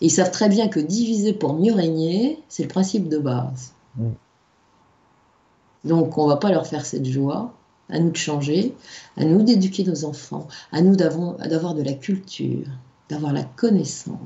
Et 0.00 0.06
ils 0.06 0.10
savent 0.10 0.30
très 0.30 0.48
bien 0.48 0.68
que 0.68 0.80
diviser 0.80 1.32
pour 1.32 1.54
mieux 1.54 1.74
régner, 1.74 2.40
c'est 2.48 2.62
le 2.62 2.68
principe 2.68 3.08
de 3.08 3.18
base. 3.18 3.72
Mm. 3.96 4.10
Donc 5.84 6.16
on 6.18 6.24
ne 6.24 6.30
va 6.30 6.36
pas 6.36 6.50
leur 6.50 6.66
faire 6.66 6.86
cette 6.86 7.06
joie, 7.06 7.52
à 7.88 7.98
nous 7.98 8.10
de 8.10 8.16
changer, 8.16 8.74
à 9.16 9.24
nous 9.24 9.42
d'éduquer 9.42 9.82
nos 9.84 10.04
enfants, 10.04 10.46
à 10.72 10.82
nous 10.82 10.94
d'avoir 10.94 11.74
de 11.74 11.82
la 11.82 11.94
culture, 11.94 12.66
d'avoir 13.08 13.32
la 13.32 13.44
connaissance. 13.44 14.18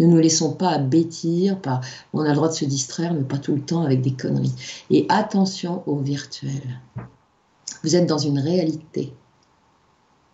Ne 0.00 0.06
nous 0.06 0.18
laissons 0.18 0.52
pas 0.52 0.78
bêtir 0.78 1.60
par 1.60 1.80
on 2.12 2.22
a 2.22 2.30
le 2.30 2.34
droit 2.34 2.48
de 2.48 2.54
se 2.54 2.64
distraire, 2.64 3.14
mais 3.14 3.22
pas 3.22 3.38
tout 3.38 3.54
le 3.54 3.60
temps 3.60 3.84
avec 3.84 4.00
des 4.00 4.14
conneries. 4.14 4.54
Et 4.90 5.06
attention 5.08 5.84
au 5.86 5.96
virtuel. 5.98 6.80
Vous 7.84 7.94
êtes 7.94 8.06
dans 8.06 8.18
une 8.18 8.40
réalité. 8.40 9.14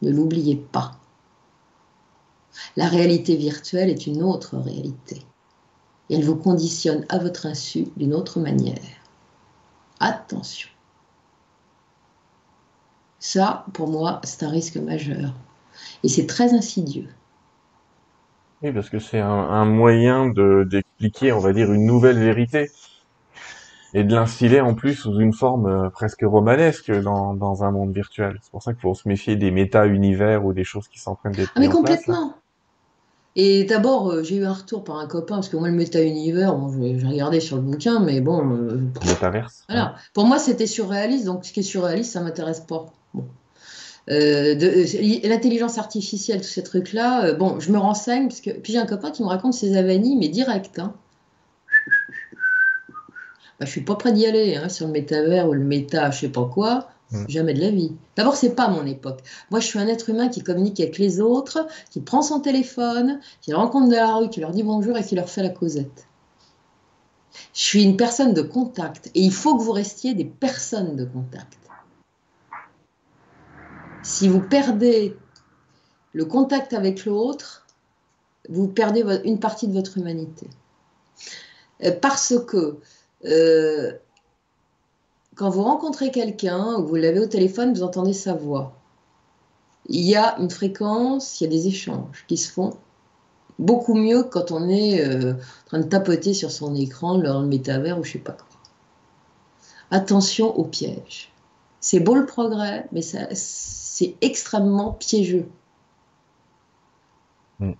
Ne 0.00 0.10
l'oubliez 0.10 0.56
pas. 0.56 0.98
La 2.76 2.88
réalité 2.88 3.36
virtuelle 3.36 3.90
est 3.90 4.06
une 4.06 4.22
autre 4.22 4.56
réalité 4.56 5.26
elle 6.10 6.24
vous 6.24 6.36
conditionne 6.36 7.04
à 7.08 7.18
votre 7.18 7.46
insu 7.46 7.88
d'une 7.96 8.14
autre 8.14 8.40
manière. 8.40 8.78
Attention. 9.98 10.68
Ça, 13.18 13.66
pour 13.72 13.88
moi, 13.88 14.20
c'est 14.22 14.44
un 14.44 14.50
risque 14.50 14.76
majeur. 14.76 15.32
Et 16.02 16.08
c'est 16.08 16.26
très 16.26 16.54
insidieux. 16.54 17.08
Oui, 18.62 18.72
parce 18.72 18.88
que 18.88 18.98
c'est 18.98 19.20
un, 19.20 19.64
moyen 19.64 20.28
d'expliquer, 20.28 21.32
on 21.32 21.40
va 21.40 21.52
dire, 21.52 21.72
une 21.72 21.84
nouvelle 21.84 22.18
vérité. 22.18 22.70
Et 23.94 24.04
de 24.04 24.14
l'instiller 24.14 24.60
en 24.60 24.74
plus 24.74 24.94
sous 24.94 25.20
une 25.20 25.32
forme 25.32 25.66
euh, 25.66 25.88
presque 25.88 26.22
romanesque 26.22 26.90
dans, 26.90 27.64
un 27.64 27.70
monde 27.70 27.94
virtuel. 27.94 28.38
C'est 28.42 28.50
pour 28.50 28.62
ça 28.62 28.72
qu'il 28.72 28.82
faut 28.82 28.94
se 28.94 29.08
méfier 29.08 29.36
des 29.36 29.50
méta-univers 29.50 30.44
ou 30.44 30.52
des 30.52 30.64
choses 30.64 30.88
qui 30.88 30.98
s'entraînent 30.98 31.32
d'être 31.32 31.52
ah, 31.54 31.60
mais 31.60 31.68
complètement. 31.68 32.34
Et 33.36 33.64
d'abord, 33.64 34.10
euh, 34.10 34.22
j'ai 34.22 34.36
eu 34.36 34.44
un 34.44 34.52
retour 34.54 34.82
par 34.82 34.96
un 34.96 35.06
copain, 35.06 35.36
parce 35.36 35.48
que 35.48 35.56
moi, 35.56 35.68
le 35.68 35.74
méta-univers, 35.74 36.54
bon, 36.54 36.72
j'ai 36.82 37.06
regardé 37.06 37.38
sur 37.40 37.56
le 37.56 37.62
bouquin, 37.62 38.00
mais 38.00 38.20
bon. 38.20 38.50
Euh, 38.50 38.80
voilà. 39.68 39.94
Pour 40.14 40.26
moi, 40.26 40.38
c'était 40.38 40.66
surréaliste, 40.66 41.26
donc 41.26 41.44
ce 41.44 41.52
qui 41.52 41.60
est 41.60 41.62
surréaliste, 41.62 42.12
ça 42.12 42.22
m'intéresse 42.22 42.60
pas. 42.60 42.86
Euh, 44.08 44.54
l'intelligence 45.24 45.78
artificielle, 45.78 46.40
tous 46.40 46.48
ces 46.48 46.62
trucs-là, 46.62 47.32
bon, 47.32 47.58
je 47.58 47.72
me 47.72 47.78
renseigne, 47.78 48.28
parce 48.28 48.40
que, 48.40 48.50
puis 48.50 48.72
j'ai 48.72 48.78
un 48.78 48.86
copain 48.86 49.10
qui 49.10 49.22
me 49.22 49.28
raconte 49.28 49.54
ses 49.54 49.76
avanies, 49.76 50.16
mais 50.16 50.28
direct. 50.28 50.78
Hein. 50.78 50.94
Bah, 53.58 53.64
je 53.64 53.70
suis 53.70 53.80
pas 53.80 53.94
prêt 53.96 54.12
d'y 54.12 54.26
aller, 54.26 54.56
hein, 54.56 54.68
sur 54.68 54.86
le 54.86 54.92
métavers 54.92 55.48
ou 55.48 55.54
le 55.54 55.64
méta, 55.64 56.10
je 56.10 56.20
sais 56.20 56.28
pas 56.28 56.44
quoi. 56.44 56.88
Jamais 57.28 57.54
de 57.54 57.60
la 57.60 57.70
vie. 57.70 57.92
D'abord, 58.16 58.34
c'est 58.34 58.56
pas 58.56 58.68
mon 58.68 58.84
époque. 58.84 59.20
Moi, 59.50 59.60
je 59.60 59.66
suis 59.66 59.78
un 59.78 59.86
être 59.86 60.10
humain 60.10 60.28
qui 60.28 60.42
communique 60.42 60.80
avec 60.80 60.98
les 60.98 61.20
autres, 61.20 61.66
qui 61.90 62.00
prend 62.00 62.20
son 62.20 62.40
téléphone, 62.40 63.20
qui 63.40 63.52
rencontre 63.52 63.88
de 63.88 63.94
la 63.94 64.16
rue, 64.16 64.28
qui 64.28 64.40
leur 64.40 64.50
dit 64.50 64.64
bonjour 64.64 64.98
et 64.98 65.04
qui 65.04 65.14
leur 65.14 65.28
fait 65.28 65.42
la 65.42 65.50
causette. 65.50 66.08
Je 67.54 67.60
suis 67.60 67.84
une 67.84 67.96
personne 67.96 68.34
de 68.34 68.42
contact 68.42 69.10
et 69.14 69.20
il 69.20 69.32
faut 69.32 69.56
que 69.56 69.62
vous 69.62 69.72
restiez 69.72 70.14
des 70.14 70.24
personnes 70.24 70.96
de 70.96 71.04
contact. 71.04 71.58
Si 74.06 74.28
vous 74.28 74.40
perdez 74.40 75.16
le 76.12 76.24
contact 76.24 76.72
avec 76.72 77.06
l'autre, 77.06 77.66
vous 78.48 78.68
perdez 78.68 79.04
une 79.24 79.40
partie 79.40 79.66
de 79.66 79.72
votre 79.72 79.98
humanité. 79.98 80.48
Euh, 81.82 81.90
parce 82.00 82.34
que 82.46 82.78
euh, 83.24 83.92
quand 85.34 85.50
vous 85.50 85.64
rencontrez 85.64 86.12
quelqu'un 86.12 86.76
ou 86.76 86.86
vous 86.86 86.94
l'avez 86.94 87.18
au 87.18 87.26
téléphone, 87.26 87.74
vous 87.74 87.82
entendez 87.82 88.12
sa 88.12 88.32
voix. 88.32 88.76
Il 89.88 90.02
y 90.02 90.14
a 90.14 90.38
une 90.38 90.50
fréquence, 90.50 91.40
il 91.40 91.44
y 91.44 91.46
a 91.48 91.50
des 91.50 91.66
échanges 91.66 92.24
qui 92.28 92.36
se 92.36 92.50
font 92.50 92.76
beaucoup 93.58 93.94
mieux 93.94 94.22
quand 94.22 94.52
on 94.52 94.68
est 94.68 95.04
euh, 95.04 95.32
en 95.32 95.66
train 95.66 95.78
de 95.80 95.88
tapoter 95.88 96.32
sur 96.32 96.52
son 96.52 96.76
écran 96.76 97.18
dans 97.18 97.42
le 97.42 97.48
métavers 97.48 97.98
ou 97.98 98.04
je 98.04 98.12
sais 98.12 98.18
pas 98.20 98.32
quoi. 98.32 98.46
Attention 99.90 100.56
au 100.56 100.62
piège. 100.64 101.32
C'est 101.80 102.00
beau 102.00 102.14
le 102.14 102.24
progrès, 102.24 102.86
mais 102.92 103.02
c'est 103.96 104.14
extrêmement 104.20 104.92
piégeux. 104.92 105.46
Hmm. 107.58 107.72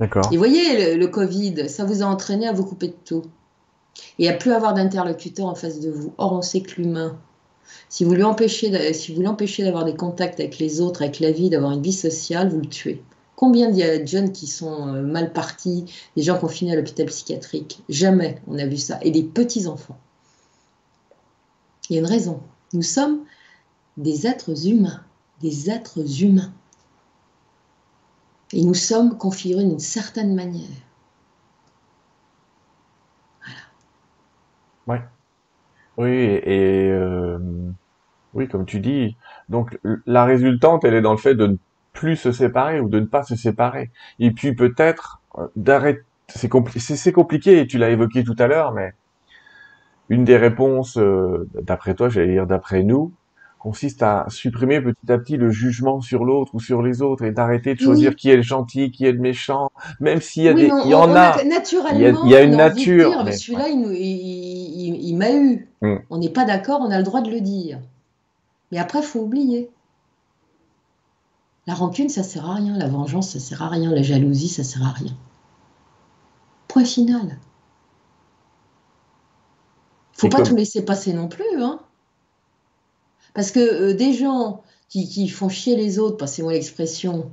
D'accord. 0.00 0.28
Et 0.32 0.36
voyez, 0.36 0.96
le, 0.96 1.06
Covid, 1.06 1.68
ça 1.68 1.84
vous 1.84 2.02
a 2.02 2.06
entraîné 2.06 2.48
à 2.48 2.52
vous 2.52 2.64
couper 2.64 2.88
de 2.88 2.96
tout. 3.04 3.22
Et 4.18 4.28
à 4.28 4.32
plus 4.32 4.50
avoir 4.50 4.74
d'interlocuteur 4.74 5.46
en 5.46 5.54
face 5.54 5.78
de 5.78 5.88
vous. 5.88 6.14
Or, 6.18 6.32
on 6.32 6.42
sait 6.42 6.62
que 6.62 6.80
l'humain, 6.80 7.16
si 7.88 8.02
vous 8.02 8.14
lui 8.14 8.24
empêchez, 8.24 8.92
si 8.92 9.14
vous 9.14 9.22
l'empêchez 9.22 9.62
d'avoir 9.62 9.84
des 9.84 9.94
contacts 9.94 10.40
avec 10.40 10.58
les 10.58 10.80
autres, 10.80 11.02
avec 11.02 11.20
la 11.20 11.30
vie, 11.30 11.48
d'avoir 11.48 11.70
une 11.70 11.82
vie 11.82 11.92
sociale, 11.92 12.48
vous 12.48 12.58
le 12.58 12.66
tuez. 12.66 13.04
Combien 13.36 13.70
de 13.70 14.04
jeunes 14.04 14.32
qui 14.32 14.48
sont 14.48 14.88
euh, 14.88 15.02
mal 15.02 15.32
partis, 15.32 15.84
des 16.16 16.22
gens 16.22 16.40
confinés 16.40 16.72
à 16.72 16.76
l'hôpital 16.76 17.06
psychiatrique? 17.06 17.84
Jamais 17.88 18.42
on 18.48 18.58
a 18.58 18.66
vu 18.66 18.78
ça. 18.78 18.98
Et 19.02 19.12
des 19.12 19.22
petits-enfants. 19.22 19.98
Il 21.88 21.94
y 21.94 21.98
a 21.98 22.00
une 22.00 22.08
raison. 22.08 22.40
Nous 22.72 22.82
sommes 22.82 23.20
des 23.96 24.26
êtres 24.26 24.66
humains, 24.66 25.02
des 25.40 25.70
êtres 25.70 26.22
humains. 26.22 26.52
Et 28.52 28.64
nous 28.64 28.74
sommes 28.74 29.16
configurés 29.16 29.64
d'une 29.64 29.78
certaine 29.78 30.34
manière. 30.34 30.68
Voilà. 34.86 35.02
Oui, 35.96 36.10
et 36.10 36.88
euh, 36.90 37.38
oui, 38.34 38.48
comme 38.48 38.66
tu 38.66 38.80
dis, 38.80 39.16
donc 39.48 39.78
la 40.06 40.24
résultante, 40.24 40.84
elle 40.84 40.94
est 40.94 41.02
dans 41.02 41.12
le 41.12 41.18
fait 41.18 41.34
de 41.34 41.46
ne 41.46 41.56
plus 41.92 42.16
se 42.16 42.32
séparer 42.32 42.80
ou 42.80 42.88
de 42.88 43.00
ne 43.00 43.06
pas 43.06 43.22
se 43.22 43.36
séparer. 43.36 43.90
Et 44.18 44.30
puis 44.30 44.54
peut-être 44.54 45.20
euh, 45.38 45.46
d'arrêter. 45.56 46.02
C'est 46.28 46.48
compliqué 46.48 47.60
et 47.60 47.66
tu 47.66 47.76
l'as 47.76 47.90
évoqué 47.90 48.24
tout 48.24 48.36
à 48.38 48.46
l'heure, 48.46 48.72
mais 48.72 48.94
une 50.08 50.24
des 50.24 50.36
réponses, 50.38 50.96
euh, 50.96 51.46
d'après 51.54 51.94
toi, 51.94 52.08
j'allais 52.08 52.32
dire 52.32 52.46
d'après 52.46 52.82
nous, 52.82 53.12
consiste 53.62 54.02
à 54.02 54.26
supprimer 54.28 54.80
petit 54.80 55.12
à 55.12 55.18
petit 55.18 55.36
le 55.36 55.52
jugement 55.52 56.00
sur 56.00 56.24
l'autre 56.24 56.52
ou 56.56 56.58
sur 56.58 56.82
les 56.82 57.00
autres 57.00 57.24
et 57.24 57.30
d'arrêter 57.30 57.76
de 57.76 57.80
choisir 57.80 58.16
qui 58.16 58.28
est 58.28 58.34
le 58.34 58.42
gentil, 58.42 58.90
qui 58.90 59.04
est 59.04 59.12
le 59.12 59.20
méchant, 59.20 59.70
même 60.00 60.20
s'il 60.20 60.42
y 60.42 60.48
a 60.48 60.52
des, 60.52 60.68
il 60.84 60.90
y 60.90 60.94
en 60.94 61.14
a, 61.14 61.44
naturellement, 61.44 62.24
il 62.24 62.30
y 62.30 62.34
a, 62.34 62.42
une 62.42 62.56
nature. 62.56 63.22
mais 63.24 63.30
celui-là, 63.30 63.68
il, 63.68 65.16
m'a 65.16 65.32
eu. 65.32 65.68
Hmm. 65.80 65.98
On 66.10 66.18
n'est 66.18 66.30
pas 66.30 66.44
d'accord, 66.44 66.80
on 66.80 66.90
a 66.90 66.98
le 66.98 67.04
droit 67.04 67.20
de 67.20 67.30
le 67.30 67.40
dire. 67.40 67.78
Mais 68.72 68.78
après, 68.78 69.00
faut 69.00 69.20
oublier. 69.20 69.70
La 71.68 71.74
rancune, 71.74 72.08
ça 72.08 72.24
sert 72.24 72.50
à 72.50 72.54
rien. 72.54 72.76
La 72.76 72.88
vengeance, 72.88 73.30
ça 73.30 73.38
sert 73.38 73.62
à 73.62 73.68
rien. 73.68 73.92
La 73.92 74.02
jalousie, 74.02 74.48
ça 74.48 74.64
sert 74.64 74.82
à 74.82 74.90
rien. 74.90 75.12
Point 76.66 76.84
final 76.84 77.38
faut 80.22 80.28
pas 80.28 80.42
tout 80.42 80.56
laisser 80.56 80.84
passer 80.84 81.12
non 81.12 81.28
plus. 81.28 81.44
Hein. 81.58 81.80
Parce 83.34 83.50
que 83.50 83.60
euh, 83.60 83.94
des 83.94 84.12
gens 84.12 84.62
qui, 84.88 85.28
font 85.28 85.48
chier 85.48 85.74
les 85.74 85.98
autres, 85.98 86.18
passez-moi 86.18 86.52
l'expression, 86.52 87.30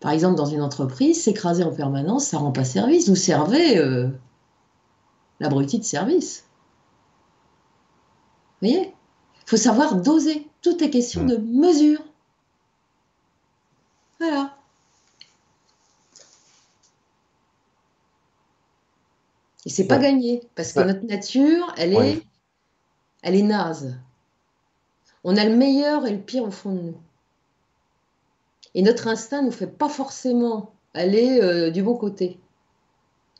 par 0.00 0.10
exemple 0.10 0.36
dans 0.36 0.46
une 0.46 0.62
entreprise, 0.62 1.22
s'écraser 1.22 1.62
en 1.62 1.72
permanence, 1.72 2.26
ça 2.26 2.38
rend 2.38 2.50
pas 2.50 2.64
service. 2.64 3.08
Vous 3.08 3.14
servez 3.14 3.78
euh, 3.78 4.08
l'abruti 5.38 5.78
de 5.78 5.84
service. 5.84 6.44
Vous 8.60 8.68
voyez? 8.68 8.94
Il 9.46 9.50
faut 9.50 9.56
savoir 9.56 10.00
doser. 10.00 10.48
Tout 10.62 10.82
est 10.82 10.90
question 10.90 11.22
hmm. 11.22 11.28
de 11.28 11.36
mesure. 11.36 12.00
Voilà. 14.18 14.56
Et 19.66 19.70
c'est 19.70 19.86
pas 19.86 19.98
gagné 19.98 20.42
parce 20.54 20.72
que 20.72 20.80
notre 20.80 21.04
nature, 21.04 21.72
elle 21.76 21.94
est, 21.94 22.22
elle 23.22 23.34
est 23.36 23.42
naze. 23.42 23.96
On 25.24 25.36
a 25.36 25.44
le 25.44 25.56
meilleur 25.56 26.06
et 26.06 26.12
le 26.12 26.18
pire 26.18 26.44
au 26.44 26.50
fond 26.50 26.72
de 26.72 26.80
nous. 26.80 26.96
Et 28.74 28.82
notre 28.82 29.08
instinct 29.08 29.40
ne 29.40 29.46
nous 29.46 29.52
fait 29.52 29.66
pas 29.66 29.88
forcément 29.88 30.72
aller 30.94 31.40
euh, 31.40 31.70
du 31.70 31.82
bon 31.82 31.94
côté. 31.96 32.38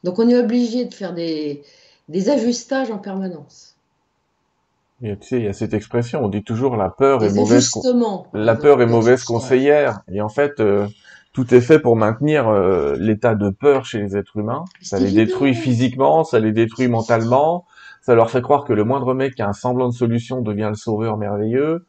Donc 0.03 0.18
on 0.18 0.28
est 0.28 0.39
obligé 0.39 0.85
de 0.85 0.95
faire 0.95 1.14
des, 1.14 1.62
des 2.09 2.28
ajustages 2.30 2.91
en 2.91 2.99
permanence. 2.99 3.76
tu 5.03 5.16
sais, 5.20 5.39
il 5.39 5.45
y 5.45 5.49
a 5.49 5.53
cette 5.53 5.74
expression, 5.74 6.24
on 6.24 6.28
dit 6.28 6.43
toujours 6.43 6.76
la 6.76 6.89
peur 6.91 7.24
est 7.24 7.35
mauvaise. 7.35 7.70
La 8.32 8.55
peur 8.55 8.80
est 8.82 8.87
mauvaise 8.87 9.24
conseillère. 9.24 10.01
Et 10.12 10.20
en 10.20 10.28
fait, 10.28 10.61
euh, 10.61 10.87
tout 11.32 11.53
est 11.55 11.61
fait 11.61 11.80
pour 11.80 11.97
maintenir 11.97 12.49
euh, 12.49 12.95
l'état 12.99 13.35
de 13.35 13.51
peur 13.51 13.85
chez 13.85 13.99
les 13.99 14.16
êtres 14.16 14.37
humains. 14.37 14.64
Ça 14.80 14.99
les 14.99 15.11
détruit 15.11 15.55
physiquement, 15.55 16.22
ça 16.22 16.39
les 16.39 16.53
détruit 16.53 16.89
mentalement, 16.89 17.66
ça 18.05 18.14
leur 18.14 18.30
fait 18.30 18.42
croire 18.42 18.64
que 18.64 18.74
le 18.74 18.84
moindre 18.84 19.14
mec 19.14 19.34
qui 19.34 19.42
a 19.42 19.48
un 19.48 19.55
semblant 19.55 19.88
de 19.88 19.94
solution 19.94 20.42
devient 20.42 20.68
le 20.68 20.76
sauveur 20.76 21.16
merveilleux, 21.16 21.86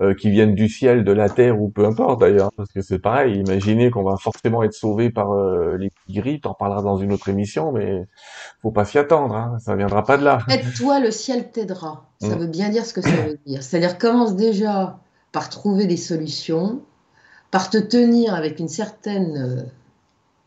euh, 0.00 0.12
qui 0.12 0.28
viennent 0.30 0.56
du 0.56 0.68
ciel, 0.68 1.04
de 1.04 1.12
la 1.12 1.28
terre 1.28 1.60
ou 1.62 1.68
peu 1.68 1.86
importe 1.86 2.20
d'ailleurs, 2.20 2.50
parce 2.56 2.72
que 2.72 2.80
c'est 2.80 2.98
pareil. 2.98 3.38
Imaginez 3.38 3.92
qu'on 3.92 4.02
va 4.02 4.16
forcément 4.16 4.64
être 4.64 4.72
sauvé 4.72 5.10
par 5.10 5.32
euh, 5.32 5.76
les 5.76 5.92
gris, 6.10 6.40
t'en 6.40 6.54
parleras 6.54 6.82
dans 6.82 6.96
une 6.96 7.12
autre 7.12 7.28
émission, 7.28 7.70
mais 7.70 8.04
faut 8.62 8.72
pas 8.72 8.84
s'y 8.84 8.98
attendre, 8.98 9.36
hein, 9.36 9.56
ça 9.60 9.76
viendra 9.76 10.02
pas 10.02 10.16
de 10.16 10.24
là. 10.24 10.40
Aide-toi, 10.48 10.98
le 10.98 11.12
ciel 11.12 11.52
t'aidera. 11.52 12.06
Ça 12.20 12.34
mm. 12.34 12.38
veut 12.40 12.46
bien 12.48 12.70
dire 12.70 12.84
ce 12.84 12.92
que 12.92 13.02
ça 13.02 13.10
veut 13.10 13.38
dire. 13.46 13.62
C'est-à-dire 13.62 13.96
commence 13.96 14.34
déjà 14.34 14.98
par 15.30 15.48
trouver 15.48 15.86
des 15.86 15.96
solutions 15.96 16.80
par 17.52 17.70
te 17.70 17.78
tenir 17.78 18.34
avec 18.34 18.58
une 18.58 18.66
certaine, 18.66 19.70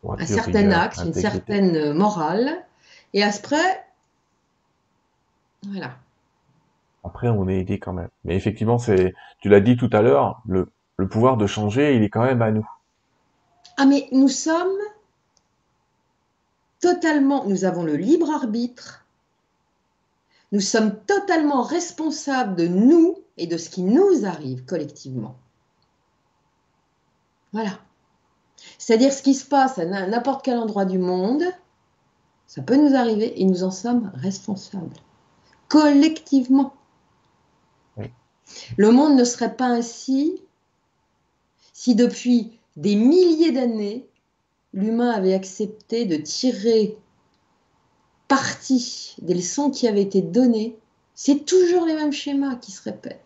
un 0.06 0.26
certain 0.26 0.72
axe, 0.72 1.00
une 1.06 1.14
certaine 1.14 1.94
morale, 1.94 2.66
et 3.14 3.24
après, 3.24 3.87
voilà. 5.70 5.98
Après, 7.04 7.30
on 7.30 7.48
est 7.48 7.60
aidé 7.60 7.80
quand 7.80 7.94
même. 7.94 8.10
Mais 8.26 8.36
effectivement, 8.36 8.78
c'est, 8.78 9.14
tu 9.40 9.50
l'as 9.50 9.62
dit 9.62 9.78
tout 9.78 9.90
à 9.94 10.02
l'heure, 10.02 10.42
le, 10.48 10.72
le 10.98 11.08
pouvoir 11.08 11.38
de 11.38 11.48
changer, 11.48 11.96
il 11.96 12.04
est 12.04 12.10
quand 12.10 12.24
même 12.24 12.42
à 12.42 12.52
nous. 12.52 12.68
Ah, 13.78 13.86
mais 13.86 14.08
nous 14.12 14.30
sommes 14.30 14.78
totalement, 16.80 17.46
nous 17.46 17.66
avons 17.66 17.84
le 17.84 17.96
libre 17.96 18.32
arbitre, 18.32 19.06
nous 20.52 20.62
sommes 20.62 20.96
totalement 21.06 21.62
responsables 21.62 22.56
de 22.56 22.68
nous 22.68 23.18
et 23.38 23.48
de 23.48 23.58
ce 23.58 23.70
qui 23.70 23.84
nous 23.84 24.26
arrive 24.26 24.66
collectivement. 24.66 25.38
Voilà. 27.54 27.80
C'est-à-dire 28.78 29.14
ce 29.14 29.22
qui 29.22 29.34
se 29.34 29.46
passe 29.46 29.78
à 29.78 29.86
n'importe 29.86 30.44
quel 30.44 30.58
endroit 30.58 30.86
du 30.86 30.98
monde, 30.98 31.44
ça 32.48 32.62
peut 32.62 32.78
nous 32.78 32.96
arriver 32.96 33.40
et 33.40 33.46
nous 33.46 33.64
en 33.64 33.72
sommes 33.72 34.12
responsables. 34.16 34.96
Collectivement. 35.70 36.74
Le 38.78 38.92
monde 38.92 39.16
ne 39.16 39.24
serait 39.24 39.56
pas 39.56 39.68
ainsi 39.68 40.42
si 41.74 41.96
depuis 41.96 42.58
des 42.76 42.96
milliers 42.96 43.52
d'années, 43.52 44.08
l'humain 44.74 45.12
avait 45.12 45.34
accepté 45.34 46.06
de 46.06 46.16
tirer 46.16 46.98
parti 48.28 49.16
des 49.22 49.34
leçons 49.34 49.70
qui 49.70 49.88
avaient 49.88 50.02
été 50.02 50.22
données. 50.22 50.78
C'est 51.16 51.46
toujours 51.46 51.86
les 51.86 51.96
mêmes 51.96 52.14
schémas 52.14 52.56
qui 52.56 52.72
se 52.72 52.82
répètent. 52.84 53.22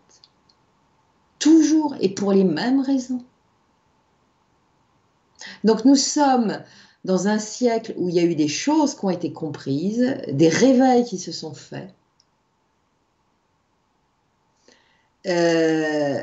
Toujours 1.38 1.94
et 2.00 2.08
pour 2.08 2.32
les 2.32 2.44
mêmes 2.44 2.80
raisons. 2.80 3.24
Donc 5.64 5.84
nous 5.84 5.96
sommes 5.96 6.62
dans 7.04 7.28
un 7.28 7.38
siècle 7.38 7.94
où 7.96 8.08
il 8.08 8.14
y 8.14 8.20
a 8.20 8.24
eu 8.24 8.34
des 8.34 8.48
choses 8.48 8.94
qui 8.94 9.04
ont 9.04 9.10
été 9.10 9.32
comprises, 9.32 10.16
des 10.28 10.48
réveils 10.48 11.04
qui 11.04 11.18
se 11.18 11.32
sont 11.32 11.54
faits. 11.54 11.92
Euh, 15.26 16.22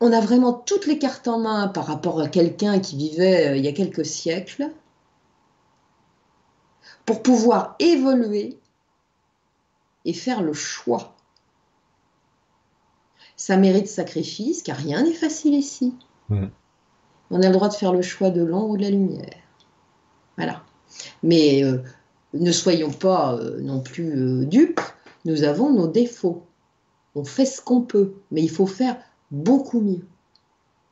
on 0.00 0.12
a 0.12 0.20
vraiment 0.20 0.52
toutes 0.52 0.86
les 0.86 0.98
cartes 0.98 1.28
en 1.28 1.38
main 1.38 1.68
par 1.68 1.86
rapport 1.86 2.20
à 2.20 2.28
quelqu'un 2.28 2.80
qui 2.80 2.96
vivait 2.96 3.48
euh, 3.48 3.56
il 3.56 3.64
y 3.64 3.68
a 3.68 3.72
quelques 3.72 4.04
siècles 4.04 4.70
pour 7.04 7.22
pouvoir 7.22 7.76
évoluer 7.78 8.58
et 10.04 10.12
faire 10.12 10.42
le 10.42 10.52
choix. 10.52 11.14
Ça 13.36 13.56
mérite 13.56 13.88
sacrifice 13.88 14.62
car 14.62 14.76
rien 14.76 15.02
n'est 15.02 15.12
facile 15.12 15.54
ici. 15.54 15.94
Mmh. 16.28 16.46
On 17.30 17.42
a 17.42 17.46
le 17.46 17.52
droit 17.52 17.68
de 17.68 17.74
faire 17.74 17.92
le 17.92 18.02
choix 18.02 18.30
de 18.30 18.42
l'ombre 18.42 18.70
ou 18.70 18.76
de 18.76 18.82
la 18.82 18.90
lumière. 18.90 19.40
Voilà. 20.36 20.62
Mais 21.22 21.62
euh, 21.62 21.82
ne 22.34 22.52
soyons 22.52 22.90
pas 22.90 23.34
euh, 23.34 23.60
non 23.60 23.80
plus 23.80 24.46
dupes, 24.46 24.80
nous 25.24 25.42
avons 25.42 25.72
nos 25.72 25.88
défauts. 25.88 26.44
On 27.16 27.24
fait 27.24 27.46
ce 27.46 27.62
qu'on 27.62 27.80
peut, 27.80 28.12
mais 28.30 28.42
il 28.42 28.50
faut 28.50 28.66
faire 28.66 28.98
beaucoup 29.30 29.80
mieux. 29.80 30.06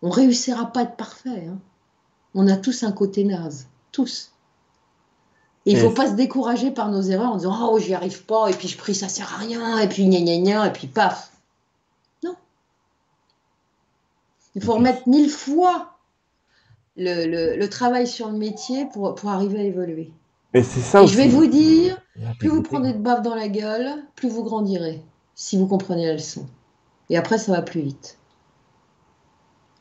On 0.01 0.09
réussira 0.09 0.73
pas 0.73 0.81
à 0.81 0.83
être 0.85 0.97
parfait. 0.97 1.47
Hein. 1.47 1.59
On 2.35 2.49
a 2.49 2.57
tous 2.57 2.83
un 2.83 2.93
côté 2.93 3.25
naze, 3.25 3.69
tous. 3.93 4.33
Et 5.67 5.73
il 5.73 5.77
ne 5.77 5.83
faut 5.83 5.95
pas 5.95 6.09
se 6.09 6.15
décourager 6.15 6.71
par 6.71 6.91
nos 6.91 7.03
erreurs 7.03 7.33
en 7.33 7.37
disant 7.37 7.71
Oh, 7.71 7.79
j'y 7.79 7.95
arrive 7.95 8.25
pas, 8.25 8.49
et 8.49 8.55
puis 8.55 8.69
je 8.69 8.79
prie, 8.79 8.95
ça 8.95 9.09
sert 9.09 9.33
à 9.35 9.37
rien, 9.37 9.79
et 9.79 9.89
puis 9.89 10.07
gna 10.07 10.21
gna 10.21 10.39
gna, 10.39 10.67
et 10.67 10.73
puis 10.73 10.87
paf. 10.87 11.31
Non. 12.23 12.35
Il 14.55 14.63
faut 14.63 14.75
remettre 14.75 15.07
mille 15.07 15.31
fois 15.31 15.99
le, 16.97 17.67
travail 17.67 18.07
sur 18.07 18.31
le 18.31 18.39
métier 18.39 18.87
pour, 18.87 19.15
pour 19.15 19.29
arriver 19.29 19.61
à 19.61 19.65
évoluer. 19.65 20.11
Et 20.55 20.63
c'est 20.63 20.81
ça 20.81 21.03
et 21.03 21.07
je 21.07 21.17
vais 21.17 21.29
vous 21.29 21.47
dire 21.47 22.01
plus 22.39 22.49
vous 22.49 22.63
prenez 22.63 22.93
de 22.93 22.99
bave 22.99 23.23
dans 23.23 23.35
la 23.35 23.49
gueule, 23.49 24.05
plus 24.15 24.29
vous 24.29 24.45
grandirez, 24.45 25.03
si 25.35 25.59
vous 25.59 25.67
comprenez 25.67 26.07
la 26.07 26.15
leçon. 26.15 26.47
Et 27.11 27.17
après, 27.17 27.39
ça 27.39 27.53
va 27.53 27.63
plus 27.63 27.81
vite. 27.81 28.19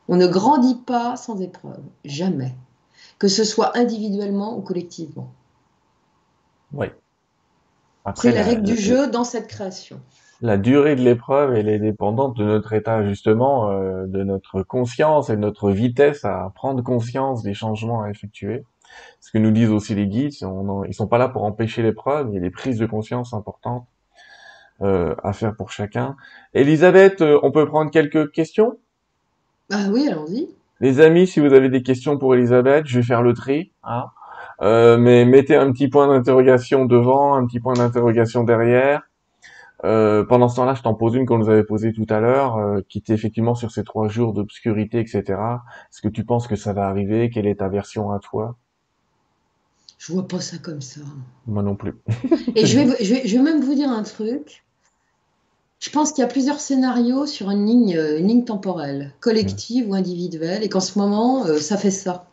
On 0.07 0.17
ne 0.17 0.27
grandit 0.27 0.75
pas 0.75 1.15
sans 1.15 1.39
épreuve, 1.39 1.84
jamais. 2.03 2.53
Que 3.19 3.27
ce 3.27 3.43
soit 3.43 3.77
individuellement 3.77 4.57
ou 4.57 4.61
collectivement. 4.61 5.31
Oui. 6.73 6.88
C'est 8.15 8.34
la, 8.34 8.43
règle 8.43 8.63
du 8.63 8.75
jeu 8.75 9.07
dans 9.07 9.23
cette 9.23 9.47
création. 9.47 10.01
La 10.41 10.57
durée 10.57 10.97
de 10.97 11.01
l'épreuve, 11.01 11.55
elle 11.55 11.69
est 11.69 11.80
dépendante 11.80 12.35
de 12.35 12.43
notre 12.43 12.73
état, 12.73 13.07
justement, 13.07 13.69
euh, 13.69 14.07
de 14.07 14.23
notre 14.23 14.61
conscience 14.61 15.30
et 15.30 15.38
de 15.38 15.41
notre 15.41 15.71
vitesse 15.71 16.25
à 16.25 16.51
prendre 16.53 16.84
conscience 16.84 17.43
des 17.43 17.53
changements 17.53 18.01
à 18.01 18.09
effectuer. 18.09 18.65
Ce 19.21 19.31
que 19.31 19.38
nous 19.38 19.51
disent 19.51 19.71
aussi 19.71 19.95
les 19.95 20.07
guides, 20.07 20.34
ils 20.34 20.47
ils 20.89 20.93
sont 20.93 21.07
pas 21.07 21.17
là 21.17 21.30
pour 21.30 21.43
empêcher 21.43 21.81
l'épreuve, 21.81 22.27
il 22.30 22.34
y 22.34 22.38
a 22.38 22.41
des 22.41 22.51
prises 22.51 22.77
de 22.77 22.85
conscience 22.85 23.34
importantes 23.34 23.88
à 24.82 25.34
faire 25.34 25.56
pour 25.56 25.72
chacun. 25.72 26.16
Elisabeth, 26.54 27.22
euh, 27.22 27.40
on 27.44 27.52
peut 27.52 27.66
prendre 27.66 27.90
quelques 27.91 28.32
questions? 28.32 28.78
Ah 29.72 29.88
oui, 29.91 30.08
allons-y. 30.10 30.50
Les 30.82 31.00
amis, 31.00 31.28
si 31.28 31.40
vous 31.40 31.54
avez 31.54 31.70
des 31.70 31.84
questions 31.84 32.18
pour 32.18 32.36
Elisabeth, 32.36 32.86
je 32.88 33.00
vais 33.00 33.06
faire 33.06 33.22
le 33.22 33.34
tri. 33.34 33.72
Hein. 33.84 34.06
Euh, 34.62 34.98
mais 34.98 35.26
mettez 35.26 35.56
un 35.56 35.72
petit 35.72 35.88
point 35.88 36.08
d'interrogation 36.08 36.86
devant, 36.86 37.36
un 37.36 37.45
petit 37.45 37.60
point 37.60 37.74
d'interrogation 37.74 38.44
derrière. 38.44 39.02
Euh, 39.86 40.24
pendant 40.24 40.48
ce 40.48 40.56
temps-là, 40.58 40.76
je 40.76 40.82
t'en 40.82 40.94
pose 40.94 41.16
une 41.16 41.26
qu'on 41.26 41.38
nous 41.38 41.50
avait 41.50 41.64
posée 41.64 41.91
tout 41.91 42.06
à 42.10 42.20
l'heure, 42.20 42.58
euh, 42.58 42.82
qui 42.88 43.00
était 43.00 43.14
effectivement 43.14 43.56
sur 43.56 43.72
ces 43.72 43.84
trois 43.84 44.08
jours 44.08 44.34
d'obscurité, 44.34 45.00
etc. 45.00 45.24
Est-ce 45.91 46.02
que 46.02 46.08
tu 46.08 46.24
penses 46.24 46.48
que 46.48 46.56
ça 46.56 46.74
va 46.74 46.88
arriver? 46.88 47.30
Quelle 47.30 47.48
est 47.48 47.56
ta 47.56 47.68
version 47.68 48.12
à 48.12 48.20
toi? 48.20 48.58
Je 50.05 50.11
vois 50.11 50.27
pas 50.27 50.41
ça 50.41 50.57
comme 50.57 50.81
ça. 50.81 50.99
Moi 51.47 51.63
non 51.63 51.77
plus. 51.77 51.93
Et 52.55 52.65
je 52.65 52.77
vais, 52.77 52.97
je, 53.01 53.13
vais, 53.13 53.21
je 53.25 53.38
vais 53.38 53.41
même 53.41 53.61
vous 53.61 53.73
dire 53.73 53.89
un 53.89 54.03
truc. 54.03 54.65
Je 55.80 55.89
pense 55.91 56.11
qu'il 56.11 56.23
y 56.23 56.25
a 56.25 56.27
plusieurs 56.27 56.59
scénarios 56.59 57.25
sur 57.25 57.49
une 57.49 57.65
ligne, 57.65 57.95
euh, 57.95 58.19
une 58.19 58.27
ligne 58.27 58.43
temporelle, 58.43 59.13
collective 59.21 59.89
ou 59.89 59.93
individuelle, 59.93 60.61
et 60.61 60.67
qu'en 60.67 60.81
ce 60.81 60.99
moment, 60.99 61.45
euh, 61.45 61.57
ça 61.59 61.77
fait 61.77 61.89
ça. 61.91 62.27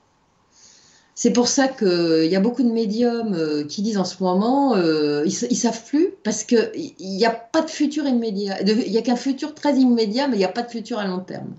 C'est 1.14 1.32
pour 1.32 1.46
ça 1.46 1.68
qu'il 1.68 2.26
y 2.26 2.34
a 2.34 2.40
beaucoup 2.40 2.64
de 2.64 2.72
médiums 2.72 3.34
euh, 3.34 3.64
qui 3.64 3.82
disent 3.82 3.98
en 3.98 4.04
ce 4.04 4.20
moment, 4.20 4.74
ils, 4.76 5.26
ne 5.26 5.54
savent 5.54 5.84
plus, 5.84 6.14
parce 6.24 6.42
qu'il 6.42 6.94
n'y 6.98 7.24
a 7.24 7.30
pas 7.30 7.62
de 7.62 7.70
futur 7.70 8.04
immédiat. 8.04 8.60
Il 8.62 8.90
n'y 8.90 8.98
a 8.98 9.02
qu'un 9.02 9.16
futur 9.16 9.54
très 9.54 9.76
immédiat, 9.76 10.26
mais 10.26 10.34
il 10.34 10.40
n'y 10.40 10.44
a 10.44 10.48
pas 10.48 10.62
de 10.62 10.70
futur 10.70 10.98
à 10.98 11.06
long 11.06 11.20
terme. 11.20 11.54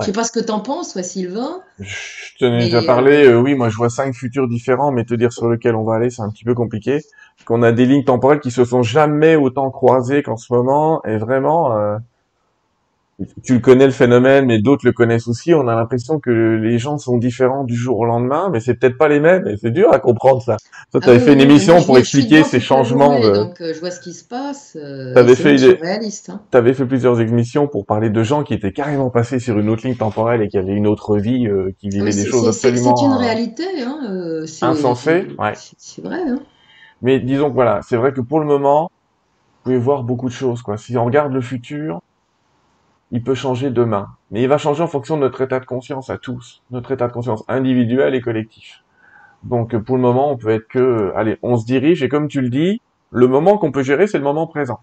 Je 0.00 0.06
sais 0.06 0.12
pas 0.12 0.24
ce 0.24 0.32
que 0.32 0.40
tu 0.40 0.52
en 0.52 0.60
penses, 0.60 0.92
toi, 0.92 1.02
Sylvain. 1.02 1.60
Je 1.80 2.36
tenais 2.38 2.64
déjà 2.64 2.82
parlé. 2.82 3.26
Euh, 3.26 3.40
oui, 3.40 3.54
moi, 3.54 3.68
je 3.68 3.76
vois 3.76 3.90
cinq 3.90 4.14
futurs 4.14 4.48
différents, 4.48 4.92
mais 4.92 5.04
te 5.04 5.14
dire 5.14 5.32
sur 5.32 5.48
lequel 5.48 5.74
on 5.74 5.82
va 5.82 5.96
aller, 5.96 6.10
c'est 6.10 6.22
un 6.22 6.30
petit 6.30 6.44
peu 6.44 6.54
compliqué. 6.54 7.00
Qu'on 7.44 7.62
a 7.62 7.72
des 7.72 7.84
lignes 7.84 8.04
temporelles 8.04 8.40
qui 8.40 8.50
se 8.50 8.64
sont 8.64 8.82
jamais 8.82 9.34
autant 9.34 9.70
croisées 9.70 10.22
qu'en 10.22 10.36
ce 10.36 10.52
moment, 10.52 11.02
et 11.04 11.16
vraiment, 11.16 11.76
euh, 11.76 11.98
tu 13.42 13.54
le 13.54 13.58
connais 13.58 13.86
le 13.86 13.92
phénomène, 13.92 14.46
mais 14.46 14.60
d'autres 14.60 14.86
le 14.86 14.92
connaissent 14.92 15.26
aussi. 15.26 15.52
On 15.52 15.66
a 15.66 15.74
l'impression 15.74 16.20
que 16.20 16.30
les 16.30 16.78
gens 16.78 16.98
sont 16.98 17.18
différents 17.18 17.64
du 17.64 17.74
jour 17.74 17.98
au 17.98 18.04
lendemain, 18.04 18.48
mais 18.52 18.60
c'est 18.60 18.74
peut-être 18.74 18.96
pas 18.96 19.08
les 19.08 19.18
mêmes. 19.18 19.48
Et 19.48 19.56
c'est 19.56 19.72
dur 19.72 19.92
à 19.92 19.98
comprendre 19.98 20.40
ça. 20.40 20.56
Toi, 20.92 21.00
tu 21.00 21.08
avais 21.08 21.18
ah 21.18 21.24
fait 21.24 21.32
une 21.32 21.40
émission 21.40 21.82
pour 21.82 21.98
expliquer 21.98 22.44
ces 22.44 22.60
changements. 22.60 23.18
de... 23.18 23.30
Donc, 23.30 23.60
euh, 23.60 23.74
je 23.74 23.80
vois 23.80 23.90
ce 23.90 24.00
qui 24.00 24.12
se 24.12 24.24
passe. 24.24 24.76
Euh, 24.80 25.12
tu 25.14 25.18
avais 25.18 25.34
fait, 25.34 25.56
réaliste, 25.80 26.30
hein. 26.30 26.40
avais 26.52 26.74
fait 26.74 26.86
plusieurs 26.86 27.20
émissions 27.20 27.66
pour 27.66 27.86
parler 27.86 28.08
de 28.10 28.22
gens 28.22 28.44
qui 28.44 28.54
étaient 28.54 28.72
carrément 28.72 29.10
passés 29.10 29.40
sur 29.40 29.58
une 29.58 29.68
autre 29.68 29.84
ligne 29.84 29.96
temporelle 29.96 30.40
et 30.42 30.48
qui 30.48 30.56
avaient 30.56 30.74
une 30.74 30.86
autre 30.86 31.16
vie, 31.16 31.48
euh, 31.48 31.74
qui 31.80 31.88
vivaient 31.88 32.12
des 32.12 32.24
choses 32.24 32.46
absolument. 32.46 32.94
C'est 32.94 33.04
une 33.04 33.12
réalité, 33.14 33.64
hein. 33.82 33.98
Euh, 34.10 34.46
insensée. 34.62 35.26
Ouais. 35.38 35.54
C'est 35.76 36.02
vrai. 36.02 36.20
Hein. 36.20 36.38
Mais 37.02 37.18
disons 37.18 37.48
que 37.48 37.54
voilà, 37.54 37.80
c'est 37.82 37.96
vrai 37.96 38.12
que 38.12 38.20
pour 38.20 38.38
le 38.38 38.46
moment, 38.46 38.90
vous 38.92 39.64
pouvez 39.64 39.78
voir 39.78 40.04
beaucoup 40.04 40.28
de 40.28 40.34
choses. 40.34 40.62
Quoi. 40.62 40.76
Si 40.76 40.96
on 40.96 41.04
regarde 41.04 41.32
le 41.32 41.40
futur, 41.40 42.00
il 43.10 43.22
peut 43.22 43.34
changer 43.34 43.70
demain. 43.70 44.08
Mais 44.30 44.42
il 44.42 44.48
va 44.48 44.58
changer 44.58 44.82
en 44.82 44.86
fonction 44.86 45.16
de 45.16 45.22
notre 45.22 45.40
état 45.40 45.60
de 45.60 45.66
conscience 45.66 46.10
à 46.10 46.18
tous, 46.18 46.62
notre 46.70 46.92
état 46.92 47.08
de 47.08 47.12
conscience 47.12 47.44
individuel 47.48 48.14
et 48.14 48.20
collectif. 48.20 48.82
Donc 49.44 49.76
pour 49.78 49.96
le 49.96 50.02
moment, 50.02 50.30
on 50.30 50.36
peut 50.36 50.50
être 50.50 50.68
que, 50.68 51.12
allez, 51.16 51.38
on 51.42 51.56
se 51.56 51.64
dirige 51.64 52.02
et 52.02 52.08
comme 52.08 52.28
tu 52.28 52.40
le 52.40 52.50
dis, 52.50 52.80
le 53.10 53.26
moment 53.26 53.56
qu'on 53.56 53.72
peut 53.72 53.82
gérer, 53.82 54.06
c'est 54.06 54.18
le 54.18 54.24
moment 54.24 54.46
présent. 54.46 54.80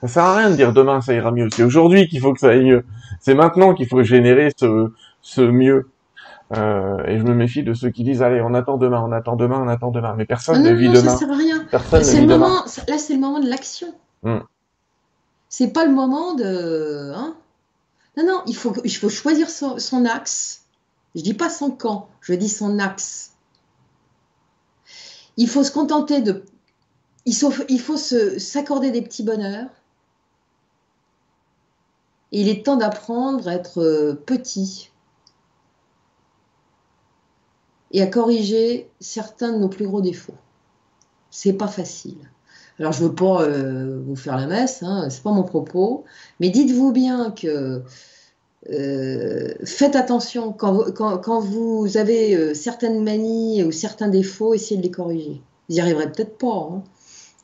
Ça 0.00 0.08
sert 0.08 0.24
à 0.24 0.36
rien 0.36 0.50
de 0.50 0.56
dire 0.56 0.72
demain 0.72 1.00
ça 1.00 1.12
ira 1.12 1.30
mieux. 1.30 1.48
C'est 1.50 1.62
aujourd'hui 1.62 2.08
qu'il 2.08 2.20
faut 2.20 2.32
que 2.32 2.40
ça 2.40 2.50
aille 2.50 2.64
mieux. 2.64 2.84
C'est 3.20 3.34
maintenant 3.34 3.74
qu'il 3.74 3.86
faut 3.86 4.02
générer 4.02 4.50
ce, 4.56 4.92
ce 5.20 5.42
mieux. 5.42 5.90
Euh, 6.56 7.04
et 7.06 7.18
je 7.18 7.22
me 7.22 7.34
méfie 7.34 7.62
de 7.62 7.74
ceux 7.74 7.90
qui 7.90 8.02
disent 8.02 8.22
allez 8.22 8.40
on 8.40 8.54
attend 8.54 8.76
demain, 8.76 9.02
on 9.06 9.12
attend 9.12 9.36
demain, 9.36 9.60
on 9.62 9.68
attend 9.68 9.90
demain. 9.90 10.14
Mais 10.16 10.24
personne 10.24 10.62
ne 10.62 10.72
vit 10.72 10.88
non, 10.88 10.94
demain. 10.94 11.10
Ça 11.10 11.16
sert 11.18 11.30
à 11.30 11.36
rien. 11.36 11.64
Personne 11.70 12.00
ne 12.00 12.20
vit 12.20 12.26
demain. 12.26 12.64
là 12.88 12.98
c'est 12.98 13.14
le 13.14 13.20
moment 13.20 13.40
de 13.40 13.48
l'action. 13.48 13.88
Hum. 14.24 14.42
C'est 15.50 15.72
pas 15.72 15.84
le 15.84 15.92
moment 15.92 16.34
de. 16.34 17.12
Hein 17.14 17.36
non, 18.16 18.24
non, 18.24 18.42
il 18.46 18.56
faut, 18.56 18.72
choisir 19.08 19.50
son, 19.50 20.04
axe. 20.04 20.62
Je 21.14 21.22
dis 21.22 21.34
pas 21.34 21.50
son 21.50 21.72
camp, 21.72 22.08
je 22.20 22.32
dis 22.34 22.48
son 22.48 22.78
axe. 22.78 23.32
Il 25.36 25.48
faut 25.48 25.64
se 25.64 25.72
contenter 25.72 26.22
de. 26.22 26.44
Il 27.26 27.34
faut, 27.34 27.52
il 27.68 27.80
s'accorder 28.40 28.92
des 28.92 29.02
petits 29.02 29.24
bonheurs. 29.24 29.68
il 32.30 32.48
est 32.48 32.64
temps 32.64 32.76
d'apprendre 32.76 33.48
à 33.48 33.54
être 33.54 33.82
euh, 33.82 34.14
petit 34.14 34.90
et 37.90 38.02
à 38.02 38.06
corriger 38.06 38.88
certains 39.00 39.52
de 39.52 39.58
nos 39.58 39.68
plus 39.68 39.88
gros 39.88 40.00
défauts. 40.00 40.38
C'est 41.30 41.54
pas 41.54 41.68
facile. 41.68 42.30
Alors, 42.80 42.92
je 42.92 43.04
ne 43.04 43.08
veux 43.08 43.14
pas 43.14 43.42
euh, 43.42 44.00
vous 44.06 44.16
faire 44.16 44.38
la 44.38 44.46
messe, 44.46 44.82
hein, 44.82 45.10
ce 45.10 45.18
n'est 45.18 45.22
pas 45.22 45.32
mon 45.32 45.42
propos, 45.42 46.06
mais 46.40 46.48
dites-vous 46.48 46.92
bien 46.92 47.30
que 47.30 47.82
euh, 48.70 49.54
faites 49.66 49.96
attention 49.96 50.54
quand 50.54 51.40
vous, 51.40 51.98
avez 51.98 52.34
euh, 52.34 52.54
certaines 52.54 53.04
manies 53.04 53.62
ou 53.64 53.70
certains 53.70 54.08
défauts, 54.08 54.54
essayez 54.54 54.78
de 54.78 54.82
les 54.82 54.90
corriger. 54.90 55.42
Vous 55.68 55.74
n'y 55.74 55.80
arriverez 55.80 56.10
peut-être 56.10 56.38
pas, 56.38 56.70
hein, 56.72 56.82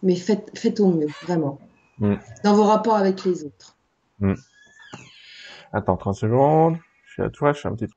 mais 0.03 0.17
faites, 0.17 0.59
faites 0.59 0.81
au 0.81 0.91
mieux, 0.91 1.09
vraiment, 1.23 1.59
mm. 1.99 2.15
dans 2.43 2.55
vos 2.55 2.65
rapports 2.65 2.97
avec 2.97 3.23
les 3.27 3.45
autres. 3.45 3.77
Mm. 4.21 4.35
Attends 5.75 5.99
30 5.99 6.15
secondes, 6.15 6.79
je 7.05 7.13
suis 7.13 7.23
à 7.23 7.29
toi, 7.29 7.53
je 7.53 7.61
fais 7.61 7.69
un 7.69 7.75
petit. 7.75 7.93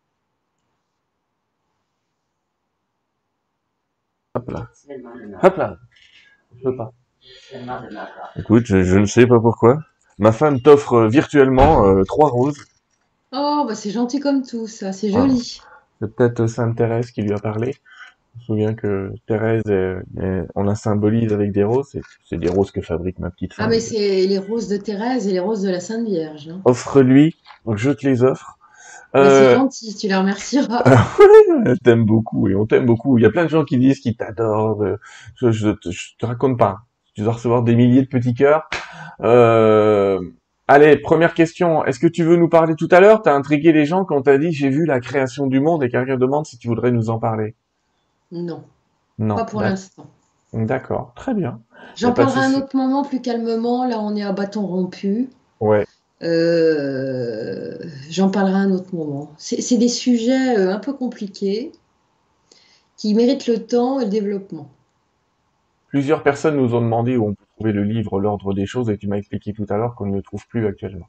Hop 4.36 4.52
là. 4.52 4.70
Hop 5.42 5.56
là. 5.56 5.78
Je 6.58 6.64
peux 6.64 6.76
pas. 6.76 6.94
Écoute, 8.38 8.66
je, 8.66 8.98
ne 8.98 9.06
sais 9.06 9.28
pas 9.28 9.40
pourquoi. 9.40 9.80
Ma 10.18 10.32
femme 10.32 10.62
t'offre 10.62 11.08
virtuellement 11.08 11.86
euh, 11.86 12.04
trois 12.04 12.30
roses. 12.30 12.66
Oh, 13.32 13.64
bah 13.68 13.76
c'est 13.76 13.92
gentil 13.92 14.20
comme 14.20 14.44
tout, 14.44 14.68
ça, 14.68 14.92
c'est 14.92 15.12
joli. 15.12 15.62
c'est 16.02 16.16
peut-être 16.16 16.48
Sainte 16.48 16.76
Thérèse 16.76 17.12
qui 17.12 17.22
lui 17.22 17.34
a 17.34 17.38
parlé. 17.38 17.76
Je 18.36 18.40
me 18.40 18.46
souviens 18.46 18.74
que 18.74 19.12
Thérèse, 19.28 19.64
on 20.56 20.64
la 20.64 20.76
symbolise 20.76 21.34
avec 21.34 21.52
des 21.52 21.64
roses. 21.64 22.00
C'est 22.26 22.38
des 22.38 22.50
roses 22.50 22.72
que 22.72 22.82
fabrique 22.82 23.20
ma 23.20 23.30
petite 23.30 23.54
femme. 23.54 23.66
Ah, 23.66 23.70
mais 23.70 23.80
c'est 23.80 24.26
les 24.26 24.38
roses 24.38 24.68
de 24.68 24.78
Thérèse 24.78 25.28
et 25.28 25.32
les 25.32 25.40
roses 25.40 25.62
de 25.62 25.70
la 25.70 25.80
Sainte 25.80 26.06
Vierge. 26.06 26.50
Hein. 26.50 26.62
Offre-lui, 26.66 27.36
donc 27.66 27.78
je 27.78 27.92
te 27.92 28.08
les 28.08 28.24
offre. 28.24 28.58
C'est 29.14 29.20
euh, 29.20 29.56
gentil, 29.56 29.96
tu 29.96 30.08
la 30.08 30.20
remercieras. 30.20 30.84
Elle 31.66 31.80
t'aime 31.80 32.06
beaucoup 32.06 32.48
et 32.48 32.56
on 32.56 32.68
t'aime 32.68 32.86
beaucoup. 32.86 33.18
Il 33.18 33.24
y 33.24 33.26
a 33.26 33.32
plein 33.32 33.46
de 33.46 33.50
gens 33.50 33.66
qui 33.66 33.78
disent 33.80 34.00
qu'ils 34.00 34.16
t'adorent. 34.16 34.84
Je, 35.36 35.52
je, 35.52 35.70
je, 35.90 36.10
te 36.20 36.26
raconte 36.28 36.60
pas 36.60 36.82
tu 37.20 37.24
dois 37.24 37.34
recevoir 37.34 37.64
des 37.64 37.76
milliers 37.76 38.02
de 38.02 38.08
petits 38.08 38.34
cœurs. 38.34 38.70
Euh, 39.20 40.22
allez, 40.70 40.96
première 40.96 41.34
question. 41.34 41.84
Est-ce 41.84 42.00
que 42.00 42.08
tu 42.08 42.24
veux 42.24 42.38
nous 42.38 42.48
parler 42.48 42.76
tout 42.76 42.88
à 42.92 43.02
l'heure? 43.02 43.22
T'as 43.22 43.36
intrigué 43.36 43.74
les 43.74 43.84
gens 43.84 44.06
quand 44.06 44.22
t'as 44.22 44.38
dit 44.38 44.54
j'ai 44.54 44.70
vu 44.70 44.86
la 44.86 45.02
création 45.02 45.46
du 45.46 45.60
monde 45.60 45.84
et 45.84 45.90
quelqu'un 45.90 46.16
demande 46.16 46.46
si 46.46 46.58
tu 46.58 46.70
voudrais 46.70 46.92
nous 46.92 47.10
en 47.10 47.20
parler. 47.20 47.56
Non. 48.32 48.64
Non. 49.18 49.36
Pas 49.36 49.44
pour 49.44 49.60
l'instant. 49.60 50.06
D'accord, 50.54 51.12
très 51.14 51.34
bien. 51.34 51.60
J'en 51.98 52.14
parlerai 52.14 52.40
un 52.40 52.54
autre 52.54 52.74
moment 52.78 53.04
plus 53.04 53.20
calmement. 53.20 53.86
Là, 53.86 54.00
on 54.00 54.16
est 54.16 54.24
à 54.24 54.32
bâton 54.32 54.66
rompu. 54.66 55.30
Ouais. 55.60 55.86
Euh, 56.24 57.80
j'en 58.10 58.30
parlerai 58.30 58.60
un 58.60 58.72
autre 58.72 58.96
moment. 58.96 59.34
C'est 59.38 59.78
des 59.78 59.90
sujets 59.90 60.58
euh, 60.58 60.74
un 60.74 60.80
peu 60.80 60.94
compliqués 60.94 61.74
qui 62.96 63.14
méritent 63.14 63.48
le 63.48 63.58
temps 63.66 64.00
et 64.00 64.06
le 64.06 64.10
développement. 64.10 64.70
Plusieurs 65.90 66.24
personnes 66.24 66.58
nous 66.58 66.76
ont 66.76 66.82
demandé 66.82 67.18
où 67.18 67.28
on 67.28 67.34
peut 67.34 67.46
trouver 67.56 67.72
le 67.72 67.84
livre 67.84 68.20
L'ordre 68.20 68.54
des 68.54 68.66
choses 68.66 68.90
et 68.90 68.98
tu 68.98 69.08
m'as 69.08 69.18
expliqué 69.18 69.54
tout 69.54 69.66
à 69.70 69.78
l'heure 69.78 69.96
qu'on 69.96 70.06
ne 70.06 70.16
le 70.16 70.22
trouve 70.22 70.48
plus 70.48 70.66
actuellement. 70.68 71.08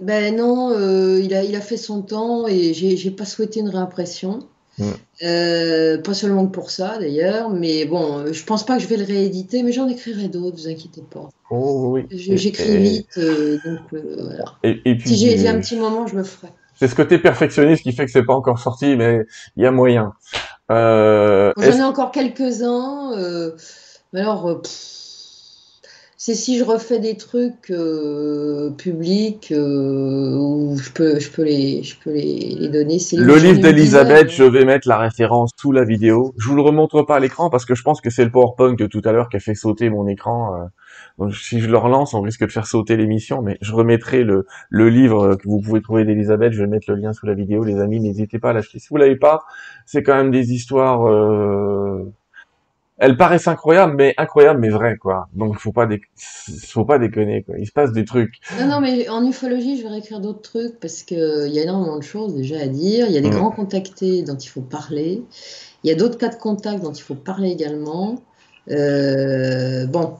Ben 0.00 0.34
non, 0.34 0.70
euh, 0.72 1.20
il, 1.22 1.34
a, 1.34 1.44
il 1.44 1.54
a 1.56 1.60
fait 1.60 1.76
son 1.76 2.02
temps 2.02 2.46
et 2.46 2.72
j'ai 2.72 3.10
pas 3.10 3.24
souhaité 3.24 3.60
une 3.60 3.68
réimpression. 3.68 4.40
Mm. 4.78 6.02
pas 6.02 6.14
seulement 6.14 6.46
pour 6.46 6.70
ça 6.70 6.96
d'ailleurs, 6.98 7.50
mais 7.50 7.84
bon, 7.84 8.32
je 8.32 8.44
pense 8.44 8.64
pas 8.64 8.76
que 8.76 8.82
je 8.82 8.88
vais 8.88 8.96
le 8.96 9.04
rééditer, 9.04 9.62
mais 9.62 9.72
j'en 9.72 9.88
écrirai 9.88 10.28
d'autres, 10.28 10.56
vous 10.56 10.68
inquiétez 10.68 11.02
pas. 11.02 11.28
Oh 11.50 11.90
oui. 11.92 12.06
J'écris 12.10 12.78
vite, 12.78 13.18
donc 13.18 13.80
voilà. 13.92 14.44
Et, 14.62 14.96
puis, 14.96 15.08
si 15.10 15.16
j'ai 15.16 15.48
un 15.48 15.60
petit 15.60 15.76
moment, 15.76 16.06
je 16.06 16.14
me 16.14 16.22
ferai. 16.22 16.48
C'est 16.80 16.88
ce 16.88 16.94
côté 16.94 17.18
perfectionniste 17.18 17.82
qui 17.82 17.92
fait 17.92 18.06
que 18.06 18.10
c'est 18.10 18.22
pas 18.22 18.32
encore 18.32 18.58
sorti, 18.58 18.96
mais 18.96 19.26
il 19.56 19.62
y 19.62 19.66
a 19.66 19.70
moyen. 19.70 20.14
Euh, 20.70 21.52
J'en 21.58 21.78
ai 21.78 21.82
encore 21.82 22.10
quelques-uns. 22.10 23.12
Euh, 24.10 24.16
mais 24.16 24.20
alors, 24.20 24.48
euh, 24.48 24.60
c'est 26.16 26.34
si 26.34 26.58
je 26.58 26.64
refais 26.64 26.98
des 26.98 27.16
trucs 27.16 27.70
euh, 27.70 28.70
publics 28.70 29.52
où 29.56 30.76
je 30.76 30.90
peux, 30.90 31.18
je 31.18 31.30
peux 31.30 31.42
les, 31.42 31.82
je 31.82 31.96
peux 31.98 32.12
les, 32.12 32.68
donner. 32.68 32.98
Le 33.12 33.36
livre 33.36 33.60
d'Elisabeth, 33.60 34.30
je 34.30 34.44
vais 34.44 34.64
mettre 34.64 34.86
la 34.86 34.98
référence 34.98 35.50
sous 35.56 35.72
la 35.72 35.84
vidéo. 35.84 36.34
Je 36.38 36.48
vous 36.48 36.56
le 36.56 36.62
remontre 36.62 37.02
pas 37.02 37.16
à 37.16 37.20
l'écran 37.20 37.48
parce 37.48 37.64
que 37.64 37.74
je 37.74 37.82
pense 37.82 38.00
que 38.00 38.10
c'est 38.10 38.24
le 38.24 38.30
PowerPoint 38.30 38.74
de 38.74 38.86
tout 38.86 39.00
à 39.04 39.12
l'heure 39.12 39.30
qui 39.30 39.36
a 39.36 39.40
fait 39.40 39.54
sauter 39.54 39.88
mon 39.88 40.06
écran 40.06 40.68
si 41.32 41.60
je 41.60 41.68
le 41.68 41.76
relance, 41.76 42.14
on 42.14 42.22
risque 42.22 42.46
de 42.46 42.50
faire 42.52 42.66
sauter 42.66 42.96
l'émission, 42.96 43.42
mais 43.42 43.58
je 43.60 43.72
remettrai 43.72 44.24
le, 44.24 44.46
le 44.70 44.88
livre 44.88 45.36
que 45.36 45.48
vous 45.48 45.60
pouvez 45.60 45.82
trouver 45.82 46.04
d'Elisabeth. 46.04 46.52
Je 46.52 46.62
vais 46.62 46.68
mettre 46.68 46.90
le 46.90 46.96
lien 46.96 47.12
sous 47.12 47.26
la 47.26 47.34
vidéo, 47.34 47.64
les 47.64 47.78
amis. 47.78 48.00
N'hésitez 48.00 48.38
pas 48.38 48.50
à 48.50 48.52
l'acheter. 48.52 48.78
Si 48.78 48.88
vous 48.90 48.96
l'avez 48.96 49.16
pas, 49.16 49.44
c'est 49.86 50.02
quand 50.02 50.16
même 50.16 50.30
des 50.30 50.52
histoires. 50.52 51.08
Euh... 51.08 52.12
Elles 53.00 53.16
paraissent 53.16 53.48
incroyables, 53.48 53.94
mais 53.96 54.14
incroyables, 54.18 54.60
mais 54.60 54.68
vraies, 54.68 54.96
quoi. 54.96 55.28
Donc 55.32 55.58
faut 55.58 55.72
pas 55.72 55.88
faut 56.66 56.84
pas 56.84 56.98
déconner, 56.98 57.42
quoi. 57.42 57.56
Il 57.58 57.66
se 57.66 57.72
passe 57.72 57.92
des 57.92 58.04
trucs. 58.04 58.34
Non, 58.58 58.66
non, 58.66 58.80
mais 58.80 59.08
en 59.08 59.26
ufologie, 59.26 59.78
je 59.78 59.82
vais 59.82 59.88
réécrire 59.88 60.20
d'autres 60.20 60.42
trucs 60.42 60.78
parce 60.78 61.02
que 61.02 61.46
il 61.48 61.52
y 61.52 61.58
a 61.58 61.62
énormément 61.62 61.96
de 61.96 62.04
choses 62.04 62.34
déjà 62.34 62.60
à 62.60 62.66
dire. 62.66 63.06
Il 63.08 63.12
y 63.12 63.18
a 63.18 63.22
des 63.22 63.30
mm. 63.30 63.34
grands 63.34 63.50
contactés 63.50 64.22
dont 64.22 64.36
il 64.36 64.48
faut 64.48 64.60
parler. 64.60 65.22
Il 65.82 65.90
y 65.90 65.92
a 65.92 65.96
d'autres 65.96 66.18
cas 66.18 66.28
de 66.28 66.36
contact 66.36 66.82
dont 66.82 66.92
il 66.92 67.02
faut 67.02 67.14
parler 67.14 67.50
également. 67.50 68.22
Euh, 68.70 69.86
bon, 69.86 70.14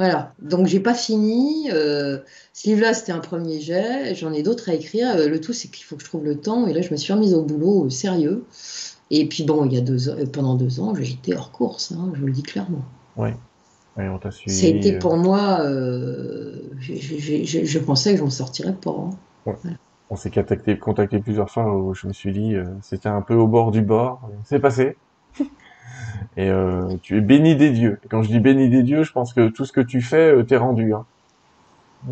voilà, 0.00 0.32
donc 0.40 0.66
j'ai 0.66 0.80
pas 0.80 0.94
fini. 0.94 1.68
Euh, 1.70 2.20
ce 2.54 2.70
livre-là, 2.70 2.94
c'était 2.94 3.12
un 3.12 3.18
premier 3.18 3.60
jet. 3.60 4.14
J'en 4.14 4.32
ai 4.32 4.42
d'autres 4.42 4.70
à 4.70 4.72
écrire. 4.72 5.14
Euh, 5.14 5.28
le 5.28 5.38
tout, 5.42 5.52
c'est 5.52 5.68
qu'il 5.68 5.84
faut 5.84 5.96
que 5.96 6.02
je 6.02 6.08
trouve 6.08 6.24
le 6.24 6.36
temps. 6.36 6.66
Et 6.66 6.72
là, 6.72 6.80
je 6.80 6.90
me 6.90 6.96
suis 6.96 7.12
remise 7.12 7.34
au 7.34 7.42
boulot 7.42 7.84
euh, 7.84 7.90
sérieux. 7.90 8.46
Et 9.10 9.26
puis 9.26 9.44
bon, 9.44 9.64
il 9.64 9.72
y 9.72 9.76
a 9.76 9.80
deux 9.80 10.24
pendant 10.26 10.54
deux 10.54 10.80
ans, 10.80 10.94
j'ai 10.94 11.12
été 11.12 11.34
hors 11.34 11.50
course. 11.50 11.92
Hein, 11.92 12.10
je 12.14 12.20
vous 12.20 12.26
le 12.26 12.32
dis 12.32 12.42
clairement. 12.42 12.84
Oui. 13.16 13.30
on 13.96 14.18
t'a 14.18 14.30
suivi. 14.30 14.56
C'était 14.56 14.98
pour 14.98 15.16
moi. 15.16 15.62
je 16.80 17.78
pensais 17.78 18.12
que 18.12 18.18
j'en 18.18 18.30
sortirais 18.30 18.74
pas. 18.74 19.10
Hein. 19.46 19.56
On 20.10 20.16
s'est 20.16 20.30
contacté, 20.30 20.78
contacté, 20.78 21.18
plusieurs 21.18 21.50
fois 21.50 21.72
où 21.76 21.94
je 21.94 22.06
me 22.06 22.12
suis 22.12 22.32
dit, 22.32 22.54
c'était 22.82 23.08
un 23.08 23.22
peu 23.22 23.34
au 23.34 23.46
bord 23.46 23.72
du 23.72 23.82
bord. 23.82 24.30
C'est 24.44 24.60
passé. 24.60 24.96
Et 26.36 26.48
euh, 26.48 26.96
tu 27.02 27.18
es 27.18 27.20
béni 27.20 27.56
des 27.56 27.70
dieux. 27.70 27.98
quand 28.08 28.22
je 28.22 28.28
dis 28.28 28.40
béni 28.40 28.68
des 28.68 28.82
dieux, 28.82 29.02
je 29.02 29.12
pense 29.12 29.32
que 29.32 29.48
tout 29.48 29.64
ce 29.64 29.72
que 29.72 29.80
tu 29.80 30.00
fais, 30.00 30.32
euh, 30.32 30.42
t'es 30.42 30.56
rendu. 30.56 30.94
Hein. 30.94 31.04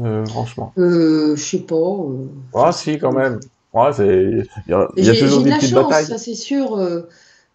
Euh, 0.00 0.26
franchement. 0.26 0.72
Euh, 0.78 1.36
je 1.36 1.42
sais 1.42 1.60
pas. 1.60 1.74
Euh, 1.76 2.26
ah 2.54 2.72
si, 2.72 2.98
quand 2.98 3.12
même. 3.12 3.40
Ouais, 3.72 3.92
c'est. 3.92 4.46
Il 4.66 4.70
y 4.70 4.72
a, 4.72 4.88
y 4.96 5.10
a 5.10 5.14
toujours 5.14 5.42
des 5.42 5.50
petites 5.50 5.70
chance, 5.70 6.04
Ça 6.04 6.18
c'est 6.18 6.34
sûr. 6.34 6.78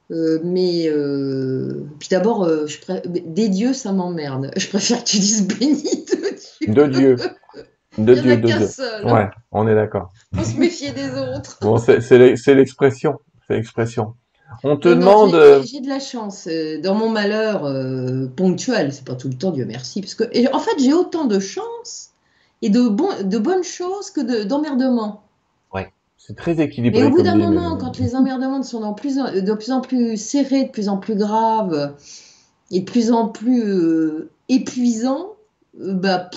mais 0.10 0.90
puis 2.00 2.10
d'abord, 2.10 2.50
des 3.08 3.50
dieux, 3.50 3.74
ça 3.74 3.92
m'emmerde. 3.92 4.52
Je 4.58 4.68
préfère 4.68 5.04
que 5.04 5.10
tu 5.10 5.18
dises 5.18 5.48
béni 5.48 6.06
de 6.06 6.16
Dieu. 6.62 6.74
De 6.74 6.88
Dieu. 6.88 7.16
De 7.98 8.16
Dieu, 8.16 8.38
de 8.38 8.48
Dieu. 8.48 8.68
Seul. 8.68 9.06
Ouais, 9.06 9.30
on 9.52 9.68
est 9.68 9.76
d'accord. 9.76 10.12
Faut 10.36 10.44
se 10.44 10.58
méfier 10.58 10.92
des 10.92 11.12
autres. 11.12 11.58
bon, 11.62 11.78
c'est 11.78 12.56
l'expression. 12.56 13.20
C'est 13.48 13.56
l'expression. 13.56 14.16
On 14.64 14.78
te 14.78 14.90
demande. 14.90 15.34
Euh, 15.34 15.64
j'ai 15.64 15.80
de 15.80 15.90
la 15.90 16.00
chance 16.00 16.48
euh, 16.48 16.80
dans 16.80 16.96
mon 16.96 17.10
malheur 17.10 17.66
euh, 17.66 18.28
ponctuel, 18.28 18.94
c'est 18.94 19.06
pas 19.06 19.16
tout 19.16 19.28
le 19.28 19.34
temps, 19.36 19.52
Dieu 19.52 19.66
merci, 19.66 20.02
parce 20.02 20.16
que 20.16 20.24
en 20.54 20.60
fait 20.60 20.80
j'ai 20.80 20.94
autant 20.94 21.26
de 21.26 21.40
chance 21.40 22.12
et 22.62 22.70
de, 22.70 22.88
bon, 22.88 23.10
de 23.24 23.38
bonnes 23.38 23.64
choses 23.64 24.12
que 24.12 24.44
d'emmerdements. 24.44 25.24
C'est 26.26 26.36
très 26.38 26.62
équilibré. 26.62 27.02
Et 27.02 27.04
au 27.04 27.10
bout 27.10 27.22
d'un 27.22 27.36
moment, 27.36 27.78
quand 27.78 28.00
les 28.00 28.16
emmerdements 28.16 28.64
sont 28.64 28.90
de 28.90 28.96
plus, 28.96 29.20
en, 29.20 29.26
de 29.34 29.54
plus 29.54 29.72
en 29.72 29.82
plus 29.82 30.16
serrés, 30.16 30.64
de 30.64 30.72
plus 30.72 30.88
en 30.88 30.98
plus 30.98 31.16
graves 31.16 31.96
et 32.72 32.80
de 32.80 32.86
plus 32.86 33.12
en 33.12 33.28
plus 33.28 34.30
épuisants, 34.48 35.34
bah. 35.78 36.30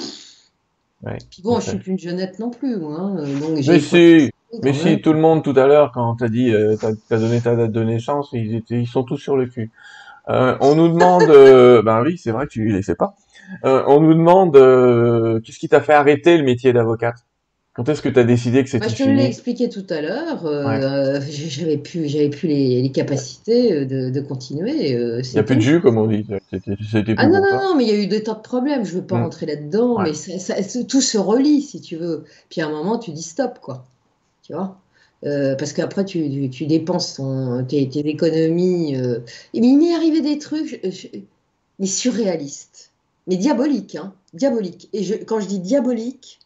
ouais, 1.04 1.18
Puis 1.30 1.42
bon, 1.42 1.60
je 1.60 1.70
suis 1.70 1.78
plus 1.78 1.92
une 1.92 1.98
jeunette 2.00 2.40
non 2.40 2.50
plus, 2.50 2.76
moi. 2.76 2.98
Hein, 2.98 3.14
donc 3.40 3.64
Mais 3.64 3.78
si, 3.78 4.30
mais 4.64 4.72
si 4.72 5.00
tout 5.00 5.12
le 5.12 5.20
monde 5.20 5.44
tout 5.44 5.54
à 5.56 5.68
l'heure, 5.68 5.92
quand 5.92 6.16
t'as 6.16 6.28
dit, 6.28 6.52
euh, 6.52 6.76
t'as 6.80 6.90
as 7.10 7.18
donné 7.18 7.40
ta 7.40 7.54
date 7.54 7.70
de 7.70 7.84
naissance, 7.84 8.30
ils 8.32 8.56
étaient, 8.56 8.80
ils 8.80 8.88
sont 8.88 9.04
tous 9.04 9.18
sur 9.18 9.36
le 9.36 9.46
cul. 9.46 9.70
Euh, 10.28 10.56
on 10.60 10.74
nous 10.74 10.88
demande, 10.88 11.22
euh, 11.30 11.82
ben 11.82 12.02
oui, 12.02 12.18
c'est 12.18 12.32
vrai 12.32 12.46
que 12.46 12.52
tu 12.52 12.68
les 12.72 12.82
sais 12.82 12.96
pas. 12.96 13.14
Euh, 13.64 13.84
on 13.86 14.00
nous 14.00 14.14
demande, 14.14 14.56
euh, 14.56 15.40
qu'est-ce 15.40 15.58
qui 15.58 15.68
t'a 15.68 15.80
fait 15.80 15.94
arrêter 15.94 16.36
le 16.36 16.44
métier 16.44 16.72
d'avocate? 16.72 17.25
Quand 17.76 17.88
est-ce 17.88 18.00
que 18.00 18.08
tu 18.08 18.18
as 18.18 18.24
décidé 18.24 18.64
que 18.64 18.70
c'était 18.70 18.86
bah, 18.86 18.92
Je 18.92 19.04
te 19.04 19.08
l'ai 19.08 19.26
expliqué 19.26 19.68
tout 19.68 19.86
à 19.90 20.00
l'heure. 20.00 20.46
Euh, 20.46 21.20
J'avais 21.30 21.76
plus, 21.76 22.08
j'avais 22.08 22.30
plus 22.30 22.48
les, 22.48 22.82
les 22.82 22.90
capacités 22.90 23.84
de, 23.84 24.08
de 24.08 24.20
continuer. 24.20 24.90
Il 24.92 25.22
n'y 25.32 25.38
a 25.38 25.42
plus 25.42 25.56
de 25.56 25.60
jus, 25.60 25.80
comme 25.82 25.98
on 25.98 26.06
dit. 26.06 26.26
ah 27.16 27.26
non, 27.28 27.40
non, 27.40 27.52
non, 27.52 27.74
mais 27.76 27.84
il 27.84 27.90
y 27.90 27.92
a 27.92 28.02
eu 28.02 28.06
des 28.06 28.22
tas 28.22 28.34
de 28.34 28.40
problèmes. 28.40 28.84
Je 28.84 28.94
veux 28.94 29.06
pas 29.06 29.18
mm. 29.18 29.22
rentrer 29.22 29.46
là-dedans, 29.46 30.00
mais 30.00 30.14
ça, 30.14 30.38
ça, 30.38 30.84
tout 30.84 31.02
se 31.02 31.18
relie, 31.18 31.60
si 31.60 31.80
tu 31.80 31.96
veux. 31.96 32.24
Puis 32.48 32.62
à 32.62 32.66
un 32.66 32.70
moment, 32.70 32.98
tu 32.98 33.12
dis 33.12 33.22
stop, 33.22 33.58
quoi 33.60 33.84
tu 34.46 34.54
vois? 34.54 34.78
Euh, 35.24 35.56
parce 35.56 35.72
qu'après, 35.72 36.04
tu, 36.04 36.48
tu, 36.50 36.66
dépenses 36.66 37.20
tes, 37.68 37.82
économies. 37.82 38.96
Euh, 38.96 39.20
mais 39.54 39.68
il 39.68 39.78
m'est 39.78 39.94
arrivé 39.94 40.20
des 40.20 40.38
trucs, 40.38 40.80
mais 41.78 41.86
surréalistes, 41.86 42.92
mais 43.26 43.36
diaboliques, 43.36 43.96
hein, 43.96 44.12
diaboliques. 44.34 44.88
Et 44.92 45.02
je, 45.02 45.14
quand 45.14 45.40
je 45.40 45.46
dis 45.46 45.58
diabolique, 45.58 46.38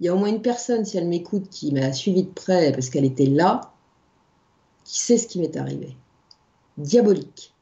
il 0.00 0.06
y 0.06 0.08
a 0.08 0.14
au 0.14 0.18
moins 0.18 0.28
une 0.28 0.42
personne, 0.42 0.84
si 0.84 0.98
elle 0.98 1.08
m'écoute, 1.08 1.48
qui 1.50 1.72
m'a 1.72 1.92
suivi 1.92 2.24
de 2.24 2.30
près 2.30 2.72
parce 2.72 2.90
qu'elle 2.90 3.04
était 3.04 3.26
là, 3.26 3.72
qui 4.84 5.00
sait 5.00 5.18
ce 5.18 5.26
qui 5.26 5.40
m'est 5.40 5.56
arrivé. 5.56 5.96
Diabolique. 6.76 7.54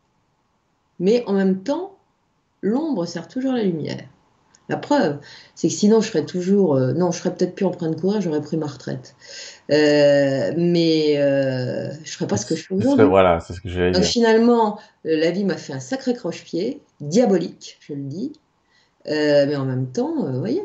Mais 0.98 1.24
en 1.26 1.32
même 1.32 1.62
temps, 1.62 1.96
l'ombre 2.62 3.06
sert 3.06 3.28
toujours 3.28 3.52
la 3.52 3.62
lumière. 3.62 4.04
La 4.70 4.78
preuve, 4.78 5.18
c'est 5.54 5.68
que 5.68 5.74
sinon 5.74 6.00
je 6.00 6.08
serais 6.08 6.24
toujours. 6.24 6.76
Euh, 6.76 6.94
non, 6.94 7.10
je 7.12 7.18
serais 7.18 7.34
peut-être 7.34 7.54
plus 7.54 7.66
en 7.66 7.70
train 7.70 7.90
de 7.90 8.00
courir, 8.00 8.22
j'aurais 8.22 8.40
pris 8.40 8.56
ma 8.56 8.66
retraite. 8.66 9.14
Euh, 9.70 10.54
mais 10.56 11.18
euh, 11.18 11.92
je 11.92 12.00
ne 12.00 12.06
ferais 12.06 12.26
pas 12.26 12.38
ce 12.38 12.46
que 12.46 12.56
je 12.56 12.62
fais 12.62 12.74
aujourd'hui. 12.74 13.04
Voilà, 13.04 13.40
c'est 13.40 13.52
ce 13.52 13.60
que 13.60 13.68
j'allais 13.68 13.90
dire. 13.90 14.00
Donc 14.00 14.08
finalement, 14.08 14.78
la 15.04 15.30
vie 15.30 15.44
m'a 15.44 15.58
fait 15.58 15.74
un 15.74 15.80
sacré 15.80 16.14
croche-pied, 16.14 16.80
diabolique, 17.00 17.76
je 17.80 17.92
le 17.92 18.04
dis. 18.04 18.32
mais 19.04 19.54
en 19.54 19.66
même 19.66 19.92
temps, 19.92 20.14
vous 20.16 20.38
voyez. 20.38 20.64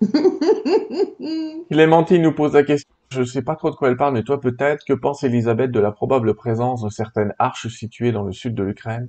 Clémentine 1.70 2.22
nous 2.22 2.32
pose 2.32 2.52
la 2.54 2.62
question. 2.62 2.88
Je 3.10 3.20
ne 3.20 3.24
sais 3.24 3.42
pas 3.42 3.54
trop 3.54 3.70
de 3.70 3.76
quoi 3.76 3.88
elle 3.88 3.96
parle, 3.96 4.14
mais 4.14 4.22
toi 4.22 4.40
peut-être. 4.40 4.84
Que 4.84 4.92
pense 4.92 5.22
Elisabeth 5.22 5.70
de 5.70 5.80
la 5.80 5.92
probable 5.92 6.34
présence 6.34 6.82
de 6.82 6.90
certaines 6.90 7.34
arches 7.38 7.68
situées 7.68 8.12
dans 8.12 8.24
le 8.24 8.32
sud 8.32 8.54
de 8.54 8.62
l'Ukraine? 8.62 9.08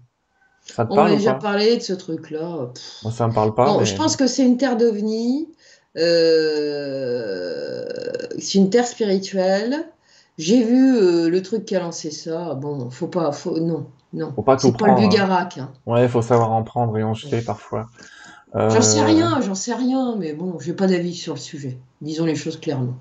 On 0.77 0.97
a 0.97 1.09
déjà 1.09 1.34
parlé 1.34 1.77
de 1.77 1.81
ce 1.81 1.93
truc-là. 1.93 2.72
Moi, 3.03 3.11
ça 3.11 3.27
me 3.27 3.34
parle 3.34 3.55
pas. 3.55 3.84
Je 3.84 3.95
pense 3.95 4.15
que 4.15 4.27
c'est 4.27 4.45
une 4.45 4.57
terre 4.57 4.77
d'ovni. 4.77 5.47
Euh, 5.97 7.85
c'est 8.38 8.59
une 8.59 8.69
terre 8.69 8.85
spirituelle. 8.85 9.88
J'ai 10.38 10.64
vu 10.64 10.95
euh, 10.95 11.30
le 11.30 11.41
truc 11.41 11.65
qui 11.65 11.76
a 11.76 11.80
lancé 11.80 12.11
ça. 12.11 12.53
Bon, 12.53 12.91
faut 12.91 13.07
pas, 13.07 13.31
faut 13.31 13.59
non, 13.59 13.88
non. 14.14 14.31
Faut 14.35 14.43
pas 14.43 14.57
tout 14.57 14.72
prendre. 14.72 14.95
C'est 14.95 14.95
pas 14.95 15.01
le 15.01 15.07
Bugarak. 15.07 15.57
Hein. 15.57 15.72
Ouais, 15.88 16.07
faut 16.07 16.22
savoir 16.22 16.51
en 16.51 16.64
prendre 16.64 16.95
et 16.97 17.03
en 17.03 17.15
jeter 17.15 17.41
parfois. 17.41 17.88
J'en 18.53 18.82
sais 18.82 19.02
euh, 19.02 19.06
rien, 19.06 19.41
j'en 19.41 19.56
sais 19.56 19.74
rien, 19.74 20.15
mais 20.18 20.34
bon, 20.34 20.57
j'ai 20.60 20.74
pas 20.74 20.88
d'avis 20.88 21.14
sur 21.14 21.34
le 21.34 21.40
sujet. 21.40 21.78
Disons 22.02 22.26
les 22.26 22.36
choses 22.36 22.60
clairement. 22.60 22.95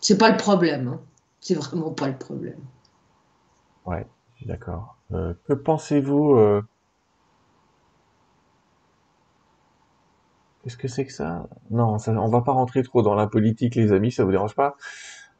C'est 0.00 0.18
pas 0.18 0.30
le 0.30 0.36
problème. 0.36 0.88
Hein. 0.88 1.00
C'est 1.40 1.54
vraiment 1.54 1.90
pas 1.90 2.08
le 2.08 2.16
problème. 2.16 2.60
Ouais, 3.84 4.06
d'accord. 4.46 4.96
que 5.10 5.52
pensez-vous 5.52 6.62
Qu'est-ce 10.66 10.76
que 10.76 10.88
c'est 10.88 11.04
que 11.04 11.12
ça? 11.12 11.46
Non, 11.70 11.98
ça, 11.98 12.10
on 12.10 12.28
va 12.28 12.40
pas 12.40 12.50
rentrer 12.50 12.82
trop 12.82 13.00
dans 13.00 13.14
la 13.14 13.28
politique, 13.28 13.76
les 13.76 13.92
amis, 13.92 14.10
ça 14.10 14.24
vous 14.24 14.32
dérange 14.32 14.56
pas? 14.56 14.74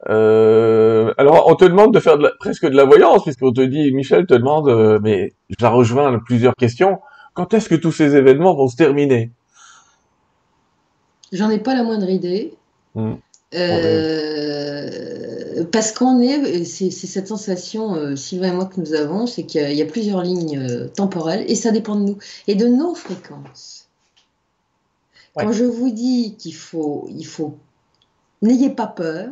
Euh, 0.09 1.13
alors, 1.19 1.49
on 1.49 1.57
te 1.57 1.65
demande 1.65 1.93
de 1.93 1.99
faire 1.99 2.17
presque 2.39 2.65
de 2.65 2.77
la 2.77 2.85
voyance, 2.85 3.25
puisqu'on 3.25 3.53
te 3.53 3.61
dit, 3.61 3.93
Michel 3.93 4.27
te 4.27 4.35
demande, 4.35 4.69
euh, 4.69 5.01
mais 5.03 5.33
j'ai 5.49 5.67
rejoint 5.67 6.17
plusieurs 6.21 6.55
questions, 6.55 7.01
quand 7.35 7.55
est-ce 7.55 7.69
que 7.69 7.75
tous 7.75 7.91
ces 7.91 8.15
événements 8.15 8.55
vont 8.55 8.69
se 8.69 8.77
terminer? 8.77 9.33
J'en 11.37 11.51
ai 11.51 11.59
pas 11.59 11.75
la 11.75 11.83
moindre 11.83 12.09
idée. 12.09 12.55
Hmm. 12.95 13.15
Euh, 13.55 15.65
parce 15.71 15.93
qu'on 15.93 16.21
est, 16.21 16.65
c'est 16.65 16.91
cette 16.91 17.29
sensation, 17.29 18.17
Sylvain 18.17 18.49
et 18.49 18.53
moi, 18.53 18.67
que 18.67 18.81
nous 18.81 18.95
avons, 18.95 19.27
c'est 19.27 19.45
qu'il 19.45 19.73
y, 19.73 19.83
a 19.83 19.87
plusieurs 19.87 20.23
lignes 20.23 20.89
temporelles, 20.97 21.45
et 21.49 21.55
ça 21.55 21.71
dépend 21.71 21.97
de 21.97 22.03
nous, 22.03 22.19
et 22.49 22.55
de 22.55 22.67
nos 22.67 22.95
fréquences. 22.95 23.89
Quand 25.35 25.53
je 25.53 25.65
vous 25.65 25.91
dis 25.91 26.35
qu'il 26.39 26.55
faut, 26.55 27.07
il 27.11 27.27
faut, 27.27 27.57
n'ayez 28.43 28.71
pas 28.71 28.87
peur, 28.87 29.29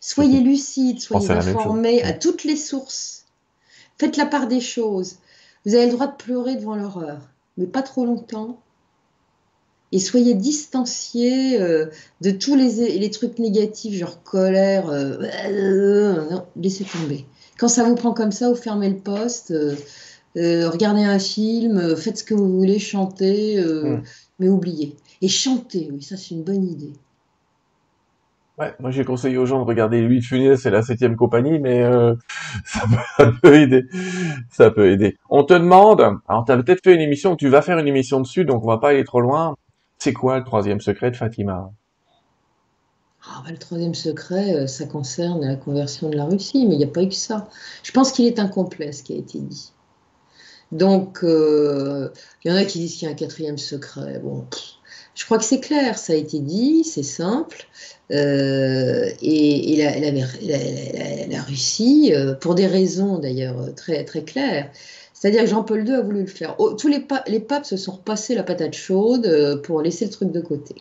Soyez 0.00 0.40
lucide, 0.40 1.00
soyez 1.00 1.30
informés 1.30 2.02
à 2.02 2.14
toutes 2.14 2.44
les 2.44 2.56
sources. 2.56 3.26
Faites 3.98 4.16
la 4.16 4.24
part 4.24 4.46
des 4.46 4.60
choses. 4.60 5.16
Vous 5.66 5.74
avez 5.74 5.86
le 5.86 5.92
droit 5.92 6.06
de 6.06 6.16
pleurer 6.16 6.56
devant 6.56 6.74
l'horreur, 6.74 7.20
mais 7.58 7.66
pas 7.66 7.82
trop 7.82 8.06
longtemps. 8.06 8.58
Et 9.92 9.98
soyez 9.98 10.34
distanciés 10.34 11.60
euh, 11.60 11.86
de 12.20 12.30
tous 12.30 12.54
les, 12.54 12.98
les, 12.98 13.10
trucs 13.10 13.38
négatifs, 13.38 13.94
genre 13.94 14.22
colère. 14.22 14.88
Euh, 14.88 16.30
non, 16.30 16.44
laissez 16.56 16.84
tomber. 16.84 17.24
Quand 17.58 17.68
ça 17.68 17.84
vous 17.84 17.96
prend 17.96 18.12
comme 18.12 18.32
ça, 18.32 18.48
vous 18.48 18.56
fermez 18.56 18.88
le 18.88 18.98
poste, 18.98 19.50
euh, 19.50 20.68
regardez 20.70 21.02
un 21.02 21.18
film, 21.18 21.96
faites 21.96 22.18
ce 22.18 22.24
que 22.24 22.34
vous 22.34 22.56
voulez, 22.58 22.78
chantez, 22.78 23.62
hmm. 23.62 24.02
mais 24.38 24.48
oubliez. 24.48 24.96
Et 25.22 25.28
chantez, 25.28 25.88
oui, 25.92 26.02
ça 26.02 26.16
c'est 26.16 26.34
une 26.34 26.44
bonne 26.44 26.64
idée. 26.64 26.92
Ouais, 28.60 28.74
moi 28.78 28.90
j'ai 28.90 29.06
conseillé 29.06 29.38
aux 29.38 29.46
gens 29.46 29.58
de 29.58 29.64
regarder 29.64 30.02
Louis 30.02 30.20
de 30.20 30.24
Funès 30.24 30.66
et 30.66 30.70
la 30.70 30.82
septième 30.82 31.16
compagnie, 31.16 31.58
mais 31.58 31.82
euh, 31.82 32.14
ça, 32.66 32.82
peut, 33.42 33.54
aider. 33.54 33.84
Ça 34.50 34.70
peut 34.70 34.90
aider. 34.90 35.16
On 35.30 35.44
te 35.44 35.54
demande, 35.54 36.18
alors 36.28 36.44
tu 36.44 36.52
as 36.52 36.58
peut-être 36.58 36.82
fait 36.84 36.94
une 36.94 37.00
émission, 37.00 37.36
tu 37.36 37.48
vas 37.48 37.62
faire 37.62 37.78
une 37.78 37.88
émission 37.88 38.20
dessus, 38.20 38.44
donc 38.44 38.62
on 38.62 38.68
va 38.68 38.76
pas 38.76 38.90
aller 38.90 39.04
trop 39.04 39.22
loin. 39.22 39.56
C'est 40.02 40.12
quoi 40.12 40.38
le 40.38 40.44
troisième 40.44 40.80
secret 40.80 41.10
de 41.10 41.16
Fatima? 41.16 41.72
Ah, 43.22 43.42
bah, 43.44 43.50
Le 43.50 43.58
troisième 43.58 43.94
secret, 43.94 44.54
euh, 44.54 44.66
ça 44.66 44.86
concerne 44.86 45.46
la 45.46 45.56
conversion 45.56 46.08
de 46.08 46.16
la 46.16 46.24
Russie, 46.24 46.66
mais 46.66 46.74
il 46.74 46.78
n'y 46.78 46.84
a 46.84 46.88
pas 46.88 47.02
eu 47.02 47.08
que 47.08 47.14
ça. 47.14 47.48
Je 47.82 47.92
pense 47.92 48.10
qu'il 48.12 48.24
est 48.26 48.38
incomplet 48.38 48.92
ce 48.92 49.02
qui 49.02 49.12
a 49.12 49.16
été 49.16 49.38
dit. 49.38 49.72
Donc, 50.72 51.24
euh, 51.24 52.10
il 52.44 52.50
y 52.50 52.54
en 52.54 52.56
a 52.56 52.64
qui 52.64 52.78
disent 52.78 52.94
qu'il 52.94 53.06
y 53.06 53.10
a 53.10 53.12
un 53.12 53.16
quatrième 53.16 53.58
secret. 53.58 54.20
Bon, 54.20 54.46
je 55.14 55.24
crois 55.24 55.38
que 55.38 55.44
c'est 55.44 55.60
clair, 55.60 55.98
ça 55.98 56.12
a 56.12 56.16
été 56.16 56.38
dit, 56.38 56.84
c'est 56.84 57.02
simple. 57.02 57.66
Euh, 58.12 59.10
et, 59.20 59.76
la, 61.30 61.42
Russie, 61.42 62.12
euh, 62.14 62.34
pour 62.34 62.54
des 62.54 62.66
raisons 62.66 63.18
d'ailleurs 63.18 63.74
très, 63.74 64.04
très 64.04 64.22
claires, 64.24 64.70
c'est-à-dire 65.20 65.42
que 65.42 65.50
Jean-Paul 65.50 65.86
II 65.86 65.94
a 65.96 66.00
voulu 66.00 66.20
le 66.22 66.26
faire. 66.26 66.54
Oh, 66.56 66.72
tous 66.72 66.88
les, 66.88 67.06
les, 67.26 67.40
papes 67.40 67.66
se 67.66 67.76
sont 67.76 67.92
repassés 67.92 68.34
la 68.34 68.42
patate 68.42 68.72
chaude 68.72 69.26
euh, 69.26 69.58
pour 69.58 69.82
laisser 69.82 70.06
le 70.06 70.10
truc 70.10 70.32
de 70.32 70.40
côté. 70.40 70.76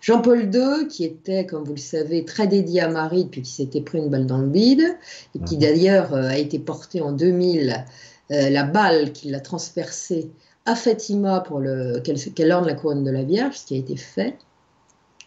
Jean-Paul 0.00 0.48
II, 0.54 0.88
qui 0.88 1.04
était, 1.04 1.44
comme 1.44 1.62
vous 1.62 1.74
le 1.74 1.78
savez, 1.78 2.24
très 2.24 2.46
dédié 2.46 2.80
à 2.80 2.88
Marie 2.88 3.24
depuis 3.24 3.42
qu'il 3.42 3.52
s'était 3.52 3.82
pris 3.82 3.98
une 3.98 4.08
balle 4.08 4.24
dans 4.24 4.38
le 4.38 4.48
bide, 4.48 4.96
et 5.34 5.38
qui 5.40 5.56
mhm. 5.56 5.60
d'ailleurs 5.60 6.14
a 6.14 6.38
été 6.38 6.58
porté 6.58 7.02
en 7.02 7.12
2000, 7.12 7.84
la 8.30 8.62
balle 8.62 9.12
qui 9.12 9.28
l'a 9.28 9.40
transpercée 9.40 10.30
à 10.64 10.74
Fatima 10.74 11.40
pour 11.40 11.60
qu'elle 12.34 12.52
orne 12.52 12.66
la 12.66 12.72
couronne 12.72 13.04
de 13.04 13.10
la 13.10 13.22
Vierge, 13.22 13.58
ce 13.58 13.66
qui 13.66 13.74
a 13.74 13.78
été 13.78 13.96
fait, 13.96 14.38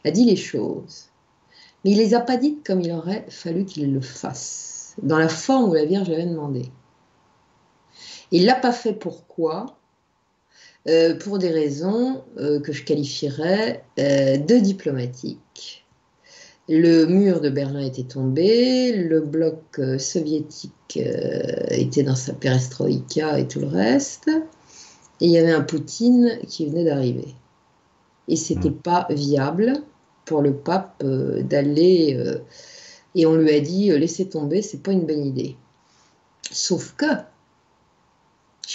a 0.03 0.09
dit 0.09 0.25
les 0.25 0.35
choses. 0.35 1.09
Mais 1.83 1.91
il 1.91 1.97
les 1.97 2.15
a 2.15 2.21
pas 2.21 2.37
dites 2.37 2.65
comme 2.65 2.81
il 2.81 2.91
aurait 2.91 3.27
fallu 3.29 3.65
qu'il 3.65 3.93
le 3.93 4.01
fasse, 4.01 4.95
dans 5.03 5.19
la 5.19 5.29
forme 5.29 5.69
où 5.69 5.73
la 5.75 5.85
Vierge 5.85 6.09
l'avait 6.09 6.25
demandé. 6.25 6.71
Il 8.31 8.45
l'a 8.45 8.55
pas 8.55 8.71
fait 8.71 8.93
pourquoi 8.93 9.77
euh, 10.87 11.17
Pour 11.17 11.37
des 11.37 11.51
raisons 11.51 12.23
euh, 12.37 12.59
que 12.59 12.71
je 12.71 12.83
qualifierais 12.83 13.83
euh, 13.99 14.37
de 14.37 14.55
diplomatiques. 14.57 15.85
Le 16.67 17.05
mur 17.05 17.41
de 17.41 17.49
Berlin 17.49 17.81
était 17.81 18.03
tombé, 18.03 18.91
le 18.91 19.21
bloc 19.21 19.79
soviétique 19.99 20.97
était 20.97 22.01
dans 22.01 22.15
sa 22.15 22.33
perestroïka 22.33 23.37
et 23.37 23.47
tout 23.47 23.59
le 23.59 23.67
reste, 23.67 24.29
et 24.29 25.25
il 25.25 25.29
y 25.29 25.37
avait 25.37 25.51
un 25.51 25.61
Poutine 25.61 26.39
qui 26.47 26.65
venait 26.65 26.85
d'arriver. 26.85 27.35
Et 28.27 28.35
c'était 28.35 28.71
hmm. 28.71 28.81
pas 28.81 29.05
viable 29.11 29.73
pour 30.25 30.41
le 30.41 30.55
pape 30.55 31.03
d'aller. 31.05 32.19
Et 33.13 33.27
on 33.27 33.35
lui 33.35 33.51
a 33.51 33.59
dit 33.59 33.91
laissez 33.91 34.27
tomber, 34.27 34.63
c'est 34.63 34.81
pas 34.81 34.91
une 34.91 35.05
bonne 35.05 35.23
idée. 35.23 35.55
Sauf 36.51 36.95
que, 36.97 37.05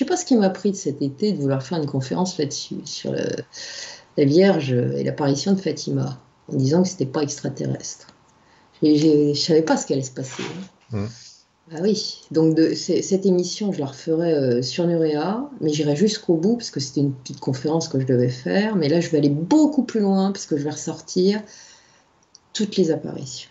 sais 0.00 0.08
pas 0.08 0.16
ce 0.16 0.24
qui 0.24 0.36
m'a 0.36 0.50
pris 0.50 0.72
de 0.72 0.76
cet 0.76 1.02
été 1.02 1.32
de 1.32 1.38
vouloir 1.38 1.62
faire 1.62 1.78
une 1.78 1.86
conférence 1.86 2.38
là-dessus, 2.38 2.80
sur 2.84 3.12
la 3.12 4.24
Vierge 4.24 4.72
et 4.72 5.04
l'apparition 5.04 5.52
de 5.52 5.60
Fatima, 5.60 6.18
en 6.52 6.56
disant 6.56 6.82
que 6.82 6.88
c'était 6.88 7.06
pas 7.06 7.22
extraterrestre. 7.22 8.08
Je 8.82 9.34
savais 9.34 9.62
pas 9.62 9.76
ce 9.76 9.86
qui 9.86 9.92
allait 9.92 10.02
se 10.02 10.10
passer. 10.10 10.42
Hein. 10.92 11.06
Ah 11.72 11.78
oui, 11.82 12.22
donc 12.32 12.56
de, 12.56 12.74
cette 12.74 13.26
émission, 13.26 13.72
je 13.72 13.78
la 13.78 13.86
referai 13.86 14.32
euh, 14.32 14.62
sur 14.62 14.88
Nurea, 14.88 15.48
mais 15.60 15.72
j'irai 15.72 15.94
jusqu'au 15.94 16.34
bout 16.34 16.56
parce 16.56 16.70
que 16.70 16.80
c'était 16.80 17.00
une 17.00 17.12
petite 17.12 17.38
conférence 17.38 17.86
que 17.86 18.00
je 18.00 18.06
devais 18.06 18.28
faire. 18.28 18.74
Mais 18.74 18.88
là, 18.88 19.00
je 19.00 19.08
vais 19.10 19.18
aller 19.18 19.28
beaucoup 19.28 19.84
plus 19.84 20.00
loin 20.00 20.32
parce 20.32 20.46
que 20.46 20.56
je 20.56 20.64
vais 20.64 20.70
ressortir 20.70 21.40
toutes 22.54 22.76
les 22.76 22.90
apparitions 22.90 23.50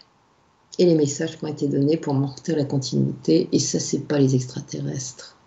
et 0.80 0.86
les 0.86 0.96
messages 0.96 1.38
qui 1.38 1.46
ont 1.46 1.48
été 1.48 1.68
donnés 1.70 1.96
pour 1.96 2.14
montrer 2.14 2.56
la 2.56 2.66
continuité. 2.66 3.48
Et 3.54 3.60
ça, 3.60 3.80
c'est 3.80 4.00
pas 4.00 4.20
les 4.20 4.36
extraterrestres 4.36 5.38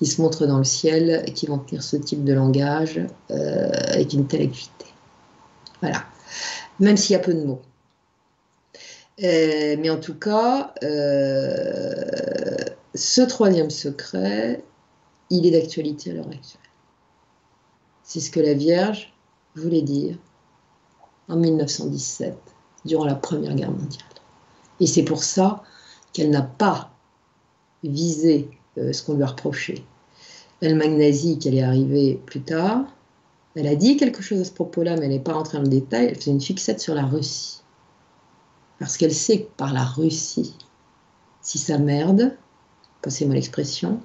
qui 0.00 0.06
se 0.06 0.22
montrent 0.22 0.46
dans 0.46 0.56
le 0.56 0.64
ciel 0.64 1.22
et 1.26 1.32
qui 1.34 1.44
vont 1.44 1.58
tenir 1.58 1.82
ce 1.82 1.94
type 1.94 2.24
de 2.24 2.32
langage 2.32 2.98
euh, 3.30 3.70
avec 3.88 4.14
une 4.14 4.26
telle 4.26 4.40
acuité. 4.40 4.86
Voilà. 5.82 6.04
Même 6.78 6.96
s'il 6.96 7.12
y 7.12 7.16
a 7.16 7.18
peu 7.18 7.34
de 7.34 7.44
mots. 7.44 7.60
Euh, 9.22 9.76
mais 9.78 9.90
en 9.90 10.00
tout 10.00 10.14
cas, 10.14 10.72
euh, 10.82 12.56
ce 12.94 13.20
troisième 13.20 13.68
secret, 13.68 14.64
il 15.28 15.44
est 15.44 15.50
d'actualité 15.50 16.12
à 16.12 16.14
l'heure 16.14 16.28
actuelle. 16.28 16.62
C'est 18.02 18.20
ce 18.20 18.30
que 18.30 18.40
la 18.40 18.54
Vierge 18.54 19.12
voulait 19.54 19.82
dire 19.82 20.16
en 21.28 21.36
1917, 21.36 22.38
durant 22.86 23.04
la 23.04 23.16
Première 23.16 23.54
Guerre 23.54 23.70
mondiale. 23.70 24.02
Et 24.80 24.86
c'est 24.86 25.04
pour 25.04 25.22
ça 25.22 25.62
qu'elle 26.14 26.30
n'a 26.30 26.40
pas 26.40 26.90
visé 27.84 28.48
ce 28.76 29.02
qu'on 29.02 29.14
lui 29.14 29.22
a 29.22 29.26
reproché. 29.26 29.84
Nazie, 30.62 31.38
qu'elle 31.38 31.54
est 31.54 31.62
arrivée 31.62 32.20
plus 32.26 32.42
tard, 32.42 32.84
elle 33.56 33.66
a 33.66 33.74
dit 33.74 33.96
quelque 33.96 34.22
chose 34.22 34.40
à 34.40 34.44
ce 34.44 34.52
propos-là, 34.52 34.96
mais 34.96 35.06
elle 35.06 35.12
n'est 35.12 35.20
pas 35.20 35.32
rentrée 35.32 35.58
dans 35.58 35.64
le 35.64 35.70
détail, 35.70 36.06
elle 36.06 36.16
faisait 36.16 36.30
une 36.30 36.40
fixette 36.40 36.80
sur 36.80 36.94
la 36.94 37.04
Russie 37.04 37.60
parce 38.80 38.96
qu'elle 38.96 39.14
sait 39.14 39.42
que 39.42 39.50
par 39.56 39.72
la 39.72 39.84
Russie, 39.84 40.56
si 41.42 41.58
ça 41.58 41.78
merde, 41.78 42.34
passez-moi 43.02 43.34
l'expression, 43.34 44.00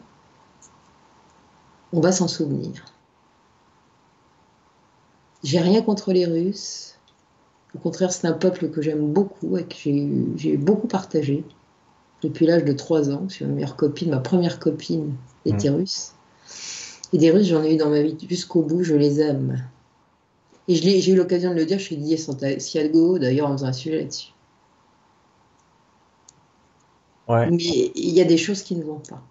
on 1.93 2.01
va 2.01 2.11
s'en 2.11 2.27
souvenir. 2.27 2.85
J'ai 5.43 5.59
rien 5.59 5.81
contre 5.81 6.11
les 6.11 6.25
Russes. 6.25 6.99
Au 7.73 7.79
contraire, 7.79 8.11
c'est 8.11 8.27
un 8.27 8.33
peuple 8.33 8.69
que 8.69 8.81
j'aime 8.81 9.13
beaucoup 9.13 9.57
et 9.57 9.63
que 9.63 9.75
j'ai 10.35 10.57
beaucoup 10.57 10.87
partagé 10.87 11.45
depuis 12.25 12.45
l'âge 12.45 12.65
de 12.65 12.73
3 12.73 13.11
ans. 13.11 13.27
ma 13.41 13.47
meilleure 13.47 13.75
copine, 13.75 14.09
ma 14.09 14.19
première 14.19 14.59
copine 14.59 15.13
était 15.45 15.69
mmh. 15.69 15.75
russe. 15.75 16.15
Et 17.13 17.17
des 17.17 17.31
Russes, 17.31 17.47
j'en 17.47 17.63
ai 17.63 17.75
eu 17.75 17.77
dans 17.77 17.89
ma 17.89 18.01
vie 18.01 18.17
jusqu'au 18.27 18.61
bout, 18.61 18.83
je 18.83 18.95
les 18.95 19.21
aime. 19.21 19.63
Et 20.67 20.75
j'ai 20.75 21.11
eu 21.11 21.15
l'occasion 21.15 21.51
de 21.51 21.55
le 21.55 21.65
dire 21.65 21.79
chez 21.79 21.95
Didier 21.95 22.17
Santiago, 22.17 23.19
d'ailleurs, 23.19 23.49
en 23.49 23.53
faisant 23.53 23.67
un 23.67 23.73
sujet 23.73 23.99
là-dessus. 23.99 24.33
Mais 27.29 27.91
il 27.95 28.13
y 28.13 28.21
a 28.21 28.25
des 28.25 28.37
choses 28.37 28.61
qui 28.63 28.75
ne 28.75 28.83
vont 28.83 28.99
pas. 28.99 29.21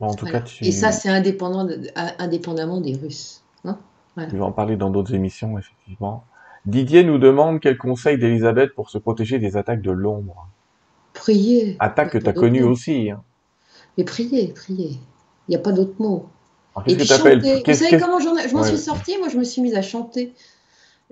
en 0.00 0.14
tout 0.14 0.26
cas, 0.26 0.42
Et 0.60 0.72
ça, 0.72 0.92
c'est 0.92 1.08
indépendant 1.08 1.68
indépendamment 2.18 2.80
des 2.80 2.96
Russes. 2.96 3.42
Hein 3.64 3.78
Je 4.16 4.36
vais 4.36 4.40
en 4.40 4.52
parler 4.52 4.76
dans 4.76 4.90
d'autres 4.90 5.14
émissions, 5.14 5.58
effectivement. 5.58 6.24
Didier 6.66 7.04
nous 7.04 7.18
demande 7.18 7.60
quel 7.60 7.78
conseil 7.78 8.18
d'Elisabeth 8.18 8.74
pour 8.74 8.90
se 8.90 8.98
protéger 8.98 9.38
des 9.38 9.56
attaques 9.56 9.82
de 9.82 9.90
l'ombre. 9.90 10.48
Prier. 11.20 11.76
Attaque 11.80 12.12
que 12.12 12.18
tu 12.18 12.26
as 12.26 12.32
connues 12.32 12.62
aussi. 12.62 13.10
Hein. 13.10 13.22
Mais 13.98 14.04
prier, 14.04 14.48
prier. 14.54 14.98
Il 15.46 15.50
n'y 15.50 15.56
a 15.56 15.58
pas 15.58 15.72
d'autre 15.72 15.94
mot. 15.98 16.30
Et 16.86 16.96
puis 16.96 17.06
chanter. 17.06 17.62
Vous 17.66 17.74
savez 17.74 17.98
comment 17.98 18.18
je 18.18 18.54
m'en 18.54 18.64
suis 18.64 18.78
sortie 18.78 19.18
Moi, 19.18 19.28
je 19.28 19.36
me 19.36 19.44
suis 19.44 19.60
mise 19.60 19.74
à 19.74 19.82
chanter. 19.82 20.32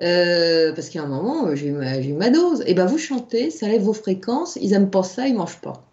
Euh, 0.00 0.72
parce 0.72 0.88
qu'à 0.88 1.02
un 1.02 1.08
moment, 1.08 1.54
j'ai 1.54 1.66
eu, 1.66 2.12
ma 2.14 2.30
dose. 2.30 2.62
Et 2.66 2.72
ben 2.72 2.86
vous 2.86 2.96
chantez, 2.96 3.50
ça 3.50 3.68
lève 3.68 3.82
vos 3.82 3.92
fréquences. 3.92 4.56
Ils 4.56 4.72
aiment 4.72 4.90
pas 4.90 5.02
ça, 5.02 5.26
ils 5.26 5.34
mangent 5.34 5.60
pas. 5.60 5.84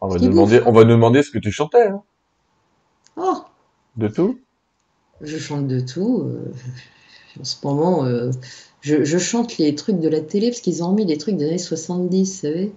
On 0.00 0.06
va, 0.06 0.18
demander, 0.20 0.62
on 0.64 0.70
va 0.70 0.84
demander 0.84 1.24
ce 1.24 1.32
que 1.32 1.38
tu 1.38 1.50
chantais. 1.50 1.88
Hein. 1.88 2.02
Oh 3.16 3.42
De 3.96 4.06
tout 4.06 4.38
Je 5.20 5.36
chante 5.36 5.66
de 5.66 5.80
tout. 5.80 6.28
Euh, 6.28 6.52
en 7.40 7.44
ce 7.44 7.56
moment, 7.66 8.04
euh, 8.04 8.30
je, 8.82 9.18
chante 9.18 9.58
les 9.58 9.74
trucs 9.74 9.98
de 9.98 10.08
la 10.08 10.20
télé 10.20 10.50
parce 10.50 10.60
qu'ils 10.60 10.84
ont 10.84 10.92
mis 10.92 11.06
des 11.06 11.18
trucs 11.18 11.36
des 11.36 11.46
années 11.46 11.58
70, 11.58 12.30
vous 12.30 12.40
savez. 12.40 12.72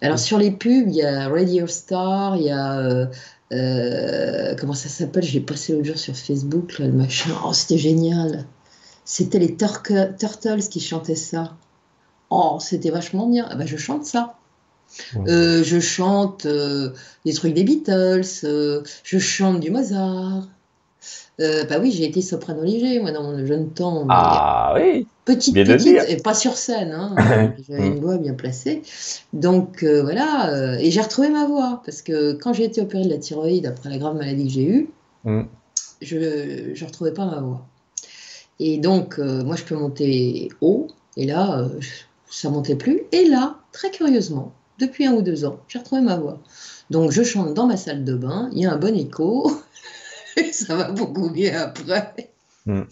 Alors 0.00 0.18
sur 0.18 0.38
les 0.38 0.50
pubs, 0.50 0.88
il 0.88 0.94
y 0.94 1.02
a 1.02 1.28
Radio 1.28 1.66
Star, 1.66 2.36
il 2.36 2.44
y 2.44 2.50
a. 2.50 3.08
Euh, 3.52 4.54
comment 4.58 4.72
ça 4.72 4.88
s'appelle? 4.88 5.22
Je 5.22 5.34
l'ai 5.34 5.40
passé 5.40 5.72
l'autre 5.74 5.84
jour 5.84 5.98
sur 5.98 6.16
Facebook, 6.16 6.78
le 6.78 6.90
machin. 6.90 7.30
Oh, 7.44 7.52
c'était 7.52 7.78
génial. 7.78 8.46
C'était 9.04 9.38
les 9.38 9.56
Turtles 9.56 10.68
qui 10.70 10.80
chantaient 10.80 11.14
ça. 11.14 11.56
Oh, 12.30 12.58
c'était 12.60 12.90
vachement 12.90 13.28
bien. 13.28 13.46
Ah 13.50 13.56
bah, 13.56 13.66
je 13.66 13.76
chante 13.76 14.06
ça. 14.06 14.38
Euh, 15.26 15.62
je 15.64 15.80
chante 15.80 16.46
euh, 16.46 16.90
des 17.24 17.32
trucs 17.32 17.54
des 17.54 17.64
Beatles, 17.64 18.44
euh, 18.44 18.82
je 19.04 19.18
chante 19.18 19.60
du 19.60 19.70
Mozart. 19.70 20.48
Euh, 21.40 21.64
bah 21.64 21.76
oui, 21.80 21.90
j'ai 21.90 22.04
été 22.04 22.20
soprano 22.20 22.62
léger, 22.62 23.00
moi, 23.00 23.10
dans 23.10 23.22
mon 23.22 23.46
jeune 23.46 23.70
temps. 23.70 24.06
Ah 24.08 24.74
oui 24.76 25.06
Petite, 25.24 25.54
petite, 25.54 25.98
et 26.08 26.16
pas 26.16 26.34
sur 26.34 26.56
scène. 26.56 26.92
Hein. 26.92 27.14
J'avais 27.68 27.86
une 27.86 28.00
voix 28.00 28.18
bien 28.18 28.34
placée. 28.34 28.82
Donc, 29.32 29.82
euh, 29.82 30.02
voilà. 30.02 30.52
Euh, 30.52 30.76
et 30.78 30.90
j'ai 30.90 31.00
retrouvé 31.00 31.30
ma 31.30 31.46
voix. 31.46 31.80
Parce 31.84 32.02
que 32.02 32.32
quand 32.32 32.52
j'ai 32.52 32.64
été 32.64 32.80
opérée 32.80 33.04
de 33.04 33.10
la 33.10 33.18
thyroïde, 33.18 33.66
après 33.66 33.88
la 33.88 33.98
grave 33.98 34.16
maladie 34.16 34.46
que 34.46 34.52
j'ai 34.52 34.64
eue, 34.64 34.90
mm. 35.24 35.42
je 36.00 36.16
ne 36.16 36.86
retrouvais 36.86 37.12
pas 37.12 37.24
ma 37.24 37.40
voix. 37.40 37.66
Et 38.58 38.78
donc, 38.78 39.18
moi, 39.18 39.56
je 39.56 39.64
peux 39.64 39.76
monter 39.76 40.48
haut. 40.60 40.88
Et 41.16 41.26
là, 41.26 41.68
ça 42.30 42.50
montait 42.50 42.76
plus. 42.76 43.02
Et 43.12 43.28
là, 43.28 43.56
très 43.72 43.90
curieusement, 43.90 44.52
depuis 44.78 45.06
un 45.06 45.12
ou 45.14 45.22
deux 45.22 45.44
ans, 45.44 45.58
j'ai 45.68 45.78
retrouvé 45.78 46.02
ma 46.02 46.16
voix. 46.16 46.38
Donc, 46.90 47.10
je 47.10 47.22
chante 47.22 47.54
dans 47.54 47.66
ma 47.66 47.76
salle 47.76 48.04
de 48.04 48.14
bain. 48.14 48.50
Il 48.52 48.60
y 48.60 48.66
a 48.66 48.72
un 48.72 48.76
bon 48.76 48.96
écho. 48.96 49.50
ça 50.52 50.76
va 50.76 50.90
beaucoup 50.90 51.30
mieux 51.30 51.54
après. 51.54 52.32
Hmm. 52.66 52.82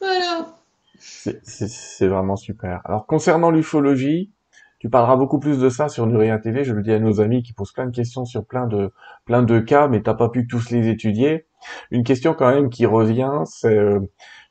Voilà. 0.00 0.54
C'est 0.98 2.08
vraiment 2.08 2.36
super. 2.36 2.80
Alors 2.84 3.06
concernant 3.06 3.50
l'ufologie, 3.50 4.32
tu 4.78 4.88
parleras 4.90 5.16
beaucoup 5.16 5.38
plus 5.38 5.58
de 5.58 5.68
ça 5.68 5.88
sur 5.88 6.06
Nuria 6.06 6.38
TV. 6.38 6.64
Je 6.64 6.72
le 6.72 6.82
dis 6.82 6.92
à 6.92 7.00
nos 7.00 7.20
amis 7.20 7.42
qui 7.42 7.52
posent 7.52 7.72
plein 7.72 7.86
de 7.86 7.94
questions 7.94 8.24
sur 8.24 8.44
plein 8.44 8.66
de 8.66 8.92
plein 9.24 9.42
de 9.42 9.58
cas, 9.58 9.88
mais 9.88 10.02
t'as 10.02 10.14
pas 10.14 10.28
pu 10.28 10.46
tous 10.46 10.70
les 10.70 10.88
étudier. 10.88 11.46
Une 11.90 12.04
question 12.04 12.34
quand 12.34 12.52
même 12.52 12.70
qui 12.70 12.86
revient, 12.86 13.42
c'est 13.44 13.76
euh, 13.76 14.00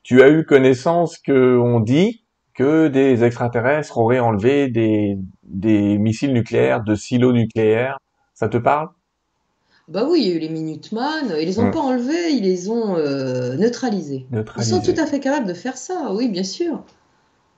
tu 0.02 0.22
as 0.22 0.28
eu 0.28 0.44
connaissance 0.44 1.18
que 1.18 1.58
on 1.58 1.80
dit 1.80 2.24
que 2.54 2.88
des 2.88 3.24
extraterrestres 3.24 3.98
auraient 3.98 4.18
enlevé 4.18 4.68
des 4.68 5.18
des 5.44 5.98
missiles 5.98 6.32
nucléaires 6.32 6.82
de 6.82 6.94
silos 6.94 7.32
nucléaires. 7.32 7.98
Ça 8.34 8.48
te 8.48 8.58
parle? 8.58 8.88
Bah 9.88 10.06
oui, 10.06 10.20
il 10.20 10.28
y 10.28 10.32
a 10.32 10.34
eu 10.34 10.38
les 10.38 10.50
Minuteman, 10.50 11.34
ils 11.40 11.46
les 11.46 11.58
ont 11.58 11.70
pas 11.70 11.80
enlevés, 11.80 12.32
ils 12.32 12.42
les 12.42 12.68
ont 12.68 12.96
euh, 12.96 13.56
neutralisés. 13.56 14.26
Ils 14.58 14.64
sont 14.64 14.82
tout 14.82 14.94
à 14.98 15.06
fait 15.06 15.18
capables 15.18 15.46
de 15.46 15.54
faire 15.54 15.78
ça, 15.78 16.12
oui, 16.12 16.28
bien 16.28 16.44
sûr. 16.44 16.84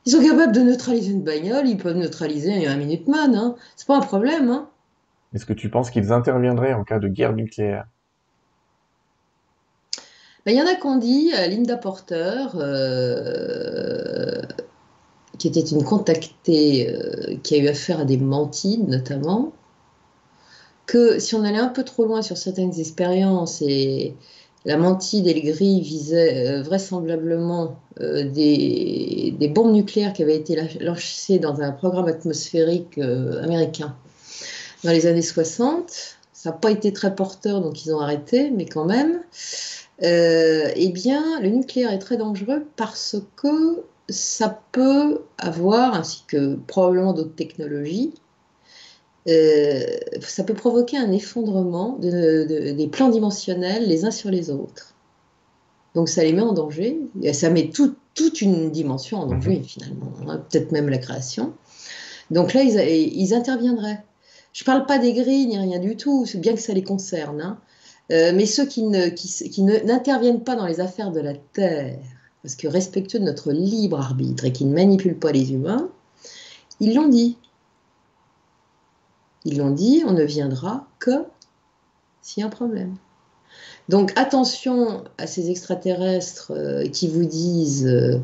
Ils 0.06 0.12
sont 0.12 0.22
capables 0.22 0.52
de 0.52 0.60
neutraliser 0.60 1.10
une 1.10 1.24
bagnole, 1.24 1.68
ils 1.68 1.76
peuvent 1.76 1.96
neutraliser 1.96 2.68
un 2.68 2.76
Minuteman, 2.76 3.34
hein. 3.34 3.56
c'est 3.74 3.88
pas 3.88 3.96
un 3.96 4.00
problème. 4.00 4.48
Hein. 4.48 4.68
Est-ce 5.34 5.44
que 5.44 5.52
tu 5.52 5.70
penses 5.70 5.90
qu'ils 5.90 6.12
interviendraient 6.12 6.72
en 6.72 6.84
cas 6.84 7.00
de 7.00 7.08
guerre 7.08 7.32
nucléaire? 7.32 7.86
Bah, 10.46 10.52
Il 10.52 10.54
y 10.54 10.62
en 10.62 10.66
a 10.66 10.76
qu'on 10.76 10.98
dit, 10.98 11.32
euh, 11.36 11.48
Linda 11.48 11.76
Porter, 11.76 12.46
euh, 12.54 14.40
qui 15.36 15.48
était 15.48 15.60
une 15.60 15.82
contactée 15.82 16.96
qui 17.42 17.54
a 17.56 17.58
eu 17.58 17.66
affaire 17.66 17.98
à 18.00 18.04
des 18.04 18.18
mantides 18.18 18.88
notamment, 18.88 19.52
que 20.90 21.20
si 21.20 21.36
on 21.36 21.44
allait 21.44 21.58
un 21.58 21.68
peu 21.68 21.84
trop 21.84 22.04
loin 22.04 22.20
sur 22.20 22.36
certaines 22.36 22.80
expériences 22.80 23.62
et 23.62 24.16
la 24.64 24.76
mantide 24.76 25.28
et 25.28 25.34
le 25.34 25.52
gris 25.52 25.80
visaient 25.80 26.48
euh, 26.48 26.62
vraisemblablement 26.62 27.76
euh, 28.00 28.28
des, 28.28 29.52
bombes 29.54 29.72
nucléaires 29.72 30.12
qui 30.12 30.24
avaient 30.24 30.36
été 30.36 30.60
lancées 30.80 31.38
dans 31.38 31.60
un 31.60 31.70
programme 31.70 32.08
atmosphérique 32.08 32.98
euh, 32.98 33.40
américain 33.44 33.94
dans 34.82 34.90
les 34.90 35.06
années 35.06 35.22
60. 35.22 36.18
Ça 36.32 36.50
n'a 36.50 36.56
pas 36.56 36.72
été 36.72 36.92
très 36.92 37.14
porteur, 37.14 37.60
donc 37.60 37.86
ils 37.86 37.94
ont 37.94 38.00
arrêté, 38.00 38.50
mais 38.50 38.66
quand 38.66 38.84
même. 38.84 39.20
eh 40.02 40.90
bien, 40.92 41.40
le 41.40 41.50
nucléaire 41.50 41.92
est 41.92 42.00
très 42.00 42.16
dangereux 42.16 42.66
parce 42.74 43.16
que 43.36 43.84
ça 44.08 44.60
peut 44.72 45.20
avoir, 45.38 45.94
ainsi 45.94 46.24
que 46.26 46.56
probablement 46.66 47.12
d'autres 47.12 47.36
technologies, 47.36 48.12
euh, 49.30 49.84
ça 50.20 50.44
peut 50.44 50.54
provoquer 50.54 50.98
un 50.98 51.12
effondrement 51.12 51.96
des 52.00 52.88
plans 52.90 53.08
dimensionnels 53.08 53.86
les 53.86 54.04
uns 54.04 54.10
sur 54.10 54.30
les 54.30 54.50
autres. 54.50 54.94
Donc 55.94 56.08
ça 56.08 56.22
les 56.22 56.32
met 56.32 56.42
en 56.42 56.52
danger, 56.52 57.00
et 57.22 57.32
ça 57.32 57.50
met 57.50 57.70
toute 57.70 58.40
une 58.40 58.70
dimension 58.70 59.18
en 59.18 59.26
danger 59.26 59.58
mhm. 59.58 59.64
finalement, 59.64 60.12
hein, 60.28 60.44
peut-être 60.48 60.72
même 60.72 60.88
la 60.88 60.98
création. 60.98 61.52
Donc 62.30 62.54
là, 62.54 62.62
ils, 62.62 63.34
interviendraient. 63.34 64.04
Je 64.52 64.62
ne 64.62 64.66
parle 64.66 64.86
pas 64.86 64.98
des 64.98 65.12
grilles 65.12 65.46
ni 65.46 65.58
rien 65.58 65.80
du 65.80 65.96
tout, 65.96 66.24
bien 66.36 66.54
que 66.54 66.60
ça 66.60 66.72
les 66.72 66.84
concerne. 66.84 67.40
Hein. 67.40 67.58
Euh, 68.12 68.32
mais 68.34 68.46
ceux 68.46 68.66
qui, 68.66 68.82
n'interviennent 68.82 70.42
pas 70.42 70.56
dans 70.56 70.66
les 70.66 70.80
affaires 70.80 71.10
de 71.10 71.20
la 71.20 71.34
Terre, 71.34 71.98
parce 72.42 72.54
que 72.54 72.68
respectueux 72.68 73.18
de 73.18 73.24
notre 73.24 73.52
libre 73.52 73.98
arbitre 73.98 74.44
et 74.44 74.52
qui 74.52 74.64
ne 74.64 74.74
manipulent 74.74 75.18
pas 75.18 75.32
les 75.32 75.52
humains, 75.52 75.88
ils 76.78 76.94
l'ont 76.94 77.08
dit. 77.08 77.36
Ils 79.44 79.58
l'ont 79.58 79.70
dit, 79.70 80.02
on 80.06 80.12
ne 80.12 80.24
viendra 80.24 80.86
que 80.98 81.24
s'il 82.22 82.42
y 82.42 82.44
a 82.44 82.46
un 82.46 82.50
problème. 82.50 82.96
Donc 83.88 84.12
attention 84.16 85.04
à 85.18 85.26
ces 85.26 85.50
extraterrestres 85.50 86.52
euh, 86.54 86.86
qui 86.86 87.08
vous 87.08 87.24
disent 87.24 87.86
euh, 87.86 88.20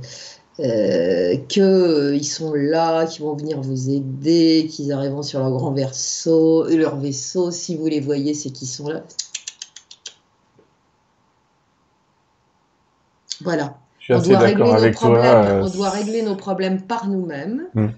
euh, 0.60 1.36
qu'ils 1.48 2.26
sont 2.26 2.54
là, 2.54 3.04
qu'ils 3.06 3.24
vont 3.24 3.34
venir 3.34 3.60
vous 3.60 3.90
aider, 3.90 4.68
qu'ils 4.70 4.92
arriveront 4.92 5.22
sur 5.22 5.40
leur 5.40 5.50
grand 5.50 5.72
vaisseau, 5.72 6.68
leur 6.68 6.96
vaisseau, 6.96 7.50
si 7.50 7.76
vous 7.76 7.86
les 7.86 8.00
voyez, 8.00 8.32
c'est 8.32 8.50
qu'ils 8.50 8.68
sont 8.68 8.88
là. 8.88 9.02
Voilà. 13.42 13.76
on 14.08 14.18
doit, 14.20 14.38
régler 14.38 14.64
nos 14.64 14.92
problèmes, 14.92 15.62
on 15.62 15.68
doit 15.68 15.90
régler 15.90 16.22
nos 16.22 16.36
problèmes 16.36 16.82
par 16.82 17.08
nous-mêmes. 17.08 17.66
Hmm. 17.74 17.88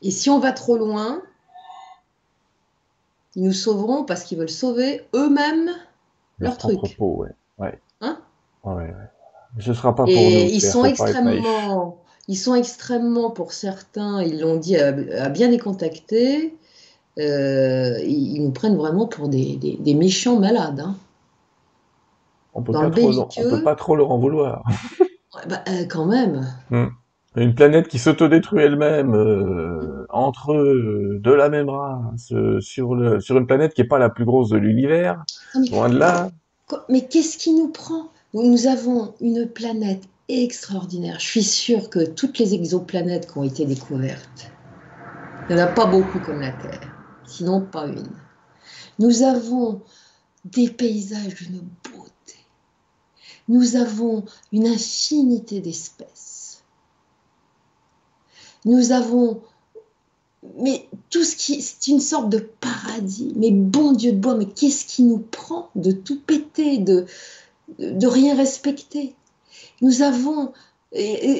Et 0.00 0.10
si 0.10 0.30
on 0.30 0.38
va 0.38 0.52
trop 0.52 0.78
loin, 0.78 1.20
ils 3.36 3.42
nous 3.42 3.52
sauveront 3.52 4.04
parce 4.04 4.24
qu'ils 4.24 4.38
veulent 4.38 4.48
sauver 4.48 5.02
eux-mêmes 5.14 5.70
leur, 6.38 6.56
truc. 6.56 6.80
ouais. 6.98 7.30
Ouais. 7.58 7.78
Hein 8.00 8.18
ouais, 8.64 8.74
ouais. 8.74 9.60
Ce 9.60 9.72
sera 9.72 9.94
pas 9.94 10.04
pour 10.04 10.12
nous. 10.12 10.18
Ils 10.18 10.60
sont 10.60 10.84
extrêmement, 10.84 12.02
ils 12.26 12.36
sont 12.36 12.54
extrêmement, 12.54 13.30
pour 13.30 13.52
certains, 13.52 14.22
ils 14.22 14.40
l'ont 14.40 14.56
dit 14.56 14.76
à, 14.76 14.92
bien 15.28 15.48
les 15.48 15.58
contacter, 15.58 16.56
euh, 17.18 17.98
ils, 18.00 18.42
nous 18.42 18.50
prennent 18.50 18.76
vraiment 18.76 19.06
pour 19.06 19.28
des, 19.28 19.56
des, 19.56 19.94
méchants 19.94 20.38
malades. 20.40 20.80
Hein. 20.80 20.96
On 22.54 22.62
peut, 22.62 22.72
pas 22.72 22.90
trop, 22.90 23.20
on 23.20 23.50
peut 23.50 23.62
pas 23.62 23.76
trop 23.76 23.96
leur 23.96 24.10
en 24.10 24.18
vouloir. 24.18 24.64
bah, 25.48 25.62
euh, 25.68 25.84
quand 25.88 26.06
même. 26.06 26.48
Hmm. 26.70 26.86
Une 27.36 27.54
planète 27.54 27.88
qui 27.88 27.98
s'autodétruit 27.98 28.62
elle-même 28.62 29.14
euh, 29.14 30.06
entre 30.08 30.52
eux, 30.52 31.18
de 31.20 31.32
la 31.32 31.48
même 31.48 31.68
race, 31.68 32.32
sur, 32.60 32.94
le, 32.94 33.18
sur 33.20 33.36
une 33.36 33.46
planète 33.46 33.74
qui 33.74 33.82
n'est 33.82 33.88
pas 33.88 33.98
la 33.98 34.08
plus 34.08 34.24
grosse 34.24 34.50
de 34.50 34.56
l'univers, 34.56 35.24
loin 35.70 35.88
de 35.88 35.98
là. 35.98 36.30
Mais 36.88 37.06
qu'est-ce 37.06 37.36
qui 37.36 37.52
nous 37.52 37.68
prend? 37.68 38.08
Nous 38.34 38.66
avons 38.66 39.14
une 39.20 39.46
planète 39.46 40.02
extraordinaire. 40.28 41.18
Je 41.18 41.26
suis 41.26 41.42
sûre 41.42 41.90
que 41.90 42.04
toutes 42.06 42.38
les 42.38 42.54
exoplanètes 42.54 43.30
qui 43.30 43.38
ont 43.38 43.44
été 43.44 43.66
découvertes, 43.66 44.50
il 45.48 45.56
n'y 45.56 45.62
en 45.62 45.64
a 45.64 45.68
pas 45.68 45.86
beaucoup 45.86 46.20
comme 46.20 46.40
la 46.40 46.52
Terre, 46.52 46.94
sinon 47.26 47.60
pas 47.60 47.86
une. 47.86 48.08
Nous 48.98 49.22
avons 49.22 49.82
des 50.44 50.70
paysages 50.70 51.34
d'une 51.34 51.60
beauté. 51.92 52.38
Nous 53.48 53.76
avons 53.76 54.24
une 54.52 54.66
infinité 54.66 55.60
d'espèces 55.60 56.33
nous 58.64 58.92
avons 58.92 59.42
mais 60.58 60.86
tout 61.10 61.24
ce 61.24 61.36
qui 61.36 61.62
c'est 61.62 61.86
une 61.88 62.00
sorte 62.00 62.28
de 62.28 62.38
paradis. 62.38 63.32
Mais 63.36 63.50
bon 63.50 63.92
Dieu 63.92 64.12
de 64.12 64.18
bois, 64.18 64.34
mais 64.34 64.46
qu'est-ce 64.46 64.84
qui 64.84 65.02
nous 65.02 65.18
prend 65.18 65.70
de 65.74 65.92
tout 65.92 66.20
péter, 66.20 66.78
de, 66.78 67.06
de 67.78 68.06
rien 68.06 68.36
respecter? 68.36 69.14
Nous 69.80 70.02
avons 70.02 70.52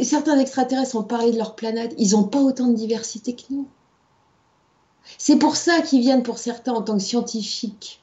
certains 0.03 0.39
extraterrestres 0.39 0.97
ont 0.97 1.05
parlé 1.05 1.31
de 1.31 1.39
leur 1.39 1.55
planète, 1.55 1.95
ils 1.99 2.13
n'ont 2.13 2.25
pas 2.25 2.41
autant 2.41 2.67
de 2.67 2.75
diversité 2.75 3.37
que 3.37 3.45
nous. 3.51 3.69
C'est 5.19 5.37
pour 5.37 5.55
ça 5.55 5.81
qu'ils 5.83 6.01
viennent 6.01 6.23
pour 6.23 6.39
certains 6.39 6.73
en 6.73 6.83
tant 6.83 6.97
que 6.97 7.03
scientifiques. 7.03 8.03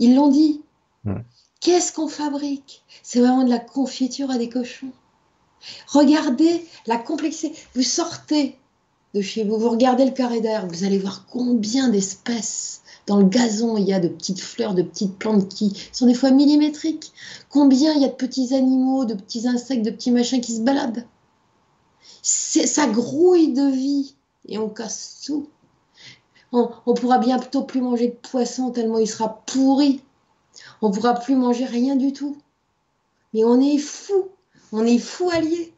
Ils 0.00 0.16
l'ont 0.16 0.28
dit. 0.28 0.62
Qu'est-ce 1.60 1.92
qu'on 1.92 2.08
fabrique? 2.08 2.82
C'est 3.02 3.20
vraiment 3.20 3.44
de 3.44 3.50
la 3.50 3.58
confiture 3.58 4.30
à 4.30 4.38
des 4.38 4.48
cochons. 4.48 4.92
Regardez 5.88 6.64
la 6.86 6.96
complexité. 6.96 7.54
Vous 7.74 7.82
sortez 7.82 8.58
de 9.14 9.20
chez 9.20 9.44
vous, 9.44 9.58
vous 9.58 9.70
regardez 9.70 10.04
le 10.04 10.10
carré 10.10 10.40
d'air, 10.40 10.66
vous 10.66 10.84
allez 10.84 10.98
voir 10.98 11.26
combien 11.30 11.88
d'espèces 11.88 12.82
dans 13.06 13.18
le 13.18 13.24
gazon 13.24 13.76
il 13.76 13.84
y 13.84 13.92
a 13.92 14.00
de 14.00 14.08
petites 14.08 14.40
fleurs, 14.40 14.74
de 14.74 14.82
petites 14.82 15.18
plantes 15.18 15.48
qui 15.48 15.76
sont 15.92 16.06
des 16.06 16.14
fois 16.14 16.30
millimétriques. 16.30 17.12
Combien 17.48 17.92
il 17.94 18.02
y 18.02 18.04
a 18.04 18.08
de 18.08 18.14
petits 18.14 18.54
animaux, 18.54 19.04
de 19.04 19.14
petits 19.14 19.46
insectes, 19.46 19.84
de 19.84 19.90
petits 19.90 20.10
machins 20.10 20.40
qui 20.40 20.56
se 20.56 20.62
baladent. 20.62 21.06
Ça 22.22 22.86
grouille 22.86 23.52
de 23.52 23.70
vie 23.70 24.14
et 24.48 24.58
on 24.58 24.68
casse 24.68 25.22
tout. 25.26 25.48
On, 26.50 26.70
on 26.86 26.94
pourra 26.94 27.18
bientôt 27.18 27.62
plus 27.62 27.80
manger 27.80 28.08
de 28.08 28.28
poisson 28.28 28.70
tellement 28.70 28.98
il 28.98 29.08
sera 29.08 29.42
pourri. 29.46 30.02
On 30.82 30.90
pourra 30.90 31.14
plus 31.14 31.36
manger 31.36 31.66
rien 31.66 31.96
du 31.96 32.12
tout. 32.12 32.36
Mais 33.32 33.44
on 33.44 33.60
est 33.60 33.78
fou 33.78 34.28
on 34.74 34.84
est 34.84 34.98
fou 34.98 35.30
alliés. 35.30 35.72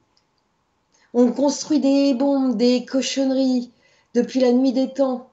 On 1.13 1.31
construit 1.31 1.81
des 1.81 2.15
bombes, 2.15 2.57
des 2.57 2.87
cochonneries 2.87 3.71
depuis 4.15 4.41
la 4.41 4.53
nuit 4.53 4.73
des 4.73 4.93
temps. 4.95 5.29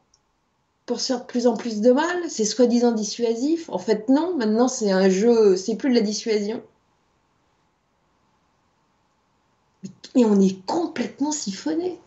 pour 0.86 1.00
se 1.00 1.08
faire 1.08 1.22
de 1.22 1.26
plus 1.26 1.48
en 1.48 1.56
plus 1.56 1.80
de 1.80 1.94
mal 1.94 2.30
C'est 2.30 2.44
soi-disant 2.44 2.92
dissuasif 2.92 3.70
En 3.70 3.80
fait, 3.80 4.10
non. 4.10 4.36
Maintenant, 4.36 4.68
c'est 4.68 4.92
un 4.92 5.10
jeu, 5.10 5.56
c'est 5.56 5.78
plus 5.78 5.90
de 5.92 5.96
la 5.96 6.02
dissuasion. 6.02 6.62
Mais 10.14 10.26
on 10.26 10.40
est 10.42 10.62
complètement 10.66 11.32
siphonné. 11.32 12.02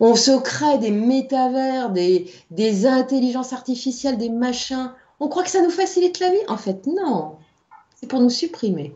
On 0.00 0.16
se 0.16 0.38
crée 0.38 0.76
des 0.78 0.90
métavers, 0.90 1.90
des, 1.90 2.30
des 2.50 2.86
intelligences 2.86 3.54
artificielles, 3.54 4.18
des 4.18 4.28
machins. 4.28 4.92
On 5.18 5.28
croit 5.28 5.44
que 5.44 5.50
ça 5.50 5.62
nous 5.62 5.70
facilite 5.70 6.20
la 6.20 6.30
vie 6.30 6.46
En 6.48 6.58
fait, 6.58 6.86
non. 6.86 7.37
C'est 8.00 8.06
pour 8.06 8.20
nous 8.20 8.30
supprimer. 8.30 8.94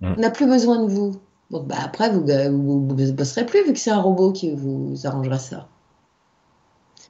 Mm. 0.00 0.14
On 0.16 0.20
n'a 0.20 0.30
plus 0.30 0.46
besoin 0.46 0.82
de 0.82 0.90
vous. 0.90 1.12
Bon, 1.50 1.62
bah 1.62 1.76
après, 1.82 2.10
vous 2.10 2.20
ne 2.22 3.12
bosserez 3.12 3.46
plus 3.46 3.64
vu 3.64 3.72
que 3.72 3.78
c'est 3.78 3.90
un 3.90 4.00
robot 4.00 4.32
qui 4.32 4.54
vous 4.54 4.94
arrangera 5.04 5.38
ça. 5.38 5.68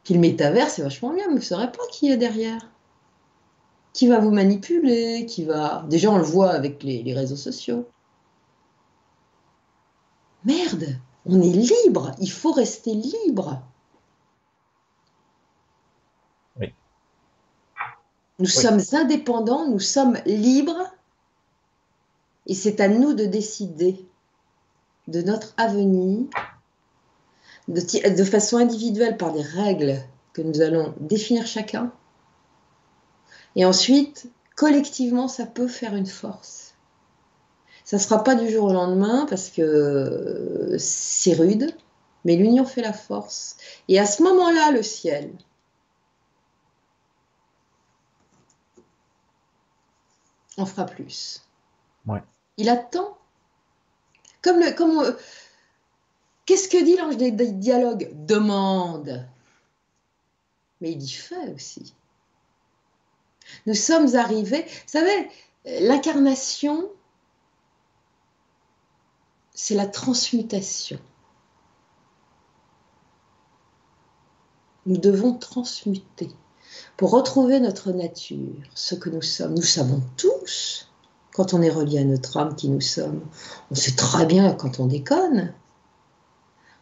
Puis 0.05 0.15
le 0.15 0.21
métavers, 0.21 0.69
c'est 0.69 0.83
vachement 0.83 1.13
bien, 1.13 1.27
mais 1.29 1.35
vous 1.35 1.39
ne 1.39 1.45
saurez 1.45 1.71
pas 1.71 1.85
qui 1.91 2.11
est 2.11 2.17
derrière. 2.17 2.71
Qui 3.93 4.09
va 4.09 4.19
vous 4.19 4.33
manipuler, 4.33 5.27
qui 5.27 5.45
va... 5.45 5.85
Déjà, 5.89 6.11
on 6.11 6.19
le 6.19 6.25
voit 6.25 6.51
avec 6.51 6.83
les, 6.83 7.15
réseaux 7.15 7.37
sociaux. 7.37 7.87
Merde, 10.45 10.99
on 11.25 11.41
est 11.41 11.53
libre, 11.53 12.11
il 12.19 12.31
faut 12.31 12.53
rester 12.53 12.95
libre. 12.95 13.63
Nous 18.39 18.47
sommes 18.47 18.81
indépendants, 18.93 19.69
nous 19.69 19.79
sommes 19.79 20.19
libres, 20.27 20.91
et 22.47 22.55
c'est 22.55 22.81
à 22.81 22.89
nous 22.89 23.15
de 23.15 23.25
décider 23.25 24.05
de 25.09 25.23
notre 25.23 25.55
avenir 25.57 26.27
de, 27.69 28.25
façon 28.25 28.57
individuelle 28.57 29.17
par 29.17 29.33
des 29.33 29.43
règles 29.43 29.97
que 30.33 30.43
nous 30.43 30.61
allons 30.61 30.95
définir 31.01 31.47
chacun. 31.47 31.93
Et 33.55 33.65
ensuite, 33.65 34.31
collectivement, 34.57 35.29
ça 35.29 35.47
peut 35.47 35.69
faire 35.69 35.95
une 35.95 36.07
force. 36.07 36.75
Ça 37.85 37.97
ne 37.97 38.03
sera 38.03 38.25
pas 38.25 38.35
du 38.35 38.51
jour 38.51 38.65
au 38.65 38.73
lendemain 38.73 39.27
parce 39.29 39.51
que 39.51 40.77
c'est 40.79 41.35
rude, 41.35 41.75
mais 42.25 42.37
l'union 42.37 42.65
fait 42.65 42.83
la 42.83 42.93
force. 42.93 43.57
Et 43.89 43.99
à 43.99 44.07
ce 44.07 44.23
moment-là, 44.23 44.71
le 44.71 44.83
ciel, 44.83 45.31
en 50.57 50.67
fera 50.67 50.87
plus. 50.87 51.43
Il 52.59 52.69
attend 52.69 53.17
comme 54.43 54.59
le, 54.59 54.73
comme, 54.73 54.99
euh, 54.99 55.17
qu'est-ce 56.47 56.69
que 56.69 56.83
dit 56.83 56.97
l'ange 56.97 57.17
des, 57.17 57.31
dialogues? 57.31 58.11
Demande. 58.27 59.27
Mais 60.81 60.93
il 60.93 60.99
dit 60.99 61.13
fait 61.13 61.55
aussi. 61.55 61.95
Nous 63.67 63.75
sommes 63.75 64.15
arrivés, 64.17 64.63
vous 64.63 64.89
savez, 64.89 65.31
l'incarnation, 65.65 66.91
c'est 69.55 69.75
la 69.75 69.87
transmutation. 69.87 70.99
Nous 74.87 74.97
devons 74.97 75.35
transmuter 75.35 76.29
pour 76.97 77.11
retrouver 77.11 77.61
notre 77.61 77.93
nature, 77.93 78.55
ce 78.75 78.95
que 78.95 79.11
nous 79.11 79.23
sommes. 79.23 79.55
Nous 79.55 79.63
savons 79.63 80.01
tous 80.17 80.89
quand 81.33 81.55
on 81.55 81.63
est 81.63 81.71
relié 81.71 81.99
à 81.99 82.05
notre 82.05 82.37
âme 82.37 82.55
qui 82.55 82.69
nous 82.69 82.81
sommes. 82.81 83.23
On 83.71 83.75
sait 83.75 83.97
très 83.97 84.27
bien 84.27 84.53
quand 84.53 84.81
on 84.81 84.87
déconne. 84.87 85.53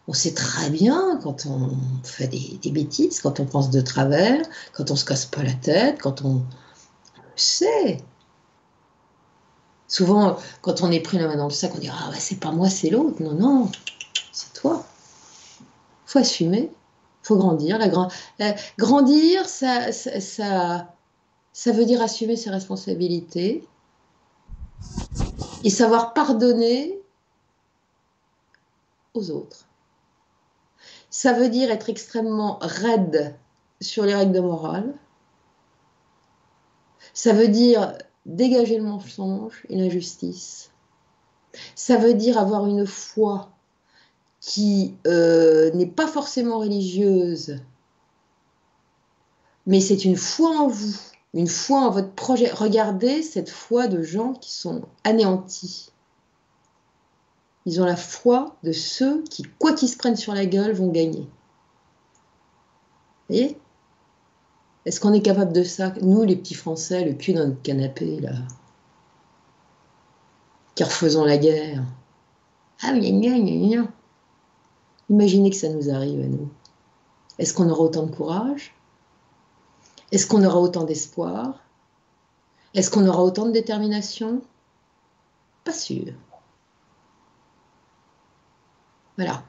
On 0.09 0.13
sait 0.13 0.35
très 0.35 0.71
bien 0.71 1.21
quand 1.23 1.47
on 1.47 1.71
fait 2.03 2.27
des, 2.27 2.71
bêtises, 2.73 3.21
quand 3.21 3.39
on 3.39 3.47
pense 3.47 3.71
de 3.71 3.81
travers, 3.81 4.45
quand 4.73 4.91
on 4.91 4.97
se 4.97 5.05
casse 5.05 5.27
pas 5.27 5.43
la 5.43 5.53
tête, 5.53 6.01
quand 6.01 6.25
on, 6.25 6.43
sait. 7.37 8.03
Souvent, 9.89 10.37
quand 10.63 10.83
on 10.83 10.91
est 10.91 11.01
pris 11.01 11.19
la 11.19 11.27
main 11.27 11.37
dans 11.37 11.49
le 11.49 11.53
sac, 11.53 11.73
on 11.75 11.79
dit 11.79 11.89
Ah, 11.91 12.11
c'est 12.19 12.41
pas 12.41 12.53
moi, 12.53 12.69
c'est 12.69 12.91
l'autre. 12.91 13.23
Non, 13.23 13.35
non, 13.35 13.73
c'est 14.33 14.53
toi. 14.53 14.85
faut 16.07 16.19
assumer, 16.19 16.71
faut 17.23 17.37
grandir. 17.37 17.79
La 17.79 18.55
grandir, 18.79 19.49
ça, 19.49 19.93
ça, 19.93 20.95
ça 21.53 21.73
veut 21.73 21.85
dire 21.85 22.03
assumer 22.03 22.37
ses 22.37 22.51
responsabilités, 22.51 23.69
et 25.63 25.71
savoir 25.71 26.15
pardonner 26.15 27.01
aux 29.15 29.31
autres. 29.31 29.69
Ça 31.11 31.33
veut 31.33 31.49
dire 31.49 31.71
être 31.71 31.91
extrêmement 31.91 32.59
raide 32.63 33.37
sur 33.81 34.05
les 34.05 34.15
règles 34.15 34.33
de 34.33 34.41
morale. 34.41 34.95
Ça 37.13 37.33
veut 37.33 37.49
dire 37.49 37.99
dégager 38.27 38.79
le 38.79 38.85
mensonge 38.85 39.65
et 39.69 39.77
l'injustice. 39.77 40.73
Ça 41.75 41.97
veut 41.97 42.15
dire 42.15 42.39
avoir 42.39 42.67
une 42.67 42.87
foi 42.87 43.51
qui 44.41 44.95
euh, 45.07 45.71
n'est 45.73 45.87
pas 45.87 46.07
forcément 46.07 46.59
religieuse, 46.59 47.59
mais 49.67 49.81
c'est 49.81 50.05
une 50.05 50.17
foi 50.17 50.51
en 50.57 50.69
vous 50.69 50.97
une 51.35 51.49
foi 51.49 51.81
en 51.81 51.91
votre 51.91 52.13
projet. 52.13 52.51
Regardez 52.51 53.23
cette 53.23 53.51
foi 53.51 53.87
de 53.87 54.03
gens 54.03 54.33
qui 54.33 54.53
sont 54.53 54.83
anéantis. 55.05 55.93
Ils 57.67 57.81
ont 57.81 57.85
la 57.85 57.97
foi 57.97 58.57
de 58.65 58.73
ceux 58.73 59.23
qui, 59.25 59.43
quoi 59.59 59.73
qu'ils 59.73 59.89
se 59.89 59.97
prennent 59.97 60.17
sur 60.17 60.35
la 60.35 60.47
gueule, 60.47 60.73
vont 60.73 60.91
gagner. 60.91 61.29
Vous 63.29 63.37
voyez 63.37 63.59
Est-ce 64.87 64.99
qu'on 64.99 65.13
est 65.13 65.23
capable 65.23 65.53
de 65.53 65.63
ça? 65.63 65.93
Nous, 66.03 66.25
les 66.25 66.37
petits 66.37 66.55
Français, 66.55 67.05
le 67.05 67.13
cul 67.13 67.33
dans 67.33 67.47
notre 67.47 67.63
canapé, 67.63 68.19
là, 68.19 68.33
qui 70.75 70.83
refaisons 70.83 71.25
la 71.25 71.37
guerre. 71.37 71.85
Ah, 72.83 72.93
gna, 72.93 73.11
gna, 73.11 73.39
gna, 73.39 73.89
Imaginez 75.11 75.51
que 75.51 75.57
ça 75.57 75.69
nous 75.69 75.91
arrive 75.91 76.21
à 76.21 76.29
nous. 76.29 76.49
Est-ce 77.39 77.53
qu'on 77.53 77.69
aura 77.69 77.83
autant 77.83 78.05
de 78.07 78.15
courage? 78.15 78.75
Est-ce 80.13 80.27
qu'on 80.27 80.45
aura 80.45 80.59
autant 80.59 80.85
d'espoir? 80.85 81.61
Est-ce 82.75 82.91
qu'on 82.91 83.07
aura 83.07 83.23
autant 83.23 83.47
de 83.47 83.51
détermination? 83.51 84.41
Pas 85.65 85.73
sûr. 85.73 86.13
Voilà. 89.17 89.43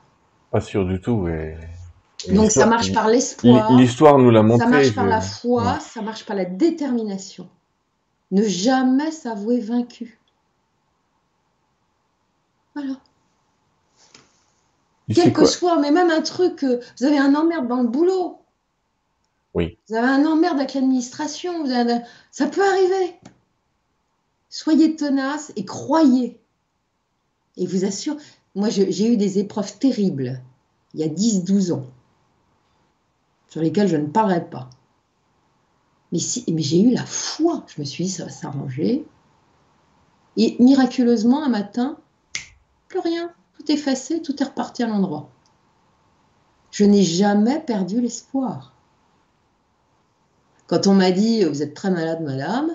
Pas 0.50 0.62
sûr 0.62 0.86
du 0.86 1.00
tout. 1.00 1.28
Donc 2.30 2.52
ça 2.52 2.66
marche 2.66 2.92
par 2.92 3.08
l'espoir. 3.08 3.72
L'histoire 3.74 4.18
nous 4.18 4.32
l'a 4.32 4.44
montré. 4.44 4.66
Ça 4.66 4.70
marche 4.70 4.96
par 4.96 5.06
la 5.06 5.22
foi, 5.22 5.80
ça 5.80 6.02
marche 6.02 6.26
par 6.26 6.36
la 6.36 6.46
détermination. 6.46 7.48
Ne 8.32 8.44
jamais 8.44 9.12
s'avouer 9.12 9.60
vaincu. 9.60 10.20
Voilà. 12.74 12.94
Quel 15.14 15.34
que 15.34 15.46
soit, 15.46 15.80
mais 15.80 15.92
même 15.92 16.10
un 16.10 16.22
truc, 16.22 16.64
vous 16.64 17.06
avez 17.06 17.18
un 17.18 17.36
emmerde 17.36 17.68
dans 17.68 17.82
le 17.82 17.88
boulot, 17.88 18.42
oui. 19.54 19.78
Vous 19.88 19.96
avez 19.96 20.08
un 20.08 20.26
emmerde 20.26 20.60
avec 20.60 20.74
l'administration, 20.74 21.66
ça 22.32 22.48
peut 22.48 22.66
arriver. 22.66 23.16
Soyez 24.50 24.96
tenace 24.96 25.52
et 25.56 25.66
croyez. 25.66 26.40
Et 27.58 27.68
vous 27.68 27.84
assure, 27.84 28.16
moi 28.56 28.70
j'ai 28.70 29.12
eu 29.12 29.18
des 29.18 29.40
épreuves 29.40 29.78
terribles 29.78 30.42
il 30.94 31.00
y 31.00 31.04
a 31.04 31.08
10-12 31.08 31.72
ans, 31.74 31.86
sur 33.48 33.62
lesquelles 33.62 33.88
je 33.88 33.98
ne 33.98 34.08
parlerai 34.08 34.50
pas. 34.50 34.70
Mais, 36.12 36.20
si, 36.20 36.44
mais 36.52 36.62
j'ai 36.62 36.82
eu 36.82 36.92
la 36.92 37.06
foi, 37.06 37.66
je 37.68 37.80
me 37.80 37.86
suis 37.86 38.06
dit 38.06 38.10
ça 38.10 38.26
va 38.26 38.30
s'arranger. 38.30 39.06
Et 40.36 40.58
miraculeusement, 40.60 41.44
un 41.44 41.50
matin, 41.50 41.98
plus 42.90 43.00
rien, 43.00 43.34
tout 43.62 43.72
effacé, 43.72 44.22
tout 44.22 44.42
est 44.42 44.46
reparti 44.46 44.84
à 44.84 44.88
l'endroit. 44.88 45.30
Je 46.72 46.86
n'ai 46.86 47.04
jamais 47.04 47.60
perdu 47.60 48.02
l'espoir. 48.02 48.74
Quand 50.68 50.88
on 50.88 50.94
m'a 50.94 51.12
dit 51.12 51.44
vous 51.44 51.62
êtes 51.62 51.74
très 51.74 51.92
malade, 51.92 52.22
madame, 52.22 52.72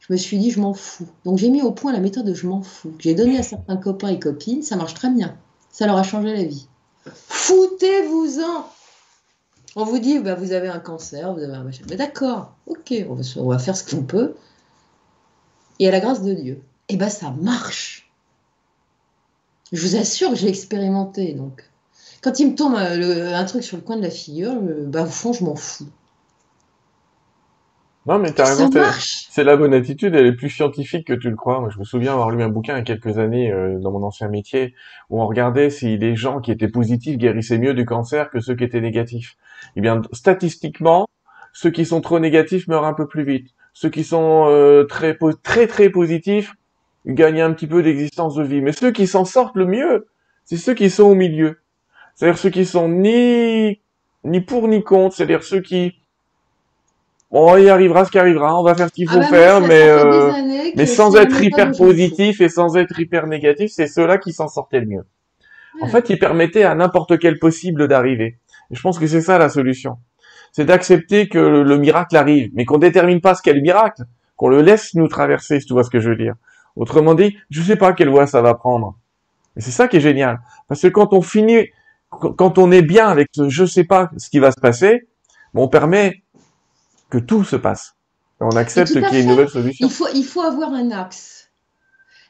je 0.00 0.12
me 0.12 0.18
suis 0.18 0.38
dit 0.38 0.50
je 0.50 0.60
m'en 0.60 0.74
fous. 0.74 1.06
Donc 1.24 1.38
j'ai 1.38 1.50
mis 1.50 1.62
au 1.62 1.70
point 1.70 1.92
la 1.92 2.00
méthode 2.00 2.26
de 2.26 2.34
je 2.34 2.46
m'en 2.46 2.62
fous. 2.62 2.92
J'ai 2.98 3.14
donné 3.14 3.38
à 3.38 3.42
certains 3.42 3.76
copains 3.76 4.08
et 4.08 4.18
copines, 4.18 4.62
ça 4.62 4.76
marche 4.76 4.94
très 4.94 5.10
bien. 5.10 5.36
Ça 5.70 5.86
leur 5.86 5.96
a 5.96 6.02
changé 6.02 6.32
la 6.32 6.44
vie. 6.44 6.66
Foutez-vous-en 7.06 8.66
On 9.76 9.84
vous 9.84 9.98
dit 9.98 10.18
bah, 10.18 10.34
vous 10.34 10.52
avez 10.52 10.68
un 10.68 10.80
cancer, 10.80 11.32
vous 11.32 11.42
avez 11.42 11.54
un 11.54 11.62
machin. 11.62 11.84
Mais 11.88 11.96
d'accord, 11.96 12.54
ok, 12.66 12.92
on 13.08 13.48
va, 13.48 13.58
faire 13.58 13.76
ce 13.76 13.88
qu'on 13.88 14.02
peut. 14.02 14.34
Et 15.78 15.88
à 15.88 15.90
la 15.90 16.00
grâce 16.00 16.22
de 16.22 16.34
Dieu, 16.34 16.62
eh 16.88 16.96
ben 16.96 17.08
ça 17.08 17.30
marche. 17.30 18.03
Je 19.74 19.80
vous 19.82 19.96
assure 19.96 20.30
que 20.30 20.36
j'ai 20.36 20.48
expérimenté. 20.48 21.32
Donc, 21.32 21.64
quand 22.22 22.38
il 22.38 22.52
me 22.52 22.54
tombe 22.54 22.76
euh, 22.76 23.34
un 23.34 23.44
truc 23.44 23.64
sur 23.64 23.76
le 23.76 23.82
coin 23.82 23.96
de 23.96 24.02
la 24.02 24.10
figure, 24.10 24.54
bah, 24.60 25.02
au 25.02 25.06
fond, 25.06 25.32
je 25.32 25.44
m'en 25.44 25.56
fous. 25.56 25.88
Non, 28.06 28.18
mais 28.18 28.30
t'as 28.32 28.44
raison, 28.44 28.70
c'est 29.30 29.44
la 29.44 29.56
bonne 29.56 29.72
attitude, 29.72 30.14
elle 30.14 30.26
est 30.26 30.34
plus 30.34 30.50
scientifique 30.50 31.06
que 31.06 31.14
tu 31.14 31.30
le 31.30 31.36
crois. 31.36 31.60
Moi, 31.60 31.70
je 31.70 31.78
me 31.78 31.84
souviens 31.84 32.12
avoir 32.12 32.30
lu 32.30 32.42
un 32.42 32.50
bouquin 32.50 32.74
il 32.74 32.78
y 32.78 32.80
a 32.80 32.84
quelques 32.84 33.18
années 33.18 33.50
euh, 33.50 33.78
dans 33.78 33.90
mon 33.90 34.02
ancien 34.02 34.28
métier 34.28 34.74
où 35.08 35.22
on 35.22 35.26
regardait 35.26 35.70
si 35.70 35.96
les 35.96 36.14
gens 36.14 36.40
qui 36.40 36.52
étaient 36.52 36.68
positifs 36.68 37.16
guérissaient 37.16 37.58
mieux 37.58 37.72
du 37.72 37.86
cancer 37.86 38.30
que 38.30 38.40
ceux 38.40 38.54
qui 38.54 38.64
étaient 38.64 38.82
négatifs. 38.82 39.36
Eh 39.74 39.80
bien, 39.80 40.02
statistiquement, 40.12 41.08
ceux 41.54 41.70
qui 41.70 41.86
sont 41.86 42.02
trop 42.02 42.20
négatifs 42.20 42.68
meurent 42.68 42.84
un 42.84 42.92
peu 42.92 43.08
plus 43.08 43.24
vite. 43.24 43.48
Ceux 43.72 43.88
qui 43.88 44.04
sont 44.04 44.46
euh, 44.48 44.84
très 44.84 45.18
très 45.42 45.66
très 45.66 45.88
positifs 45.88 46.54
gagnent 47.06 47.42
un 47.42 47.52
petit 47.52 47.66
peu 47.66 47.82
d'existence 47.82 48.34
de 48.34 48.42
vie. 48.42 48.62
Mais 48.62 48.72
ceux 48.72 48.92
qui 48.92 49.06
s'en 49.06 49.24
sortent 49.24 49.56
le 49.56 49.66
mieux, 49.66 50.06
c'est 50.44 50.56
ceux 50.56 50.74
qui 50.74 50.90
sont 50.90 51.04
au 51.04 51.14
milieu. 51.14 51.58
C'est-à-dire 52.14 52.38
ceux 52.38 52.50
qui 52.50 52.64
sont 52.64 52.88
ni 52.88 53.80
ni 54.24 54.40
pour 54.40 54.68
ni 54.68 54.82
contre, 54.82 55.16
c'est-à-dire 55.16 55.42
ceux 55.42 55.60
qui 55.60 55.94
bon, 57.30 57.56
il 57.56 57.68
arrivera 57.68 58.04
ce 58.04 58.10
qui 58.10 58.18
arrivera, 58.18 58.58
on 58.58 58.62
va 58.62 58.74
faire 58.74 58.88
ce 58.88 58.94
qu'il 58.94 59.08
ah 59.10 59.12
faut 59.12 59.18
bah, 59.18 59.26
faire, 59.26 59.60
mais 59.60 59.88
euh, 59.88 60.32
mais 60.76 60.86
sans 60.86 61.14
être 61.16 61.42
hyper 61.42 61.72
positif 61.72 62.40
et 62.40 62.48
sans 62.48 62.76
être 62.76 62.98
hyper 62.98 63.26
négatif, 63.26 63.70
c'est 63.72 63.86
ceux-là 63.86 64.18
qui 64.18 64.32
s'en 64.32 64.48
sortaient 64.48 64.80
le 64.80 64.86
mieux. 64.86 65.04
En 65.80 65.88
fait, 65.88 66.08
ils 66.08 66.18
permettaient 66.18 66.62
à 66.62 66.74
n'importe 66.74 67.18
quel 67.18 67.38
possible 67.38 67.88
d'arriver. 67.88 68.38
Je 68.70 68.80
pense 68.80 68.98
que 68.98 69.06
c'est 69.06 69.20
ça 69.20 69.38
la 69.38 69.48
solution. 69.48 69.98
C'est 70.52 70.64
d'accepter 70.64 71.28
que 71.28 71.38
le 71.38 71.78
miracle 71.78 72.16
arrive, 72.16 72.50
mais 72.54 72.64
qu'on 72.64 72.78
détermine 72.78 73.20
pas 73.20 73.34
ce 73.34 73.42
qu'est 73.42 73.52
le 73.52 73.60
miracle, 73.60 74.04
qu'on 74.36 74.48
le 74.48 74.62
laisse 74.62 74.94
nous 74.94 75.08
traverser, 75.08 75.58
si 75.58 75.66
tu 75.66 75.72
vois 75.72 75.82
ce 75.82 75.90
que 75.90 75.98
je 75.98 76.10
veux 76.10 76.16
dire. 76.16 76.34
Autrement 76.76 77.14
dit, 77.14 77.36
je 77.50 77.62
sais 77.62 77.76
pas 77.76 77.92
quelle 77.92 78.08
voie 78.08 78.26
ça 78.26 78.42
va 78.42 78.54
prendre. 78.54 78.96
Et 79.56 79.60
c'est 79.60 79.70
ça 79.70 79.88
qui 79.88 79.98
est 79.98 80.00
génial. 80.00 80.40
Parce 80.68 80.82
que 80.82 80.88
quand 80.88 81.12
on 81.12 81.22
finit, 81.22 81.68
quand 82.10 82.58
on 82.58 82.70
est 82.72 82.82
bien 82.82 83.08
avec 83.08 83.28
ce 83.32 83.48
je 83.48 83.64
sais 83.64 83.84
pas 83.84 84.10
ce 84.16 84.28
qui 84.28 84.38
va 84.38 84.50
se 84.50 84.60
passer, 84.60 85.08
on 85.54 85.68
permet 85.68 86.22
que 87.10 87.18
tout 87.18 87.44
se 87.44 87.56
passe. 87.56 87.94
on 88.40 88.56
accepte 88.56 88.92
qu'il 88.92 89.02
y 89.02 89.16
ait 89.16 89.22
une 89.22 89.28
nouvelle 89.28 89.48
solution. 89.48 89.86
Il 89.86 89.92
faut, 89.92 90.08
il 90.14 90.24
faut 90.24 90.42
avoir 90.42 90.72
un 90.72 90.90
axe. 90.90 91.50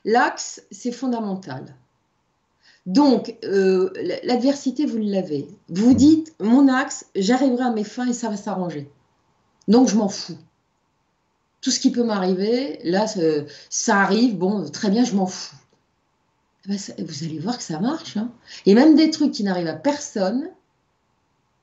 L'axe, 0.04 0.62
c'est 0.70 0.92
fondamental. 0.92 1.74
Donc, 2.84 3.34
euh, 3.44 3.90
l'adversité, 4.24 4.84
vous 4.84 4.98
l'avez. 4.98 5.48
Vous 5.70 5.94
dites, 5.94 6.34
mon 6.38 6.68
axe, 6.68 7.06
j'arriverai 7.16 7.64
à 7.64 7.70
mes 7.70 7.84
fins 7.84 8.08
et 8.08 8.12
ça 8.12 8.28
va 8.28 8.36
s'arranger. 8.36 8.90
Donc, 9.68 9.88
je 9.88 9.96
m'en 9.96 10.10
fous. 10.10 10.36
Tout 11.64 11.70
ce 11.70 11.80
qui 11.80 11.90
peut 11.90 12.04
m'arriver, 12.04 12.78
là, 12.84 13.06
ça 13.70 13.96
arrive, 13.96 14.36
bon, 14.36 14.68
très 14.68 14.90
bien, 14.90 15.02
je 15.02 15.14
m'en 15.14 15.26
fous. 15.26 15.56
Eh 16.66 16.68
ben, 16.68 16.78
vous 16.98 17.24
allez 17.24 17.38
voir 17.38 17.56
que 17.56 17.62
ça 17.62 17.80
marche. 17.80 18.18
Hein. 18.18 18.30
Et 18.66 18.74
même 18.74 18.94
des 18.96 19.10
trucs 19.10 19.32
qui 19.32 19.44
n'arrivent 19.44 19.68
à 19.68 19.72
personne, 19.72 20.50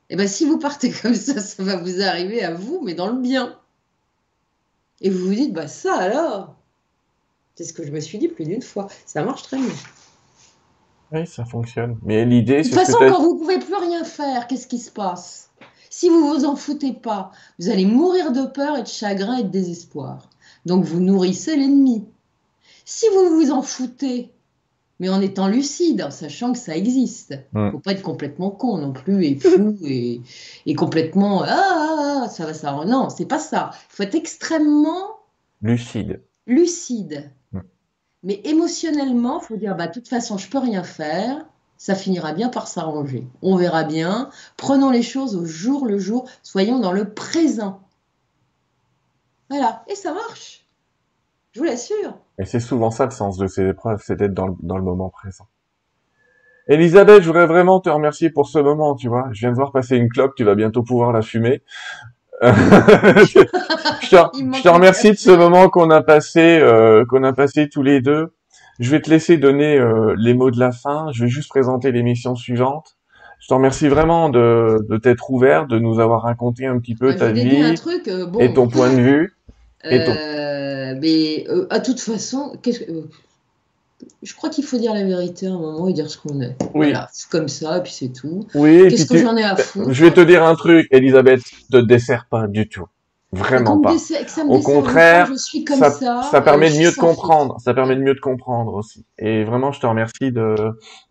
eh 0.10 0.16
ben, 0.16 0.28
si 0.28 0.46
vous 0.46 0.58
partez 0.58 0.90
comme 1.04 1.14
ça, 1.14 1.40
ça 1.40 1.62
va 1.62 1.76
vous 1.76 2.02
arriver 2.02 2.44
à 2.44 2.52
vous, 2.52 2.82
mais 2.84 2.96
dans 2.96 3.10
le 3.10 3.22
bien. 3.22 3.60
Et 5.02 5.12
vous 5.12 5.28
vous 5.28 5.36
dites, 5.36 5.54
bah 5.54 5.68
ça 5.68 5.96
alors, 5.96 6.56
c'est 7.54 7.64
ce 7.64 7.74
que 7.74 7.86
je 7.86 7.92
me 7.92 8.00
suis 8.00 8.18
dit 8.18 8.28
plus 8.28 8.46
d'une 8.46 8.64
fois, 8.64 8.88
ça 9.06 9.24
marche 9.24 9.44
très 9.44 9.58
bien. 9.58 9.76
Oui, 11.12 11.28
ça 11.28 11.46
fonctionne. 11.46 12.00
Mais 12.02 12.26
l'idée, 12.26 12.64
c'est. 12.64 12.72
De 12.72 12.76
toute 12.76 12.86
façon, 12.86 12.98
quand 12.98 13.22
vous 13.22 13.36
ne 13.36 13.40
pouvez 13.40 13.60
plus 13.60 13.76
rien 13.76 14.04
faire, 14.04 14.48
qu'est-ce 14.48 14.66
qui 14.66 14.80
se 14.80 14.90
passe? 14.90 15.51
Si 15.94 16.08
vous 16.08 16.26
vous 16.26 16.46
en 16.46 16.56
foutez 16.56 16.94
pas, 16.94 17.32
vous 17.60 17.70
allez 17.70 17.86
mourir 17.86 18.32
de 18.32 18.46
peur 18.46 18.78
et 18.78 18.84
de 18.84 18.88
chagrin 18.88 19.36
et 19.36 19.44
de 19.44 19.50
désespoir. 19.50 20.30
Donc 20.66 20.86
vous 20.86 21.02
nourrissez 21.02 21.58
l'ennemi. 21.58 22.06
Si 22.86 23.06
vous 23.14 23.36
vous 23.36 23.52
en 23.52 23.62
foutez, 23.62 24.32
mais 25.02 25.10
en 25.10 25.20
étant 25.20 25.50
lucide, 25.50 26.02
en 26.02 26.10
sachant 26.10 26.54
que 26.54 26.60
ça 26.60 26.78
existe. 26.78 27.38
Il 27.54 27.60
ne 27.60 27.72
faut 27.72 27.80
pas 27.80 27.92
être 27.92 28.04
complètement 28.04 28.52
con 28.52 28.78
non 28.78 28.94
plus 28.94 29.26
et 29.26 29.36
fou 29.38 29.78
et, 29.84 30.76
complètement 30.76 31.44
ah, 31.44 31.50
ah, 31.50 32.22
ah, 32.24 32.30
ça 32.30 32.46
va 32.46 32.54
ça. 32.54 32.72
Non, 32.86 33.10
c'est 33.10 33.26
pas 33.26 33.40
ça. 33.40 33.72
Il 33.74 33.96
faut 33.96 34.04
être 34.04 34.16
extrêmement 34.16 35.18
lucide. 35.62 36.22
Lucide. 36.48 37.32
Mais 38.24 38.40
émotionnellement, 38.46 39.42
il 39.42 39.46
faut 39.46 39.58
dire 39.58 39.76
bah 39.76 39.88
de 39.88 39.94
toute 39.94 40.08
façon, 40.08 40.38
je 40.38 40.48
peux 40.48 40.60
rien 40.60 40.84
faire. 40.84 41.46
Ça 41.82 41.96
finira 41.96 42.32
bien 42.34 42.50
par 42.50 42.68
s'arranger. 42.68 43.26
On 43.42 43.56
verra 43.56 43.84
bien. 43.84 44.30
Prenons 44.56 44.92
les 44.92 45.02
choses 45.02 45.36
au 45.36 45.46
jour 45.46 45.88
le 45.88 45.98
jour. 45.98 46.30
Soyons 46.44 46.78
dans 46.78 46.92
le 46.92 47.12
présent. 47.12 47.82
Voilà. 49.50 49.84
Et 49.88 49.96
ça 49.96 50.14
marche. 50.14 50.68
Je 51.54 51.60
vous 51.60 51.66
l'assure. 51.66 52.20
Et 52.38 52.46
c'est 52.46 52.60
souvent 52.60 52.92
ça 52.92 53.06
le 53.06 53.12
sens 53.12 53.36
de 53.40 53.48
ces 53.48 53.66
épreuves, 53.68 54.00
c'est 54.06 54.16
d'être 54.16 54.36
dans 54.36 54.46
le, 54.46 54.54
dans 54.60 54.78
le 54.78 54.84
moment 54.84 55.10
présent. 55.10 55.48
Elisabeth, 56.68 57.24
je 57.24 57.28
voudrais 57.28 57.48
vraiment 57.48 57.80
te 57.80 57.90
remercier 57.90 58.30
pour 58.30 58.48
ce 58.48 58.60
moment, 58.60 58.94
tu 58.94 59.08
vois. 59.08 59.30
Je 59.32 59.40
viens 59.40 59.50
de 59.50 59.56
voir 59.56 59.72
passer 59.72 59.98
une 59.98 60.10
clope, 60.10 60.36
tu 60.36 60.44
vas 60.44 60.54
bientôt 60.54 60.84
pouvoir 60.84 61.12
la 61.12 61.24
fumer. 61.24 61.64
je, 62.44 63.40
te, 64.62 64.70
remercie 64.70 65.10
de 65.10 65.18
ce 65.18 65.32
moment 65.32 65.68
qu'on 65.70 65.90
a 65.90 66.04
passé, 66.04 66.60
euh, 66.60 67.06
qu'on 67.06 67.24
a 67.24 67.34
passé 67.34 67.70
tous 67.70 67.82
les 67.82 68.02
deux. 68.02 68.36
Je 68.82 68.90
vais 68.92 69.00
te 69.00 69.10
laisser 69.10 69.38
donner 69.38 69.78
euh, 69.78 70.16
les 70.18 70.34
mots 70.34 70.52
de 70.52 70.60
la 70.60 70.72
fin. 70.72 71.08
Je 71.14 71.24
vais 71.24 71.30
juste 71.30 71.50
présenter 71.50 71.92
l'émission 71.92 72.36
suivante. 72.36 72.98
Je 73.40 73.48
te 73.48 73.54
remercie 73.54 73.88
vraiment 73.88 74.30
de, 74.30 74.86
de 74.90 74.98
t'être 74.98 75.32
ouvert, 75.32 75.68
de 75.68 75.80
nous 75.80 76.00
avoir 76.00 76.24
raconté 76.24 76.66
un 76.66 76.78
petit 76.80 76.96
peu 76.96 77.16
ta 77.16 77.32
vie 77.32 77.64
euh, 77.64 78.28
et 78.40 78.54
ton 78.54 78.68
point 78.68 78.92
de 78.94 79.02
vue. 79.02 79.36
Et 79.84 80.04
ton... 80.04 80.14
mais 81.00 81.46
à 81.70 81.80
toute 81.80 82.00
façon, 82.00 82.54
qu'est-ce 82.62 82.82
que 82.82 82.92
je 84.24 84.36
crois 84.36 84.50
qu'il 84.50 84.64
faut 84.64 84.78
dire 84.78 84.94
la 84.94 85.04
vérité 85.04 85.48
à 85.48 85.52
un 85.52 85.60
moment 85.60 85.88
et 85.88 85.94
dire 85.94 86.10
ce 86.10 86.18
qu'on 86.18 86.42
est. 86.42 86.56
Oui. 86.74 86.88
Voilà, 86.88 87.08
c'est 87.12 87.30
comme 87.30 87.48
ça, 87.48 87.78
et 87.78 87.84
puis 87.84 87.92
c'est 87.92 88.12
tout. 88.12 88.48
Oui, 88.56 88.88
Qu'est-ce 88.90 89.06
que 89.06 89.18
j'en 89.18 89.38
ai 89.38 89.44
à 89.44 89.56
foutre? 89.56 89.92
Je 89.92 90.06
vais 90.06 90.12
te 90.12 90.22
dire 90.22 90.44
un 90.44 90.56
truc, 90.56 90.88
Elisabeth, 90.92 91.42
te 91.72 91.78
dessert 91.78 92.26
pas 92.30 92.48
du 92.48 92.68
tout. 92.68 92.88
Vraiment 93.34 93.80
pas. 93.80 93.94
Au 94.50 94.60
contraire, 94.60 95.30
ça, 95.78 95.90
ça, 95.90 96.42
permet 96.42 96.70
de 96.70 96.78
mieux 96.78 96.92
te 96.92 97.00
comprendre. 97.00 97.60
Ça 97.62 97.74
permet 97.74 97.96
de 97.96 98.02
mieux 98.02 98.16
te 98.16 98.20
comprendre 98.20 98.74
aussi. 98.74 99.06
Et 99.18 99.46
vraiment, 99.46 99.72
je 99.72 99.80
te 99.80 99.86
remercie 99.86 100.32
de, 100.32 100.56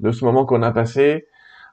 de 0.00 0.12
ce 0.12 0.24
moment 0.24 0.44
qu'on 0.44 0.62
a 0.62 0.70
passé. 0.70 1.26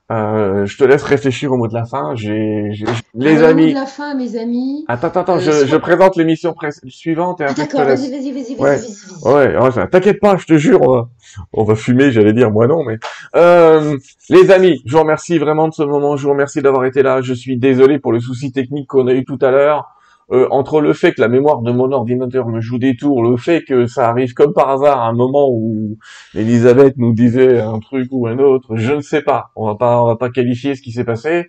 Euh, 0.09 0.65
je 0.65 0.77
te 0.77 0.85
laisse 0.85 1.03
réfléchir 1.03 1.51
au 1.51 1.57
mot 1.57 1.67
de 1.67 1.73
la 1.73 1.83
fin. 1.83 2.15
J'ai, 2.15 2.71
les 3.13 3.43
amis. 3.43 3.63
Le 3.63 3.67
mot 3.67 3.73
de 3.73 3.79
la 3.81 3.85
fin, 3.85 4.15
mes 4.15 4.39
amis. 4.39 4.85
Attends, 4.87 5.07
attends, 5.07 5.19
attends. 5.19 5.35
Euh, 5.35 5.39
je, 5.41 5.65
je, 5.65 5.75
présente 5.75 6.15
l'émission 6.15 6.55
suivante 6.87 7.41
et 7.41 7.43
après. 7.43 7.63
D'accord, 7.63 7.83
vas-y, 7.83 8.09
vas-y, 8.09 8.31
vas-y, 8.31 8.55
ouais. 8.55 8.77
vas-y. 8.77 9.57
Ouais, 9.57 9.87
t'inquiète 9.89 10.21
pas, 10.21 10.37
je 10.37 10.45
te 10.45 10.57
jure, 10.57 10.81
on 10.81 10.91
va, 10.93 11.09
on 11.51 11.65
va 11.65 11.75
fumer. 11.75 12.11
J'allais 12.11 12.31
dire 12.31 12.51
moi 12.51 12.67
non, 12.67 12.85
mais 12.85 12.99
euh, 13.35 13.97
les 14.29 14.49
amis, 14.49 14.81
je 14.85 14.93
vous 14.93 15.01
remercie 15.01 15.39
vraiment 15.39 15.67
de 15.67 15.73
ce 15.73 15.83
moment. 15.83 16.15
Je 16.15 16.23
vous 16.23 16.31
remercie 16.31 16.61
d'avoir 16.61 16.85
été 16.85 17.03
là. 17.03 17.19
Je 17.19 17.33
suis 17.33 17.57
désolé 17.57 17.99
pour 17.99 18.13
le 18.13 18.21
souci 18.21 18.53
technique 18.53 18.87
qu'on 18.87 19.07
a 19.07 19.13
eu 19.13 19.25
tout 19.25 19.39
à 19.41 19.51
l'heure. 19.51 19.96
Euh, 20.29 20.45
entre 20.51 20.81
le 20.81 20.91
fait 20.91 21.13
que 21.13 21.21
la 21.21 21.29
mémoire 21.29 21.61
de 21.61 21.71
mon 21.71 21.89
ordinateur 21.93 22.49
me 22.49 22.59
joue 22.59 22.79
des 22.79 22.97
tours, 22.97 23.23
le 23.23 23.37
fait 23.37 23.63
que 23.63 23.87
ça 23.87 24.09
arrive 24.09 24.33
comme 24.33 24.51
par 24.51 24.69
hasard 24.69 24.99
à 24.99 25.07
un 25.07 25.13
moment 25.13 25.47
où 25.49 25.97
Elisabeth 26.35 26.95
nous 26.97 27.13
disait 27.13 27.61
un 27.61 27.79
truc 27.79 28.09
ou 28.11 28.27
un 28.27 28.37
autre, 28.37 28.75
je 28.75 28.91
ne 28.91 28.99
sais 29.01 29.21
pas. 29.21 29.51
On 29.55 29.65
va 29.65 29.75
pas, 29.75 30.01
on 30.03 30.07
va 30.07 30.17
pas 30.17 30.29
qualifier 30.29 30.75
ce 30.75 30.81
qui 30.81 30.91
s'est 30.91 31.05
passé. 31.05 31.47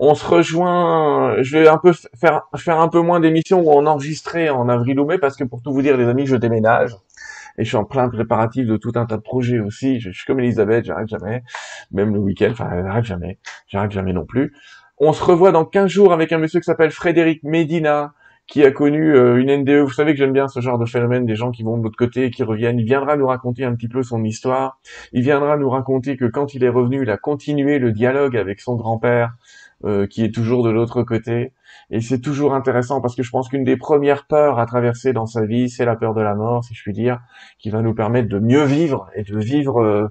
On 0.00 0.14
se 0.16 0.26
rejoint. 0.26 1.36
Je 1.42 1.58
vais 1.58 1.68
un 1.68 1.78
peu 1.78 1.92
faire 2.20 2.42
faire 2.56 2.80
un 2.80 2.88
peu 2.88 3.00
moins 3.00 3.20
d'émissions 3.20 3.60
où 3.60 3.70
on 3.70 3.86
enregistrait 3.86 4.48
en 4.48 4.68
avril 4.68 4.98
ou 4.98 5.06
mai 5.06 5.18
parce 5.18 5.36
que 5.36 5.44
pour 5.44 5.62
tout 5.62 5.72
vous 5.72 5.82
dire, 5.82 5.96
les 5.96 6.08
amis, 6.08 6.26
je 6.26 6.34
déménage 6.34 6.96
et 7.58 7.64
je 7.64 7.68
suis 7.68 7.76
en 7.76 7.84
plein 7.84 8.08
préparatif 8.08 8.66
de 8.66 8.76
tout 8.76 8.92
un 8.94 9.04
tas 9.04 9.16
de 9.16 9.22
projets 9.22 9.58
aussi. 9.58 10.00
Je, 10.00 10.10
suis 10.10 10.24
comme 10.24 10.40
Elisabeth, 10.40 10.84
j'arrête 10.84 11.08
jamais, 11.08 11.42
même 11.90 12.14
le 12.14 12.20
week-end, 12.20 12.50
enfin 12.52 12.70
j'arrête 12.70 13.04
jamais, 13.04 13.38
j'arrête 13.66 13.90
jamais 13.90 14.12
non 14.12 14.24
plus. 14.24 14.54
On 15.00 15.12
se 15.12 15.22
revoit 15.22 15.52
dans 15.52 15.64
15 15.64 15.88
jours 15.88 16.12
avec 16.12 16.32
un 16.32 16.38
monsieur 16.38 16.58
qui 16.58 16.64
s'appelle 16.64 16.90
Frédéric 16.90 17.44
Medina, 17.44 18.14
qui 18.48 18.64
a 18.64 18.72
connu 18.72 19.14
euh, 19.14 19.40
une 19.40 19.54
NDE. 19.54 19.84
Vous 19.84 19.92
savez 19.92 20.12
que 20.12 20.18
j'aime 20.18 20.32
bien 20.32 20.48
ce 20.48 20.58
genre 20.58 20.76
de 20.76 20.86
phénomène, 20.86 21.24
des 21.24 21.36
gens 21.36 21.52
qui 21.52 21.62
vont 21.62 21.78
de 21.78 21.84
l'autre 21.84 21.96
côté 21.96 22.24
et 22.24 22.30
qui 22.30 22.42
reviennent. 22.42 22.80
Il 22.80 22.84
viendra 22.84 23.16
nous 23.16 23.28
raconter 23.28 23.64
un 23.64 23.76
petit 23.76 23.86
peu 23.86 24.02
son 24.02 24.24
histoire. 24.24 24.80
Il 25.12 25.22
viendra 25.22 25.56
nous 25.56 25.70
raconter 25.70 26.16
que 26.16 26.24
quand 26.24 26.54
il 26.54 26.64
est 26.64 26.68
revenu, 26.68 27.02
il 27.02 27.10
a 27.10 27.16
continué 27.16 27.78
le 27.78 27.92
dialogue 27.92 28.36
avec 28.36 28.60
son 28.60 28.74
grand-père, 28.74 29.34
euh, 29.84 30.08
qui 30.08 30.24
est 30.24 30.34
toujours 30.34 30.64
de 30.64 30.70
l'autre 30.70 31.04
côté. 31.04 31.52
Et 31.90 32.00
c'est 32.00 32.20
toujours 32.20 32.52
intéressant 32.52 33.00
parce 33.00 33.14
que 33.14 33.22
je 33.22 33.30
pense 33.30 33.48
qu'une 33.48 33.62
des 33.62 33.76
premières 33.76 34.26
peurs 34.26 34.58
à 34.58 34.66
traverser 34.66 35.12
dans 35.12 35.26
sa 35.26 35.46
vie, 35.46 35.70
c'est 35.70 35.84
la 35.84 35.94
peur 35.94 36.14
de 36.14 36.20
la 36.20 36.34
mort, 36.34 36.64
si 36.64 36.74
je 36.74 36.82
puis 36.82 36.92
dire, 36.92 37.20
qui 37.60 37.70
va 37.70 37.80
nous 37.80 37.94
permettre 37.94 38.28
de 38.28 38.40
mieux 38.40 38.64
vivre 38.64 39.08
et 39.14 39.22
de 39.22 39.38
vivre, 39.38 39.80
euh, 39.80 40.08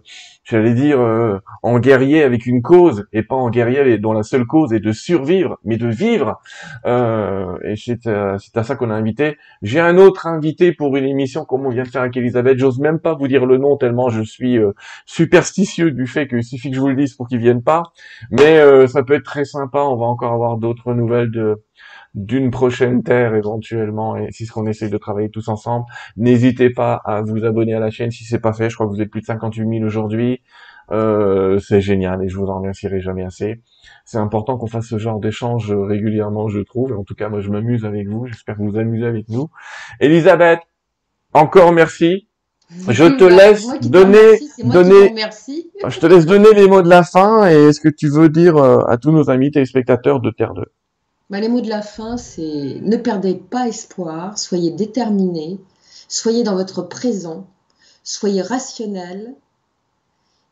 j'allais 0.50 0.74
dire, 0.74 1.00
euh, 1.00 1.40
en 1.64 1.80
guerrier 1.80 2.24
avec 2.24 2.46
une 2.46 2.62
cause 2.62 3.06
et 3.14 3.24
pas 3.24 3.36
en 3.36 3.50
guerrier 3.50 3.98
dont 3.98 4.14
la 4.14 4.24
seule 4.24 4.46
cause 4.46 4.74
est 4.74 4.80
de 4.80 4.92
survivre, 4.92 5.58
mais 5.64 5.78
de 5.78 5.88
vivre. 5.88 6.40
Euh, 6.86 7.58
et 7.64 7.76
c'est 7.76 8.08
à, 8.08 8.38
à 8.56 8.64
ça 8.64 8.76
qu'on 8.76 8.90
a 8.90 8.94
invité. 8.94 9.38
J'ai 9.62 9.80
un 9.80 9.98
autre 9.98 10.28
invité 10.28 10.72
pour 10.72 10.96
une 10.96 11.06
émission 11.06 11.46
comme 11.46 11.66
on 11.66 11.70
vient 11.70 11.84
de 11.84 11.90
faire 11.90 12.02
avec 12.02 12.16
Elisabeth. 12.18 12.58
J'ose 12.58 12.80
même 12.80 13.00
pas 13.00 13.14
vous 13.14 13.28
dire 13.28 13.46
le 13.46 13.58
nom 13.58 13.78
tellement 13.78 14.10
je 14.10 14.22
suis 14.22 14.58
superstitieux 15.06 15.92
du 15.92 16.08
fait 16.08 16.28
qu'il 16.28 16.44
suffit 16.44 16.70
que 16.70 16.76
je 16.76 16.82
vous 16.82 16.90
le 16.90 16.96
dise 16.96 17.16
pour 17.16 17.28
qu'il 17.28 17.40
vienne 17.40 17.64
pas. 17.64 17.84
Mais 18.32 18.88
ça 18.88 19.04
peut 19.04 19.14
être 19.14 19.26
très 19.26 19.46
sympa. 19.46 19.80
On 19.80 19.98
va 19.98 20.06
encore 20.06 20.34
avoir 20.34 20.58
d'autres 20.58 20.94
nouvelles 20.94 21.32
de 21.32 21.62
d'une 22.18 22.50
prochaine 22.50 23.04
terre 23.04 23.36
éventuellement 23.36 24.18
et 24.18 24.30
c'est 24.32 24.46
ce 24.46 24.52
qu'on 24.52 24.66
essaye 24.66 24.90
de 24.90 24.98
travailler 24.98 25.30
tous 25.30 25.48
ensemble. 25.50 25.86
N'hésitez 26.18 26.72
pas 26.72 27.00
à 27.06 27.22
vous 27.22 27.46
abonner 27.46 27.76
à 27.76 27.80
la 27.80 27.92
chaîne 27.92 28.10
si 28.10 28.24
c'est 28.24 28.40
pas 28.40 28.54
fait. 28.54 28.72
Je 28.72 28.76
crois 28.76 28.88
que 28.88 28.92
vous 28.92 29.02
êtes 29.02 29.12
plus 29.12 29.22
de 29.22 29.28
58 29.28 29.70
000 29.70 29.86
aujourd'hui. 29.86 30.42
Euh, 30.90 31.60
c'est 31.60 31.80
génial 31.80 32.24
et 32.24 32.30
je 32.30 32.38
vous 32.38 32.48
en 32.48 32.58
remercierai 32.58 33.02
jamais 33.02 33.24
assez. 33.24 33.62
C'est 34.04 34.18
important 34.18 34.58
qu'on 34.58 34.68
fasse 34.68 34.88
ce 34.88 34.98
genre 34.98 35.20
d'échange 35.20 35.72
régulièrement, 35.72 36.48
je 36.48 36.60
trouve. 36.60 36.94
En 36.94 37.04
tout 37.04 37.14
cas, 37.14 37.30
moi, 37.30 37.40
je 37.40 37.52
m'amuse 37.52 37.86
avec 37.86 38.08
vous. 38.08 38.26
J'espère 38.26 38.56
que 38.56 38.62
vous 38.62 38.72
vous 38.72 38.80
amusez 38.80 39.06
avec 39.06 39.30
nous. 39.30 39.50
Elisabeth, 40.00 40.62
encore 41.34 41.72
merci. 41.72 42.28
Je 42.90 43.06
te 43.06 43.24
laisse 43.24 43.68
donner, 43.82 44.40
donner, 44.64 45.14
je 45.88 46.00
te 46.00 46.06
laisse 46.06 46.26
donner 46.26 46.54
les 46.54 46.68
mots 46.68 46.82
de 46.82 46.90
la 46.90 47.04
fin 47.04 47.50
et 47.50 47.70
est-ce 47.70 47.80
que 47.80 47.88
tu 47.88 48.10
veux 48.10 48.28
dire 48.28 48.58
euh, 48.58 48.80
à 48.88 48.98
tous 48.98 49.12
nos 49.12 49.30
amis 49.30 49.52
téléspectateurs 49.52 50.20
de 50.20 50.32
Terre 50.32 50.54
2 50.54 50.64
bah, 51.30 51.40
Les 51.40 51.50
mots 51.50 51.62
de 51.62 51.70
la 51.70 51.82
fin, 51.82 52.18
c'est 52.18 52.80
ne 52.82 52.98
perdez 52.98 53.36
pas 53.36 53.68
espoir, 53.68 54.38
soyez 54.38 54.72
déterminés, 54.72 55.60
soyez 56.08 56.44
dans 56.44 56.56
votre 56.56 56.82
présent, 56.82 57.48
soyez 58.04 58.42
rationnel 58.42 59.36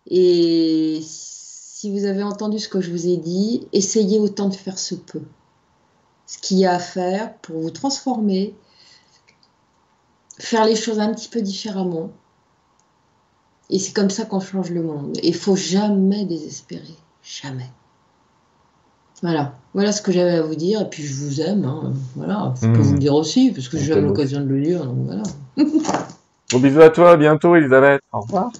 et 0.07 1.02
si 1.03 1.91
vous 1.91 2.06
avez 2.06 2.23
entendu 2.23 2.60
ce 2.60 2.69
que 2.69 2.81
je 2.81 2.91
vous 2.91 3.07
ai 3.07 3.18
dit, 3.18 3.68
essayez 3.73 4.19
autant 4.19 4.49
de 4.49 4.56
faire 4.56 4.77
ce 4.77 4.95
peu. 4.95 5.22
Ce 6.27 6.38
qu'il 6.38 6.57
y 6.57 6.65
a 6.65 6.73
à 6.73 6.80
faire 6.80 7.38
pour 7.39 7.60
vous 7.60 7.72
transformer, 7.72 8.56
faire 10.39 10.65
les 10.65 10.76
choses 10.76 10.99
un 10.99 11.14
petit 11.14 11.30
peu 11.30 11.41
différemment. 11.41 12.11
Et 13.69 13.80
c'est 13.80 13.93
comme 13.93 14.10
ça 14.10 14.26
qu'on 14.26 14.39
change 14.39 14.69
le 14.69 14.84
monde. 14.84 15.18
Il 15.23 15.35
faut 15.35 15.56
jamais 15.56 16.26
désespérer. 16.26 16.95
Jamais. 17.23 17.72
Voilà. 19.26 19.53
Voilà 19.73 19.91
ce 19.91 20.03
que 20.03 20.11
j'avais 20.11 20.35
à 20.35 20.43
vous 20.43 20.53
dire. 20.53 20.81
Et 20.81 20.85
puis 20.85 21.02
je 21.02 21.15
vous 21.15 21.41
aime. 21.41 21.65
Hein. 21.65 21.93
Voilà. 22.15 22.53
Je 22.61 22.68
peux 22.68 22.77
vous 22.77 22.93
le 22.93 22.99
dire 22.99 23.15
aussi, 23.15 23.52
parce 23.52 23.68
que 23.68 23.77
j'ai 23.80 23.99
l'occasion 23.99 24.39
de 24.39 24.45
le 24.45 24.61
dire. 24.61 24.85
Donc 24.85 24.97
voilà. 24.99 25.23
Bon 26.52 26.60
bisous 26.60 26.81
à 26.81 26.91
toi. 26.91 27.11
À 27.11 27.18
bientôt, 27.18 27.56
Elisabeth. 27.56 28.02
Au 28.14 28.22
revoir. 28.22 28.52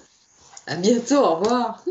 À 0.66 0.74
bientôt. 0.74 1.18
Au 1.18 1.36
revoir. 1.36 1.84